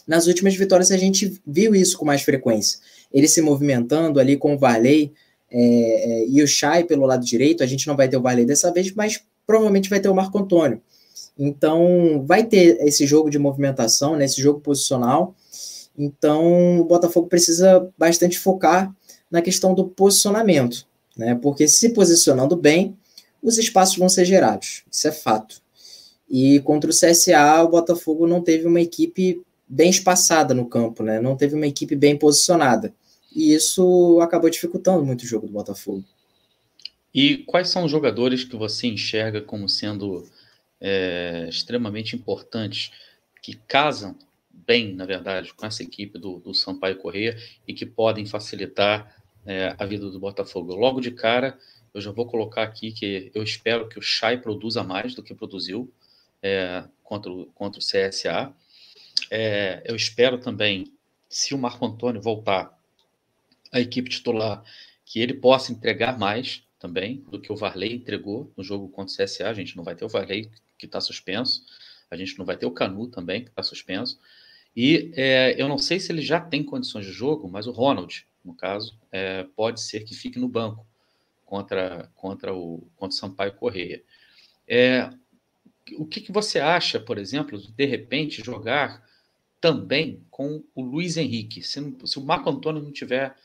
Nas 0.08 0.28
últimas 0.28 0.56
vitórias 0.56 0.92
a 0.92 0.98
gente 0.98 1.40
viu 1.48 1.74
isso 1.74 1.98
com 1.98 2.06
mais 2.06 2.22
frequência. 2.22 2.80
Ele 3.12 3.28
se 3.28 3.42
movimentando 3.42 4.20
ali 4.20 4.36
com 4.36 4.56
o 4.56 4.58
Varley 4.58 5.14
é, 5.50 5.60
é 5.60 6.28
e 6.28 6.44
o 6.44 6.48
Chay 6.48 6.84
pelo 6.84 7.06
lado 7.06 7.24
direito. 7.26 7.64
A 7.64 7.68
gente 7.68 7.88
não 7.88 7.96
vai 7.96 8.10
ter 8.10 8.18
o 8.18 8.22
Varley 8.22 8.46
dessa 8.46 8.72
vez, 8.72 8.92
mas 8.94 9.22
provavelmente 9.48 9.90
vai 9.90 10.00
ter 10.00 10.10
o 10.10 10.16
Marco 10.16 10.38
Antônio. 10.38 10.82
Então, 11.38 12.24
vai 12.26 12.46
ter 12.46 12.78
esse 12.82 13.06
jogo 13.06 13.30
de 13.30 13.38
movimentação, 13.38 14.16
né, 14.16 14.26
esse 14.26 14.42
jogo 14.42 14.60
posicional. 14.62 15.36
Então, 15.98 16.80
o 16.80 16.86
Botafogo 16.86 17.28
precisa 17.28 17.90
bastante 17.98 18.40
focar 18.40 18.94
na 19.30 19.42
questão 19.42 19.74
do 19.74 19.86
posicionamento, 19.88 20.86
né? 21.18 21.36
Porque 21.36 21.68
se 21.68 21.90
posicionando 21.90 22.56
bem, 22.56 22.98
os 23.42 23.58
espaços 23.58 23.98
vão 23.98 24.10
ser 24.10 24.26
gerados. 24.26 24.84
Isso 24.92 25.08
é 25.08 25.12
fato. 25.12 25.62
E 26.30 26.60
contra 26.62 26.90
o 26.90 26.94
CSA, 26.94 27.64
o 27.64 27.70
Botafogo 27.70 28.28
não 28.28 28.42
teve 28.42 28.66
uma 28.66 28.82
equipe 28.82 29.42
bem 29.68 29.90
espaçada 29.90 30.54
no 30.54 30.66
campo, 30.66 31.04
né? 31.04 31.20
Não 31.20 31.36
teve 31.36 31.56
uma 31.56 31.68
equipe 31.68 31.96
bem 31.96 32.18
posicionada. 32.18 32.94
E 33.34 33.54
isso 33.54 34.20
acabou 34.22 34.50
dificultando 34.50 35.04
muito 35.06 35.24
o 35.24 35.28
jogo 35.28 35.48
do 35.48 35.54
Botafogo. 35.54 36.04
E 37.14 37.40
quais 37.40 37.70
são 37.70 37.86
os 37.86 37.92
jogadores 37.92 38.44
que 38.44 38.56
você 38.56 38.88
enxerga 38.88 39.42
como 39.42 39.70
sendo 39.70 40.26
é, 40.80 41.48
extremamente 41.50 42.16
importantes, 42.16 42.92
que 43.42 43.56
casam 43.56 44.18
bem, 44.50 44.94
na 44.94 45.06
verdade, 45.06 45.54
com 45.54 45.66
essa 45.66 45.84
equipe 45.84 46.18
do, 46.18 46.40
do 46.40 46.54
Sampaio 46.54 46.98
Corrêa 46.98 47.38
e 47.68 47.74
que 47.74 47.86
podem 47.86 48.26
facilitar 48.26 49.16
é, 49.46 49.76
a 49.78 49.86
vida 49.86 50.10
do 50.10 50.20
Botafogo. 50.20 50.74
Logo 50.74 51.00
de 51.00 51.12
cara, 51.12 51.58
eu 51.94 52.02
já 52.02 52.12
vou 52.12 52.26
colocar 52.26 52.64
aqui 52.64 52.92
que 52.92 53.32
eu 53.34 53.44
espero 53.44 53.88
que 53.88 54.00
o 54.00 54.02
Chay 54.02 54.38
produza 54.38 54.84
mais 54.84 55.14
do 55.14 55.24
que 55.24 55.36
produziu 55.36 55.92
é, 56.42 56.84
contra, 57.04 57.32
o, 57.32 57.46
contra 57.48 57.80
o 57.80 57.84
CSA. 57.84 58.54
É, 59.30 59.84
eu 59.86 59.96
espero 59.96 60.38
também, 60.38 60.92
se 61.30 61.54
o 61.54 61.58
Marco 61.58 61.86
Antônio 61.86 62.22
voltar 62.22 62.78
à 63.72 63.80
equipe 63.80 64.10
titular, 64.10 64.64
que 65.06 65.20
ele 65.20 65.36
possa 65.36 65.72
entregar 65.72 66.18
mais 66.18 66.64
também 66.86 67.24
do 67.32 67.40
que 67.40 67.52
o 67.52 67.56
Varley 67.56 67.96
entregou 67.96 68.52
no 68.56 68.64
jogo 68.64 68.88
contra 68.90 69.12
o 69.12 69.26
CSA. 69.26 69.50
A 69.50 69.54
gente 69.54 69.76
não 69.76 69.84
vai 69.84 69.96
ter 69.96 70.06
o 70.06 70.10
Varley 70.10 70.52
que 70.78 70.86
está 70.86 71.02
suspenso, 71.02 71.64
a 72.12 72.16
gente 72.16 72.38
não 72.38 72.46
vai 72.46 72.56
ter 72.56 72.68
o 72.68 72.72
Canu 72.72 73.08
também 73.08 73.44
que 73.44 73.50
está 73.50 73.64
suspenso. 73.64 74.20
E 74.76 75.12
é, 75.16 75.60
eu 75.60 75.68
não 75.68 75.80
sei 75.80 76.00
se 76.00 76.12
ele 76.12 76.22
já 76.22 76.40
tem 76.40 76.64
condições 76.64 77.06
de 77.06 77.12
jogo, 77.12 77.50
mas 77.50 77.66
o 77.66 77.72
Ronald, 77.72 78.28
no 78.44 78.54
caso, 78.54 79.00
é, 79.12 79.44
pode 79.56 79.82
ser 79.82 80.02
que 80.02 80.14
fique 80.14 80.38
no 80.38 80.48
banco 80.48 80.86
contra, 81.44 82.12
contra, 82.14 82.54
o, 82.54 82.88
contra 82.96 83.16
o 83.16 83.18
Sampaio 83.18 83.54
Correia. 83.54 84.04
É, 84.68 85.10
o 85.98 86.06
que, 86.06 86.22
que, 86.22 86.32
você 86.32 86.60
acha, 86.60 87.00
por 87.00 87.18
exemplo, 87.18 87.60
de 87.60 87.86
repente 87.86 88.44
jogar 88.44 89.04
também 89.60 90.24
com 90.30 90.64
o 90.76 90.84
Luiz 90.84 91.18
Henrique? 91.18 91.64
Se, 91.64 91.80
se, 92.06 92.20
o 92.20 92.24
Marco 92.24 92.50
Antônio 92.50 92.84
não 92.84 92.92
tiver 92.92 93.36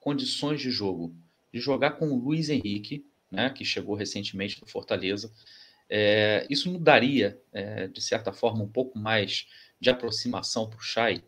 condições 0.00 0.60
de 0.60 0.70
jogo, 0.70 1.14
de 1.52 1.60
jogar 1.60 1.92
com 1.92 2.08
o 2.10 2.18
Luiz 2.18 2.48
Henrique, 2.48 3.04
né, 3.30 3.50
que 3.50 3.64
chegou 3.64 3.94
recentemente 3.94 4.60
do 4.60 4.66
Fortaleza, 4.66 5.32
é, 5.88 6.46
isso 6.48 6.70
mudaria, 6.70 7.40
é, 7.52 7.88
de 7.88 8.00
certa 8.00 8.32
forma, 8.32 8.62
um 8.62 8.68
pouco 8.68 8.98
mais 8.98 9.48
de 9.80 9.90
aproximação 9.90 10.68
para 10.68 10.78
o 10.78 10.82
Chay, 10.82 11.22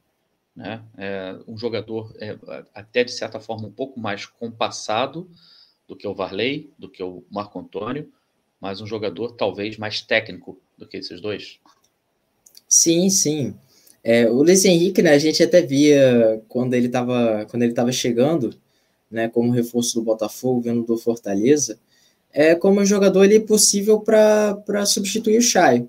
né? 0.54 0.84
É 0.98 1.38
um 1.48 1.56
jogador 1.56 2.14
é, 2.20 2.38
até 2.74 3.02
de 3.02 3.10
certa 3.10 3.40
forma 3.40 3.66
um 3.66 3.72
pouco 3.72 3.98
mais 3.98 4.26
compassado 4.26 5.28
do 5.88 5.96
que 5.96 6.06
o 6.06 6.14
Varley, 6.14 6.70
do 6.78 6.88
que 6.88 7.02
o 7.02 7.24
Marco 7.30 7.58
Antônio, 7.58 8.12
mas 8.60 8.80
um 8.80 8.86
jogador 8.86 9.32
talvez 9.32 9.76
mais 9.76 10.02
técnico 10.02 10.60
do 10.76 10.86
que 10.86 10.98
esses 10.98 11.20
dois. 11.20 11.58
Sim, 12.68 13.10
sim. 13.10 13.56
É, 14.04 14.28
o 14.28 14.42
Luiz 14.42 14.64
Henrique, 14.64 15.02
né, 15.02 15.12
a 15.12 15.18
gente 15.18 15.42
até 15.42 15.62
via 15.62 16.42
quando 16.48 16.74
ele 16.74 16.86
estava 16.86 17.46
quando 17.50 17.62
ele 17.62 17.72
estava 17.72 17.90
chegando, 17.90 18.54
né, 19.12 19.28
como 19.28 19.52
reforço 19.52 19.94
do 19.94 20.04
Botafogo, 20.04 20.62
vindo 20.62 20.82
do 20.82 20.96
Fortaleza, 20.96 21.78
é 22.32 22.54
como 22.54 22.80
um 22.80 22.84
jogador 22.84 23.20
ali 23.20 23.38
possível 23.38 24.00
para 24.00 24.86
substituir 24.86 25.38
o 25.38 25.42
Chay. 25.42 25.86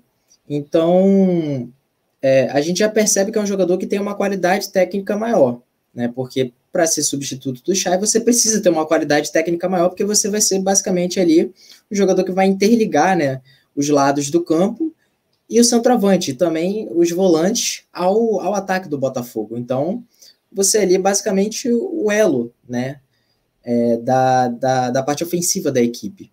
Então, 0.48 1.70
é, 2.20 2.50
a 2.50 2.60
gente 2.60 2.78
já 2.78 2.88
percebe 2.88 3.32
que 3.32 3.38
é 3.38 3.40
um 3.40 3.46
jogador 3.46 3.78
que 3.78 3.86
tem 3.86 3.98
uma 3.98 4.14
qualidade 4.14 4.70
técnica 4.70 5.16
maior, 5.16 5.60
né? 5.94 6.12
Porque 6.14 6.52
para 6.70 6.86
ser 6.86 7.04
substituto 7.04 7.62
do 7.62 7.74
Chay, 7.74 7.96
você 7.98 8.20
precisa 8.20 8.60
ter 8.60 8.68
uma 8.68 8.84
qualidade 8.84 9.30
técnica 9.30 9.68
maior, 9.68 9.88
porque 9.88 10.04
você 10.04 10.28
vai 10.28 10.40
ser 10.40 10.58
basicamente 10.58 11.20
ali 11.20 11.52
o 11.90 11.94
jogador 11.94 12.24
que 12.24 12.32
vai 12.32 12.46
interligar, 12.46 13.16
né, 13.16 13.40
os 13.76 13.88
lados 13.88 14.28
do 14.28 14.42
campo 14.42 14.92
e 15.48 15.60
o 15.60 15.64
centroavante, 15.64 16.32
e 16.32 16.34
também 16.34 16.88
os 16.92 17.12
volantes 17.12 17.84
ao, 17.92 18.40
ao 18.40 18.54
ataque 18.54 18.88
do 18.88 18.98
Botafogo. 18.98 19.56
Então, 19.56 20.02
você 20.52 20.78
é 20.78 20.82
ali 20.82 20.98
basicamente 20.98 21.70
o 21.70 22.10
elo, 22.10 22.52
né, 22.68 23.00
é, 23.64 23.96
da, 23.98 24.48
da, 24.48 24.90
da 24.90 25.02
parte 25.02 25.24
ofensiva 25.24 25.72
da 25.72 25.80
equipe. 25.80 26.30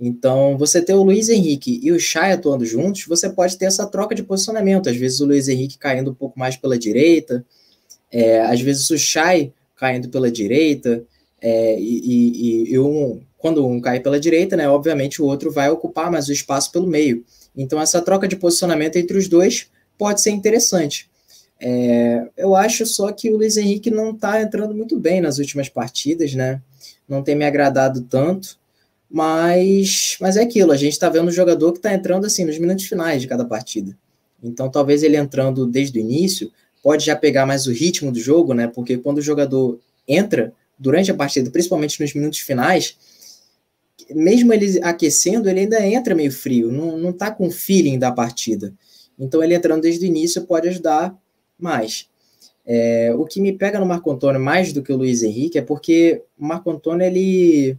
Então, 0.00 0.56
você 0.56 0.80
ter 0.80 0.94
o 0.94 1.02
Luiz 1.02 1.28
Henrique 1.28 1.78
e 1.82 1.92
o 1.92 2.00
Chay 2.00 2.32
atuando 2.32 2.64
juntos, 2.64 3.04
você 3.06 3.28
pode 3.28 3.58
ter 3.58 3.66
essa 3.66 3.86
troca 3.86 4.14
de 4.14 4.22
posicionamento. 4.22 4.88
Às 4.88 4.96
vezes 4.96 5.20
o 5.20 5.26
Luiz 5.26 5.46
Henrique 5.46 5.76
caindo 5.76 6.10
um 6.10 6.14
pouco 6.14 6.38
mais 6.38 6.56
pela 6.56 6.78
direita, 6.78 7.44
é, 8.10 8.40
às 8.40 8.60
vezes 8.62 8.88
o 8.88 8.98
Chay 8.98 9.52
caindo 9.76 10.08
pela 10.08 10.30
direita, 10.30 11.04
é, 11.40 11.78
e, 11.78 12.00
e, 12.68 12.72
e 12.72 12.78
um, 12.78 13.20
quando 13.36 13.66
um 13.66 13.80
cai 13.80 14.00
pela 14.00 14.20
direita, 14.20 14.56
né, 14.56 14.68
obviamente 14.68 15.22
o 15.22 15.24
outro 15.24 15.50
vai 15.50 15.70
ocupar 15.70 16.10
mais 16.10 16.28
o 16.28 16.32
espaço 16.32 16.70
pelo 16.72 16.86
meio. 16.86 17.24
Então, 17.56 17.80
essa 17.80 18.00
troca 18.00 18.28
de 18.28 18.36
posicionamento 18.36 18.96
entre 18.96 19.16
os 19.16 19.28
dois 19.28 19.68
pode 19.98 20.20
ser 20.20 20.30
interessante. 20.30 21.10
É, 21.60 22.26
eu 22.36 22.54
acho 22.54 22.86
só 22.86 23.12
que 23.12 23.30
o 23.30 23.36
Luiz 23.36 23.56
Henrique 23.56 23.90
não 23.90 24.12
está 24.12 24.40
entrando 24.40 24.74
muito 24.74 24.98
bem 24.98 25.20
nas 25.20 25.38
últimas 25.38 25.68
partidas, 25.68 26.34
né? 26.34 26.60
Não 27.10 27.22
tem 27.22 27.34
me 27.34 27.44
agradado 27.44 28.02
tanto. 28.02 28.58
Mas, 29.10 30.16
mas 30.20 30.36
é 30.36 30.42
aquilo, 30.42 30.70
a 30.70 30.76
gente 30.76 30.92
está 30.92 31.08
vendo 31.08 31.26
um 31.26 31.32
jogador 31.32 31.72
que 31.72 31.78
está 31.78 31.92
entrando 31.92 32.26
assim 32.26 32.44
nos 32.44 32.56
minutos 32.56 32.84
finais 32.84 33.20
de 33.20 33.26
cada 33.26 33.44
partida. 33.44 33.98
Então, 34.40 34.70
talvez 34.70 35.02
ele 35.02 35.16
entrando 35.16 35.66
desde 35.66 35.98
o 35.98 36.00
início, 36.00 36.52
pode 36.80 37.04
já 37.04 37.16
pegar 37.16 37.44
mais 37.44 37.66
o 37.66 37.72
ritmo 37.72 38.12
do 38.12 38.20
jogo, 38.20 38.54
né? 38.54 38.68
Porque 38.68 38.96
quando 38.96 39.18
o 39.18 39.22
jogador 39.22 39.80
entra 40.06 40.52
durante 40.78 41.10
a 41.10 41.14
partida, 41.14 41.50
principalmente 41.50 42.00
nos 42.00 42.14
minutos 42.14 42.38
finais, 42.38 42.96
mesmo 44.14 44.52
ele 44.52 44.78
aquecendo, 44.82 45.48
ele 45.48 45.60
ainda 45.60 45.84
entra 45.84 46.14
meio 46.14 46.32
frio, 46.32 46.70
não, 46.70 46.96
não 46.96 47.12
tá 47.12 47.32
com 47.32 47.48
o 47.48 47.50
feeling 47.50 47.98
da 47.98 48.12
partida. 48.12 48.72
Então, 49.18 49.42
ele 49.42 49.54
entrando 49.54 49.82
desde 49.82 50.04
o 50.04 50.08
início 50.08 50.42
pode 50.42 50.68
ajudar 50.68 51.14
mais. 51.58 52.08
É, 52.72 53.12
o 53.16 53.24
que 53.24 53.40
me 53.40 53.52
pega 53.52 53.80
no 53.80 53.84
Marco 53.84 54.12
Antônio 54.12 54.40
mais 54.40 54.72
do 54.72 54.80
que 54.80 54.92
o 54.92 54.96
Luiz 54.96 55.24
Henrique 55.24 55.58
é 55.58 55.62
porque 55.62 56.22
o 56.38 56.46
Marco 56.46 56.70
Antônio 56.70 57.04
ele 57.04 57.76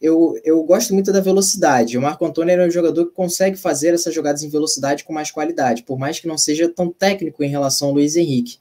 eu, 0.00 0.36
eu 0.42 0.60
gosto 0.64 0.92
muito 0.92 1.12
da 1.12 1.20
velocidade. 1.20 1.96
O 1.96 2.02
Marco 2.02 2.26
Antônio 2.26 2.60
é 2.60 2.66
um 2.66 2.70
jogador 2.70 3.06
que 3.06 3.12
consegue 3.12 3.56
fazer 3.56 3.94
essas 3.94 4.12
jogadas 4.12 4.42
em 4.42 4.48
velocidade 4.48 5.04
com 5.04 5.12
mais 5.12 5.30
qualidade, 5.30 5.84
por 5.84 6.00
mais 6.00 6.18
que 6.18 6.26
não 6.26 6.36
seja 6.36 6.68
tão 6.68 6.90
técnico 6.90 7.44
em 7.44 7.48
relação 7.48 7.88
ao 7.88 7.94
Luiz 7.94 8.16
Henrique. 8.16 8.58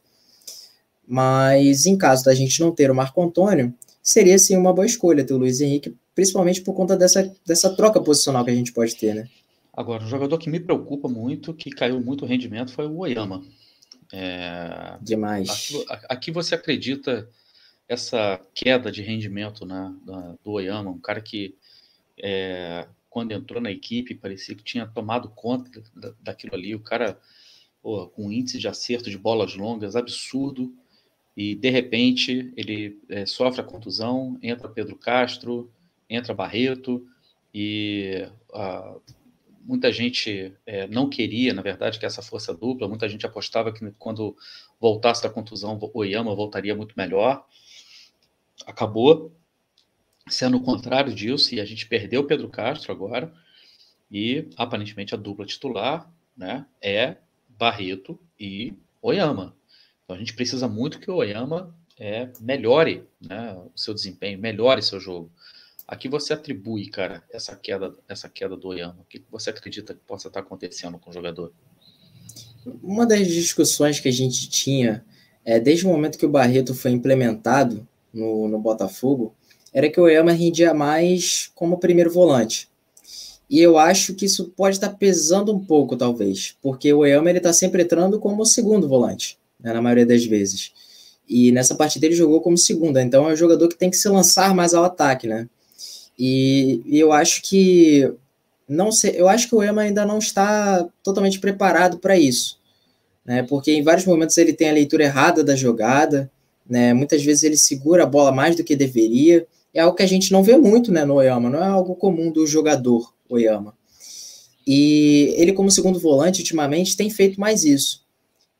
Mas 1.07 1.87
em 1.87 1.97
caso 1.97 2.23
da 2.23 2.35
gente 2.35 2.61
não 2.61 2.71
ter 2.71 2.91
o 2.91 2.95
Marco 2.95 3.19
Antônio, 3.23 3.73
seria 4.03 4.37
sim 4.37 4.55
uma 4.55 4.71
boa 4.71 4.85
escolha 4.85 5.25
ter 5.25 5.33
o 5.33 5.39
Luiz 5.39 5.59
Henrique, 5.59 5.97
principalmente 6.13 6.61
por 6.61 6.75
conta 6.75 6.95
dessa, 6.95 7.33
dessa 7.43 7.75
troca 7.75 7.99
posicional 7.99 8.45
que 8.45 8.51
a 8.51 8.55
gente 8.55 8.71
pode 8.71 8.95
ter, 8.95 9.15
né? 9.15 9.27
Agora, 9.73 10.03
um 10.03 10.07
jogador 10.07 10.37
que 10.37 10.51
me 10.51 10.59
preocupa 10.59 11.07
muito, 11.07 11.51
que 11.51 11.71
caiu 11.71 11.99
muito 11.99 12.25
o 12.25 12.27
rendimento, 12.27 12.71
foi 12.71 12.85
o 12.85 12.99
Oyama. 12.99 13.41
É... 14.13 14.97
Demais. 15.01 15.71
Aqui, 16.09 16.31
você 16.31 16.55
acredita 16.55 17.29
essa 17.87 18.39
queda 18.53 18.91
de 18.91 19.01
rendimento 19.01 19.65
né, 19.65 19.93
do 20.43 20.51
Oyama, 20.51 20.91
um 20.91 20.99
cara 20.99 21.21
que 21.21 21.57
é, 22.17 22.87
quando 23.09 23.33
entrou 23.33 23.61
na 23.61 23.69
equipe 23.69 24.15
parecia 24.15 24.55
que 24.55 24.63
tinha 24.63 24.87
tomado 24.87 25.27
conta 25.29 25.83
daquilo 26.21 26.55
ali, 26.55 26.73
o 26.73 26.79
cara 26.79 27.19
com 27.81 28.31
índice 28.31 28.59
de 28.59 28.67
acerto 28.67 29.09
de 29.09 29.17
bolas 29.17 29.55
longas 29.55 29.95
absurdo, 29.95 30.73
e 31.35 31.55
de 31.55 31.69
repente 31.69 32.53
ele 32.55 33.01
é, 33.09 33.25
sofre 33.25 33.59
a 33.59 33.63
contusão, 33.63 34.37
entra 34.41 34.69
Pedro 34.69 34.95
Castro, 34.95 35.71
entra 36.09 36.33
Barreto, 36.33 37.05
e 37.53 38.25
a, 38.53 38.95
muita 39.63 39.91
gente 39.91 40.53
é, 40.65 40.87
não 40.87 41.09
queria, 41.09 41.53
na 41.53 41.61
verdade, 41.61 41.99
que 41.99 42.05
essa 42.05 42.21
força 42.21 42.53
dupla, 42.53 42.87
muita 42.87 43.07
gente 43.07 43.25
apostava 43.25 43.71
que 43.71 43.91
quando 43.97 44.35
voltasse 44.79 45.23
da 45.23 45.29
contusão 45.29 45.77
o 45.79 45.99
Oyama 45.99 46.35
voltaria 46.35 46.75
muito 46.75 46.93
melhor, 46.97 47.45
acabou 48.65 49.31
sendo 50.27 50.57
o 50.57 50.63
contrário 50.63 51.13
disso 51.13 51.53
e 51.55 51.59
a 51.59 51.65
gente 51.65 51.87
perdeu 51.87 52.21
o 52.21 52.25
Pedro 52.25 52.49
Castro 52.49 52.91
agora. 52.91 53.33
E 54.11 54.49
aparentemente 54.57 55.13
a 55.15 55.17
dupla 55.17 55.45
titular 55.45 56.11
né, 56.35 56.65
é 56.81 57.17
Barreto 57.47 58.19
e 58.39 58.73
Oyama. 59.01 59.55
Então 60.03 60.15
a 60.15 60.19
gente 60.19 60.33
precisa 60.33 60.67
muito 60.67 60.99
que 60.99 61.09
o 61.09 61.15
Oyama 61.15 61.73
é, 61.97 62.29
melhore 62.39 63.07
né, 63.21 63.53
o 63.53 63.71
seu 63.75 63.93
desempenho, 63.93 64.39
melhore 64.39 64.81
seu 64.81 64.99
jogo. 64.99 65.31
Aqui 65.91 66.07
você 66.07 66.31
atribui, 66.31 66.87
cara, 66.87 67.21
essa 67.29 67.53
queda, 67.53 67.93
essa 68.07 68.29
queda 68.29 68.55
do 68.55 68.69
Oyama. 68.69 68.95
O 69.01 69.03
que 69.03 69.21
você 69.29 69.49
acredita 69.49 69.93
que 69.93 69.99
possa 70.07 70.29
estar 70.29 70.39
acontecendo 70.39 70.97
com 70.97 71.09
o 71.09 71.13
jogador? 71.13 71.51
Uma 72.81 73.05
das 73.05 73.27
discussões 73.27 73.99
que 73.99 74.07
a 74.07 74.11
gente 74.11 74.49
tinha 74.49 75.03
é, 75.43 75.59
desde 75.59 75.85
o 75.85 75.89
momento 75.89 76.17
que 76.17 76.25
o 76.25 76.29
Barreto 76.29 76.73
foi 76.73 76.91
implementado 76.91 77.85
no, 78.13 78.47
no 78.47 78.57
Botafogo 78.57 79.35
era 79.73 79.89
que 79.89 79.99
o 79.99 80.03
Oyama 80.03 80.31
rendia 80.31 80.73
mais 80.73 81.51
como 81.55 81.77
primeiro 81.77 82.09
volante. 82.09 82.69
E 83.49 83.59
eu 83.59 83.77
acho 83.77 84.15
que 84.15 84.23
isso 84.23 84.47
pode 84.55 84.77
estar 84.77 84.91
pesando 84.91 85.53
um 85.53 85.59
pouco, 85.59 85.97
talvez, 85.97 86.55
porque 86.61 86.93
o 86.93 86.99
Oyama 86.99 87.29
ele 87.29 87.39
está 87.39 87.51
sempre 87.51 87.83
entrando 87.83 88.17
como 88.17 88.45
segundo 88.45 88.87
volante, 88.87 89.37
né, 89.59 89.73
na 89.73 89.81
maioria 89.81 90.05
das 90.05 90.23
vezes. 90.23 90.71
E 91.27 91.51
nessa 91.51 91.75
partida 91.75 92.05
ele 92.05 92.15
jogou 92.15 92.39
como 92.39 92.57
segunda, 92.57 93.03
então 93.03 93.29
é 93.29 93.33
um 93.33 93.35
jogador 93.35 93.67
que 93.67 93.77
tem 93.77 93.89
que 93.89 93.97
se 93.97 94.07
lançar 94.07 94.55
mais 94.55 94.73
ao 94.73 94.85
ataque, 94.85 95.27
né? 95.27 95.49
E, 96.17 96.81
e 96.85 96.99
eu 96.99 97.11
acho 97.11 97.41
que 97.41 98.13
não 98.71 98.89
sei, 98.89 99.19
eu 99.19 99.27
acho 99.27 99.49
que 99.49 99.55
o 99.55 99.61
Ema 99.61 99.81
ainda 99.81 100.05
não 100.05 100.17
está 100.17 100.87
totalmente 101.03 101.39
preparado 101.39 101.99
para 101.99 102.17
isso, 102.17 102.57
né? 103.25 103.43
Porque 103.43 103.71
em 103.73 103.83
vários 103.83 104.05
momentos 104.05 104.37
ele 104.37 104.53
tem 104.53 104.69
a 104.69 104.73
leitura 104.73 105.03
errada 105.03 105.43
da 105.43 105.55
jogada, 105.55 106.31
né? 106.67 106.93
Muitas 106.93 107.21
vezes 107.21 107.43
ele 107.43 107.57
segura 107.57 108.03
a 108.03 108.05
bola 108.05 108.31
mais 108.31 108.55
do 108.55 108.63
que 108.63 108.75
deveria. 108.75 109.45
É 109.73 109.81
algo 109.81 109.95
que 109.95 110.03
a 110.03 110.07
gente 110.07 110.31
não 110.31 110.41
vê 110.41 110.55
muito, 110.57 110.91
né, 110.91 111.03
no 111.03 111.15
Oyama, 111.15 111.49
não 111.49 111.59
é 111.63 111.67
algo 111.67 111.95
comum 111.95 112.31
do 112.31 112.47
jogador 112.47 113.13
Oyama. 113.29 113.73
E 114.65 115.33
ele 115.37 115.53
como 115.53 115.71
segundo 115.71 115.99
volante 115.99 116.39
ultimamente 116.39 116.95
tem 116.95 117.09
feito 117.09 117.39
mais 117.39 117.63
isso. 117.63 118.05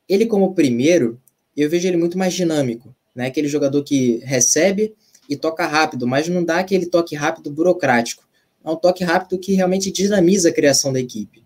Ele 0.10 0.26
como 0.26 0.54
primeiro, 0.54 1.22
eu 1.56 1.70
vejo 1.70 1.88
ele 1.88 1.98
muito 1.98 2.18
mais 2.18 2.34
dinâmico, 2.34 2.94
né? 3.16 3.28
Aquele 3.28 3.48
jogador 3.48 3.82
que 3.84 4.22
recebe 4.26 4.94
e 5.32 5.38
toca 5.38 5.66
rápido, 5.66 6.06
mas 6.06 6.28
não 6.28 6.44
dá 6.44 6.60
aquele 6.60 6.86
toque 6.86 7.16
rápido 7.16 7.50
burocrático. 7.50 8.22
É 8.66 8.70
um 8.70 8.76
toque 8.76 9.02
rápido 9.02 9.40
que 9.40 9.54
realmente 9.54 9.90
dinamiza 9.90 10.50
a 10.50 10.54
criação 10.54 10.92
da 10.92 11.00
equipe. 11.00 11.42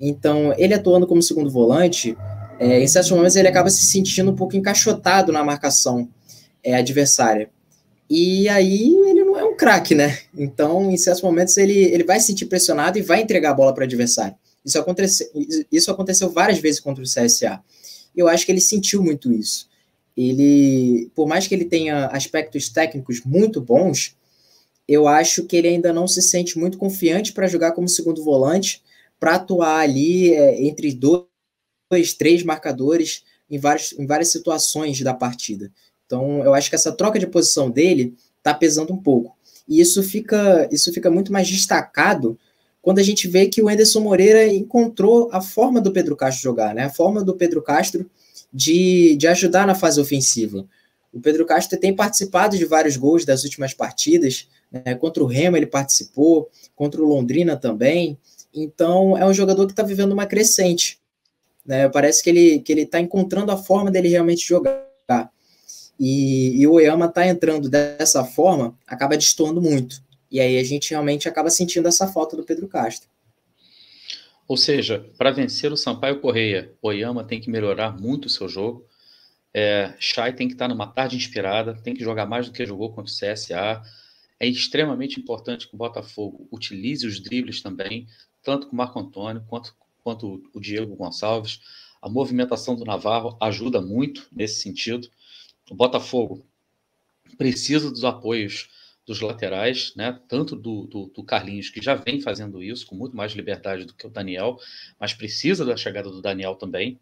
Então, 0.00 0.54
ele 0.56 0.72
atuando 0.72 1.06
como 1.06 1.22
segundo 1.22 1.50
volante, 1.50 2.16
é, 2.58 2.82
em 2.82 2.88
certos 2.88 3.10
momentos 3.10 3.36
ele 3.36 3.46
acaba 3.46 3.68
se 3.68 3.84
sentindo 3.84 4.30
um 4.30 4.34
pouco 4.34 4.56
encaixotado 4.56 5.32
na 5.32 5.44
marcação 5.44 6.08
é, 6.64 6.74
adversária. 6.74 7.50
E 8.08 8.48
aí 8.48 8.88
ele 9.06 9.22
não 9.22 9.38
é 9.38 9.44
um 9.44 9.54
craque, 9.54 9.94
né? 9.94 10.18
Então, 10.34 10.90
em 10.90 10.96
certos 10.96 11.22
momentos, 11.22 11.58
ele, 11.58 11.78
ele 11.78 12.04
vai 12.04 12.18
se 12.18 12.28
sentir 12.28 12.46
pressionado 12.46 12.98
e 12.98 13.02
vai 13.02 13.20
entregar 13.20 13.50
a 13.50 13.54
bola 13.54 13.74
para 13.74 13.82
o 13.82 13.84
adversário. 13.84 14.34
Isso 14.64 14.78
aconteceu, 14.78 15.28
isso 15.70 15.90
aconteceu 15.90 16.30
várias 16.30 16.58
vezes 16.58 16.80
contra 16.80 17.04
o 17.04 17.06
CSA. 17.06 17.60
Eu 18.16 18.28
acho 18.28 18.46
que 18.46 18.52
ele 18.52 18.62
sentiu 18.62 19.02
muito 19.02 19.30
isso. 19.30 19.69
Ele, 20.16 21.10
por 21.14 21.26
mais 21.26 21.46
que 21.46 21.54
ele 21.54 21.64
tenha 21.64 22.06
aspectos 22.06 22.68
técnicos 22.68 23.22
muito 23.24 23.60
bons, 23.60 24.16
eu 24.86 25.06
acho 25.06 25.44
que 25.44 25.56
ele 25.56 25.68
ainda 25.68 25.92
não 25.92 26.08
se 26.08 26.20
sente 26.20 26.58
muito 26.58 26.76
confiante 26.76 27.32
para 27.32 27.46
jogar 27.46 27.72
como 27.72 27.88
segundo 27.88 28.24
volante, 28.24 28.82
para 29.18 29.36
atuar 29.36 29.80
ali 29.80 30.34
é, 30.34 30.62
entre 30.62 30.92
dois, 30.92 32.14
três 32.18 32.42
marcadores 32.42 33.22
em 33.48 33.58
várias, 33.58 33.92
em 33.92 34.06
várias 34.06 34.28
situações 34.28 35.00
da 35.00 35.14
partida. 35.14 35.70
Então, 36.06 36.42
eu 36.44 36.54
acho 36.54 36.68
que 36.68 36.74
essa 36.74 36.90
troca 36.90 37.18
de 37.18 37.26
posição 37.26 37.70
dele 37.70 38.14
está 38.38 38.52
pesando 38.52 38.92
um 38.92 38.96
pouco. 38.96 39.36
E 39.68 39.80
isso 39.80 40.02
fica, 40.02 40.68
isso 40.72 40.92
fica 40.92 41.10
muito 41.10 41.32
mais 41.32 41.48
destacado 41.48 42.36
quando 42.82 42.98
a 42.98 43.02
gente 43.02 43.28
vê 43.28 43.46
que 43.46 43.62
o 43.62 43.68
Anderson 43.68 44.00
Moreira 44.00 44.46
encontrou 44.48 45.28
a 45.32 45.40
forma 45.40 45.80
do 45.80 45.92
Pedro 45.92 46.16
Castro 46.16 46.42
jogar, 46.42 46.74
né? 46.74 46.84
A 46.84 46.90
forma 46.90 47.22
do 47.22 47.36
Pedro 47.36 47.62
Castro 47.62 48.10
de, 48.52 49.16
de 49.16 49.26
ajudar 49.28 49.66
na 49.66 49.74
fase 49.74 50.00
ofensiva. 50.00 50.66
O 51.12 51.20
Pedro 51.20 51.44
Castro 51.44 51.78
tem 51.78 51.94
participado 51.94 52.56
de 52.56 52.64
vários 52.64 52.96
gols 52.96 53.24
das 53.24 53.44
últimas 53.44 53.74
partidas. 53.74 54.48
Né? 54.70 54.94
Contra 54.94 55.22
o 55.22 55.26
Remo 55.26 55.56
ele 55.56 55.66
participou, 55.66 56.48
contra 56.74 57.02
o 57.02 57.06
Londrina 57.06 57.56
também. 57.56 58.18
Então 58.54 59.16
é 59.18 59.26
um 59.26 59.34
jogador 59.34 59.66
que 59.66 59.72
está 59.72 59.82
vivendo 59.82 60.12
uma 60.12 60.26
crescente. 60.26 61.00
Né? 61.66 61.88
Parece 61.88 62.22
que 62.22 62.30
ele 62.30 62.60
que 62.60 62.72
ele 62.72 62.82
está 62.82 63.00
encontrando 63.00 63.50
a 63.50 63.56
forma 63.56 63.90
dele 63.90 64.08
realmente 64.08 64.46
jogar. 64.46 64.88
E, 65.98 66.58
e 66.58 66.66
o 66.66 66.72
Oyama 66.72 67.06
está 67.06 67.26
entrando 67.26 67.68
dessa 67.68 68.24
forma, 68.24 68.74
acaba 68.86 69.18
destoando 69.18 69.60
muito. 69.60 70.02
E 70.30 70.40
aí 70.40 70.58
a 70.58 70.64
gente 70.64 70.90
realmente 70.90 71.28
acaba 71.28 71.50
sentindo 71.50 71.88
essa 71.88 72.06
falta 72.06 72.36
do 72.36 72.44
Pedro 72.44 72.66
Castro. 72.68 73.08
Ou 74.50 74.56
seja, 74.56 75.08
para 75.16 75.30
vencer 75.30 75.72
o 75.72 75.76
Sampaio 75.76 76.18
Correia, 76.18 76.74
Oyama 76.82 77.22
tem 77.22 77.40
que 77.40 77.48
melhorar 77.48 77.96
muito 77.96 78.24
o 78.24 78.28
seu 78.28 78.48
jogo. 78.48 78.84
É, 79.54 79.94
Chay 80.00 80.32
tem 80.32 80.48
que 80.48 80.54
estar 80.54 80.66
numa 80.66 80.88
tarde 80.88 81.14
inspirada, 81.14 81.72
tem 81.72 81.94
que 81.94 82.02
jogar 82.02 82.26
mais 82.26 82.46
do 82.48 82.52
que 82.52 82.66
jogou 82.66 82.92
contra 82.92 83.12
o 83.12 83.14
CSA. 83.14 83.80
É 84.40 84.48
extremamente 84.48 85.20
importante 85.20 85.68
que 85.68 85.74
o 85.76 85.78
Botafogo 85.78 86.48
utilize 86.50 87.06
os 87.06 87.20
dribles 87.20 87.62
também, 87.62 88.08
tanto 88.42 88.66
com 88.66 88.72
o 88.72 88.76
Marco 88.76 88.98
Antônio 88.98 89.44
quanto, 89.46 89.72
quanto 90.02 90.42
o 90.52 90.58
Diego 90.58 90.96
Gonçalves. 90.96 91.60
A 92.02 92.08
movimentação 92.08 92.74
do 92.74 92.84
Navarro 92.84 93.36
ajuda 93.40 93.80
muito 93.80 94.26
nesse 94.32 94.60
sentido. 94.60 95.08
O 95.70 95.76
Botafogo 95.76 96.44
precisa 97.38 97.88
dos 97.88 98.04
apoios 98.04 98.68
dos 99.06 99.20
laterais, 99.20 99.92
né? 99.96 100.18
tanto 100.28 100.54
do, 100.54 100.86
do, 100.86 101.06
do, 101.06 101.24
Carlinhos, 101.24 101.70
que 101.70 101.82
já 101.82 101.94
vem 101.94 102.20
fazendo 102.20 102.62
isso 102.62 102.86
com 102.86 102.94
muito 102.94 103.16
mais 103.16 103.32
liberdade 103.32 103.84
do 103.84 103.94
que 103.94 104.06
o 104.06 104.10
Daniel, 104.10 104.58
mas 104.98 105.14
precisa 105.14 105.64
da 105.64 105.76
chegada 105.76 106.10
do 106.10 106.22
Daniel 106.22 106.54
também, 106.54 106.98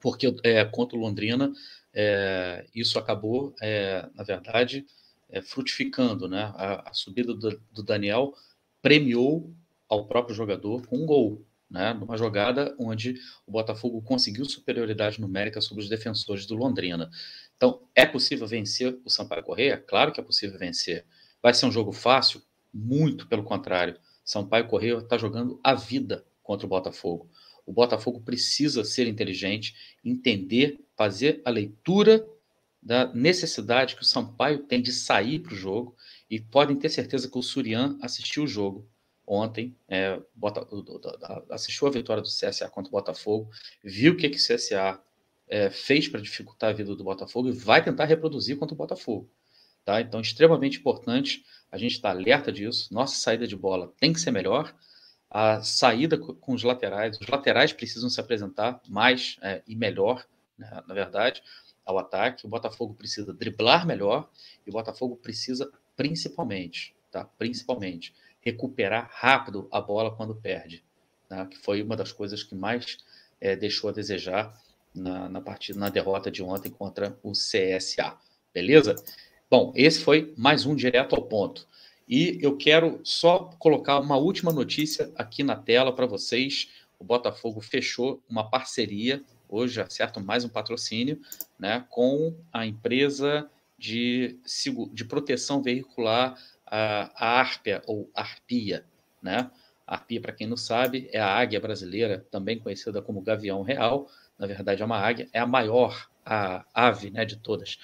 porque 0.00 0.34
é, 0.42 0.64
contra 0.64 0.96
o 0.96 1.00
Londrina 1.00 1.52
é, 1.92 2.64
isso 2.74 2.98
acabou, 2.98 3.54
é, 3.60 4.08
na 4.14 4.22
verdade, 4.22 4.86
é, 5.28 5.42
frutificando. 5.42 6.28
Né? 6.28 6.52
A, 6.56 6.90
a 6.90 6.94
subida 6.94 7.34
do, 7.34 7.60
do, 7.72 7.82
Daniel 7.82 8.34
premiou 8.80 9.52
ao 9.88 10.06
próprio 10.06 10.34
jogador 10.34 10.86
com 10.86 10.98
um 10.98 11.06
gol, 11.06 11.44
né? 11.70 11.92
numa 11.92 12.16
jogada 12.16 12.74
onde 12.78 13.14
o 13.46 13.52
Botafogo 13.52 14.00
conseguiu 14.02 14.44
superioridade 14.44 15.20
numérica 15.20 15.60
sobre 15.60 15.82
os 15.82 15.88
defensores 15.88 16.46
do 16.46 16.54
Londrina. 16.54 17.10
Então, 17.62 17.80
é 17.94 18.04
possível 18.04 18.44
vencer 18.44 18.98
o 19.04 19.08
Sampaio 19.08 19.44
Correia? 19.44 19.76
Claro 19.76 20.10
que 20.10 20.18
é 20.18 20.22
possível 20.22 20.58
vencer. 20.58 21.06
Vai 21.40 21.54
ser 21.54 21.64
um 21.64 21.70
jogo 21.70 21.92
fácil? 21.92 22.42
Muito 22.74 23.28
pelo 23.28 23.44
contrário. 23.44 23.96
Sampaio 24.24 24.66
Correia 24.66 24.98
está 24.98 25.16
jogando 25.16 25.60
a 25.62 25.72
vida 25.72 26.26
contra 26.42 26.66
o 26.66 26.68
Botafogo. 26.68 27.30
O 27.64 27.72
Botafogo 27.72 28.20
precisa 28.20 28.82
ser 28.82 29.06
inteligente, 29.06 29.76
entender, 30.04 30.84
fazer 30.96 31.40
a 31.44 31.50
leitura 31.50 32.26
da 32.82 33.14
necessidade 33.14 33.94
que 33.94 34.02
o 34.02 34.06
Sampaio 34.06 34.64
tem 34.64 34.82
de 34.82 34.92
sair 34.92 35.38
para 35.38 35.54
o 35.54 35.56
jogo 35.56 35.94
e 36.28 36.40
podem 36.40 36.76
ter 36.76 36.88
certeza 36.88 37.30
que 37.30 37.38
o 37.38 37.42
Surian 37.44 37.96
assistiu 38.02 38.42
o 38.42 38.48
jogo 38.48 38.88
ontem, 39.24 39.76
é, 39.86 40.20
bota, 40.34 40.66
assistiu 41.48 41.86
a 41.86 41.92
vitória 41.92 42.24
do 42.24 42.28
CSA 42.28 42.68
contra 42.68 42.88
o 42.88 42.90
Botafogo, 42.90 43.48
viu 43.84 44.14
o 44.14 44.16
que, 44.16 44.28
que 44.28 44.36
o 44.36 44.40
CSA 44.40 45.00
é, 45.52 45.68
fez 45.68 46.08
para 46.08 46.22
dificultar 46.22 46.70
a 46.70 46.72
vida 46.72 46.96
do 46.96 47.04
Botafogo 47.04 47.50
e 47.50 47.52
vai 47.52 47.84
tentar 47.84 48.06
reproduzir 48.06 48.56
contra 48.56 48.72
o 48.72 48.76
Botafogo. 48.76 49.28
Tá? 49.84 50.00
Então, 50.00 50.18
extremamente 50.18 50.78
importante 50.78 51.44
a 51.70 51.76
gente 51.76 51.92
estar 51.92 52.10
tá 52.10 52.18
alerta 52.18 52.50
disso. 52.50 52.92
Nossa 52.92 53.16
saída 53.16 53.46
de 53.46 53.54
bola 53.54 53.92
tem 54.00 54.14
que 54.14 54.20
ser 54.20 54.30
melhor. 54.30 54.74
A 55.30 55.60
saída 55.60 56.16
com 56.16 56.54
os 56.54 56.62
laterais, 56.62 57.18
os 57.20 57.26
laterais 57.26 57.70
precisam 57.70 58.08
se 58.08 58.18
apresentar 58.18 58.80
mais 58.88 59.36
é, 59.42 59.62
e 59.66 59.76
melhor, 59.76 60.26
né, 60.56 60.82
na 60.88 60.94
verdade, 60.94 61.42
ao 61.84 61.98
ataque. 61.98 62.46
O 62.46 62.48
Botafogo 62.48 62.94
precisa 62.94 63.30
driblar 63.34 63.86
melhor 63.86 64.30
e 64.66 64.70
o 64.70 64.72
Botafogo 64.72 65.16
precisa, 65.16 65.70
principalmente, 65.94 66.94
tá? 67.10 67.26
principalmente, 67.36 68.14
recuperar 68.40 69.10
rápido 69.12 69.68
a 69.70 69.82
bola 69.82 70.16
quando 70.16 70.34
perde, 70.34 70.82
tá? 71.28 71.44
que 71.44 71.58
foi 71.58 71.82
uma 71.82 71.94
das 71.94 72.10
coisas 72.10 72.42
que 72.42 72.54
mais 72.54 72.96
é, 73.38 73.54
deixou 73.54 73.90
a 73.90 73.92
desejar 73.92 74.58
na, 74.94 75.28
na 75.28 75.40
partida, 75.40 75.78
na 75.78 75.88
derrota 75.88 76.30
de 76.30 76.42
ontem 76.42 76.70
contra 76.70 77.18
o 77.22 77.32
CSA. 77.32 78.16
Beleza? 78.52 78.94
Bom, 79.50 79.72
esse 79.74 80.00
foi 80.00 80.32
mais 80.36 80.66
um 80.66 80.74
direto 80.74 81.14
ao 81.14 81.22
ponto. 81.22 81.66
E 82.08 82.38
eu 82.40 82.56
quero 82.56 83.00
só 83.04 83.50
colocar 83.58 83.98
uma 83.98 84.16
última 84.16 84.52
notícia 84.52 85.10
aqui 85.14 85.42
na 85.42 85.56
tela 85.56 85.94
para 85.94 86.06
vocês. 86.06 86.70
O 86.98 87.04
Botafogo 87.04 87.60
fechou 87.60 88.22
uma 88.28 88.48
parceria, 88.48 89.22
hoje 89.48 89.80
acerta 89.80 90.20
mais 90.20 90.44
um 90.44 90.48
patrocínio, 90.48 91.20
né, 91.58 91.84
com 91.88 92.34
a 92.52 92.66
empresa 92.66 93.48
de, 93.78 94.38
de 94.92 95.04
proteção 95.04 95.62
veicular, 95.62 96.38
a, 96.66 97.10
a 97.14 97.40
Arpia, 97.40 97.82
ou 97.86 98.10
Arpia, 98.14 98.84
né? 99.20 99.50
Arpia, 99.86 100.20
para 100.20 100.32
quem 100.32 100.46
não 100.46 100.56
sabe, 100.56 101.08
é 101.12 101.20
a 101.20 101.26
águia 101.26 101.60
brasileira, 101.60 102.24
também 102.30 102.58
conhecida 102.58 103.02
como 103.02 103.20
gavião 103.20 103.62
real, 103.62 104.08
na 104.42 104.48
verdade 104.48 104.82
é 104.82 104.84
uma 104.84 104.98
águia, 104.98 105.28
é 105.32 105.38
a 105.38 105.46
maior 105.46 106.10
a 106.26 106.64
ave 106.74 107.10
né, 107.10 107.24
de 107.24 107.36
todas. 107.36 107.78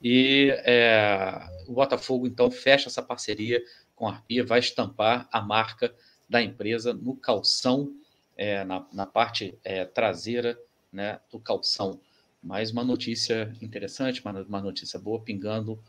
E 0.00 0.50
é, 0.64 1.40
o 1.66 1.72
Botafogo, 1.72 2.24
então, 2.24 2.50
fecha 2.50 2.88
essa 2.88 3.02
parceria 3.02 3.60
com 3.96 4.06
a 4.06 4.12
Arpia, 4.12 4.44
vai 4.44 4.60
estampar 4.60 5.28
a 5.32 5.40
marca 5.40 5.92
da 6.28 6.40
empresa 6.40 6.94
no 6.94 7.16
calção, 7.16 7.92
é, 8.36 8.64
na, 8.64 8.86
na, 8.92 9.06
parte 9.06 9.58
é, 9.64 9.84
traseira 9.84 10.56
né, 10.92 11.18
do 11.32 11.40
calção. 11.40 12.00
Mais 12.40 12.70
uma 12.70 12.84
notícia 12.84 13.52
interessante, 13.60 14.20
uma, 14.24 14.40
uma 14.42 14.60
notícia 14.60 14.98
boa, 15.00 15.20
pingando 15.20 15.82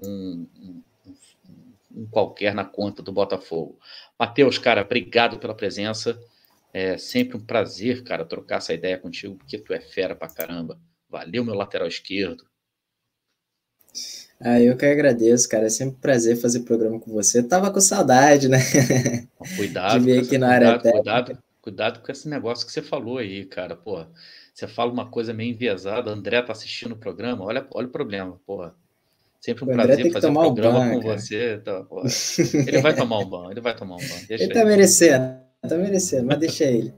um, 0.00 0.46
um, 0.60 0.82
um, 1.90 2.06
qualquer 2.06 2.54
na 2.54 2.64
conta 2.64 3.02
do 3.02 3.10
Botafogo. 3.10 3.78
Matheus, 4.16 4.58
cara, 4.58 4.82
obrigado 4.82 5.38
pela 5.38 5.54
presença. 5.54 6.20
É 6.72 6.96
sempre 6.96 7.36
um 7.36 7.44
prazer, 7.44 8.02
cara, 8.02 8.24
trocar 8.24 8.56
essa 8.56 8.72
ideia 8.72 8.98
contigo, 8.98 9.36
porque 9.36 9.58
tu 9.58 9.74
é 9.74 9.80
fera 9.80 10.14
pra 10.14 10.28
caramba. 10.28 10.80
Valeu, 11.08 11.44
meu 11.44 11.54
lateral 11.54 11.86
esquerdo. 11.86 12.44
Ah, 14.40 14.60
eu 14.60 14.76
que 14.76 14.86
agradeço, 14.86 15.48
cara. 15.48 15.66
É 15.66 15.68
sempre 15.68 15.96
um 15.96 16.00
prazer 16.00 16.36
fazer 16.36 16.60
programa 16.60 16.98
com 16.98 17.12
você. 17.12 17.38
Eu 17.38 17.48
tava 17.48 17.70
com 17.70 17.80
saudade, 17.80 18.48
né? 18.48 18.58
Cuidado, 19.56 20.00
de 20.00 20.04
vir 20.06 20.20
aqui 20.20 20.38
na 20.38 20.48
área 20.48 20.78
cuidado, 20.78 20.92
cuidado, 20.92 21.38
cuidado 21.60 22.00
com 22.00 22.10
esse 22.10 22.28
negócio 22.28 22.66
que 22.66 22.72
você 22.72 22.82
falou 22.82 23.18
aí, 23.18 23.44
cara. 23.44 23.76
Pô, 23.76 24.04
você 24.52 24.66
fala 24.66 24.90
uma 24.90 25.08
coisa 25.08 25.32
meio 25.32 25.50
enviesada. 25.52 26.10
André 26.10 26.42
tá 26.42 26.52
assistindo 26.52 26.92
o 26.92 26.96
programa. 26.96 27.44
Olha, 27.44 27.64
olha 27.72 27.86
o 27.86 27.90
problema, 27.90 28.40
porra. 28.44 28.74
Sempre 29.40 29.64
um 29.64 29.68
prazer 29.68 30.12
fazer 30.12 30.28
um 30.28 30.34
programa 30.34 30.78
um 30.78 30.82
banho, 30.82 30.94
com 30.94 31.08
cara. 31.08 31.18
você. 31.18 31.54
Então, 31.54 31.86
ele 32.66 32.80
vai 32.80 32.94
tomar 32.94 33.18
um 33.18 33.28
banho, 33.28 33.50
ele 33.50 33.60
vai 33.60 33.76
tomar 33.76 33.96
um 33.96 33.98
banho. 33.98 34.26
Deixa 34.26 34.44
ele 34.44 34.54
tá 34.54 34.64
merecendo, 34.64 35.36
tá 35.68 35.76
merecendo, 35.76 36.26
mas 36.26 36.38
deixa 36.38 36.64
ele. 36.64 36.94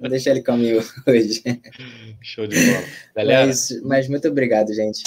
Vou 0.00 0.08
deixar 0.08 0.30
ele 0.30 0.42
comigo 0.42 0.80
hoje. 1.06 1.42
Show 2.22 2.46
de 2.46 2.56
bola. 2.56 2.86
Galera. 3.14 3.46
Mas, 3.46 3.82
mas 3.82 4.08
muito 4.08 4.26
obrigado, 4.28 4.72
gente. 4.72 5.02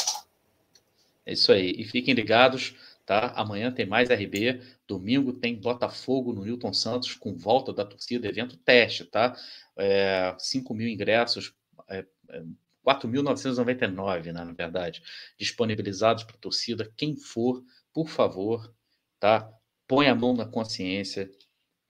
É 1.25 1.33
isso 1.33 1.51
aí. 1.51 1.73
E 1.77 1.83
fiquem 1.83 2.13
ligados, 2.13 2.75
tá? 3.05 3.33
Amanhã 3.35 3.71
tem 3.71 3.85
mais 3.85 4.09
RB. 4.09 4.61
Domingo 4.87 5.33
tem 5.33 5.55
Botafogo 5.55 6.33
no 6.33 6.43
Newton 6.43 6.73
Santos 6.73 7.15
com 7.15 7.35
volta 7.35 7.73
da 7.73 7.85
torcida, 7.85 8.27
evento 8.27 8.57
teste, 8.57 9.05
tá? 9.05 9.35
É, 9.77 10.35
5 10.37 10.73
mil 10.73 10.87
ingressos, 10.87 11.53
é, 11.89 12.05
é, 12.29 12.43
4.999, 12.85 14.25
né, 14.25 14.43
na 14.43 14.53
verdade, 14.53 15.01
disponibilizados 15.37 16.23
para 16.23 16.35
a 16.35 16.39
torcida. 16.39 16.91
Quem 16.97 17.15
for, 17.15 17.63
por 17.93 18.09
favor, 18.09 18.73
tá? 19.19 19.51
Põe 19.87 20.07
a 20.07 20.15
mão 20.15 20.35
na 20.35 20.45
consciência, 20.45 21.29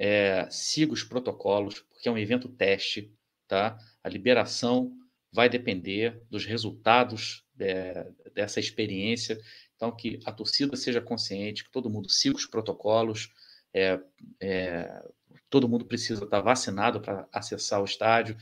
é, 0.03 0.47
siga 0.49 0.93
os 0.93 1.03
protocolos, 1.03 1.81
porque 1.81 2.09
é 2.09 2.11
um 2.11 2.17
evento 2.17 2.49
teste, 2.49 3.13
tá? 3.47 3.77
A 4.03 4.09
liberação 4.09 4.91
vai 5.31 5.47
depender 5.47 6.19
dos 6.27 6.43
resultados 6.43 7.45
é, 7.59 8.07
dessa 8.33 8.59
experiência. 8.59 9.39
Então, 9.75 9.95
que 9.95 10.19
a 10.25 10.31
torcida 10.31 10.75
seja 10.75 10.99
consciente, 10.99 11.63
que 11.63 11.69
todo 11.69 11.87
mundo 11.87 12.09
siga 12.09 12.35
os 12.35 12.47
protocolos, 12.47 13.29
é, 13.71 13.99
é, 14.41 15.03
todo 15.51 15.69
mundo 15.69 15.85
precisa 15.85 16.23
estar 16.23 16.41
vacinado 16.41 16.99
para 16.99 17.27
acessar 17.31 17.79
o 17.79 17.85
estádio, 17.85 18.35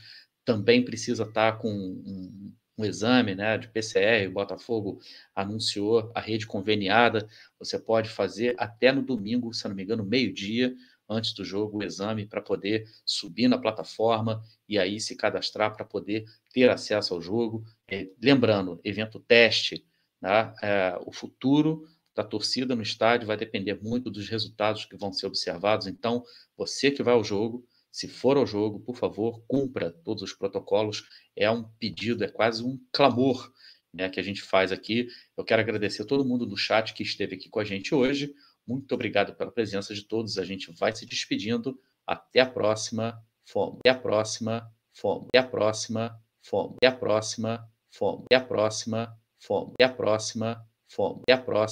também 0.46 0.82
precisa 0.82 1.24
estar 1.24 1.58
com 1.58 1.70
um, 1.70 2.54
um 2.78 2.84
exame 2.86 3.34
né, 3.34 3.58
de 3.58 3.68
PCR, 3.68 4.26
o 4.26 4.32
Botafogo 4.32 4.98
anunciou 5.34 6.10
a 6.14 6.20
rede 6.20 6.46
conveniada, 6.46 7.28
você 7.58 7.78
pode 7.78 8.08
fazer 8.08 8.54
até 8.58 8.90
no 8.90 9.02
domingo, 9.02 9.52
se 9.52 9.68
não 9.68 9.74
me 9.74 9.82
engano, 9.82 10.02
meio-dia, 10.02 10.74
antes 11.10 11.34
do 11.34 11.44
jogo, 11.44 11.78
o 11.78 11.82
exame 11.82 12.24
para 12.24 12.40
poder 12.40 12.86
subir 13.04 13.48
na 13.48 13.58
plataforma 13.58 14.42
e 14.68 14.78
aí 14.78 15.00
se 15.00 15.16
cadastrar 15.16 15.74
para 15.74 15.84
poder 15.84 16.24
ter 16.52 16.70
acesso 16.70 17.12
ao 17.12 17.20
jogo. 17.20 17.64
É, 17.88 18.08
lembrando, 18.22 18.80
evento 18.84 19.18
teste, 19.18 19.84
né, 20.22 20.54
é, 20.62 20.96
o 21.04 21.12
futuro 21.12 21.84
da 22.14 22.22
torcida 22.22 22.76
no 22.76 22.82
estádio 22.82 23.26
vai 23.26 23.36
depender 23.36 23.82
muito 23.82 24.10
dos 24.10 24.28
resultados 24.28 24.84
que 24.84 24.96
vão 24.96 25.12
ser 25.12 25.26
observados. 25.26 25.86
Então, 25.86 26.22
você 26.56 26.90
que 26.90 27.02
vai 27.02 27.14
ao 27.14 27.24
jogo, 27.24 27.66
se 27.90 28.06
for 28.06 28.36
ao 28.36 28.46
jogo, 28.46 28.80
por 28.80 28.96
favor, 28.96 29.42
cumpra 29.48 29.90
todos 30.04 30.22
os 30.22 30.32
protocolos. 30.32 31.04
É 31.34 31.50
um 31.50 31.64
pedido, 31.78 32.22
é 32.22 32.28
quase 32.28 32.62
um 32.62 32.78
clamor 32.92 33.52
né, 33.92 34.08
que 34.08 34.20
a 34.20 34.22
gente 34.22 34.42
faz 34.42 34.70
aqui. 34.70 35.08
Eu 35.36 35.44
quero 35.44 35.60
agradecer 35.60 36.02
a 36.02 36.06
todo 36.06 36.24
mundo 36.24 36.46
do 36.46 36.56
chat 36.56 36.94
que 36.94 37.02
esteve 37.02 37.34
aqui 37.34 37.48
com 37.48 37.58
a 37.58 37.64
gente 37.64 37.94
hoje. 37.94 38.32
Muito 38.70 38.94
obrigado 38.94 39.34
pela 39.34 39.50
presença 39.50 39.92
de 39.92 40.04
todos. 40.04 40.38
A 40.38 40.44
gente 40.44 40.70
vai 40.78 40.94
se 40.94 41.04
despedindo. 41.04 41.76
Até 42.06 42.38
a 42.38 42.46
próxima. 42.46 43.20
Fome. 43.44 43.80
Até 43.80 43.90
a 43.90 43.98
próxima. 43.98 44.72
Fome. 44.94 45.26
Até 45.34 45.38
a 45.40 45.50
próxima. 45.50 46.22
Fome. 46.40 46.76
Até 46.76 46.86
a 46.86 46.92
próxima. 46.92 47.68
Fome. 47.90 48.24
Até 48.30 48.36
a 48.36 48.46
próxima. 48.46 49.18
Fome. 49.40 49.72
Até 49.74 49.84
a 49.84 49.92
próxima. 49.92 50.66
Fome. 50.88 51.22
Até 51.22 51.32
a 51.32 51.38
próxima. 51.42 51.70